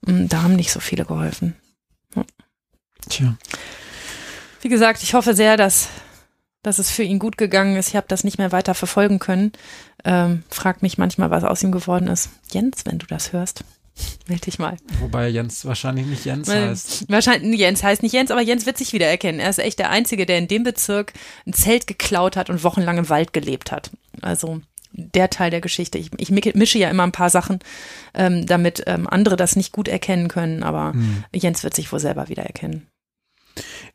Mm, 0.00 0.28
Da 0.28 0.40
haben 0.40 0.56
nicht 0.56 0.72
so 0.72 0.80
viele 0.80 1.04
geholfen. 1.04 1.56
Tja. 3.10 3.36
Wie 4.62 4.70
gesagt, 4.70 5.02
ich 5.02 5.12
hoffe 5.12 5.34
sehr, 5.34 5.58
dass, 5.58 5.88
dass 6.62 6.78
es 6.78 6.90
für 6.90 7.02
ihn 7.02 7.18
gut 7.18 7.36
gegangen 7.36 7.76
ist. 7.76 7.88
Ich 7.88 7.96
habe 7.96 8.08
das 8.08 8.24
nicht 8.24 8.38
mehr 8.38 8.50
weiter 8.50 8.72
verfolgen 8.72 9.18
können. 9.18 9.52
Ähm, 10.06 10.42
frag 10.48 10.80
mich 10.80 10.96
manchmal, 10.96 11.30
was 11.30 11.44
aus 11.44 11.62
ihm 11.62 11.70
geworden 11.70 12.08
ist. 12.08 12.30
Jens, 12.50 12.86
wenn 12.86 12.98
du 12.98 13.06
das 13.06 13.34
hörst, 13.34 13.62
melde 14.28 14.44
dich 14.44 14.58
mal. 14.58 14.76
Wobei 15.00 15.28
Jens 15.28 15.64
wahrscheinlich 15.64 16.06
nicht 16.06 16.24
Jens 16.24 16.48
heißt. 16.48 17.08
Wahrscheinlich, 17.08 17.58
Jens 17.60 17.82
heißt 17.82 18.02
nicht 18.02 18.12
Jens, 18.12 18.30
aber 18.30 18.40
Jens 18.40 18.66
wird 18.66 18.78
sich 18.78 18.92
wiedererkennen. 18.92 19.40
Er 19.40 19.50
ist 19.50 19.58
echt 19.58 19.78
der 19.78 19.90
Einzige, 19.90 20.26
der 20.26 20.38
in 20.38 20.48
dem 20.48 20.64
Bezirk 20.64 21.12
ein 21.46 21.52
Zelt 21.52 21.86
geklaut 21.86 22.36
hat 22.36 22.50
und 22.50 22.64
wochenlang 22.64 22.98
im 22.98 23.08
Wald 23.08 23.32
gelebt 23.32 23.72
hat. 23.72 23.90
Also 24.20 24.60
der 24.92 25.30
Teil 25.30 25.50
der 25.50 25.60
Geschichte. 25.60 25.98
Ich, 25.98 26.10
ich 26.16 26.30
mische 26.30 26.78
ja 26.78 26.90
immer 26.90 27.02
ein 27.02 27.12
paar 27.12 27.30
Sachen, 27.30 27.58
ähm, 28.14 28.46
damit 28.46 28.82
ähm, 28.86 29.06
andere 29.06 29.36
das 29.36 29.54
nicht 29.54 29.72
gut 29.72 29.88
erkennen 29.88 30.28
können, 30.28 30.62
aber 30.62 30.92
Hm. 30.92 31.24
Jens 31.34 31.62
wird 31.62 31.74
sich 31.74 31.92
wohl 31.92 32.00
selber 32.00 32.28
wiedererkennen. 32.28 32.88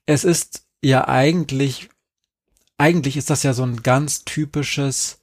Es 0.05 0.23
ist 0.23 0.63
ja 0.81 1.07
eigentlich, 1.07 1.89
eigentlich 2.77 3.17
ist 3.17 3.29
das 3.29 3.43
ja 3.43 3.53
so 3.53 3.63
ein 3.63 3.81
ganz 3.81 4.23
typisches 4.25 5.19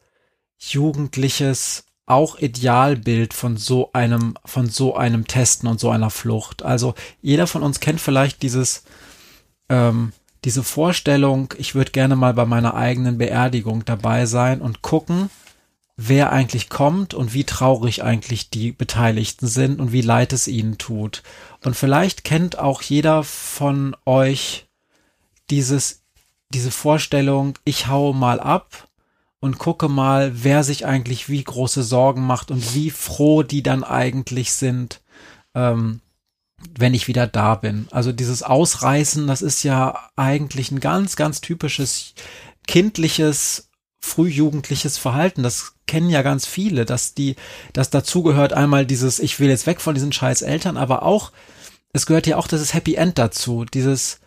jugendliches 0.58 1.84
auch 2.10 2.38
Idealbild 2.38 3.32
von 3.32 3.56
so 3.56 3.90
einem, 3.92 4.34
von 4.44 4.68
so 4.68 4.96
einem 4.96 5.26
Testen 5.26 5.68
und 5.68 5.80
so 5.80 5.90
einer 5.90 6.10
Flucht. 6.10 6.62
Also 6.62 6.94
jeder 7.22 7.46
von 7.46 7.62
uns 7.62 7.80
kennt 7.80 8.00
vielleicht 8.00 8.42
dieses, 8.42 8.84
ähm, 9.68 10.12
diese 10.44 10.62
Vorstellung, 10.62 11.54
ich 11.58 11.74
würde 11.74 11.92
gerne 11.92 12.16
mal 12.16 12.34
bei 12.34 12.46
meiner 12.46 12.74
eigenen 12.74 13.18
Beerdigung 13.18 13.84
dabei 13.84 14.26
sein 14.26 14.60
und 14.60 14.82
gucken, 14.82 15.30
wer 15.96 16.32
eigentlich 16.32 16.68
kommt 16.68 17.14
und 17.14 17.34
wie 17.34 17.44
traurig 17.44 18.02
eigentlich 18.02 18.50
die 18.50 18.72
Beteiligten 18.72 19.46
sind 19.46 19.80
und 19.80 19.92
wie 19.92 20.00
leid 20.00 20.32
es 20.32 20.48
ihnen 20.48 20.78
tut. 20.78 21.22
Und 21.62 21.76
vielleicht 21.76 22.24
kennt 22.24 22.58
auch 22.58 22.82
jeder 22.82 23.22
von 23.22 23.94
euch 24.06 24.66
dieses, 25.50 26.02
diese 26.48 26.70
Vorstellung, 26.70 27.58
ich 27.64 27.86
haue 27.86 28.14
mal 28.14 28.40
ab 28.40 28.88
und 29.40 29.58
gucke 29.58 29.88
mal, 29.88 30.32
wer 30.44 30.62
sich 30.62 30.86
eigentlich 30.86 31.28
wie 31.28 31.42
große 31.42 31.82
Sorgen 31.82 32.26
macht 32.26 32.50
und 32.50 32.74
wie 32.74 32.90
froh 32.90 33.42
die 33.42 33.62
dann 33.62 33.84
eigentlich 33.84 34.52
sind, 34.52 35.00
ähm, 35.54 36.00
wenn 36.78 36.92
ich 36.92 37.08
wieder 37.08 37.26
da 37.26 37.54
bin. 37.54 37.88
Also 37.90 38.12
dieses 38.12 38.42
Ausreißen, 38.42 39.26
das 39.26 39.40
ist 39.40 39.62
ja 39.62 40.10
eigentlich 40.16 40.70
ein 40.70 40.80
ganz, 40.80 41.16
ganz 41.16 41.40
typisches 41.40 42.14
kindliches, 42.66 43.70
frühjugendliches 44.00 44.98
Verhalten. 44.98 45.42
Das 45.42 45.74
kennen 45.86 46.10
ja 46.10 46.22
ganz 46.22 46.46
viele, 46.46 46.84
dass 46.84 47.14
die, 47.14 47.36
dass 47.72 47.90
dazugehört 47.90 48.52
einmal 48.52 48.84
dieses, 48.84 49.18
ich 49.18 49.40
will 49.40 49.48
jetzt 49.48 49.66
weg 49.66 49.80
von 49.80 49.94
diesen 49.94 50.12
scheiß 50.12 50.42
Eltern, 50.42 50.76
aber 50.76 51.02
auch, 51.02 51.32
es 51.92 52.06
gehört 52.06 52.26
ja 52.26 52.36
auch 52.36 52.46
dieses 52.46 52.74
Happy 52.74 52.94
End 52.94 53.18
dazu, 53.18 53.64
dieses, 53.64 54.20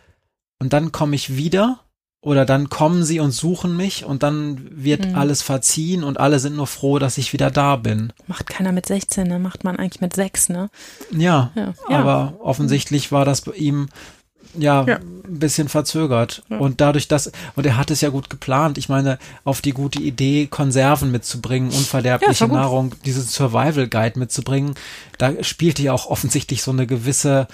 und 0.58 0.72
dann 0.72 0.92
komme 0.92 1.16
ich 1.16 1.36
wieder 1.36 1.83
oder 2.24 2.44
dann 2.46 2.70
kommen 2.70 3.04
sie 3.04 3.20
und 3.20 3.32
suchen 3.32 3.76
mich 3.76 4.04
und 4.04 4.22
dann 4.22 4.66
wird 4.70 5.06
Mhm. 5.06 5.14
alles 5.14 5.42
verziehen 5.42 6.02
und 6.02 6.18
alle 6.18 6.38
sind 6.38 6.56
nur 6.56 6.66
froh, 6.66 6.98
dass 6.98 7.18
ich 7.18 7.32
wieder 7.32 7.50
da 7.50 7.76
bin. 7.76 8.12
Macht 8.26 8.46
keiner 8.48 8.72
mit 8.72 8.86
16, 8.86 9.28
ne? 9.28 9.38
Macht 9.38 9.62
man 9.62 9.76
eigentlich 9.76 10.00
mit 10.00 10.14
6, 10.16 10.48
ne? 10.48 10.70
Ja, 11.10 11.52
Ja. 11.54 11.74
ja. 11.90 11.98
aber 11.98 12.34
offensichtlich 12.42 13.12
war 13.12 13.24
das 13.24 13.42
bei 13.42 13.52
ihm 13.52 13.88
ja, 14.56 14.84
Ja. 14.86 14.96
ein 14.98 15.38
bisschen 15.40 15.68
verzögert. 15.68 16.44
Ja. 16.48 16.58
Und 16.58 16.80
dadurch, 16.80 17.08
dass, 17.08 17.32
und 17.56 17.66
er 17.66 17.76
hat 17.76 17.90
es 17.90 18.00
ja 18.00 18.08
gut 18.10 18.30
geplant, 18.30 18.78
ich 18.78 18.88
meine, 18.88 19.18
auf 19.42 19.60
die 19.60 19.72
gute 19.72 20.00
Idee, 20.00 20.46
Konserven 20.46 21.10
mitzubringen, 21.10 21.70
Ja, 21.72 21.78
unverderbliche 21.78 22.44
gut. 22.46 22.54
Nahrung, 22.54 22.94
diesen 23.04 23.24
Survival 23.24 23.88
Guide 23.88 24.18
mitzubringen, 24.18 24.74
da 25.18 25.42
spielte 25.42 25.82
ja 25.82 25.92
auch 25.92 26.06
offensichtlich 26.06 26.62
so 26.62 26.70
eine 26.70 26.86
gewisse, 26.86 27.48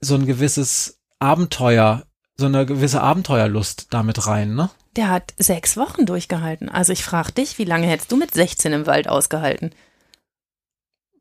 so 0.00 0.14
ein 0.14 0.26
gewisses 0.26 0.98
Abenteuer, 1.20 2.02
so 2.36 2.46
eine 2.46 2.66
gewisse 2.66 3.00
Abenteuerlust 3.02 3.88
damit 3.90 4.26
rein, 4.26 4.54
ne? 4.54 4.70
Der 4.96 5.08
hat 5.08 5.34
sechs 5.38 5.76
Wochen 5.76 6.06
durchgehalten. 6.06 6.68
Also 6.68 6.92
ich 6.92 7.04
frage 7.04 7.32
dich, 7.32 7.58
wie 7.58 7.64
lange 7.64 7.86
hättest 7.86 8.12
du 8.12 8.16
mit 8.16 8.34
16 8.34 8.72
im 8.72 8.86
Wald 8.86 9.08
ausgehalten? 9.08 9.74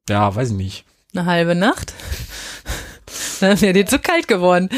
Ja, 0.09 0.33
weiß 0.35 0.49
ich 0.49 0.55
nicht. 0.55 0.85
Eine 1.13 1.25
halbe 1.25 1.55
Nacht? 1.55 1.93
Dann 3.39 3.59
wäre 3.61 3.73
dir 3.73 3.85
zu 3.85 3.99
kalt 3.99 4.27
geworden. 4.27 4.69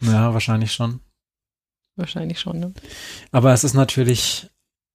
Ja, 0.00 0.32
wahrscheinlich 0.32 0.72
schon. 0.72 1.00
Wahrscheinlich 1.96 2.38
schon, 2.38 2.60
ne? 2.60 2.72
Aber 3.32 3.52
es 3.52 3.64
ist 3.64 3.74
natürlich 3.74 4.48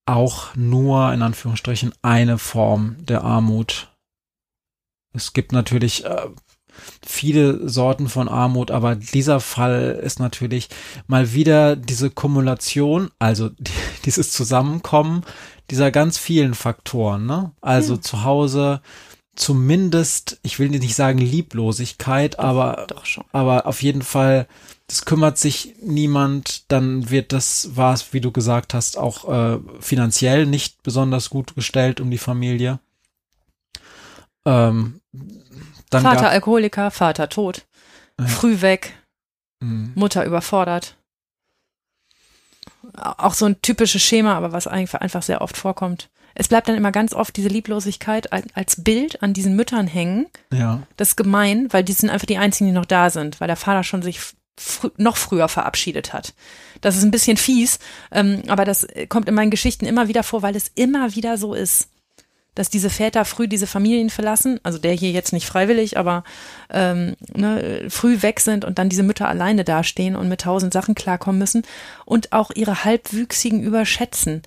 auch 0.06 0.56
nur 0.56 1.14
in 1.14 1.22
Anführungsstrichen 1.22 1.94
eine 2.02 2.38
Form 2.38 3.06
der 3.06 3.24
Armut. 3.24 3.94
Es 5.14 5.34
gibt 5.34 5.52
natürlich 5.52 6.06
äh, 6.06 6.30
viele 7.06 7.68
Sorten 7.70 8.10
von 8.10 8.28
Armut, 8.28 8.72
aber 8.72 8.96
dieser 8.96 9.40
Fall 9.40 10.00
ist 10.04 10.20
natürlich 10.20 10.70
mal 11.08 11.34
wieder 11.34 11.76
diese 11.76 12.10
Kumulation, 12.10 13.10
also 13.20 13.50
die, 13.58 13.72
dieses 14.06 14.32
Zusammenkommen 14.32 15.24
dieser 15.70 15.92
ganz 15.92 16.18
vielen 16.18 16.54
Faktoren, 16.54 17.26
ne? 17.26 17.52
Also 17.62 17.96
Ja. 17.96 18.02
zu 18.02 18.24
Hause 18.24 18.82
zumindest, 19.36 20.40
ich 20.44 20.60
will 20.60 20.70
nicht 20.70 20.96
sagen 20.96 21.18
Lieblosigkeit, 21.18 22.40
aber 22.40 22.86
Doch 22.88 23.06
aber 23.32 23.66
auf 23.66 23.82
jeden 23.82 24.04
Fall, 24.04 24.48
das 24.88 25.06
kümmert 25.06 25.38
sich 25.38 25.76
niemand, 25.82 26.72
dann 26.72 27.10
wird 27.10 27.34
das, 27.34 27.76
war 27.76 27.94
es, 27.94 28.14
wie 28.14 28.22
du 28.22 28.32
gesagt 28.32 28.74
hast, 28.74 28.98
auch 28.98 29.28
äh, 29.28 29.60
finanziell 29.80 30.46
nicht 30.46 30.84
besonders 30.84 31.30
gut 31.30 31.56
gestellt 31.56 32.00
um 32.00 32.12
die 32.12 32.18
Familie. 32.18 32.80
Ähm, 34.46 35.00
dann 35.94 36.04
Vater 36.04 36.30
Alkoholiker, 36.30 36.92
Vater 36.92 37.30
tot. 37.30 37.66
Ja. 38.20 38.28
Früh 38.28 38.62
weg, 38.62 38.94
Mh, 39.62 39.90
Mutter 39.96 40.26
überfordert. 40.26 40.96
Auch 42.98 43.34
so 43.34 43.46
ein 43.46 43.62
typisches 43.62 44.02
Schema, 44.04 44.36
aber 44.36 44.52
was 44.52 44.68
einfach, 44.68 45.00
einfach 45.02 45.24
sehr 45.24 45.42
oft 45.42 45.58
vorkommt. 45.58 46.10
Es 46.36 46.48
bleibt 46.48 46.68
dann 46.68 46.76
immer 46.76 46.92
ganz 46.92 47.14
oft 47.14 47.36
diese 47.38 47.48
Lieblosigkeit 47.48 48.34
al- 48.34 48.44
als 48.54 48.84
Bild 48.84 49.22
an 49.24 49.34
diesen 49.34 49.56
Müttern 49.56 49.88
hängen. 49.88 50.28
ja, 50.52 50.82
Das 50.98 51.10
ist 51.10 51.16
gemein, 51.16 51.72
weil 51.72 51.84
die 51.84 51.94
sind 51.94 52.10
einfach 52.10 52.26
die 52.26 52.38
einzigen, 52.38 52.68
die 52.68 52.74
noch 52.74 52.86
da 52.86 53.10
sind, 53.10 53.40
weil 53.40 53.48
der 53.48 53.56
Vater 53.56 53.84
schon 53.84 54.02
sich 54.02 54.20
frü 54.60 54.90
noch 54.98 55.18
früher 55.18 55.48
verabschiedet 55.48 56.14
hat. 56.14 56.34
Das 56.82 56.96
ist 56.98 57.04
ein 57.04 57.12
bisschen 57.12 57.38
fies, 57.38 57.80
ähm, 58.12 58.44
aber 58.48 58.66
das 58.66 58.86
kommt 59.10 59.28
in 59.28 59.36
meinen 59.36 59.52
Geschichten 59.52 59.86
immer 59.86 60.08
wieder 60.08 60.24
vor, 60.24 60.42
weil 60.42 60.56
es 60.56 60.72
immer 60.76 61.16
wieder 61.16 61.38
so 61.38 61.54
ist, 61.54 61.90
dass 62.56 62.70
diese 62.70 62.90
Väter 62.90 63.26
früh 63.26 63.48
diese 63.48 63.68
Familien 63.68 64.10
verlassen, 64.10 64.60
also 64.64 64.78
der 64.78 64.94
hier 64.94 65.12
jetzt 65.12 65.34
nicht 65.34 65.46
freiwillig, 65.48 65.98
aber 65.98 66.24
ähm, 66.70 67.16
ne, 67.36 67.86
früh 67.90 68.22
weg 68.22 68.40
sind 68.40 68.66
und 68.66 68.78
dann 68.78 68.90
diese 68.90 69.04
Mütter 69.04 69.28
alleine 69.28 69.64
dastehen 69.64 70.16
und 70.16 70.30
mit 70.30 70.42
tausend 70.42 70.74
Sachen 70.74 70.96
klarkommen 70.96 71.40
müssen 71.40 71.64
und 72.06 72.32
auch 72.32 72.52
ihre 72.54 72.84
Halbwüchsigen 72.84 73.64
überschätzen. 73.64 74.44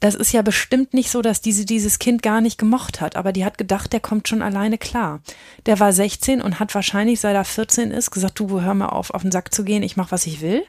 Das 0.00 0.14
ist 0.14 0.32
ja 0.32 0.42
bestimmt 0.42 0.92
nicht 0.92 1.10
so, 1.10 1.22
dass 1.22 1.40
diese 1.40 1.64
dieses 1.64 1.98
Kind 1.98 2.22
gar 2.22 2.40
nicht 2.40 2.58
gemocht 2.58 3.00
hat, 3.00 3.16
aber 3.16 3.32
die 3.32 3.44
hat 3.44 3.56
gedacht, 3.56 3.92
der 3.92 4.00
kommt 4.00 4.28
schon 4.28 4.42
alleine 4.42 4.76
klar. 4.76 5.22
Der 5.66 5.80
war 5.80 5.92
16 5.92 6.42
und 6.42 6.60
hat 6.60 6.74
wahrscheinlich, 6.74 7.20
seit 7.20 7.34
er 7.34 7.44
14 7.44 7.90
ist, 7.90 8.10
gesagt, 8.10 8.38
du 8.38 8.60
hör 8.60 8.74
mal 8.74 8.88
auf, 8.88 9.12
auf 9.12 9.22
den 9.22 9.32
Sack 9.32 9.54
zu 9.54 9.64
gehen, 9.64 9.82
ich 9.82 9.96
mach, 9.96 10.12
was 10.12 10.26
ich 10.26 10.42
will. 10.42 10.64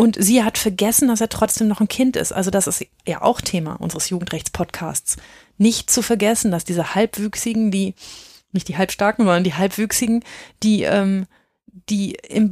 Und 0.00 0.16
sie 0.18 0.42
hat 0.42 0.56
vergessen, 0.56 1.08
dass 1.08 1.20
er 1.20 1.28
trotzdem 1.28 1.68
noch 1.68 1.82
ein 1.82 1.86
Kind 1.86 2.16
ist. 2.16 2.32
Also 2.32 2.50
das 2.50 2.66
ist 2.66 2.86
ja 3.06 3.20
auch 3.20 3.42
Thema 3.42 3.74
unseres 3.74 4.08
Jugendrechtspodcasts. 4.08 5.18
Nicht 5.58 5.90
zu 5.90 6.00
vergessen, 6.00 6.50
dass 6.50 6.64
diese 6.64 6.94
Halbwüchsigen, 6.94 7.70
die, 7.70 7.94
nicht 8.50 8.68
die 8.68 8.78
Halbstarken, 8.78 9.26
sondern 9.26 9.44
die 9.44 9.52
Halbwüchsigen, 9.52 10.24
die, 10.62 10.84
ähm, 10.84 11.26
die 11.66 12.12
im, 12.30 12.48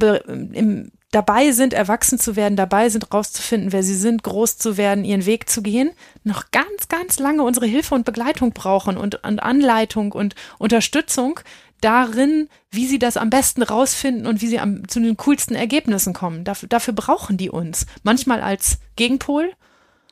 im, 0.53 0.91
dabei 1.09 1.51
sind, 1.51 1.73
erwachsen 1.73 2.19
zu 2.19 2.35
werden, 2.35 2.55
dabei 2.55 2.87
sind, 2.89 3.11
rauszufinden, 3.11 3.71
wer 3.71 3.81
sie 3.81 3.95
sind, 3.95 4.21
groß 4.21 4.59
zu 4.59 4.77
werden, 4.77 5.03
ihren 5.03 5.25
Weg 5.25 5.49
zu 5.49 5.63
gehen, 5.63 5.89
noch 6.23 6.51
ganz, 6.51 6.87
ganz 6.87 7.17
lange 7.17 7.41
unsere 7.41 7.65
Hilfe 7.65 7.95
und 7.95 8.05
Begleitung 8.05 8.51
brauchen 8.51 8.95
und, 8.95 9.23
und 9.23 9.41
Anleitung 9.41 10.11
und 10.11 10.35
Unterstützung 10.59 11.39
darin, 11.81 12.49
wie 12.71 12.87
sie 12.87 12.99
das 12.99 13.17
am 13.17 13.29
besten 13.29 13.63
rausfinden 13.63 14.25
und 14.25 14.41
wie 14.41 14.47
sie 14.47 14.59
am, 14.59 14.87
zu 14.87 14.99
den 14.99 15.17
coolsten 15.17 15.55
Ergebnissen 15.55 16.13
kommen. 16.13 16.43
Dafür, 16.43 16.69
dafür 16.69 16.93
brauchen 16.93 17.37
die 17.37 17.49
uns. 17.49 17.85
Manchmal 18.03 18.41
als 18.41 18.79
Gegenpol 18.95 19.51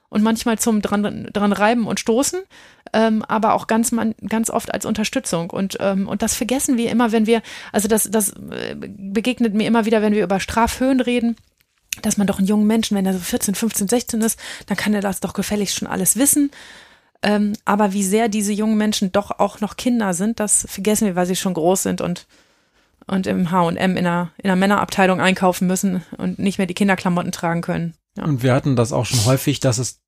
und 0.09 0.23
manchmal 0.23 0.57
zum 0.57 0.81
dran, 0.81 1.29
dran 1.33 1.53
reiben 1.53 1.87
und 1.87 1.99
stoßen, 1.99 2.39
ähm, 2.93 3.23
aber 3.23 3.53
auch 3.53 3.67
ganz, 3.67 3.91
man, 3.91 4.15
ganz 4.27 4.49
oft 4.49 4.73
als 4.73 4.85
Unterstützung. 4.85 5.49
Und, 5.49 5.77
ähm, 5.79 6.07
und 6.07 6.21
das 6.21 6.35
vergessen 6.35 6.77
wir 6.77 6.89
immer, 6.89 7.11
wenn 7.11 7.27
wir, 7.27 7.41
also 7.71 7.87
das, 7.87 8.09
das 8.09 8.29
äh, 8.29 8.75
begegnet 8.75 9.53
mir 9.53 9.67
immer 9.67 9.85
wieder, 9.85 10.01
wenn 10.01 10.13
wir 10.13 10.23
über 10.23 10.39
Strafhöhen 10.39 11.01
reden 11.01 11.35
dass 12.01 12.17
man 12.17 12.27
doch 12.27 12.37
einen 12.37 12.47
jungen 12.47 12.67
Menschen, 12.67 12.95
wenn 12.95 13.07
er 13.07 13.13
so 13.13 13.19
14, 13.19 13.55
15, 13.55 13.87
16 13.87 14.21
ist, 14.21 14.39
dann 14.67 14.77
kann 14.77 14.93
er 14.93 15.01
das 15.01 15.19
doch 15.19 15.33
gefälligst 15.33 15.75
schon 15.75 15.87
alles 15.87 16.15
wissen. 16.15 16.51
Ähm, 17.23 17.53
aber 17.65 17.93
wie 17.93 18.03
sehr 18.03 18.29
diese 18.29 18.53
jungen 18.53 18.77
Menschen 18.77 19.11
doch 19.11 19.39
auch 19.39 19.59
noch 19.59 19.75
Kinder 19.77 20.13
sind, 20.13 20.39
das 20.39 20.65
vergessen 20.69 21.07
wir, 21.07 21.15
weil 21.15 21.25
sie 21.25 21.35
schon 21.35 21.53
groß 21.55 21.83
sind 21.83 22.01
und, 22.01 22.27
und 23.07 23.25
im 23.27 23.49
H&M 23.51 23.75
in 23.77 24.05
einer, 24.05 24.31
in 24.37 24.49
einer 24.49 24.55
Männerabteilung 24.55 25.19
einkaufen 25.19 25.67
müssen 25.67 26.03
und 26.17 26.37
nicht 26.39 26.57
mehr 26.57 26.67
die 26.67 26.73
Kinderklamotten 26.75 27.31
tragen 27.31 27.61
können. 27.61 27.93
Ja. 28.17 28.23
und 28.25 28.41
wir 28.43 28.53
hatten 28.53 28.75
das 28.75 28.91
auch 28.93 29.05
schon 29.05 29.25
häufig, 29.25 29.59
dass 29.59 29.77
es 29.77 29.99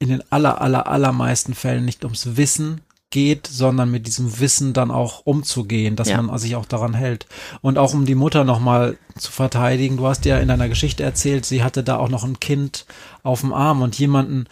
in 0.00 0.08
den 0.08 0.22
aller, 0.30 0.60
aller, 0.60 0.86
allermeisten 0.88 1.54
Fällen 1.54 1.84
nicht 1.84 2.04
ums 2.04 2.36
Wissen 2.36 2.80
geht, 3.10 3.46
sondern 3.46 3.90
mit 3.90 4.06
diesem 4.08 4.40
Wissen 4.40 4.72
dann 4.72 4.90
auch 4.90 5.22
umzugehen, 5.24 5.94
dass 5.96 6.08
Ja. 6.08 6.20
man 6.20 6.36
sich 6.38 6.56
auch 6.56 6.66
daran 6.66 6.92
hält. 6.92 7.26
Und 7.62 7.78
auch 7.78 7.94
um 7.94 8.04
die 8.04 8.16
Mutter 8.16 8.42
nochmal 8.44 8.98
zu 9.16 9.30
verteidigen, 9.30 9.96
du 9.96 10.06
hast 10.06 10.24
ja 10.24 10.38
in 10.38 10.48
deiner 10.48 10.68
Geschichte 10.68 11.02
erzählt, 11.04 11.46
sie 11.46 11.62
hatte 11.62 11.82
da 11.84 11.96
auch 11.98 12.08
noch 12.08 12.24
ein 12.24 12.40
Kind 12.40 12.84
auf 13.22 13.40
dem 13.42 13.52
Arm 13.54 13.80
und 13.80 13.96
jemanden, 13.98 14.46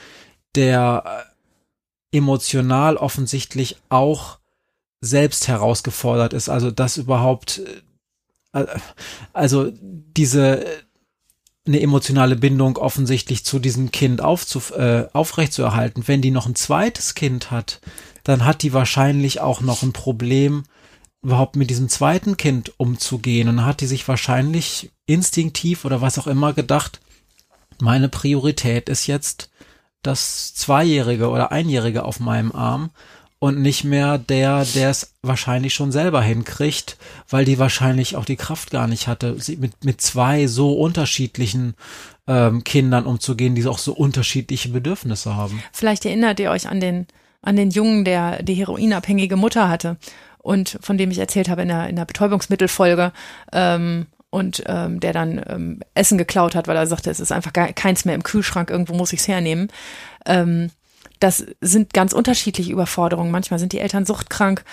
der 0.55 1.25
emotional 2.15 2.97
offensichtlich 2.97 3.77
auch 3.89 4.39
selbst 5.01 5.49
herausgefordert 5.49 6.33
ist, 6.33 6.49
also 6.49 6.71
das 6.71 6.97
überhaupt, 6.97 7.61
äh, 8.53 8.67
also 9.33 9.71
diese 9.81 10.65
äh, 10.65 10.83
eine 11.67 11.81
emotionale 11.81 12.37
Bindung 12.37 12.77
offensichtlich 12.77 13.45
zu 13.45 13.59
diesem 13.59 13.91
Kind 13.91 14.21
aufzuf 14.21 14.73
äh, 14.73 15.07
aufrechtzuerhalten. 15.15 16.07
Wenn 16.07 16.21
die 16.21 16.31
noch 16.31 16.47
ein 16.47 16.55
zweites 16.55 17.15
Kind 17.15 17.51
hat, 17.51 17.81
dann 18.23 18.45
hat 18.45 18.63
die 18.63 18.75
wahrscheinlich 18.75 19.41
auch 19.41 19.63
noch 19.63 19.83
ein 19.83 19.95
Problem, 19.95 20.65
überhaupt 21.23 21.57
mit 21.57 21.71
diesem 21.71 21.89
zweiten 21.89 22.37
Kind 22.37 22.79
umzugehen. 22.79 23.49
Und 23.49 23.65
hat 23.65 23.81
die 23.81 23.87
sich 23.87 24.07
wahrscheinlich 24.07 24.91
instinktiv 25.07 25.87
oder 25.87 26.03
was 26.03 26.19
auch 26.19 26.27
immer 26.27 26.53
gedacht, 26.53 27.01
meine 27.81 28.11
Priorität 28.11 28.91
ist 28.91 29.07
jetzt 29.07 29.51
das 30.07 30.55
Zweijährige 30.55 31.29
oder 31.29 31.53
Einjährige 31.53 32.05
auf 32.05 32.21
meinem 32.21 32.53
Arm 32.53 32.91
und 33.39 33.61
nicht 33.61 33.85
mehr 33.85 34.17
der, 34.17 34.65
der 34.65 34.91
es 34.91 35.15
wahrscheinlich 35.23 35.75
schon 35.75 35.93
selber 35.93 36.23
hinkriegt, 36.23 36.97
weil 37.29 37.45
die 37.45 37.59
wahrscheinlich 37.59 38.17
auch 38.17 38.25
die 38.25 38.37
Kraft 38.37 38.71
gar 38.71 38.87
nicht 38.87 39.07
hatte, 39.07 39.37
mit, 39.59 39.85
mit 39.85 40.01
zwei 40.01 40.47
so 40.47 40.73
unterschiedlichen 40.73 41.75
ähm, 42.27 42.65
Kindern 42.65 43.05
umzugehen, 43.05 43.55
die 43.55 43.67
auch 43.67 43.79
so 43.79 43.93
unterschiedliche 43.93 44.71
Bedürfnisse 44.71 45.37
haben. 45.37 45.63
Vielleicht 45.73 46.07
erinnert 46.07 46.41
ihr 46.41 46.51
euch 46.51 46.69
an 46.69 46.81
den, 46.81 47.07
an 47.43 47.57
den 47.57 47.71
Jungen, 47.71 48.05
der 48.05 48.43
die 48.43 48.55
heroinabhängige 48.55 49.37
Mutter 49.37 49.69
hatte 49.69 49.99
und 50.39 50.79
von 50.81 50.97
dem 50.97 51.11
ich 51.11 51.19
erzählt 51.19 51.49
habe 51.49 51.63
in 51.63 51.69
der, 51.69 51.89
in 51.89 51.97
der 51.97 52.05
Betäubungsmittelfolge. 52.07 53.13
Ähm, 53.53 54.07
und 54.35 54.65
ähm, 54.67 54.99
der 54.99 55.13
dann 55.13 55.41
ähm, 55.49 55.81
Essen 55.95 56.19
geklaut 56.19 56.57
hat, 56.57 56.67
weil 56.67 56.77
er 56.77 56.89
sagte, 56.89 57.09
es 57.09 57.21
ist 57.21 57.31
einfach 57.31 57.53
gar, 57.53 57.73
keins 57.73 58.05
mehr 58.05 58.17
im 58.17 58.25
Kühlschrank, 58.25 58.69
irgendwo 58.69 58.95
muss 58.95 59.13
ich 59.13 59.21
es 59.21 59.29
hernehmen. 59.29 59.69
Ähm, 60.27 60.71
das 61.21 61.47
sind 61.61 61.95
ganz 61.95 62.13
unterschiedliche 62.13 62.73
Überforderungen. 62.73 63.31
Manchmal 63.31 63.61
sind 63.61 63.73
die 63.73 63.79
Eltern 63.79 64.05
suchtkrank, 64.05 64.65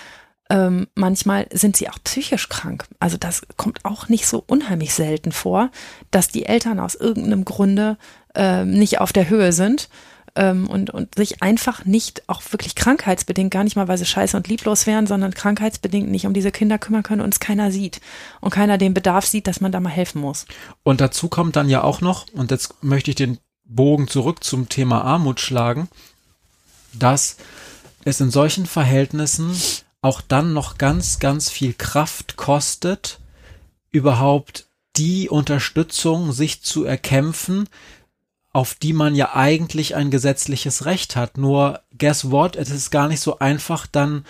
ähm, 0.50 0.88
manchmal 0.96 1.46
sind 1.54 1.78
sie 1.78 1.90
auch 1.90 2.00
psychisch 2.04 2.50
krank. 2.50 2.86
Also 3.00 3.18
das 3.18 3.44
kommt 3.56 3.86
auch 3.86 4.10
nicht 4.10 4.26
so 4.26 4.44
unheimlich 4.48 4.96
selten 4.96 5.32
vor, 5.32 5.70
dass 6.10 6.28
die 6.28 6.48
Eltern 6.48 6.80
aus 6.80 6.96
irgendeinem 6.96 7.46
Grunde 7.46 7.98
ähm, 8.34 8.72
nicht 8.72 9.00
auf 9.00 9.14
der 9.14 9.30
Höhe 9.30 9.54
sind 9.54 9.90
ähm, 10.36 10.68
und, 10.68 10.90
und 10.90 11.16
sich 11.16 11.42
einfach 11.42 11.86
nicht, 11.86 12.24
auch 12.28 12.42
wirklich 12.52 12.76
krankheitsbedingt, 12.76 13.52
gar 13.52 13.64
nicht 13.64 13.76
mal, 13.76 13.88
weil 13.88 13.98
sie 13.98 14.06
scheiße 14.06 14.36
und 14.38 14.48
lieblos 14.48 14.88
wären, 14.88 15.08
sondern 15.08 15.34
krankheitsbedingt 15.34 16.10
nicht 16.10 16.26
um 16.26 16.34
diese 16.34 16.52
Kinder 16.52 16.78
kümmern 16.78 17.04
können 17.04 17.22
und 17.22 17.34
es 17.34 17.40
keiner 17.40 17.72
sieht. 17.72 18.02
Und 18.40 18.52
keiner 18.52 18.78
den 18.78 18.94
Bedarf 18.94 19.26
sieht, 19.26 19.48
dass 19.48 19.62
man 19.62 19.72
da 19.72 19.80
mal 19.80 19.90
helfen 19.90 20.22
muss. 20.22 20.46
Und 20.84 21.02
dazu 21.02 21.28
kommt 21.28 21.56
dann 21.56 21.70
ja 21.70 21.84
auch 21.84 22.02
noch, 22.02 22.28
und 22.34 22.52
jetzt 22.52 22.84
möchte 22.84 23.12
ich 23.12 23.16
den 23.16 23.40
Bogen 23.66 24.08
zurück 24.08 24.44
zum 24.44 24.70
Thema 24.70 25.04
Armut 25.04 25.40
schlagen, 25.40 25.88
dass 26.94 27.38
es 28.04 28.20
in 28.20 28.32
solchen 28.32 28.66
Verhältnissen 28.66 29.56
auch 30.02 30.22
dann 30.22 30.54
noch 30.54 30.78
ganz, 30.78 31.20
ganz 31.20 31.50
viel 31.50 31.74
Kraft 31.74 32.36
kostet, 32.36 33.20
überhaupt 33.92 34.68
die 34.98 35.30
Unterstützung 35.30 36.32
sich 36.32 36.64
zu 36.64 36.84
erkämpfen, 36.84 37.70
auf 38.54 38.76
die 38.76 38.94
man 38.94 39.16
ja 39.16 39.34
eigentlich 39.34 39.96
ein 39.96 40.12
gesetzliches 40.12 40.86
Recht 40.86 41.16
hat. 41.16 41.38
Nur, 41.38 41.82
guess 41.98 42.32
what? 42.32 42.56
Es 42.56 42.70
ist 42.70 42.92
gar 42.92 43.08
nicht 43.08 43.22
so 43.22 43.40
einfach, 43.40 43.88
dann 43.88 44.26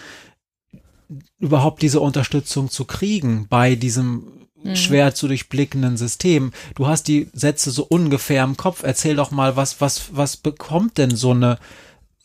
überhaupt 1.39 1.81
diese 1.81 1.99
Unterstützung 1.99 2.69
zu 2.69 2.85
kriegen 2.85 3.47
bei 3.49 3.75
diesem 3.75 4.41
schwer 4.75 5.15
zu 5.15 5.27
durchblickenden 5.27 5.97
System. 5.97 6.51
Du 6.75 6.87
hast 6.87 7.07
die 7.07 7.29
Sätze 7.33 7.71
so 7.71 7.83
ungefähr 7.83 8.43
im 8.43 8.57
Kopf. 8.57 8.83
Erzähl 8.83 9.15
doch 9.15 9.31
mal, 9.31 9.55
was, 9.55 9.81
was, 9.81 10.15
was 10.15 10.37
bekommt 10.37 10.97
denn 10.97 11.15
so 11.15 11.31
eine, 11.31 11.57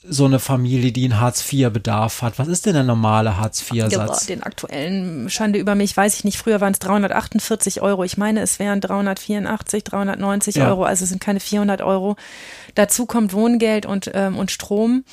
so 0.08 0.24
eine 0.24 0.38
Familie, 0.38 0.92
die 0.92 1.04
einen 1.04 1.20
Hartz-IV-Bedarf 1.20 2.22
hat? 2.22 2.38
Was 2.38 2.48
ist 2.48 2.66
denn 2.66 2.74
der 2.74 2.82
normale 2.82 3.36
Hartz-IV-Satz? 3.38 4.26
Den 4.26 4.42
aktuellen 4.42 5.28
Schande 5.30 5.58
über 5.58 5.74
mich 5.74 5.96
weiß 5.96 6.16
ich 6.16 6.24
nicht. 6.24 6.38
Früher 6.38 6.60
waren 6.60 6.72
es 6.72 6.78
348 6.78 7.82
Euro. 7.82 8.04
Ich 8.04 8.16
meine, 8.16 8.40
es 8.40 8.58
wären 8.58 8.80
384, 8.80 9.84
390 9.84 10.56
Ja. 10.56 10.68
Euro. 10.68 10.84
Also 10.84 11.04
es 11.04 11.10
sind 11.10 11.20
keine 11.20 11.40
400 11.40 11.82
Euro. 11.82 12.16
Dazu 12.74 13.06
kommt 13.06 13.32
Wohngeld 13.32 13.86
und, 13.86 14.10
ähm, 14.14 14.36
und 14.36 14.50
Strom. 14.50 15.04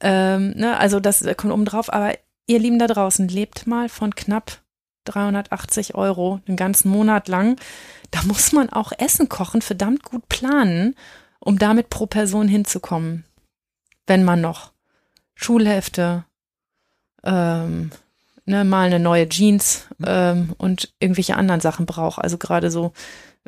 Ähm, 0.00 0.50
ne, 0.56 0.78
also 0.78 1.00
das 1.00 1.24
kommt 1.36 1.52
oben 1.52 1.64
drauf. 1.64 1.92
Aber 1.92 2.12
ihr 2.46 2.58
Lieben 2.58 2.78
da 2.78 2.86
draußen, 2.86 3.28
lebt 3.28 3.66
mal 3.66 3.88
von 3.88 4.14
knapp 4.14 4.58
380 5.04 5.94
Euro 5.94 6.40
den 6.48 6.56
ganzen 6.56 6.90
Monat 6.90 7.28
lang. 7.28 7.56
Da 8.10 8.22
muss 8.24 8.52
man 8.52 8.70
auch 8.70 8.92
Essen 8.96 9.28
kochen, 9.28 9.62
verdammt 9.62 10.02
gut 10.02 10.28
planen, 10.28 10.94
um 11.40 11.58
damit 11.58 11.90
pro 11.90 12.06
Person 12.06 12.48
hinzukommen. 12.48 13.24
Wenn 14.06 14.24
man 14.24 14.40
noch 14.40 14.72
Schulhefte, 15.34 16.24
ähm, 17.22 17.90
ne, 18.46 18.64
mal 18.64 18.86
eine 18.86 18.98
neue 18.98 19.28
Jeans 19.28 19.86
ähm, 20.04 20.54
und 20.58 20.92
irgendwelche 21.00 21.36
anderen 21.36 21.60
Sachen 21.60 21.86
braucht. 21.86 22.20
Also 22.20 22.38
gerade 22.38 22.70
so, 22.70 22.92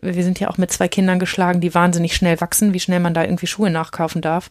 wir 0.01 0.25
sind 0.25 0.41
ja 0.41 0.49
auch 0.49 0.59
mit 0.59 0.73
zwei 0.73 0.89
Kindern 0.89 1.19
geschlagen, 1.19 1.61
die 1.61 1.75
wahnsinnig 1.75 2.15
schnell 2.15 2.41
wachsen, 2.41 2.73
wie 2.73 2.81
schnell 2.81 3.01
man 3.01 3.15
da 3.15 3.23
irgendwie 3.23 3.47
Schuhe 3.47 3.71
nachkaufen 3.71 4.23
darf, 4.23 4.51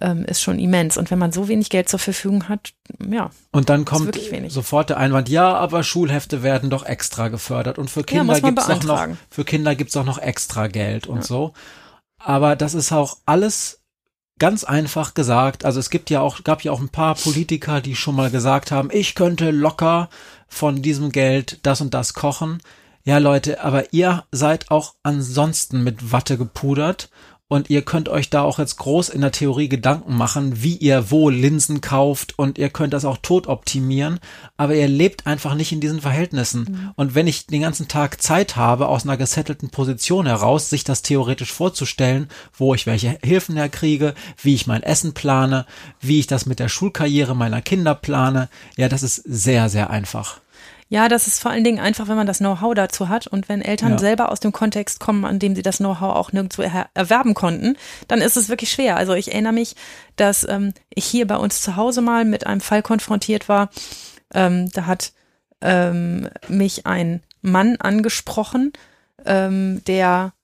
ähm, 0.00 0.24
ist 0.24 0.42
schon 0.42 0.58
immens. 0.58 0.96
Und 0.96 1.10
wenn 1.10 1.18
man 1.18 1.32
so 1.32 1.48
wenig 1.48 1.70
Geld 1.70 1.88
zur 1.88 1.98
Verfügung 1.98 2.48
hat, 2.48 2.72
ja, 3.10 3.30
Und 3.52 3.68
dann 3.68 3.84
kommt 3.84 4.06
wirklich 4.06 4.30
wenig. 4.30 4.52
sofort 4.52 4.90
der 4.90 4.98
Einwand, 4.98 5.28
ja, 5.28 5.54
aber 5.54 5.82
Schulhefte 5.82 6.42
werden 6.42 6.70
doch 6.70 6.84
extra 6.84 7.28
gefördert 7.28 7.78
und 7.78 7.90
für 7.90 8.04
Kinder 8.04 8.24
man 8.24 8.42
gibt's 8.42 8.66
doch 8.66 8.82
noch, 8.84 9.08
für 9.30 9.44
Kinder 9.44 9.74
gibt's 9.74 9.96
auch 9.96 10.04
noch 10.04 10.18
extra 10.18 10.66
Geld 10.66 11.06
und 11.06 11.24
so. 11.24 11.52
Aber 12.18 12.56
das 12.56 12.74
ist 12.74 12.92
auch 12.92 13.18
alles 13.24 13.80
ganz 14.38 14.64
einfach 14.64 15.14
gesagt. 15.14 15.64
Also 15.64 15.80
es 15.80 15.90
gibt 15.90 16.10
ja 16.10 16.20
auch, 16.20 16.44
gab 16.44 16.62
ja 16.62 16.72
auch 16.72 16.80
ein 16.80 16.88
paar 16.88 17.14
Politiker, 17.14 17.80
die 17.80 17.96
schon 17.96 18.16
mal 18.16 18.30
gesagt 18.30 18.70
haben, 18.70 18.90
ich 18.92 19.14
könnte 19.14 19.50
locker 19.50 20.08
von 20.48 20.82
diesem 20.82 21.10
Geld 21.10 21.58
das 21.62 21.80
und 21.80 21.94
das 21.94 22.14
kochen. 22.14 22.60
Ja, 23.04 23.18
Leute, 23.18 23.62
aber 23.62 23.92
ihr 23.92 24.24
seid 24.32 24.70
auch 24.70 24.94
ansonsten 25.02 25.84
mit 25.84 26.12
Watte 26.12 26.36
gepudert 26.36 27.08
und 27.48 27.70
ihr 27.70 27.82
könnt 27.82 28.08
euch 28.08 28.28
da 28.28 28.42
auch 28.42 28.58
jetzt 28.58 28.76
groß 28.76 29.08
in 29.08 29.20
der 29.20 29.30
Theorie 29.30 29.68
Gedanken 29.68 30.16
machen, 30.16 30.62
wie 30.62 30.76
ihr 30.76 31.10
wo 31.10 31.30
Linsen 31.30 31.80
kauft 31.80 32.36
und 32.38 32.58
ihr 32.58 32.70
könnt 32.70 32.92
das 32.92 33.04
auch 33.04 33.18
tot 33.18 33.46
optimieren, 33.46 34.18
aber 34.56 34.74
ihr 34.74 34.88
lebt 34.88 35.26
einfach 35.26 35.54
nicht 35.54 35.70
in 35.70 35.80
diesen 35.80 36.00
Verhältnissen. 36.00 36.92
Und 36.96 37.14
wenn 37.14 37.28
ich 37.28 37.46
den 37.46 37.60
ganzen 37.60 37.86
Tag 37.86 38.20
Zeit 38.20 38.56
habe, 38.56 38.88
aus 38.88 39.04
einer 39.04 39.16
gesettelten 39.16 39.70
Position 39.70 40.26
heraus, 40.26 40.70
sich 40.70 40.82
das 40.82 41.02
theoretisch 41.02 41.52
vorzustellen, 41.52 42.28
wo 42.52 42.74
ich 42.74 42.86
welche 42.86 43.16
Hilfen 43.22 43.56
herkriege, 43.56 44.14
wie 44.42 44.54
ich 44.54 44.66
mein 44.66 44.82
Essen 44.82 45.14
plane, 45.14 45.66
wie 46.00 46.18
ich 46.18 46.26
das 46.26 46.46
mit 46.46 46.58
der 46.58 46.68
Schulkarriere 46.68 47.36
meiner 47.36 47.62
Kinder 47.62 47.94
plane, 47.94 48.48
ja, 48.76 48.88
das 48.88 49.04
ist 49.04 49.16
sehr, 49.24 49.68
sehr 49.68 49.90
einfach. 49.90 50.40
Ja, 50.88 51.08
das 51.08 51.26
ist 51.26 51.40
vor 51.42 51.50
allen 51.50 51.64
Dingen 51.64 51.80
einfach, 51.80 52.06
wenn 52.06 52.16
man 52.16 52.28
das 52.28 52.38
Know-how 52.38 52.72
dazu 52.74 53.08
hat 53.08 53.26
und 53.26 53.48
wenn 53.48 53.60
Eltern 53.60 53.92
Ja. 53.92 53.98
selber 53.98 54.30
aus 54.30 54.38
dem 54.38 54.52
Kontext 54.52 55.00
kommen, 55.00 55.24
an 55.24 55.40
dem 55.40 55.56
sie 55.56 55.62
das 55.62 55.78
Know-how 55.78 56.14
auch 56.14 56.32
nirgendwo 56.32 56.62
er 56.62 56.88
erwerben 56.94 57.34
konnten, 57.34 57.76
dann 58.06 58.20
ist 58.20 58.36
es 58.36 58.48
wirklich 58.48 58.70
schwer. 58.70 58.96
Also 58.96 59.14
ich 59.14 59.32
erinnere 59.32 59.52
mich, 59.52 59.74
dass 60.14 60.46
ähm, 60.48 60.74
ich 60.88 61.04
hier 61.04 61.26
bei 61.26 61.36
uns 61.36 61.60
zu 61.60 61.74
Hause 61.74 62.02
mal 62.02 62.24
mit 62.24 62.46
einem 62.46 62.60
Fall 62.60 62.82
konfrontiert 62.82 63.48
war. 63.48 63.70
Ähm, 64.32 64.70
da 64.72 64.86
hat 64.86 65.12
ähm, 65.60 66.28
mich 66.46 66.86
ein 66.86 67.20
Mann 67.42 67.76
angesprochen, 67.76 68.72
ähm, 69.24 69.82
der 69.86 70.34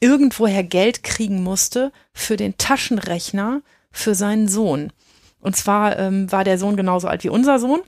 irgendwoher 0.00 0.62
Geld 0.64 1.02
kriegen 1.02 1.42
musste 1.42 1.92
für 2.14 2.36
den 2.36 2.56
Taschenrechner 2.56 3.60
für 3.90 4.14
seinen 4.14 4.48
Sohn. 4.48 4.92
Und 5.40 5.56
zwar 5.56 5.98
ähm, 5.98 6.32
war 6.32 6.44
der 6.44 6.56
Sohn 6.58 6.76
genauso 6.76 7.06
alt 7.08 7.22
wie 7.24 7.28
unser 7.28 7.58
Sohn. 7.58 7.80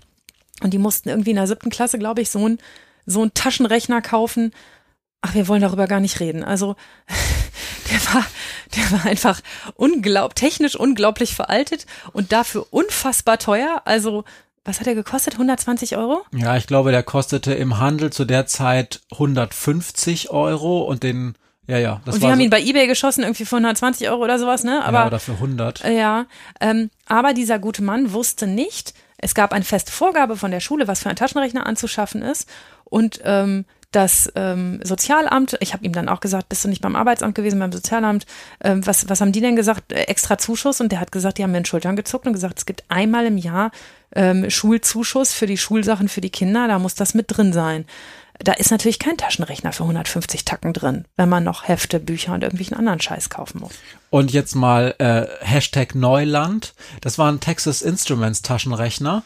Und 0.63 0.73
die 0.73 0.79
mussten 0.79 1.09
irgendwie 1.09 1.31
in 1.31 1.37
der 1.37 1.47
siebten 1.47 1.71
Klasse, 1.71 1.99
glaube 1.99 2.23
ich, 2.23 2.31
so 2.31 2.45
einen 2.45 2.59
so 3.07 3.23
einen 3.23 3.35
Taschenrechner 3.35 4.01
kaufen. 4.03 4.53
Ach, 5.21 5.35
wir 5.35 5.49
wollen 5.49 5.63
darüber 5.63 5.87
gar 5.87 6.01
nicht 6.01 6.21
reden. 6.21 6.45
Also 6.45 6.77
der 7.91 8.15
war, 8.15 8.25
der 8.77 8.93
war 8.93 9.07
einfach 9.07 9.41
unglaub, 9.75 10.35
technisch 10.35 10.77
unglaublich 10.77 11.35
veraltet 11.35 11.87
und 12.13 12.33
dafür 12.33 12.67
unfassbar 12.71 13.39
teuer. 13.39 13.83
Also 13.85 14.25
was 14.65 14.81
hat 14.81 14.87
er 14.87 14.95
gekostet? 14.95 15.35
120 15.35 15.97
Euro? 15.97 16.25
Ja, 16.33 16.57
ich 16.57 16.67
glaube, 16.67 16.91
der 16.91 17.03
kostete 17.03 17.53
im 17.53 17.79
Handel 17.79 18.11
zu 18.11 18.25
der 18.25 18.47
Zeit 18.47 19.03
150 19.13 20.31
Euro 20.31 20.83
und 20.83 21.03
den, 21.03 21.35
ja, 21.67 21.77
ja, 21.77 22.01
das 22.07 22.15
und 22.15 22.23
wir 22.23 22.31
haben 22.31 22.39
so, 22.39 22.45
ihn 22.45 22.51
bei 22.51 22.63
eBay 22.63 22.87
geschossen, 22.87 23.25
irgendwie 23.25 23.45
für 23.45 23.57
120 23.57 24.09
Euro 24.09 24.25
oder 24.25 24.39
sowas, 24.39 24.65
ne? 24.65 24.83
Aber 24.83 25.01
ja, 25.01 25.07
oder 25.09 25.21
für 25.21 25.33
100. 25.33 25.85
Ja, 25.85 26.25
ähm, 26.61 26.91
aber 27.07 27.35
dieser 27.35 27.59
gute 27.59 27.83
Mann 27.83 28.15
wusste 28.15 28.47
nicht, 28.47 28.95
es 29.25 29.35
gab 29.35 29.55
eine 29.55 29.65
feste 29.65 29.91
Vorgabe 29.91 30.37
von 30.37 30.51
der 30.51 30.61
Schule, 30.61 30.87
was 30.87 31.03
für 31.03 31.09
ein 31.09 31.17
Taschenrechner 31.17 31.67
anzuschaffen 31.67 32.21
ist. 32.21 32.47
Und 32.85 33.21
ähm, 33.25 33.65
das 33.91 34.31
ähm, 34.35 34.81
Sozialamt, 34.83 35.57
ich 35.61 35.73
habe 35.73 35.85
ihm 35.85 35.93
dann 35.93 36.11
auch 36.11 36.21
gesagt, 36.21 36.51
bist 36.51 36.63
du 36.65 36.69
nicht 36.69 36.83
beim 36.83 36.95
Arbeitsamt 36.95 37.35
gewesen, 37.35 37.59
beim 37.59 37.73
Sozialamt, 37.73 38.27
ähm, 38.63 38.87
was, 38.87 39.09
was 39.09 39.23
haben 39.23 39.33
die 39.33 39.41
denn 39.41 39.57
gesagt? 39.57 39.93
Äh, 39.93 40.03
extra 40.03 40.37
Zuschuss 40.37 40.83
und 40.83 40.93
der 40.93 41.01
hat 41.01 41.11
gesagt, 41.11 41.39
die 41.39 41.43
haben 41.43 41.53
mir 41.53 41.61
den 41.61 41.65
Schultern 41.65 41.97
gezuckt 41.97 42.27
und 42.27 42.35
gesagt, 42.35 42.59
es 42.59 42.67
gibt 42.67 42.85
einmal 42.89 43.25
im 43.25 43.39
Jahr 43.39 43.71
ähm, 44.15 44.51
Schulzuschuss 44.51 45.33
für 45.33 45.47
die 45.47 45.57
Schulsachen 45.57 46.09
für 46.09 46.21
die 46.21 46.31
Kinder, 46.31 46.69
da 46.69 46.79
muss 46.79 46.95
das 46.95 47.15
mit 47.15 47.27
drin 47.29 47.55
sein. 47.55 47.87
Da 48.45 48.53
ist 48.53 48.71
natürlich 48.71 48.99
kein 48.99 49.17
Taschenrechner 49.17 49.73
für 49.73 49.85
150 49.85 50.45
Tacken 50.45 50.75
drin, 50.75 51.07
wenn 51.17 51.31
man 51.31 51.45
noch 51.45 51.67
Hefte, 51.67 51.99
Bücher 51.99 52.35
und 52.35 52.43
irgendwelchen 52.43 52.77
anderen 52.77 53.01
Scheiß 53.01 53.31
kaufen 53.31 53.61
muss. 53.61 53.73
Und 54.11 54.33
jetzt 54.33 54.55
mal 54.55 54.95
äh, 54.99 55.27
Hashtag 55.41 55.95
Neuland. 55.95 56.75
Das 57.01 57.19
war 57.19 57.33
ein 57.33 57.41
Texas 57.41 57.81
Instruments 57.81 58.43
Taschenrechner. 58.43 59.23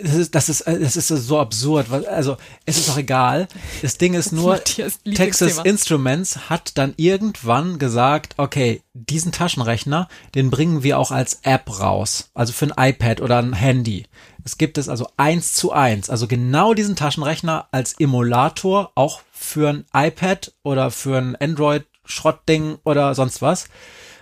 Das 0.00 0.14
ist, 0.14 0.34
das 0.34 0.48
ist, 0.48 0.64
das 0.66 0.96
ist 0.96 1.08
so 1.08 1.40
absurd. 1.40 1.90
Also, 1.90 2.36
es 2.64 2.78
ist 2.78 2.88
doch 2.88 2.98
egal. 2.98 3.48
Das 3.82 3.98
Ding 3.98 4.14
ist 4.14 4.32
nur, 4.32 4.62
Texas. 4.62 5.58
Instruments 5.64 6.48
hat 6.48 6.78
dann 6.78 6.94
irgendwann 6.96 7.80
gesagt, 7.80 8.34
okay, 8.36 8.82
diesen 8.94 9.32
Taschenrechner, 9.32 10.08
den 10.36 10.50
bringen 10.50 10.84
wir 10.84 10.98
auch 10.98 11.10
als 11.10 11.40
App 11.42 11.80
raus. 11.80 12.30
Also 12.34 12.52
für 12.52 12.66
ein 12.66 12.90
iPad 12.90 13.20
oder 13.20 13.38
ein 13.38 13.52
Handy. 13.52 14.06
Es 14.44 14.56
gibt 14.56 14.78
es 14.78 14.88
also 14.88 15.08
eins 15.16 15.54
zu 15.54 15.72
eins. 15.72 16.10
Also 16.10 16.28
genau 16.28 16.74
diesen 16.74 16.96
Taschenrechner 16.96 17.66
als 17.72 17.94
Emulator 17.98 18.92
auch 18.94 19.20
für 19.32 19.68
ein 19.68 19.84
iPad 19.92 20.52
oder 20.62 20.90
für 20.90 21.18
ein 21.18 21.36
Android-Schrottding 21.36 22.78
oder 22.84 23.14
sonst 23.14 23.42
was. 23.42 23.68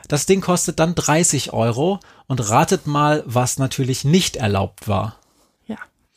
Das 0.09 0.27
Ding 0.27 0.41
kostet 0.41 0.79
dann 0.79 0.95
30 0.95 1.53
Euro 1.53 2.01
und 2.27 2.49
ratet 2.49 2.87
mal, 2.87 3.23
was 3.27 3.59
natürlich 3.59 4.05
nicht 4.05 4.37
erlaubt 4.37 4.89
war. 4.89 5.17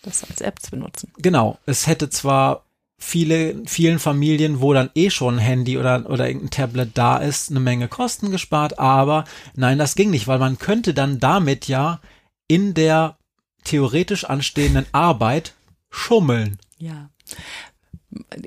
Das 0.01 0.23
als 0.23 0.41
App 0.41 0.59
zu 0.61 0.71
benutzen. 0.71 1.11
Genau, 1.17 1.57
es 1.65 1.87
hätte 1.87 2.09
zwar 2.09 2.65
viele, 2.99 3.55
vielen 3.65 3.97
Familien, 3.97 4.61
wo 4.61 4.73
dann 4.73 4.89
eh 4.93 5.09
schon 5.09 5.35
ein 5.35 5.39
Handy 5.39 5.77
oder, 5.77 6.09
oder 6.09 6.27
irgendein 6.27 6.51
Tablet 6.51 6.91
da 6.93 7.17
ist, 7.17 7.49
eine 7.49 7.59
Menge 7.59 7.87
Kosten 7.87 8.29
gespart, 8.29 8.77
aber 8.77 9.23
nein, 9.55 9.77
das 9.77 9.95
ging 9.95 10.09
nicht, 10.09 10.27
weil 10.27 10.39
man 10.39 10.59
könnte 10.59 10.93
dann 10.93 11.19
damit 11.19 11.67
ja 11.67 12.01
in 12.47 12.73
der 12.73 13.17
theoretisch 13.63 14.25
anstehenden 14.25 14.85
Arbeit 14.91 15.53
schummeln. 15.89 16.57
Ja. 16.77 17.09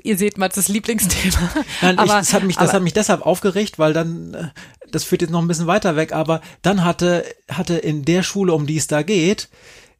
Ihr 0.03 0.17
seht 0.17 0.37
mal 0.37 0.49
das 0.49 0.67
Lieblingsthema. 0.67 1.49
Nein, 1.81 1.97
aber, 1.97 2.13
ich, 2.13 2.19
das 2.19 2.33
hat 2.33 2.43
mich, 2.43 2.55
das 2.55 2.69
aber, 2.69 2.77
hat 2.77 2.83
mich 2.83 2.93
deshalb 2.93 3.25
aufgeregt, 3.25 3.79
weil 3.79 3.93
dann, 3.93 4.33
äh, 4.33 4.47
das 4.91 5.03
führt 5.03 5.21
jetzt 5.21 5.31
noch 5.31 5.41
ein 5.41 5.47
bisschen 5.47 5.67
weiter 5.67 5.95
weg, 5.95 6.11
aber 6.11 6.41
dann 6.61 6.83
hatte, 6.83 7.25
hatte 7.49 7.75
in 7.75 8.05
der 8.05 8.23
Schule, 8.23 8.53
um 8.53 8.67
die 8.67 8.77
es 8.77 8.87
da 8.87 9.01
geht, 9.01 9.49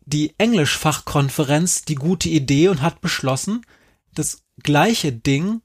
die 0.05 0.33
Englischfachkonferenz 0.37 1.83
die 1.83 1.95
gute 1.95 2.29
Idee 2.29 2.67
und 2.67 2.81
hat 2.81 3.01
beschlossen, 3.01 3.65
das 4.13 4.43
gleiche 4.61 5.11
Ding, 5.11 5.61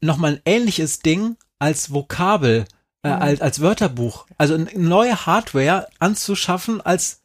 nochmal 0.00 0.34
ein 0.34 0.40
ähnliches 0.44 1.00
Ding 1.00 1.36
als 1.58 1.92
Vokabel, 1.92 2.66
äh, 3.02 3.08
als, 3.08 3.40
als 3.40 3.60
Wörterbuch, 3.60 4.26
also 4.38 4.54
eine 4.54 4.70
neue 4.76 5.26
Hardware 5.26 5.88
anzuschaffen 5.98 6.80
als 6.80 7.20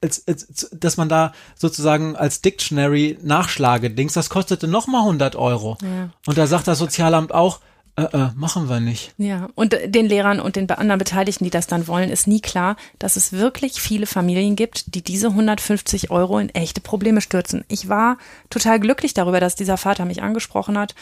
als, 0.00 0.28
als, 0.28 0.68
dass 0.70 0.98
man 0.98 1.08
da 1.08 1.32
sozusagen 1.54 2.14
als 2.14 2.42
Dictionary 2.42 3.18
Nachschlagedings, 3.22 4.12
das 4.12 4.28
kostete 4.28 4.68
nochmal 4.68 5.00
100 5.00 5.34
Euro. 5.34 5.78
Ja. 5.82 6.10
Und 6.26 6.36
da 6.36 6.46
sagt 6.46 6.68
das 6.68 6.78
Sozialamt 6.78 7.32
auch, 7.32 7.60
äh, 7.96 8.02
äh, 8.02 8.30
machen 8.34 8.68
wir 8.68 8.80
nicht. 8.80 9.12
Ja, 9.18 9.48
und 9.54 9.76
den 9.86 10.06
Lehrern 10.06 10.40
und 10.40 10.56
den 10.56 10.68
anderen 10.68 10.98
Beteiligten, 10.98 11.44
die 11.44 11.50
das 11.50 11.68
dann 11.68 11.86
wollen, 11.86 12.10
ist 12.10 12.26
nie 12.26 12.40
klar, 12.40 12.76
dass 12.98 13.14
es 13.14 13.32
wirklich 13.32 13.80
viele 13.80 14.06
Familien 14.06 14.56
gibt, 14.56 14.96
die 14.96 15.02
diese 15.02 15.28
150 15.28 16.10
Euro 16.10 16.40
in 16.40 16.48
echte 16.48 16.80
Probleme 16.80 17.20
stürzen. 17.20 17.64
Ich 17.68 17.88
war 17.88 18.18
total 18.50 18.80
glücklich 18.80 19.14
darüber, 19.14 19.38
dass 19.38 19.54
dieser 19.54 19.76
Vater 19.76 20.06
mich 20.06 20.22
angesprochen 20.22 20.76
hat. 20.76 20.94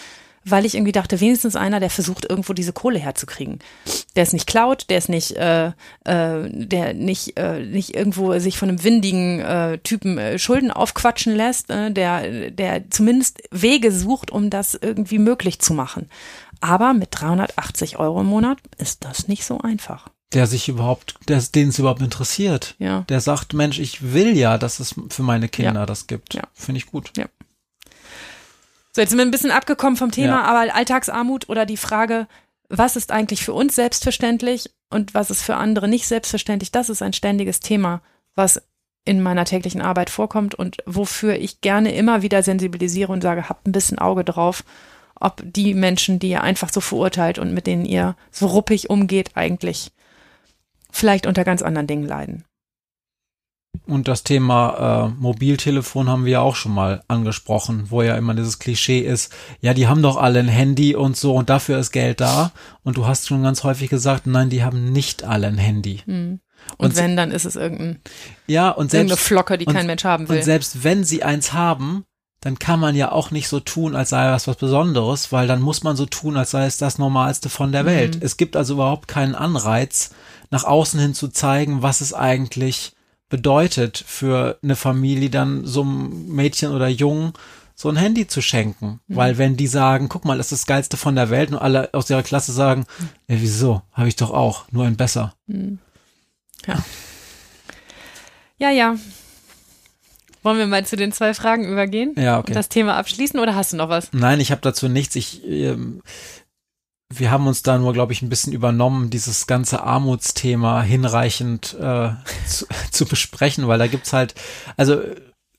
weil 0.45 0.65
ich 0.67 0.75
irgendwie 0.75 0.91
dachte, 0.93 1.21
wenigstens 1.21 1.55
einer, 1.55 1.79
der 1.79 1.89
versucht, 1.89 2.29
irgendwo 2.29 2.53
diese 2.53 2.73
Kohle 2.73 2.99
herzukriegen. 2.99 3.61
Der 4.17 4.25
ist 4.25 4.33
nicht 4.33 4.49
klaut, 4.49 4.87
der 4.91 4.99
ist 4.99 5.09
nicht, 5.09 5.37
äh, 5.37 5.67
äh, 5.67 5.73
der 6.51 6.95
nicht, 6.95 7.37
äh, 7.39 7.61
nicht 7.61 7.95
irgendwo 7.95 8.37
sich 8.41 8.59
von 8.59 8.69
einem 8.69 8.83
windigen 8.83 9.39
äh, 9.39 9.79
Typen 9.79 10.19
äh, 10.19 10.41
Schulden 10.41 10.73
aufquatschen 10.73 11.37
lässt, 11.37 11.71
äh, 11.71 11.93
der, 11.93 12.51
der 12.51 12.91
zumindest 12.91 13.41
Wege 13.53 13.93
sucht, 13.93 14.33
um 14.33 14.51
das 14.51 14.75
irgendwie 14.75 15.19
möglich 15.19 15.61
zu 15.61 15.75
machen. 15.75 16.09
Aber 16.63 16.95
mit 16.95 17.09
380 17.13 17.99
Euro 17.99 18.21
im 18.21 18.27
Monat 18.29 18.59
ist 18.79 19.05
das 19.05 19.29
nicht 19.29 19.45
so 19.45 19.59
einfach. 19.59 20.09
Der 20.33 20.47
sich 20.47 20.69
überhaupt, 20.69 21.17
der, 21.29 21.41
den 21.43 21.69
es 21.69 21.79
überhaupt 21.79 22.01
interessiert. 22.01 22.75
Ja. 22.79 23.03
Der 23.09 23.21
sagt, 23.21 23.53
Mensch, 23.53 23.79
ich 23.79 24.13
will 24.15 24.37
ja, 24.37 24.57
dass 24.57 24.81
es 24.81 24.95
für 25.11 25.23
meine 25.23 25.49
Kinder 25.49 25.81
Ja. 25.81 25.87
das 25.87 26.07
gibt. 26.07 26.35
Ja. 26.35 26.45
Finde 26.55 26.79
ich 26.79 26.87
gut. 26.87 27.13
So, 28.95 29.01
jetzt 29.01 29.11
sind 29.11 29.19
wir 29.19 29.25
ein 29.25 29.31
bisschen 29.31 29.51
abgekommen 29.51 29.97
vom 29.97 30.11
Thema, 30.11 30.41
Ja. 30.41 30.43
aber 30.43 30.75
Alltagsarmut 30.75 31.49
oder 31.49 31.67
die 31.67 31.77
Frage, 31.77 32.27
was 32.69 32.97
ist 32.97 33.11
eigentlich 33.11 33.43
für 33.45 33.53
uns 33.55 33.75
selbstverständlich 33.75 34.71
und 34.91 35.15
was 35.15 35.31
ist 35.31 35.43
für 35.43 35.57
andere 35.57 35.89
nicht 35.89 36.07
selbstverständlich, 36.07 36.73
das 36.73 36.89
ist 36.91 37.03
ein 37.03 37.13
ständiges 37.13 37.61
Thema, 37.61 38.03
was 38.35 38.63
in 39.05 39.21
meiner 39.21 39.45
täglichen 39.45 39.83
Arbeit 39.83 40.11
vorkommt 40.11 40.55
und 40.55 40.77
wofür 40.87 41.35
ich 41.37 41.61
gerne 41.61 41.93
immer 41.95 42.23
wieder 42.23 42.43
sensibilisiere 42.43 43.13
und 43.13 43.21
sage, 43.23 43.49
habt 43.49 43.67
ein 43.67 43.73
bisschen 43.73 43.99
Auge 43.99 44.25
drauf, 44.25 44.63
ob 45.23 45.43
die 45.45 45.75
Menschen, 45.75 46.19
die 46.19 46.31
ihr 46.31 46.43
einfach 46.43 46.73
so 46.73 46.81
verurteilt 46.81 47.39
und 47.39 47.55
mit 47.55 47.67
denen 47.67 47.85
ihr 47.85 48.17
so 48.31 48.47
ruppig 48.47 48.91
umgeht, 48.91 49.31
eigentlich 49.35 49.91
vielleicht 50.91 51.27
unter 51.27 51.45
ganz 51.45 51.63
anderen 51.63 51.87
Dingen 51.87 52.05
leiden. 52.07 52.45
Und 53.87 54.07
das 54.07 54.23
Thema 54.23 55.09
äh, 55.09 55.21
Mobiltelefon 55.21 56.09
haben 56.09 56.25
wir 56.27 56.33
ja 56.33 56.41
auch 56.41 56.55
schon 56.57 56.73
mal 56.75 57.03
angesprochen, 57.09 57.87
wo 57.91 58.03
ja 58.03 58.17
immer 58.17 58.35
dieses 58.35 58.59
Klischee 58.59 59.01
ist, 59.01 59.33
ja, 59.61 59.75
die 59.75 59.89
haben 59.89 60.03
doch 60.03 60.19
alle 60.19 60.39
ein 60.41 60.49
Handy 60.49 60.95
und 60.95 61.17
so 61.17 61.35
und 61.35 61.49
dafür 61.51 61.79
ist 61.79 61.91
Geld 61.91 62.21
da. 62.21 62.53
Und 62.85 62.97
du 62.99 63.07
hast 63.07 63.27
schon 63.29 63.43
ganz 63.43 63.65
häufig 63.65 63.89
gesagt, 63.91 64.27
nein, 64.27 64.51
die 64.51 64.63
haben 64.63 64.93
nicht 64.93 65.25
alle 65.25 65.47
ein 65.49 65.59
Handy. 65.59 66.03
Und, 66.07 66.41
Und- 66.77 66.97
wenn, 66.97 67.17
dann 67.17 67.31
ist 67.33 67.45
es 67.47 67.57
irgendein, 67.57 68.01
Ja, 68.47 68.71
und 68.71 68.93
irgendeine 68.93 69.09
selbst, 69.09 69.25
Flocke, 69.27 69.59
die 69.59 69.67
und- 69.67 69.75
kein 69.75 69.87
Mensch 69.87 70.05
haben 70.05 70.29
will. 70.29 70.37
und 70.39 70.45
selbst 70.45 70.85
wenn 70.85 71.03
sie 71.03 71.23
eins 71.25 71.53
haben, 71.55 72.05
dann 72.43 72.59
kann 72.59 72.81
man 72.81 72.97
ja 72.97 73.13
auch 73.13 73.31
nicht 73.31 73.49
so 73.49 73.61
tun, 73.61 73.95
als 73.95 74.11
sei 74.11 74.25
das 74.25 74.49
was 74.49 74.57
Besonderes, 74.57 75.31
weil 75.31 75.47
dann 75.47 75.63
muss 75.63 75.85
man 75.85 75.97
so 75.97 76.07
tun, 76.07 76.37
als 76.37 76.51
sei 76.51 76.67
es 76.67 76.77
das 76.77 76.99
Normalste 76.99 77.49
von 77.49 77.71
der 77.71 77.87
Welt. 77.87 78.17
Mhm. 78.17 78.23
Es 78.23 78.37
gibt 78.37 78.57
also 78.57 78.75
überhaupt 78.75 79.07
keinen 79.07 79.37
Anreiz, 79.37 80.11
nach 80.51 80.65
außen 80.65 80.99
hin 80.99 81.15
zu 81.15 81.29
zeigen, 81.29 81.83
was 81.83 82.01
es 82.01 82.13
eigentlich 82.13 82.93
bedeutet 83.29 84.03
für 84.07 84.59
eine 84.63 84.75
Familie, 84.75 85.31
dann 85.31 85.65
so 85.65 85.83
einem 85.83 86.27
Mädchen 86.35 86.73
oder 86.73 86.89
Jungen 86.89 87.33
so 87.77 87.89
ein 87.89 87.97
Handy 87.97 88.27
zu 88.27 88.43
schenken. 88.43 89.01
Mhm. 89.07 89.17
Weil 89.17 89.39
wenn 89.39 89.57
die 89.57 89.69
sagen, 89.69 90.09
guck 90.09 90.25
mal, 90.25 90.37
das 90.37 90.51
ist 90.51 90.63
das 90.63 90.67
Geilste 90.67 90.97
von 90.97 91.15
der 91.15 91.31
Welt 91.31 91.53
und 91.53 91.59
alle 91.59 91.91
aus 91.95 92.11
ihrer 92.11 92.25
Klasse 92.25 92.51
sagen, 92.53 92.87
ja, 93.29 93.37
wieso? 93.41 93.83
Habe 93.93 94.09
ich 94.09 94.17
doch 94.17 94.33
auch, 94.33 94.65
nur 94.73 94.85
ein 94.85 94.97
besser. 94.97 95.35
Ja, 98.59 98.71
ja. 98.71 98.95
Wollen 100.43 100.59
wir 100.59 100.67
mal 100.67 100.85
zu 100.85 100.97
den 100.97 101.13
zwei 101.13 101.35
Fragen 101.35 101.65
übergehen? 101.65 102.15
Ja, 102.17 102.39
okay. 102.39 102.51
Und 102.51 102.57
das 102.57 102.69
Thema 102.69 102.97
abschließen 102.97 103.39
oder 103.39 103.55
hast 103.55 103.73
du 103.73 103.77
noch 103.77 103.89
was? 103.89 104.13
Nein, 104.13 104.41
ich 104.41 104.51
habe 104.51 104.61
dazu 104.61 104.89
nichts. 104.89 105.15
Ich, 105.17 105.47
ähm, 105.47 106.03
wir 107.13 107.31
haben 107.31 107.47
uns 107.47 107.63
da 107.63 107.79
nur, 107.79 107.93
glaube 107.93 108.13
ich, 108.13 108.23
ein 108.23 108.29
bisschen 108.29 108.53
übernommen, 108.53 109.11
dieses 109.11 109.47
ganze 109.47 109.83
Armutsthema 109.83 110.83
hinreichend 110.83 111.77
äh, 111.81 112.11
zu, 112.47 112.67
zu 112.91 113.07
besprechen, 113.07 113.69
weil 113.69 113.79
da 113.79 113.87
gibt's 113.87 114.13
halt, 114.13 114.35
also 114.77 115.01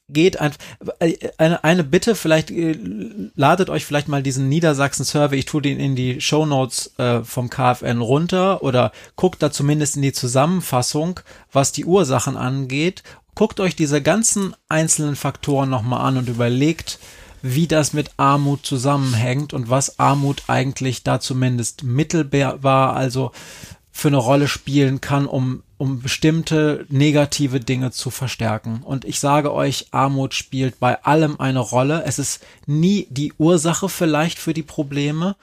geht 0.09 0.39
einfach, 0.39 0.59
eine, 1.37 1.63
eine 1.63 1.83
Bitte, 1.83 2.15
vielleicht 2.15 2.51
äh, 2.51 2.75
ladet 3.35 3.69
euch 3.69 3.85
vielleicht 3.85 4.07
mal 4.07 4.21
diesen 4.21 4.49
Niedersachsen-Survey, 4.49 5.37
ich 5.37 5.45
tue 5.45 5.61
den 5.61 5.79
in 5.79 5.95
die 5.95 6.19
Shownotes 6.19 6.97
äh, 6.97 7.23
vom 7.23 7.49
KfN 7.49 8.01
runter 8.01 8.63
oder 8.63 8.91
guckt 9.15 9.41
da 9.41 9.51
zumindest 9.51 9.95
in 9.95 10.01
die 10.01 10.13
Zusammenfassung, 10.13 11.21
was 11.51 11.71
die 11.71 11.85
Ursachen 11.85 12.35
angeht. 12.35 13.03
Guckt 13.35 13.59
euch 13.59 13.75
diese 13.75 14.01
ganzen 14.01 14.55
einzelnen 14.69 15.15
Faktoren 15.15 15.69
nochmal 15.69 16.07
an 16.07 16.17
und 16.17 16.29
überlegt, 16.29 16.99
wie 17.41 17.67
das 17.67 17.93
mit 17.93 18.11
Armut 18.17 18.65
zusammenhängt 18.65 19.53
und 19.53 19.69
was 19.69 19.99
Armut 19.99 20.43
eigentlich 20.47 21.03
da 21.03 21.19
zumindest 21.19 21.83
mittelbar, 21.83 22.95
also 22.95 23.31
für 23.91 24.07
eine 24.07 24.17
Rolle 24.17 24.47
spielen 24.47 25.01
kann, 25.01 25.27
um, 25.27 25.61
um 25.77 26.01
bestimmte 26.01 26.85
negative 26.89 27.59
Dinge 27.59 27.91
zu 27.91 28.09
verstärken. 28.09 28.81
Und 28.83 29.05
ich 29.05 29.19
sage 29.19 29.53
euch, 29.53 29.87
Armut 29.91 30.33
spielt 30.33 30.79
bei 30.79 31.03
allem 31.03 31.39
eine 31.39 31.59
Rolle. 31.59 32.03
Es 32.05 32.17
ist 32.17 32.43
nie 32.65 33.07
die 33.09 33.33
Ursache 33.37 33.89
vielleicht 33.89 34.39
für 34.39 34.53
die 34.53 34.63
Probleme, 34.63 35.35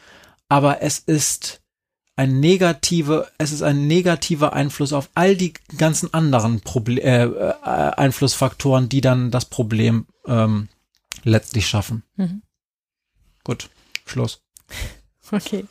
aber 0.48 0.82
es 0.82 0.98
ist 0.98 1.59
ein 2.20 2.38
negative, 2.38 3.28
es 3.38 3.50
ist 3.50 3.62
ein 3.62 3.86
negativer 3.86 4.52
Einfluss 4.52 4.92
auf 4.92 5.08
all 5.14 5.36
die 5.36 5.54
ganzen 5.78 6.12
anderen 6.12 6.60
Proble 6.60 7.00
äh, 7.00 7.24
äh, 7.24 7.54
Einflussfaktoren, 7.62 8.90
die 8.90 9.00
dann 9.00 9.30
das 9.30 9.46
Problem 9.46 10.06
ähm, 10.26 10.68
letztlich 11.24 11.66
schaffen. 11.66 12.02
Mhm. 12.16 12.42
Gut, 13.42 13.70
Schluss. 14.06 14.42
Okay. 15.32 15.64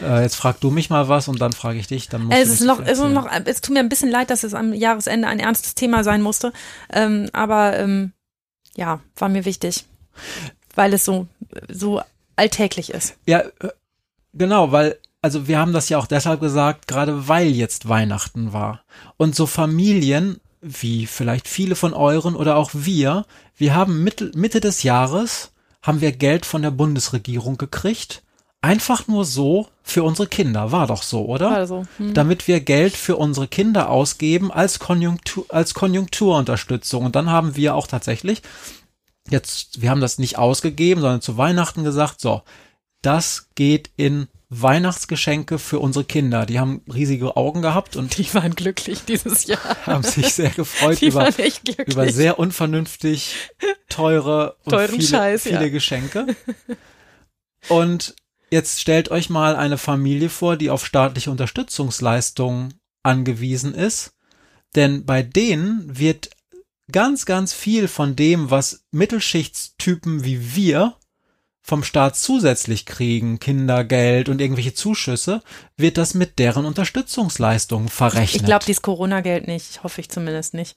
Äh, 0.00 0.22
jetzt 0.22 0.36
frag 0.36 0.60
du 0.60 0.70
mich 0.70 0.88
mal 0.88 1.08
was 1.08 1.26
und 1.26 1.40
dann 1.40 1.52
frage 1.52 1.80
ich 1.80 1.88
dich. 1.88 2.08
Dann 2.08 2.26
musst 2.26 2.38
Es 2.38 2.48
ist 2.48 2.60
noch, 2.60 2.78
es 2.78 3.00
ist 3.00 3.08
noch, 3.08 3.28
es 3.44 3.60
tut 3.60 3.74
mir 3.74 3.80
ein 3.80 3.88
bisschen 3.88 4.08
leid, 4.08 4.30
dass 4.30 4.44
es 4.44 4.54
am 4.54 4.72
Jahresende 4.72 5.26
ein 5.26 5.40
ernstes 5.40 5.74
Thema 5.74 6.04
sein 6.04 6.22
musste. 6.22 6.52
Ähm, 6.92 7.28
aber 7.32 7.76
ähm, 7.76 8.12
ja, 8.76 9.00
war 9.16 9.28
mir 9.28 9.44
wichtig, 9.46 9.84
weil 10.76 10.94
es 10.94 11.04
so 11.04 11.26
so 11.68 12.02
alltäglich 12.36 12.90
ist. 12.90 13.16
Ja, 13.26 13.40
äh, 13.40 13.70
genau, 14.32 14.70
weil, 14.70 15.00
also 15.24 15.48
wir 15.48 15.58
haben 15.58 15.72
das 15.72 15.88
ja 15.88 15.96
auch 15.96 16.06
deshalb 16.06 16.42
gesagt, 16.42 16.86
gerade 16.86 17.28
weil 17.28 17.46
jetzt 17.46 17.88
Weihnachten 17.88 18.52
war. 18.52 18.82
Und 19.16 19.34
so 19.34 19.46
Familien, 19.46 20.38
wie 20.60 21.06
vielleicht 21.06 21.48
viele 21.48 21.76
von 21.76 21.94
euren 21.94 22.36
oder 22.36 22.56
auch 22.56 22.72
wir, 22.74 23.24
wir 23.56 23.74
haben 23.74 24.04
Mitte, 24.04 24.32
Mitte 24.34 24.60
des 24.60 24.82
Jahres, 24.82 25.52
haben 25.80 26.02
wir 26.02 26.12
Geld 26.12 26.44
von 26.44 26.60
der 26.60 26.72
Bundesregierung 26.72 27.56
gekriegt. 27.56 28.22
Einfach 28.60 29.08
nur 29.08 29.24
so 29.24 29.68
für 29.82 30.02
unsere 30.02 30.28
Kinder. 30.28 30.72
War 30.72 30.88
doch 30.88 31.02
so, 31.02 31.24
oder? 31.24 31.52
Also, 31.52 31.84
hm. 31.96 32.12
damit 32.12 32.46
wir 32.46 32.60
Geld 32.60 32.94
für 32.94 33.16
unsere 33.16 33.48
Kinder 33.48 33.88
ausgeben 33.88 34.52
als 34.52 34.78
Konjunktur, 34.78 35.46
als 35.48 35.72
Konjunkturunterstützung. 35.72 37.02
Und 37.02 37.16
dann 37.16 37.30
haben 37.30 37.56
wir 37.56 37.74
auch 37.74 37.86
tatsächlich 37.86 38.42
jetzt, 39.30 39.80
wir 39.80 39.88
haben 39.88 40.02
das 40.02 40.18
nicht 40.18 40.36
ausgegeben, 40.36 41.00
sondern 41.00 41.22
zu 41.22 41.38
Weihnachten 41.38 41.82
gesagt, 41.82 42.20
so, 42.20 42.42
das 43.00 43.48
geht 43.54 43.88
in 43.96 44.28
Weihnachtsgeschenke 44.62 45.58
für 45.58 45.78
unsere 45.78 46.04
Kinder. 46.04 46.46
Die 46.46 46.58
haben 46.58 46.82
riesige 46.92 47.36
Augen 47.36 47.62
gehabt 47.62 47.96
und 47.96 48.18
die 48.18 48.32
waren 48.34 48.54
glücklich 48.54 49.04
dieses 49.04 49.46
Jahr. 49.46 49.76
haben 49.86 50.02
sich 50.02 50.34
sehr 50.34 50.50
gefreut 50.50 51.02
über, 51.02 51.28
über 51.86 52.08
sehr 52.10 52.38
unvernünftig 52.38 53.50
teure 53.88 54.56
und 54.64 54.70
Teuren 54.72 54.96
viele, 54.96 55.08
Scheiß, 55.08 55.42
viele 55.42 55.62
ja. 55.62 55.68
Geschenke. 55.68 56.26
Und 57.68 58.14
jetzt 58.50 58.80
stellt 58.80 59.10
euch 59.10 59.30
mal 59.30 59.56
eine 59.56 59.78
Familie 59.78 60.28
vor, 60.28 60.56
die 60.56 60.70
auf 60.70 60.84
staatliche 60.84 61.30
Unterstützungsleistungen 61.30 62.74
angewiesen 63.02 63.74
ist. 63.74 64.14
Denn 64.74 65.04
bei 65.04 65.22
denen 65.22 65.98
wird 65.98 66.30
ganz, 66.90 67.26
ganz 67.26 67.52
viel 67.54 67.88
von 67.88 68.16
dem, 68.16 68.50
was 68.50 68.84
Mittelschichtstypen 68.90 70.24
wie 70.24 70.54
wir 70.54 70.96
vom 71.66 71.82
Staat 71.82 72.14
zusätzlich 72.14 72.84
kriegen, 72.84 73.40
Kindergeld 73.40 74.28
und 74.28 74.38
irgendwelche 74.42 74.74
Zuschüsse, 74.74 75.42
wird 75.78 75.96
das 75.96 76.12
mit 76.12 76.38
deren 76.38 76.66
Unterstützungsleistungen 76.66 77.88
verrechnet. 77.88 78.42
Ich 78.42 78.44
glaube, 78.44 78.66
dieses 78.66 78.82
Corona-Geld 78.82 79.48
nicht, 79.48 79.82
hoffe 79.82 80.02
ich 80.02 80.10
zumindest 80.10 80.52
nicht. 80.52 80.76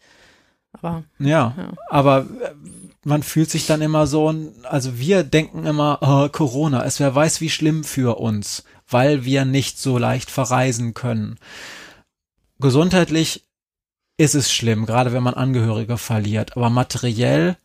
Aber 0.72 1.04
Ja, 1.20 1.54
Ja. 1.58 1.74
aber 1.90 2.20
äh, 2.42 2.52
man 3.04 3.22
fühlt 3.22 3.50
sich 3.52 3.68
dann 3.68 3.82
immer 3.82 4.08
so, 4.08 4.34
also 4.64 4.98
wir 4.98 5.24
denken 5.24 5.66
immer, 5.66 6.00
oh, 6.02 6.30
Corona, 6.30 6.86
es 6.86 7.02
wer 7.02 7.14
weiß 7.14 7.42
wie 7.42 7.50
schlimm 7.50 7.84
für 7.84 8.18
uns, 8.18 8.64
weil 8.90 9.26
wir 9.26 9.44
nicht 9.44 9.80
so 9.80 9.98
leicht 9.98 10.32
verreisen 10.32 10.94
können. 10.94 11.38
Gesundheitlich 12.60 13.44
ist 14.18 14.36
es 14.36 14.52
schlimm, 14.52 14.86
gerade 14.86 15.12
wenn 15.12 15.24
man 15.24 15.34
Angehörige 15.34 15.98
verliert, 15.98 16.56
aber 16.56 16.70
materiell, 16.70 17.58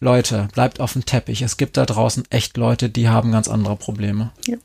Leute, 0.00 0.48
bleibt 0.52 0.80
auf 0.80 0.92
dem 0.92 1.06
Teppich. 1.06 1.42
Es 1.42 1.56
gibt 1.56 1.76
da 1.76 1.86
draußen 1.86 2.24
echt 2.30 2.56
Leute, 2.56 2.90
die 2.90 3.08
haben 3.08 3.32
ganz 3.32 3.48
andere 3.48 3.76
Probleme. 3.76 4.32
Ja. 4.46 4.58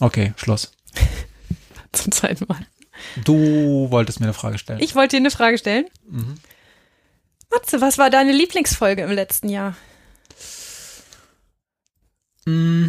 Okay, 0.00 0.32
Schluss. 0.36 0.72
zum 1.92 2.12
zweiten 2.12 2.46
Mal. 2.48 2.66
Du 3.24 3.90
wolltest 3.90 4.20
mir 4.20 4.26
eine 4.26 4.34
Frage 4.34 4.58
stellen. 4.58 4.80
Ich 4.80 4.94
wollte 4.94 5.16
dir 5.16 5.22
eine 5.22 5.30
Frage 5.30 5.58
stellen. 5.58 5.86
Mhm. 6.08 6.36
Matze, 7.50 7.80
was 7.80 7.98
war 7.98 8.10
deine 8.10 8.32
Lieblingsfolge 8.32 9.02
im 9.02 9.10
letzten 9.10 9.48
Jahr? 9.48 9.76
Mm. 12.46 12.88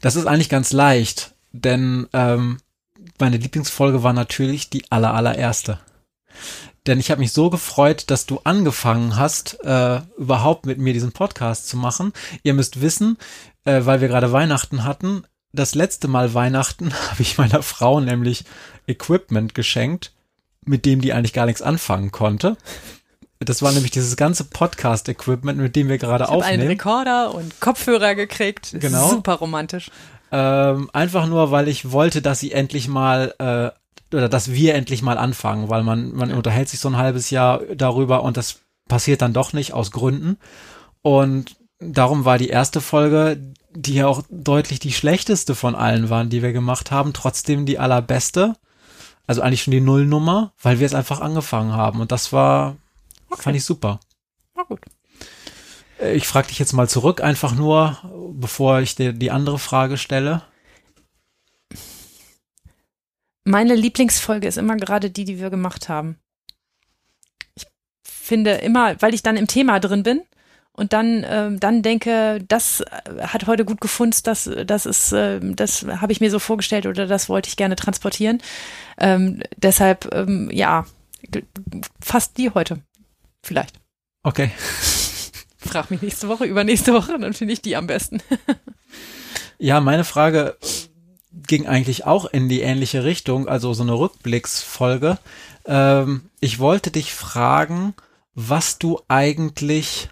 Das 0.00 0.16
ist 0.16 0.26
eigentlich 0.26 0.48
ganz 0.48 0.72
leicht, 0.72 1.34
denn 1.52 2.08
ähm, 2.12 2.58
meine 3.18 3.38
Lieblingsfolge 3.38 4.02
war 4.02 4.12
natürlich 4.12 4.70
die 4.70 4.90
aller 4.90 5.14
allererste. 5.14 5.80
Denn 6.86 7.00
ich 7.00 7.10
habe 7.10 7.20
mich 7.20 7.32
so 7.32 7.50
gefreut, 7.50 8.04
dass 8.10 8.26
du 8.26 8.40
angefangen 8.44 9.16
hast, 9.16 9.58
äh, 9.64 10.00
überhaupt 10.18 10.66
mit 10.66 10.78
mir 10.78 10.92
diesen 10.92 11.12
Podcast 11.12 11.68
zu 11.68 11.76
machen. 11.76 12.12
Ihr 12.42 12.54
müsst 12.54 12.80
wissen, 12.80 13.16
äh, 13.64 13.80
weil 13.84 14.00
wir 14.00 14.08
gerade 14.08 14.32
Weihnachten 14.32 14.84
hatten, 14.84 15.24
das 15.52 15.74
letzte 15.74 16.08
Mal 16.08 16.34
Weihnachten 16.34 16.92
habe 17.10 17.22
ich 17.22 17.38
meiner 17.38 17.62
Frau 17.62 18.00
nämlich 18.00 18.44
Equipment 18.86 19.54
geschenkt, 19.54 20.12
mit 20.64 20.84
dem 20.84 21.00
die 21.00 21.12
eigentlich 21.12 21.32
gar 21.32 21.46
nichts 21.46 21.62
anfangen 21.62 22.10
konnte. 22.10 22.56
Das 23.40 23.62
war 23.62 23.72
nämlich 23.72 23.90
dieses 23.90 24.16
ganze 24.16 24.44
Podcast-Equipment, 24.44 25.58
mit 25.58 25.76
dem 25.76 25.88
wir 25.88 25.98
gerade 25.98 26.24
Ich 26.24 26.30
habe 26.30 26.44
einen 26.44 26.60
aufnehmen. 26.60 26.70
Rekorder 26.70 27.34
und 27.34 27.60
Kopfhörer 27.60 28.14
gekriegt. 28.14 28.74
Genau. 28.78 29.10
Super 29.10 29.34
romantisch. 29.34 29.90
Ähm, 30.32 30.88
einfach 30.92 31.26
nur, 31.26 31.50
weil 31.50 31.68
ich 31.68 31.92
wollte, 31.92 32.22
dass 32.22 32.40
sie 32.40 32.52
endlich 32.52 32.88
mal 32.88 33.34
äh, 33.38 33.78
oder 34.14 34.28
dass 34.28 34.52
wir 34.52 34.74
endlich 34.74 35.02
mal 35.02 35.18
anfangen, 35.18 35.68
weil 35.68 35.82
man 35.82 36.12
man 36.14 36.32
unterhält 36.32 36.68
sich 36.68 36.80
so 36.80 36.88
ein 36.88 36.96
halbes 36.96 37.30
Jahr 37.30 37.60
darüber 37.74 38.22
und 38.22 38.36
das 38.36 38.60
passiert 38.88 39.22
dann 39.22 39.32
doch 39.32 39.52
nicht 39.52 39.72
aus 39.72 39.90
Gründen. 39.90 40.38
Und 41.02 41.56
darum 41.80 42.24
war 42.24 42.38
die 42.38 42.48
erste 42.48 42.80
Folge, 42.80 43.38
die 43.74 43.94
ja 43.94 44.06
auch 44.06 44.22
deutlich 44.30 44.78
die 44.78 44.92
schlechteste 44.92 45.54
von 45.54 45.74
allen 45.74 46.10
waren, 46.10 46.30
die 46.30 46.42
wir 46.42 46.52
gemacht 46.52 46.90
haben, 46.90 47.12
trotzdem 47.12 47.66
die 47.66 47.78
allerbeste. 47.78 48.54
Also 49.26 49.40
eigentlich 49.42 49.62
schon 49.62 49.72
die 49.72 49.80
Nullnummer, 49.80 50.52
weil 50.62 50.80
wir 50.80 50.86
es 50.86 50.94
einfach 50.94 51.20
angefangen 51.20 51.72
haben 51.72 52.00
und 52.00 52.12
das 52.12 52.32
war 52.32 52.76
fand 53.36 53.56
ich 53.56 53.64
super. 53.64 54.00
Na 54.54 54.62
gut. 54.62 54.80
Äh, 56.00 56.14
Ich 56.14 56.26
frage 56.26 56.48
dich 56.48 56.58
jetzt 56.58 56.72
mal 56.72 56.88
zurück, 56.88 57.20
einfach 57.22 57.54
nur, 57.54 57.98
bevor 58.32 58.80
ich 58.80 58.94
dir 58.94 59.12
die 59.12 59.30
andere 59.30 59.58
Frage 59.58 59.96
stelle. 59.96 60.42
Meine 63.44 63.74
Lieblingsfolge 63.74 64.48
ist 64.48 64.56
immer 64.56 64.76
gerade 64.76 65.10
die, 65.10 65.24
die 65.24 65.38
wir 65.38 65.50
gemacht 65.50 65.88
haben. 65.88 66.18
Ich 67.54 67.66
finde 68.02 68.52
immer, 68.52 69.00
weil 69.00 69.14
ich 69.14 69.22
dann 69.22 69.36
im 69.36 69.46
Thema 69.46 69.80
drin 69.80 70.02
bin 70.02 70.22
und 70.72 70.92
dann, 70.92 71.24
ähm, 71.28 71.60
dann 71.60 71.82
denke, 71.82 72.42
das 72.48 72.80
äh, 72.80 73.26
hat 73.26 73.46
heute 73.46 73.64
gut 73.64 73.80
gefunden, 73.80 74.16
das, 74.24 74.50
das 74.66 74.86
ist, 74.86 75.12
äh, 75.12 75.40
das 75.42 75.84
habe 75.84 76.12
ich 76.12 76.20
mir 76.20 76.30
so 76.30 76.38
vorgestellt 76.38 76.86
oder 76.86 77.06
das 77.06 77.28
wollte 77.28 77.48
ich 77.48 77.56
gerne 77.56 77.76
transportieren. 77.76 78.42
Ähm, 78.98 79.42
deshalb, 79.56 80.12
ähm, 80.14 80.50
ja, 80.50 80.86
fast 82.00 82.38
die 82.38 82.50
heute. 82.50 82.80
Vielleicht. 83.42 83.78
Okay. 84.22 84.50
Frag 85.58 85.90
mich 85.90 86.02
nächste 86.02 86.28
Woche, 86.28 86.44
übernächste 86.44 86.92
Woche, 86.92 87.18
dann 87.18 87.34
finde 87.34 87.52
ich 87.52 87.62
die 87.62 87.76
am 87.76 87.86
besten. 87.86 88.20
Ja, 89.58 89.80
meine 89.80 90.04
Frage 90.04 90.56
ging 91.46 91.66
eigentlich 91.66 92.06
auch 92.06 92.26
in 92.26 92.48
die 92.48 92.60
ähnliche 92.60 93.04
Richtung, 93.04 93.48
also 93.48 93.74
so 93.74 93.82
eine 93.82 93.94
Rückblicksfolge. 93.94 95.18
Ähm, 95.66 96.30
ich 96.40 96.58
wollte 96.58 96.90
dich 96.90 97.12
fragen, 97.14 97.94
was 98.34 98.78
du 98.78 99.00
eigentlich 99.08 100.08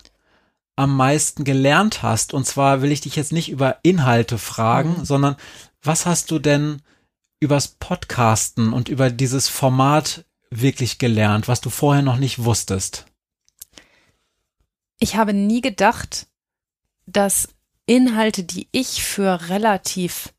am 0.77 0.97
meisten 0.97 1.45
gelernt 1.45 2.03
hast. 2.03 2.35
Und 2.35 2.47
zwar 2.47 2.83
will 2.83 2.93
ich 2.93 3.01
dich 3.03 3.17
jetzt 3.17 3.33
nicht 3.33 3.51
über 3.51 3.79
Inhalte 3.83 4.39
fragen, 4.39 4.99
Mhm. 4.99 5.05
sondern 5.05 5.37
was 5.83 6.07
hast 6.07 6.31
du 6.31 6.39
denn 6.39 6.83
übers 7.41 7.69
Podcasten 7.69 8.73
und 8.73 8.89
über 8.89 9.11
dieses 9.11 9.49
Format 9.49 10.25
wirklich 10.51 10.99
gelernt, 10.99 11.49
was 11.49 11.61
du 11.61 11.71
vorher 11.71 12.03
noch 12.03 12.17
nicht 12.19 12.45
wusstest? 12.45 13.07
Ich 14.99 15.17
habe 15.17 15.33
nie 15.33 15.61
gedacht, 15.61 16.29
dass 17.07 17.49
Inhalte, 17.87 18.45
die 18.45 18.69
ich 18.71 19.03
für 19.03 19.49
relativ 19.49 20.33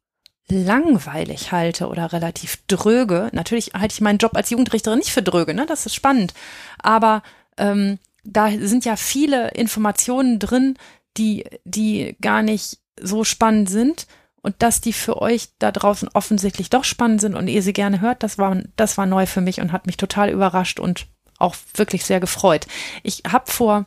langweilig 0.49 1.51
halte 1.51 1.87
oder 1.87 2.11
relativ 2.11 2.59
dröge, 2.67 3.29
natürlich 3.31 3.71
halte 3.73 3.93
ich 3.93 4.01
meinen 4.01 4.17
Job 4.17 4.35
als 4.35 4.49
Jugendrichterin 4.49 4.99
nicht 4.99 5.11
für 5.11 5.23
dröge, 5.23 5.53
ne? 5.53 5.65
Das 5.65 5.85
ist 5.85 5.95
spannend. 5.95 6.33
Aber 6.79 7.23
ähm, 7.57 7.99
da 8.23 8.49
sind 8.51 8.85
ja 8.85 8.95
viele 8.95 9.49
Informationen 9.51 10.39
drin, 10.39 10.77
die, 11.17 11.45
die 11.63 12.15
gar 12.21 12.41
nicht 12.41 12.79
so 12.99 13.23
spannend 13.23 13.69
sind. 13.69 14.07
Und 14.41 14.55
dass 14.61 14.81
die 14.81 14.91
für 14.91 15.21
euch 15.21 15.51
da 15.57 15.71
draußen 15.71 16.09
offensichtlich 16.13 16.69
doch 16.69 16.83
spannend 16.83 17.21
sind 17.21 17.33
und 17.33 17.47
ihr 17.47 17.63
sie 17.63 17.71
gerne 17.71 18.01
hört, 18.01 18.23
das 18.23 18.37
war, 18.37 18.61
das 18.75 18.97
war 18.97 19.05
neu 19.05 19.25
für 19.25 19.39
mich 19.39 19.61
und 19.61 19.71
hat 19.71 19.85
mich 19.85 19.95
total 19.95 20.29
überrascht 20.29 20.81
und 20.81 21.07
auch 21.39 21.55
wirklich 21.75 22.03
sehr 22.03 22.19
gefreut. 22.19 22.67
Ich 23.03 23.23
habe 23.25 23.49
vor, 23.49 23.85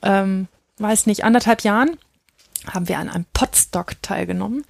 ähm, 0.00 0.48
weiß 0.78 1.04
nicht, 1.04 1.24
anderthalb 1.24 1.62
Jahren 1.62 1.98
haben 2.72 2.88
wir 2.88 2.98
an 2.98 3.10
einem 3.10 3.26
Podstock 3.34 4.00
teilgenommen. 4.00 4.64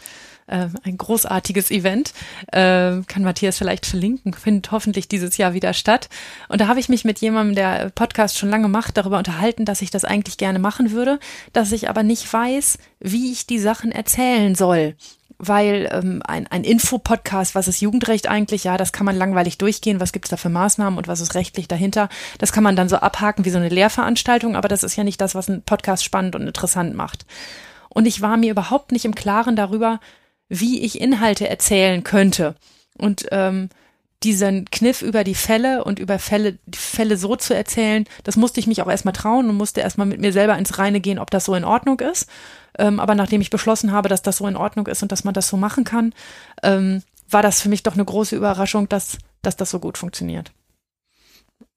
Äh, 0.48 0.68
ein 0.82 0.96
großartiges 0.96 1.70
Event. 1.70 2.12
Äh, 2.52 3.02
kann 3.06 3.22
Matthias 3.22 3.58
vielleicht 3.58 3.86
verlinken, 3.86 4.32
findet 4.32 4.72
hoffentlich 4.72 5.06
dieses 5.06 5.36
Jahr 5.36 5.52
wieder 5.52 5.74
statt. 5.74 6.08
Und 6.48 6.60
da 6.60 6.68
habe 6.68 6.80
ich 6.80 6.88
mich 6.88 7.04
mit 7.04 7.20
jemandem, 7.20 7.54
der 7.54 7.90
Podcast 7.90 8.38
schon 8.38 8.48
lange 8.48 8.68
macht, 8.68 8.96
darüber 8.96 9.18
unterhalten, 9.18 9.66
dass 9.66 9.82
ich 9.82 9.90
das 9.90 10.04
eigentlich 10.04 10.38
gerne 10.38 10.58
machen 10.58 10.92
würde, 10.92 11.20
dass 11.52 11.72
ich 11.72 11.90
aber 11.90 12.02
nicht 12.02 12.32
weiß, 12.32 12.78
wie 13.00 13.30
ich 13.30 13.46
die 13.46 13.58
Sachen 13.58 13.92
erzählen 13.92 14.54
soll 14.54 14.94
weil 15.40 15.88
ähm, 15.92 16.20
ein, 16.26 16.48
ein 16.48 16.64
Infopodcast, 16.64 17.54
was 17.54 17.68
ist 17.68 17.80
Jugendrecht 17.80 18.28
eigentlich? 18.28 18.64
Ja, 18.64 18.76
das 18.76 18.90
kann 18.90 19.06
man 19.06 19.14
langweilig 19.14 19.56
durchgehen. 19.56 20.00
Was 20.00 20.12
gibt's 20.12 20.30
da 20.30 20.36
für 20.36 20.48
Maßnahmen 20.48 20.98
und 20.98 21.06
was 21.06 21.20
ist 21.20 21.36
rechtlich 21.36 21.68
dahinter? 21.68 22.08
Das 22.38 22.50
kann 22.50 22.64
man 22.64 22.74
dann 22.74 22.88
so 22.88 22.96
abhaken 22.96 23.44
wie 23.44 23.50
so 23.50 23.58
eine 23.58 23.68
Lehrveranstaltung, 23.68 24.56
aber 24.56 24.66
das 24.66 24.82
ist 24.82 24.96
ja 24.96 25.04
nicht 25.04 25.20
das, 25.20 25.36
was 25.36 25.48
ein 25.48 25.62
Podcast 25.62 26.02
spannend 26.02 26.34
und 26.34 26.48
interessant 26.48 26.96
macht. 26.96 27.24
Und 27.88 28.06
ich 28.06 28.20
war 28.20 28.36
mir 28.36 28.50
überhaupt 28.50 28.90
nicht 28.90 29.04
im 29.04 29.14
Klaren 29.14 29.54
darüber, 29.54 30.00
wie 30.48 30.80
ich 30.80 31.00
Inhalte 31.00 31.48
erzählen 31.48 32.04
könnte. 32.04 32.54
Und 32.96 33.26
ähm, 33.30 33.68
diesen 34.22 34.64
Kniff 34.70 35.02
über 35.02 35.22
die 35.22 35.34
Fälle 35.34 35.84
und 35.84 35.98
über 35.98 36.18
Fälle, 36.18 36.58
die 36.66 36.78
Fälle 36.78 37.16
so 37.16 37.36
zu 37.36 37.54
erzählen, 37.54 38.04
das 38.24 38.36
musste 38.36 38.58
ich 38.58 38.66
mich 38.66 38.82
auch 38.82 38.90
erstmal 38.90 39.14
trauen 39.14 39.48
und 39.48 39.56
musste 39.56 39.80
erstmal 39.80 40.08
mit 40.08 40.20
mir 40.20 40.32
selber 40.32 40.58
ins 40.58 40.78
Reine 40.78 41.00
gehen, 41.00 41.18
ob 41.18 41.30
das 41.30 41.44
so 41.44 41.54
in 41.54 41.64
Ordnung 41.64 42.00
ist. 42.00 42.28
Ähm, 42.78 42.98
aber 42.98 43.14
nachdem 43.14 43.40
ich 43.40 43.50
beschlossen 43.50 43.92
habe, 43.92 44.08
dass 44.08 44.22
das 44.22 44.38
so 44.38 44.46
in 44.48 44.56
Ordnung 44.56 44.86
ist 44.88 45.02
und 45.02 45.12
dass 45.12 45.24
man 45.24 45.34
das 45.34 45.48
so 45.48 45.56
machen 45.56 45.84
kann, 45.84 46.14
ähm, 46.62 47.02
war 47.30 47.42
das 47.42 47.60
für 47.60 47.68
mich 47.68 47.82
doch 47.82 47.94
eine 47.94 48.04
große 48.04 48.34
Überraschung, 48.34 48.88
dass, 48.88 49.18
dass 49.42 49.56
das 49.56 49.70
so 49.70 49.78
gut 49.78 49.98
funktioniert. 49.98 50.50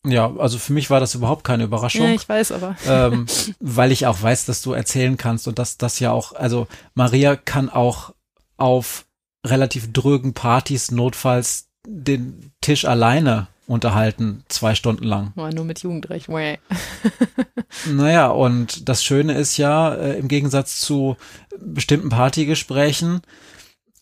Ja, 0.06 0.36
also 0.38 0.58
für 0.58 0.74
mich 0.74 0.90
war 0.90 1.00
das 1.00 1.14
überhaupt 1.14 1.44
keine 1.44 1.66
Überraschung. 1.66 2.08
Ja, 2.08 2.14
ich 2.14 2.28
weiß 2.28 2.54
aber. 2.54 2.76
ähm, 2.88 3.28
weil 3.60 3.92
ich 3.92 4.08
auch 4.08 4.20
weiß, 4.20 4.46
dass 4.46 4.64
du 4.64 4.74
erzählen 4.74 5.16
kannst 5.16 5.48
und 5.48 5.60
dass 5.60 5.78
das 5.78 6.00
ja 6.00 6.12
auch, 6.12 6.34
also 6.34 6.68
Maria 6.96 7.36
kann 7.36 7.70
auch 7.70 8.14
auf 8.62 9.06
relativ 9.46 9.92
drögen 9.92 10.34
Partys 10.34 10.92
notfalls 10.92 11.68
den 11.88 12.52
Tisch 12.62 12.86
alleine 12.86 13.48
unterhalten, 13.68 14.44
zwei 14.50 14.76
Stunden 14.76 15.04
lang. 15.04 15.32
War 15.36 15.52
nur 15.54 15.66
mit 15.66 15.82
Jugendrecht. 15.82 16.28
Naja, 17.88 18.28
und 18.28 18.90
das 18.90 19.02
Schöne 19.04 19.34
ist 19.34 19.56
ja, 19.58 19.94
äh, 19.94 20.18
im 20.20 20.28
Gegensatz 20.28 20.82
zu 20.82 21.16
bestimmten 21.58 22.10
Partygesprächen, 22.10 23.22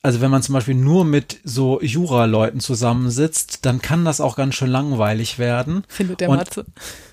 also 0.01 0.21
wenn 0.21 0.31
man 0.31 0.41
zum 0.41 0.53
Beispiel 0.53 0.75
nur 0.75 1.03
mit 1.05 1.39
so 1.43 1.81
Jura-Leuten 1.81 2.61
zusammensitzt, 2.61 3.65
dann 3.65 3.81
kann 3.81 4.05
das 4.05 4.21
auch 4.21 4.35
ganz 4.37 4.55
schön 4.55 4.69
langweilig 4.71 5.37
werden. 5.39 5.83
Findet 5.87 6.21
der 6.21 6.29
Und- 6.29 6.37
Matze. 6.37 6.65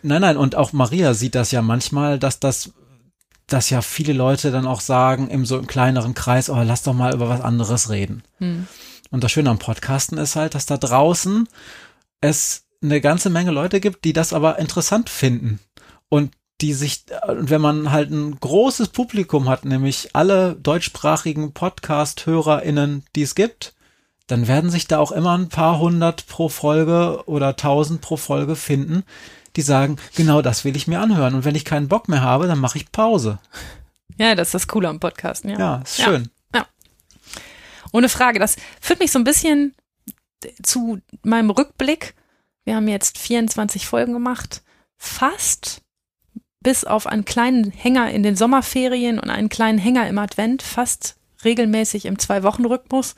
Nein, 0.02 0.22
nein, 0.22 0.36
und 0.36 0.54
auch 0.54 0.72
Maria 0.72 1.12
sieht 1.12 1.34
das 1.34 1.50
ja 1.50 1.62
manchmal, 1.62 2.18
dass 2.18 2.38
das, 2.40 2.72
dass 3.46 3.70
ja 3.70 3.80
viele 3.80 4.12
Leute 4.12 4.50
dann 4.50 4.66
auch 4.66 4.80
sagen, 4.80 5.28
im 5.28 5.46
so 5.46 5.58
im 5.58 5.66
kleineren 5.66 6.14
Kreis, 6.14 6.50
oh, 6.50 6.60
lass 6.62 6.82
doch 6.82 6.94
mal 6.94 7.14
über 7.14 7.28
was 7.28 7.40
anderes 7.40 7.90
reden. 7.90 8.22
Hm. 8.38 8.66
Und 9.10 9.22
das 9.22 9.32
Schöne 9.32 9.50
am 9.50 9.58
Podcasten 9.58 10.18
ist 10.18 10.36
halt, 10.36 10.54
dass 10.54 10.66
da 10.66 10.76
draußen 10.76 11.48
es 12.20 12.64
eine 12.82 13.00
ganze 13.00 13.30
Menge 13.30 13.52
Leute 13.52 13.80
gibt, 13.80 14.04
die 14.04 14.12
das 14.12 14.32
aber 14.32 14.58
interessant 14.58 15.08
finden. 15.10 15.60
Und 16.08 16.32
die 16.60 16.72
sich, 16.72 17.04
und 17.26 17.50
wenn 17.50 17.60
man 17.60 17.92
halt 17.92 18.10
ein 18.10 18.38
großes 18.40 18.88
Publikum 18.88 19.48
hat, 19.48 19.64
nämlich 19.64 20.10
alle 20.14 20.54
deutschsprachigen 20.56 21.52
Podcast-HörerInnen, 21.52 23.04
die 23.14 23.22
es 23.22 23.34
gibt, 23.34 23.74
dann 24.26 24.48
werden 24.48 24.70
sich 24.70 24.88
da 24.88 24.98
auch 24.98 25.12
immer 25.12 25.36
ein 25.36 25.48
paar 25.48 25.78
hundert 25.78 26.26
pro 26.26 26.48
Folge 26.48 27.22
oder 27.26 27.56
tausend 27.56 28.00
pro 28.00 28.16
Folge 28.16 28.56
finden, 28.56 29.04
die 29.56 29.62
sagen, 29.62 29.96
genau 30.14 30.42
das 30.42 30.64
will 30.64 30.76
ich 30.76 30.86
mir 30.86 31.00
anhören. 31.00 31.34
Und 31.34 31.44
wenn 31.44 31.54
ich 31.54 31.64
keinen 31.64 31.88
Bock 31.88 32.08
mehr 32.08 32.20
habe, 32.20 32.46
dann 32.46 32.58
mache 32.58 32.78
ich 32.78 32.92
Pause. 32.92 33.38
Ja, 34.18 34.34
das 34.34 34.48
ist 34.48 34.54
das 34.54 34.68
Coole 34.68 34.88
am 34.88 35.00
Podcasten, 35.00 35.50
ja. 35.50 35.58
Ja, 35.58 35.76
ist 35.78 36.00
schön. 36.00 36.30
Ohne 37.92 38.08
Frage. 38.10 38.38
Das 38.38 38.56
führt 38.80 39.00
mich 39.00 39.10
so 39.10 39.18
ein 39.18 39.24
bisschen 39.24 39.74
zu 40.62 40.98
meinem 41.22 41.50
Rückblick. 41.50 42.14
Wir 42.64 42.76
haben 42.76 42.88
jetzt 42.88 43.16
24 43.16 43.86
Folgen 43.86 44.12
gemacht. 44.12 44.62
Fast 44.98 45.80
bis 46.62 46.84
auf 46.84 47.06
einen 47.06 47.24
kleinen 47.24 47.70
Hänger 47.70 48.10
in 48.10 48.22
den 48.22 48.36
Sommerferien 48.36 49.18
und 49.18 49.30
einen 49.30 49.48
kleinen 49.48 49.78
Hänger 49.78 50.08
im 50.08 50.18
Advent, 50.18 50.62
fast 50.62 51.16
regelmäßig 51.44 52.06
im 52.06 52.18
Zwei-Wochen-Rhythmus 52.18 53.14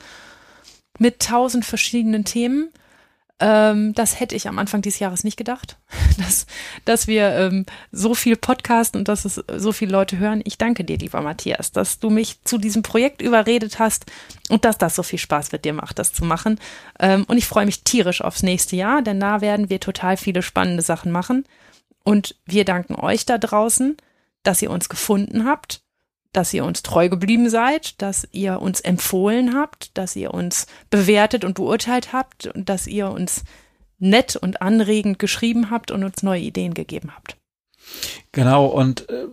mit 0.99 1.19
tausend 1.19 1.65
verschiedenen 1.65 2.25
Themen. 2.25 2.69
Ähm, 3.41 3.93
das 3.93 4.19
hätte 4.19 4.35
ich 4.35 4.47
am 4.47 4.59
Anfang 4.59 4.81
dieses 4.81 4.99
Jahres 4.99 5.23
nicht 5.23 5.37
gedacht, 5.37 5.77
dass, 6.17 6.45
dass 6.85 7.07
wir 7.07 7.29
ähm, 7.35 7.65
so 7.91 8.13
viel 8.13 8.35
podcasten 8.35 8.99
und 8.99 9.07
dass 9.07 9.23
es 9.25 9.35
so 9.57 9.71
viele 9.71 9.91
Leute 9.91 10.17
hören. 10.17 10.41
Ich 10.43 10.57
danke 10.57 10.83
dir, 10.83 10.97
lieber 10.97 11.21
Matthias, 11.21 11.71
dass 11.71 11.99
du 11.99 12.09
mich 12.09 12.43
zu 12.43 12.57
diesem 12.57 12.83
Projekt 12.83 13.21
überredet 13.21 13.79
hast 13.79 14.05
und 14.49 14.65
dass 14.65 14.77
das 14.77 14.95
so 14.95 15.03
viel 15.03 15.19
Spaß 15.19 15.51
mit 15.53 15.63
dir 15.63 15.73
macht, 15.73 15.99
das 15.99 16.11
zu 16.11 16.25
machen. 16.25 16.59
Ähm, 16.99 17.23
und 17.27 17.37
ich 17.37 17.47
freue 17.47 17.65
mich 17.65 17.83
tierisch 17.83 18.21
aufs 18.21 18.43
nächste 18.43 18.75
Jahr, 18.75 19.01
denn 19.01 19.19
da 19.19 19.41
werden 19.41 19.69
wir 19.69 19.79
total 19.79 20.17
viele 20.17 20.41
spannende 20.41 20.83
Sachen 20.83 21.11
machen. 21.11 21.45
Und 22.03 22.35
wir 22.45 22.65
danken 22.65 22.95
euch 22.95 23.25
da 23.25 23.37
draußen, 23.37 23.95
dass 24.43 24.61
ihr 24.61 24.71
uns 24.71 24.89
gefunden 24.89 25.45
habt 25.45 25.81
dass 26.31 26.53
ihr 26.53 26.63
uns 26.63 26.83
treu 26.83 27.09
geblieben 27.09 27.49
seid, 27.49 28.01
dass 28.01 28.27
ihr 28.31 28.61
uns 28.61 28.81
empfohlen 28.81 29.55
habt, 29.55 29.97
dass 29.97 30.15
ihr 30.15 30.33
uns 30.33 30.67
bewertet 30.89 31.43
und 31.43 31.55
beurteilt 31.55 32.13
habt 32.13 32.47
und 32.47 32.69
dass 32.69 32.87
ihr 32.87 33.09
uns 33.09 33.43
nett 33.97 34.35
und 34.35 34.61
anregend 34.61 35.19
geschrieben 35.19 35.71
habt 35.71 35.91
und 35.91 36.03
uns 36.03 36.23
neue 36.23 36.41
Ideen 36.41 36.73
gegeben 36.73 37.11
habt. 37.15 37.35
Genau, 38.31 38.67
und 38.67 39.09
äh, 39.09 39.25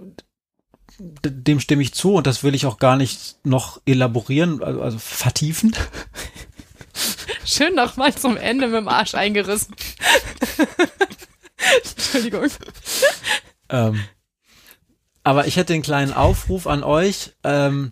dem 0.99 1.61
stimme 1.61 1.83
ich 1.83 1.93
zu 1.93 2.15
und 2.15 2.27
das 2.27 2.43
will 2.43 2.55
ich 2.55 2.67
auch 2.67 2.79
gar 2.79 2.97
nicht 2.97 3.37
noch 3.45 3.81
elaborieren, 3.85 4.63
also, 4.63 4.81
also 4.81 4.99
vertiefen. 4.99 5.77
Schön 7.45 7.75
nochmal 7.75 8.15
zum 8.15 8.37
Ende 8.37 8.67
mit 8.67 8.77
dem 8.77 8.89
Arsch 8.89 9.15
eingerissen. 9.15 9.75
Entschuldigung. 11.85 12.49
Ähm, 13.69 14.01
aber 15.27 15.49
ich 15.49 15.57
hätte 15.57 15.73
einen 15.75 15.83
kleinen 15.83 16.13
Aufruf 16.13 16.69
an 16.69 16.85
euch. 16.85 17.33
Ähm, 17.43 17.91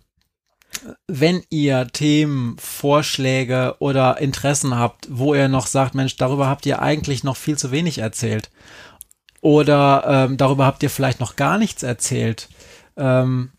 wenn 1.09 1.43
ihr 1.51 1.89
Themen, 1.89 2.57
Vorschläge 2.61 3.75
oder 3.81 4.19
Interessen 4.21 4.79
habt, 4.79 5.09
wo 5.11 5.35
ihr 5.35 5.49
noch 5.49 5.67
sagt, 5.67 5.97
Mensch, 5.97 6.15
darüber 6.17 6.47
habt 6.47 6.65
ihr 6.65 6.81
eigentlich 6.81 7.25
noch 7.25 7.37
viel 7.37 7.59
zu 7.59 7.73
wenig 7.73 7.99
erzählt. 7.99 8.51
Oder 9.41 10.05
ähm, 10.07 10.37
darüber 10.37 10.65
habt 10.65 10.85
ihr 10.85 10.91
vielleicht 10.91 11.19
noch 11.19 11.35
gar 11.35 11.59
nichts 11.59 11.83
erzählt. 11.83 12.49
Ähm, 12.97 13.51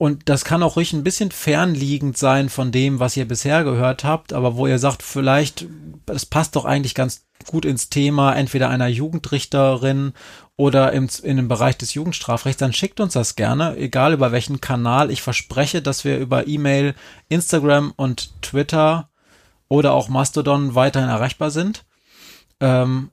und 0.00 0.30
das 0.30 0.46
kann 0.46 0.62
auch 0.62 0.76
ruhig 0.76 0.94
ein 0.94 1.04
bisschen 1.04 1.30
fernliegend 1.30 2.16
sein 2.16 2.48
von 2.48 2.72
dem, 2.72 3.00
was 3.00 3.18
ihr 3.18 3.28
bisher 3.28 3.64
gehört 3.64 4.02
habt, 4.02 4.32
aber 4.32 4.56
wo 4.56 4.66
ihr 4.66 4.78
sagt, 4.78 5.02
vielleicht, 5.02 5.66
das 6.06 6.24
passt 6.24 6.56
doch 6.56 6.64
eigentlich 6.64 6.94
ganz 6.94 7.26
gut 7.46 7.66
ins 7.66 7.90
Thema 7.90 8.32
entweder 8.32 8.70
einer 8.70 8.86
Jugendrichterin 8.86 10.14
oder 10.56 10.94
im, 10.94 11.10
in 11.22 11.36
dem 11.36 11.48
Bereich 11.48 11.76
des 11.76 11.92
Jugendstrafrechts, 11.92 12.60
dann 12.60 12.72
schickt 12.72 12.98
uns 12.98 13.12
das 13.12 13.36
gerne, 13.36 13.76
egal 13.76 14.14
über 14.14 14.32
welchen 14.32 14.62
Kanal. 14.62 15.10
Ich 15.10 15.20
verspreche, 15.20 15.82
dass 15.82 16.02
wir 16.02 16.16
über 16.16 16.46
E-Mail, 16.46 16.94
Instagram 17.28 17.92
und 17.94 18.40
Twitter 18.40 19.10
oder 19.68 19.92
auch 19.92 20.08
Mastodon 20.08 20.74
weiterhin 20.74 21.10
erreichbar 21.10 21.50
sind. 21.50 21.84
Ähm, 22.60 23.10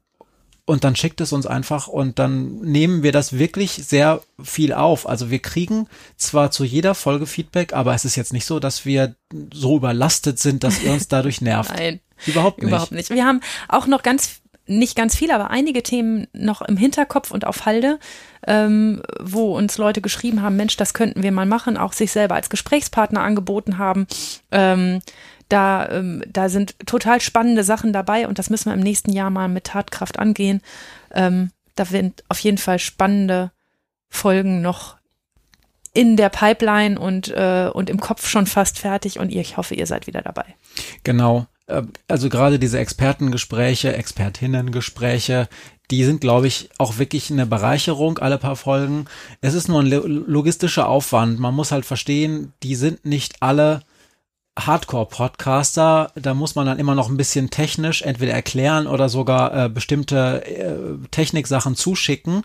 und 0.67 0.83
dann 0.83 0.97
schickt 0.97 1.21
es 1.21 1.31
uns 1.31 1.47
einfach 1.47 1.87
und 1.87 2.19
dann 2.19 2.59
nehmen 2.59 3.01
wir 3.01 3.13
das 3.13 3.39
wirklich 3.39 3.71
sehr 3.71 4.21
viel 4.43 4.73
auf. 4.73 5.07
Also 5.07 5.31
wir 5.31 5.39
kriegen 5.39 5.87
zwar 6.17 6.51
zu 6.51 6.65
jeder 6.65 6.93
Folge 6.93 7.25
Feedback, 7.25 7.71
aber 7.71 7.95
es 7.95 8.03
ist 8.03 8.17
jetzt 8.17 8.33
nicht 8.33 8.45
so, 8.45 8.59
dass 8.59 8.85
wir 8.85 9.15
so 9.53 9.77
überlastet 9.77 10.39
sind, 10.39 10.65
dass 10.65 10.83
ihr 10.83 10.91
uns 10.91 11.07
dadurch 11.07 11.39
nervt. 11.39 11.73
Nein. 11.73 12.01
Überhaupt 12.25 12.57
nicht. 12.57 12.67
Überhaupt 12.67 12.91
nicht. 12.91 13.09
Wir 13.09 13.25
haben 13.25 13.39
auch 13.69 13.87
noch 13.87 14.03
ganz 14.03 14.41
nicht 14.65 14.97
ganz 14.97 15.15
viel, 15.15 15.31
aber 15.31 15.51
einige 15.51 15.83
Themen 15.83 16.27
noch 16.33 16.61
im 16.61 16.75
Hinterkopf 16.75 17.31
und 17.31 17.47
auf 17.47 17.65
Halde, 17.65 17.97
ähm, 18.45 19.01
wo 19.21 19.55
uns 19.55 19.77
Leute 19.77 20.01
geschrieben 20.01 20.41
haben, 20.41 20.57
Mensch, 20.57 20.75
das 20.75 20.93
könnten 20.93 21.23
wir 21.23 21.31
mal 21.31 21.45
machen, 21.45 21.77
auch 21.77 21.93
sich 21.93 22.11
selber 22.11 22.35
als 22.35 22.49
Gesprächspartner 22.49 23.21
angeboten 23.21 23.77
haben. 23.77 24.07
Ähm, 24.51 24.99
da, 25.49 25.89
ähm, 25.89 26.23
da 26.27 26.49
sind 26.49 26.75
total 26.85 27.21
spannende 27.21 27.63
Sachen 27.63 27.93
dabei 27.93 28.27
und 28.27 28.39
das 28.39 28.49
müssen 28.49 28.69
wir 28.69 28.73
im 28.73 28.81
nächsten 28.81 29.11
Jahr 29.11 29.29
mal 29.29 29.47
mit 29.47 29.65
Tatkraft 29.65 30.19
angehen. 30.19 30.61
Ähm, 31.13 31.51
da 31.75 31.85
sind 31.85 32.23
auf 32.27 32.39
jeden 32.39 32.57
Fall 32.57 32.79
spannende 32.79 33.51
Folgen 34.09 34.61
noch 34.61 34.97
in 35.93 36.15
der 36.15 36.29
Pipeline 36.29 36.99
und, 36.99 37.29
äh, 37.29 37.69
und 37.73 37.89
im 37.89 37.99
Kopf 37.99 38.27
schon 38.27 38.45
fast 38.45 38.77
fertig 38.77 39.19
und 39.19 39.31
ihr, 39.31 39.41
ich 39.41 39.57
hoffe, 39.57 39.73
ihr 39.73 39.87
seid 39.87 40.05
wieder 40.05 40.21
dabei. 40.21 40.45
Genau. 41.03 41.47
Äh, 41.67 41.83
also 42.07 42.29
gerade 42.29 42.59
diese 42.59 42.79
Expertengespräche, 42.79 43.95
Expertinnengespräche, 43.95 45.47
die 45.89 46.03
sind, 46.03 46.21
glaube 46.21 46.47
ich, 46.47 46.69
auch 46.77 46.97
wirklich 46.97 47.31
eine 47.31 47.45
Bereicherung, 47.45 48.17
alle 48.19 48.37
paar 48.37 48.57
Folgen. 48.57 49.05
Es 49.41 49.53
ist 49.53 49.69
nur 49.69 49.81
ein 49.81 49.87
logistischer 49.87 50.87
Aufwand. 50.87 51.39
Man 51.39 51.55
muss 51.55 51.71
halt 51.71 51.85
verstehen, 51.85 52.53
die 52.61 52.75
sind 52.75 53.05
nicht 53.05 53.41
alle 53.41 53.81
Hardcore-Podcaster, 54.57 56.11
da 56.15 56.33
muss 56.33 56.55
man 56.55 56.65
dann 56.65 56.79
immer 56.79 56.95
noch 56.95 57.09
ein 57.09 57.17
bisschen 57.17 57.49
technisch 57.49 58.01
entweder 58.01 58.33
erklären 58.33 58.87
oder 58.87 59.07
sogar 59.09 59.65
äh, 59.65 59.69
bestimmte 59.69 60.45
äh, 60.45 61.07
Techniksachen 61.11 61.75
zuschicken. 61.75 62.43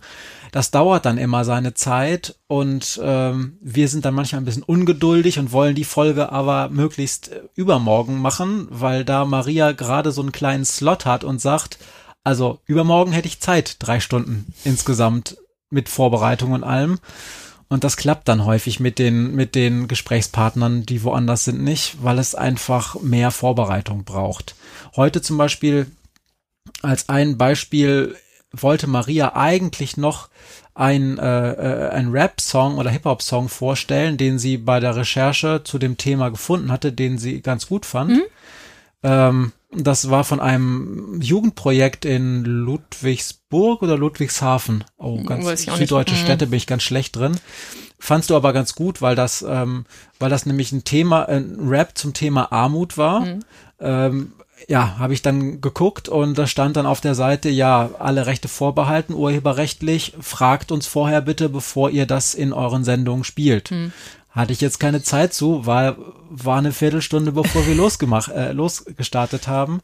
Das 0.52 0.70
dauert 0.70 1.06
dann 1.06 1.16
immer 1.16 1.44
seine 1.44 1.72
Zeit 1.74 2.36
und 2.46 3.00
ähm, 3.02 3.56
wir 3.62 3.88
sind 3.88 4.04
dann 4.04 4.14
manchmal 4.14 4.42
ein 4.42 4.44
bisschen 4.44 4.62
ungeduldig 4.62 5.38
und 5.38 5.52
wollen 5.52 5.74
die 5.74 5.84
Folge 5.84 6.30
aber 6.30 6.68
möglichst 6.68 7.32
äh, 7.32 7.40
übermorgen 7.54 8.20
machen, 8.20 8.68
weil 8.70 9.04
da 9.04 9.24
Maria 9.24 9.72
gerade 9.72 10.12
so 10.12 10.20
einen 10.20 10.32
kleinen 10.32 10.66
Slot 10.66 11.06
hat 11.06 11.24
und 11.24 11.40
sagt, 11.40 11.78
also 12.24 12.60
übermorgen 12.66 13.12
hätte 13.12 13.28
ich 13.28 13.40
Zeit, 13.40 13.76
drei 13.78 13.98
Stunden 13.98 14.52
insgesamt 14.64 15.38
mit 15.70 15.88
Vorbereitung 15.88 16.52
und 16.52 16.64
allem. 16.64 16.98
Und 17.72 17.84
das 17.84 17.96
klappt 17.96 18.28
dann 18.28 18.44
häufig 18.44 18.80
mit 18.80 18.98
den, 18.98 19.34
mit 19.34 19.54
den 19.54 19.88
Gesprächspartnern, 19.88 20.84
die 20.84 21.04
woanders 21.04 21.46
sind, 21.46 21.62
nicht, 21.62 22.04
weil 22.04 22.18
es 22.18 22.34
einfach 22.34 23.00
mehr 23.00 23.30
Vorbereitung 23.30 24.04
braucht. 24.04 24.54
Heute 24.94 25.22
zum 25.22 25.38
Beispiel 25.38 25.86
als 26.82 27.08
ein 27.08 27.38
Beispiel 27.38 28.14
wollte 28.52 28.88
Maria 28.88 29.36
eigentlich 29.36 29.96
noch 29.96 30.28
ein, 30.74 31.16
äh, 31.16 31.52
äh 31.52 31.88
ein 31.92 32.10
Rap-Song 32.10 32.76
oder 32.76 32.90
Hip-Hop-Song 32.90 33.48
vorstellen, 33.48 34.18
den 34.18 34.38
sie 34.38 34.58
bei 34.58 34.78
der 34.78 34.94
Recherche 34.94 35.62
zu 35.64 35.78
dem 35.78 35.96
Thema 35.96 36.28
gefunden 36.28 36.70
hatte, 36.70 36.92
den 36.92 37.16
sie 37.16 37.40
ganz 37.40 37.68
gut 37.68 37.86
fand. 37.86 38.10
Mhm. 38.10 38.22
Ähm, 39.02 39.52
das 39.74 40.10
war 40.10 40.24
von 40.24 40.40
einem 40.40 41.20
Jugendprojekt 41.20 42.04
in 42.04 42.44
Ludwigsburg 42.44 43.82
oder 43.82 43.96
Ludwigshafen. 43.96 44.84
Oh, 44.98 45.22
ganz 45.22 45.64
süddeutsche 45.64 46.14
nicht. 46.14 46.24
Städte 46.24 46.46
bin 46.46 46.58
ich 46.58 46.66
ganz 46.66 46.82
schlecht 46.82 47.16
drin. 47.16 47.38
Fandst 47.98 48.30
du 48.30 48.36
aber 48.36 48.52
ganz 48.52 48.74
gut, 48.74 49.00
weil 49.00 49.14
das, 49.14 49.44
ähm, 49.48 49.86
weil 50.18 50.28
das 50.28 50.44
nämlich 50.44 50.72
ein 50.72 50.84
Thema, 50.84 51.28
ein 51.28 51.56
Rap 51.68 51.96
zum 51.96 52.12
Thema 52.12 52.52
Armut 52.52 52.98
war. 52.98 53.20
Mhm. 53.20 53.40
Ähm, 53.80 54.32
ja, 54.68 54.98
habe 54.98 55.14
ich 55.14 55.22
dann 55.22 55.60
geguckt 55.60 56.08
und 56.08 56.36
da 56.38 56.46
stand 56.46 56.76
dann 56.76 56.86
auf 56.86 57.00
der 57.00 57.14
Seite, 57.14 57.48
ja, 57.48 57.90
alle 57.98 58.26
Rechte 58.26 58.48
vorbehalten, 58.48 59.14
urheberrechtlich, 59.14 60.14
fragt 60.20 60.70
uns 60.70 60.86
vorher 60.86 61.20
bitte, 61.20 61.48
bevor 61.48 61.90
ihr 61.90 62.06
das 62.06 62.34
in 62.34 62.52
euren 62.52 62.84
Sendungen 62.84 63.24
spielt. 63.24 63.70
Hm. 63.70 63.92
Hatte 64.32 64.52
ich 64.52 64.60
jetzt 64.60 64.80
keine 64.80 65.02
Zeit 65.02 65.34
zu, 65.34 65.66
weil 65.66 65.96
war 66.30 66.58
eine 66.58 66.72
Viertelstunde, 66.72 67.32
bevor 67.32 67.66
wir 67.66 67.74
losgemacht, 67.74 68.30
äh, 68.30 68.52
losgestartet 68.52 69.46
haben. 69.46 69.80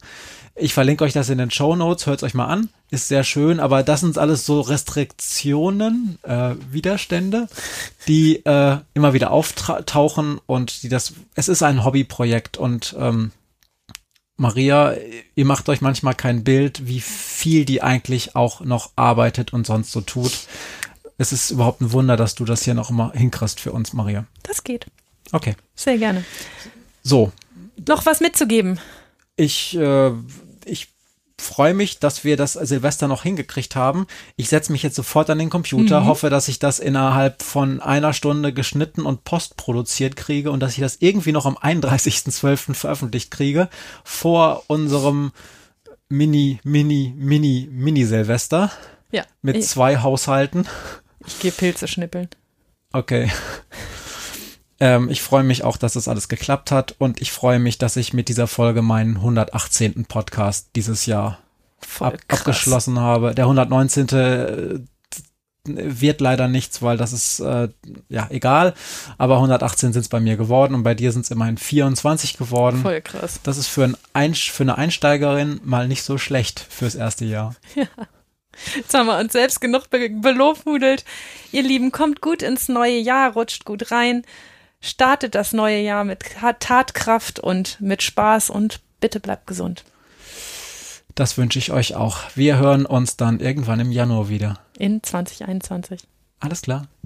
Ich 0.55 0.73
verlinke 0.73 1.03
euch 1.03 1.13
das 1.13 1.29
in 1.29 1.37
den 1.37 1.51
Show 1.51 1.75
Notes, 1.75 2.05
hört 2.07 2.23
euch 2.23 2.33
mal 2.33 2.47
an, 2.47 2.69
ist 2.89 3.07
sehr 3.07 3.23
schön, 3.23 3.59
aber 3.59 3.83
das 3.83 4.01
sind 4.01 4.17
alles 4.17 4.45
so 4.45 4.59
Restriktionen, 4.59 6.17
äh, 6.23 6.55
Widerstände, 6.71 7.47
die 8.07 8.45
äh, 8.45 8.77
immer 8.93 9.13
wieder 9.13 9.31
auftauchen 9.31 10.39
und 10.47 10.83
die 10.83 10.89
das, 10.89 11.13
es 11.35 11.47
ist 11.47 11.63
ein 11.63 11.85
Hobbyprojekt 11.85 12.57
und 12.57 12.95
ähm, 12.99 13.31
Maria, 14.35 14.95
ihr 15.35 15.45
macht 15.45 15.69
euch 15.69 15.81
manchmal 15.81 16.15
kein 16.15 16.43
Bild, 16.43 16.87
wie 16.87 17.01
viel 17.01 17.65
die 17.65 17.83
eigentlich 17.83 18.35
auch 18.35 18.61
noch 18.61 18.91
arbeitet 18.95 19.53
und 19.53 19.67
sonst 19.67 19.91
so 19.91 20.01
tut 20.01 20.31
es 21.19 21.33
ist 21.33 21.51
überhaupt 21.51 21.81
ein 21.81 21.91
Wunder, 21.91 22.15
dass 22.15 22.33
du 22.33 22.45
das 22.45 22.63
hier 22.63 22.73
noch 22.73 22.89
immer 22.89 23.11
hinkriegst 23.13 23.59
für 23.59 23.73
uns, 23.73 23.91
Maria. 23.91 24.25
Das 24.41 24.63
geht. 24.63 24.85
Okay. 25.33 25.55
Sehr 25.75 25.97
gerne. 25.97 26.23
So. 27.03 27.31
Noch 27.87 28.05
was 28.05 28.21
mitzugeben? 28.21 28.79
Ich, 29.35 29.75
äh, 29.75 30.11
ich 30.63 30.87
freue 31.37 31.73
mich, 31.73 31.99
dass 31.99 32.23
wir 32.23 32.37
das 32.37 32.53
Silvester 32.53 33.09
noch 33.09 33.23
hingekriegt 33.23 33.75
haben. 33.75 34.07
Ich 34.37 34.47
setze 34.47 34.71
mich 34.71 34.81
jetzt 34.81 34.95
sofort 34.95 35.29
an 35.29 35.39
den 35.39 35.49
Computer, 35.49 36.01
mhm. 36.01 36.05
hoffe, 36.05 36.29
dass 36.29 36.47
ich 36.47 36.57
das 36.57 36.79
innerhalb 36.79 37.43
von 37.43 37.81
einer 37.81 38.13
Stunde 38.13 38.53
geschnitten 38.53 39.01
und 39.05 39.25
postproduziert 39.25 40.15
kriege 40.15 40.51
und 40.51 40.61
dass 40.61 40.73
ich 40.73 40.79
das 40.79 40.97
irgendwie 41.01 41.33
noch 41.33 41.45
am 41.45 41.57
31.12. 41.57 42.73
veröffentlicht 42.73 43.29
kriege, 43.29 43.67
vor 44.05 44.63
unserem 44.67 45.33
Mini, 46.07 46.61
Mini, 46.63 47.13
Mini, 47.17 47.67
Mini 47.69 48.05
Silvester. 48.05 48.71
Ja. 49.11 49.23
Mit 49.41 49.65
zwei 49.65 49.97
Haushalten. 49.97 50.65
Ich 51.25 51.39
gehe 51.39 51.51
Pilze 51.51 51.87
schnippeln. 51.87 52.29
Okay. 52.93 53.31
Ähm, 54.81 55.09
ich 55.09 55.21
freue 55.21 55.43
mich 55.43 55.65
auch, 55.65 55.75
dass 55.75 55.93
das 55.93 56.07
alles 56.07 56.29
geklappt 56.29 56.71
hat 56.71 56.95
und 56.99 57.19
ich 57.19 57.33
freue 57.33 57.59
mich, 57.59 57.77
dass 57.77 57.97
ich 57.97 58.13
mit 58.13 58.29
dieser 58.29 58.47
Folge 58.47 58.81
meinen 58.81 59.17
118. 59.17 60.05
Podcast 60.05 60.69
dieses 60.75 61.05
Jahr 61.05 61.39
ab 61.99 62.17
abgeschlossen 62.29 62.97
habe. 62.97 63.35
Der 63.35 63.43
119. 63.43 64.07
Äh, 64.07 64.79
wird 65.65 66.21
leider 66.21 66.47
nichts, 66.47 66.81
weil 66.81 66.97
das 66.97 67.13
ist 67.13 67.41
äh, 67.41 67.67
ja 68.07 68.27
egal. 68.29 68.73
Aber 69.17 69.35
118 69.35 69.93
sind 69.93 70.01
es 70.01 70.09
bei 70.09 70.19
mir 70.19 70.37
geworden 70.37 70.73
und 70.73 70.83
bei 70.83 70.95
dir 70.95 71.11
sind 71.11 71.25
es 71.25 71.31
immerhin 71.31 71.57
24 71.57 72.37
geworden. 72.37 72.81
Voll 72.81 73.01
krass. 73.01 73.39
Das 73.43 73.57
ist 73.57 73.67
für, 73.67 73.83
ein 73.83 73.97
Einsch 74.13 74.51
für 74.51 74.63
eine 74.63 74.77
Einsteigerin 74.77 75.59
mal 75.63 75.87
nicht 75.87 76.03
so 76.03 76.17
schlecht 76.17 76.65
fürs 76.69 76.95
erste 76.95 77.25
Jahr. 77.25 77.55
Jetzt 78.75 78.93
haben 78.93 79.07
wir 79.07 79.17
uns 79.17 79.33
selbst 79.33 79.61
genug 79.61 79.89
be 79.89 80.09
belobhudelt. 80.09 81.05
Ihr 81.51 81.63
Lieben, 81.63 81.91
kommt 81.91 82.21
gut 82.21 82.41
ins 82.41 82.69
neue 82.69 82.97
Jahr, 82.97 83.33
rutscht 83.33 83.65
gut 83.65 83.91
rein, 83.91 84.23
startet 84.81 85.35
das 85.35 85.53
neue 85.53 85.81
Jahr 85.81 86.03
mit 86.03 86.23
Tatkraft 86.59 87.39
und 87.39 87.79
mit 87.81 88.03
Spaß 88.03 88.49
und 88.49 88.81
bitte 88.99 89.19
bleibt 89.19 89.47
gesund. 89.47 89.83
Das 91.15 91.37
wünsche 91.37 91.59
ich 91.59 91.71
euch 91.71 91.95
auch. 91.95 92.19
Wir 92.35 92.57
hören 92.57 92.85
uns 92.85 93.17
dann 93.17 93.39
irgendwann 93.39 93.79
im 93.79 93.91
Januar 93.91 94.29
wieder. 94.29 94.59
In 94.77 95.03
2021. 95.03 96.01
Alles 96.39 96.61
klar. 96.61 96.87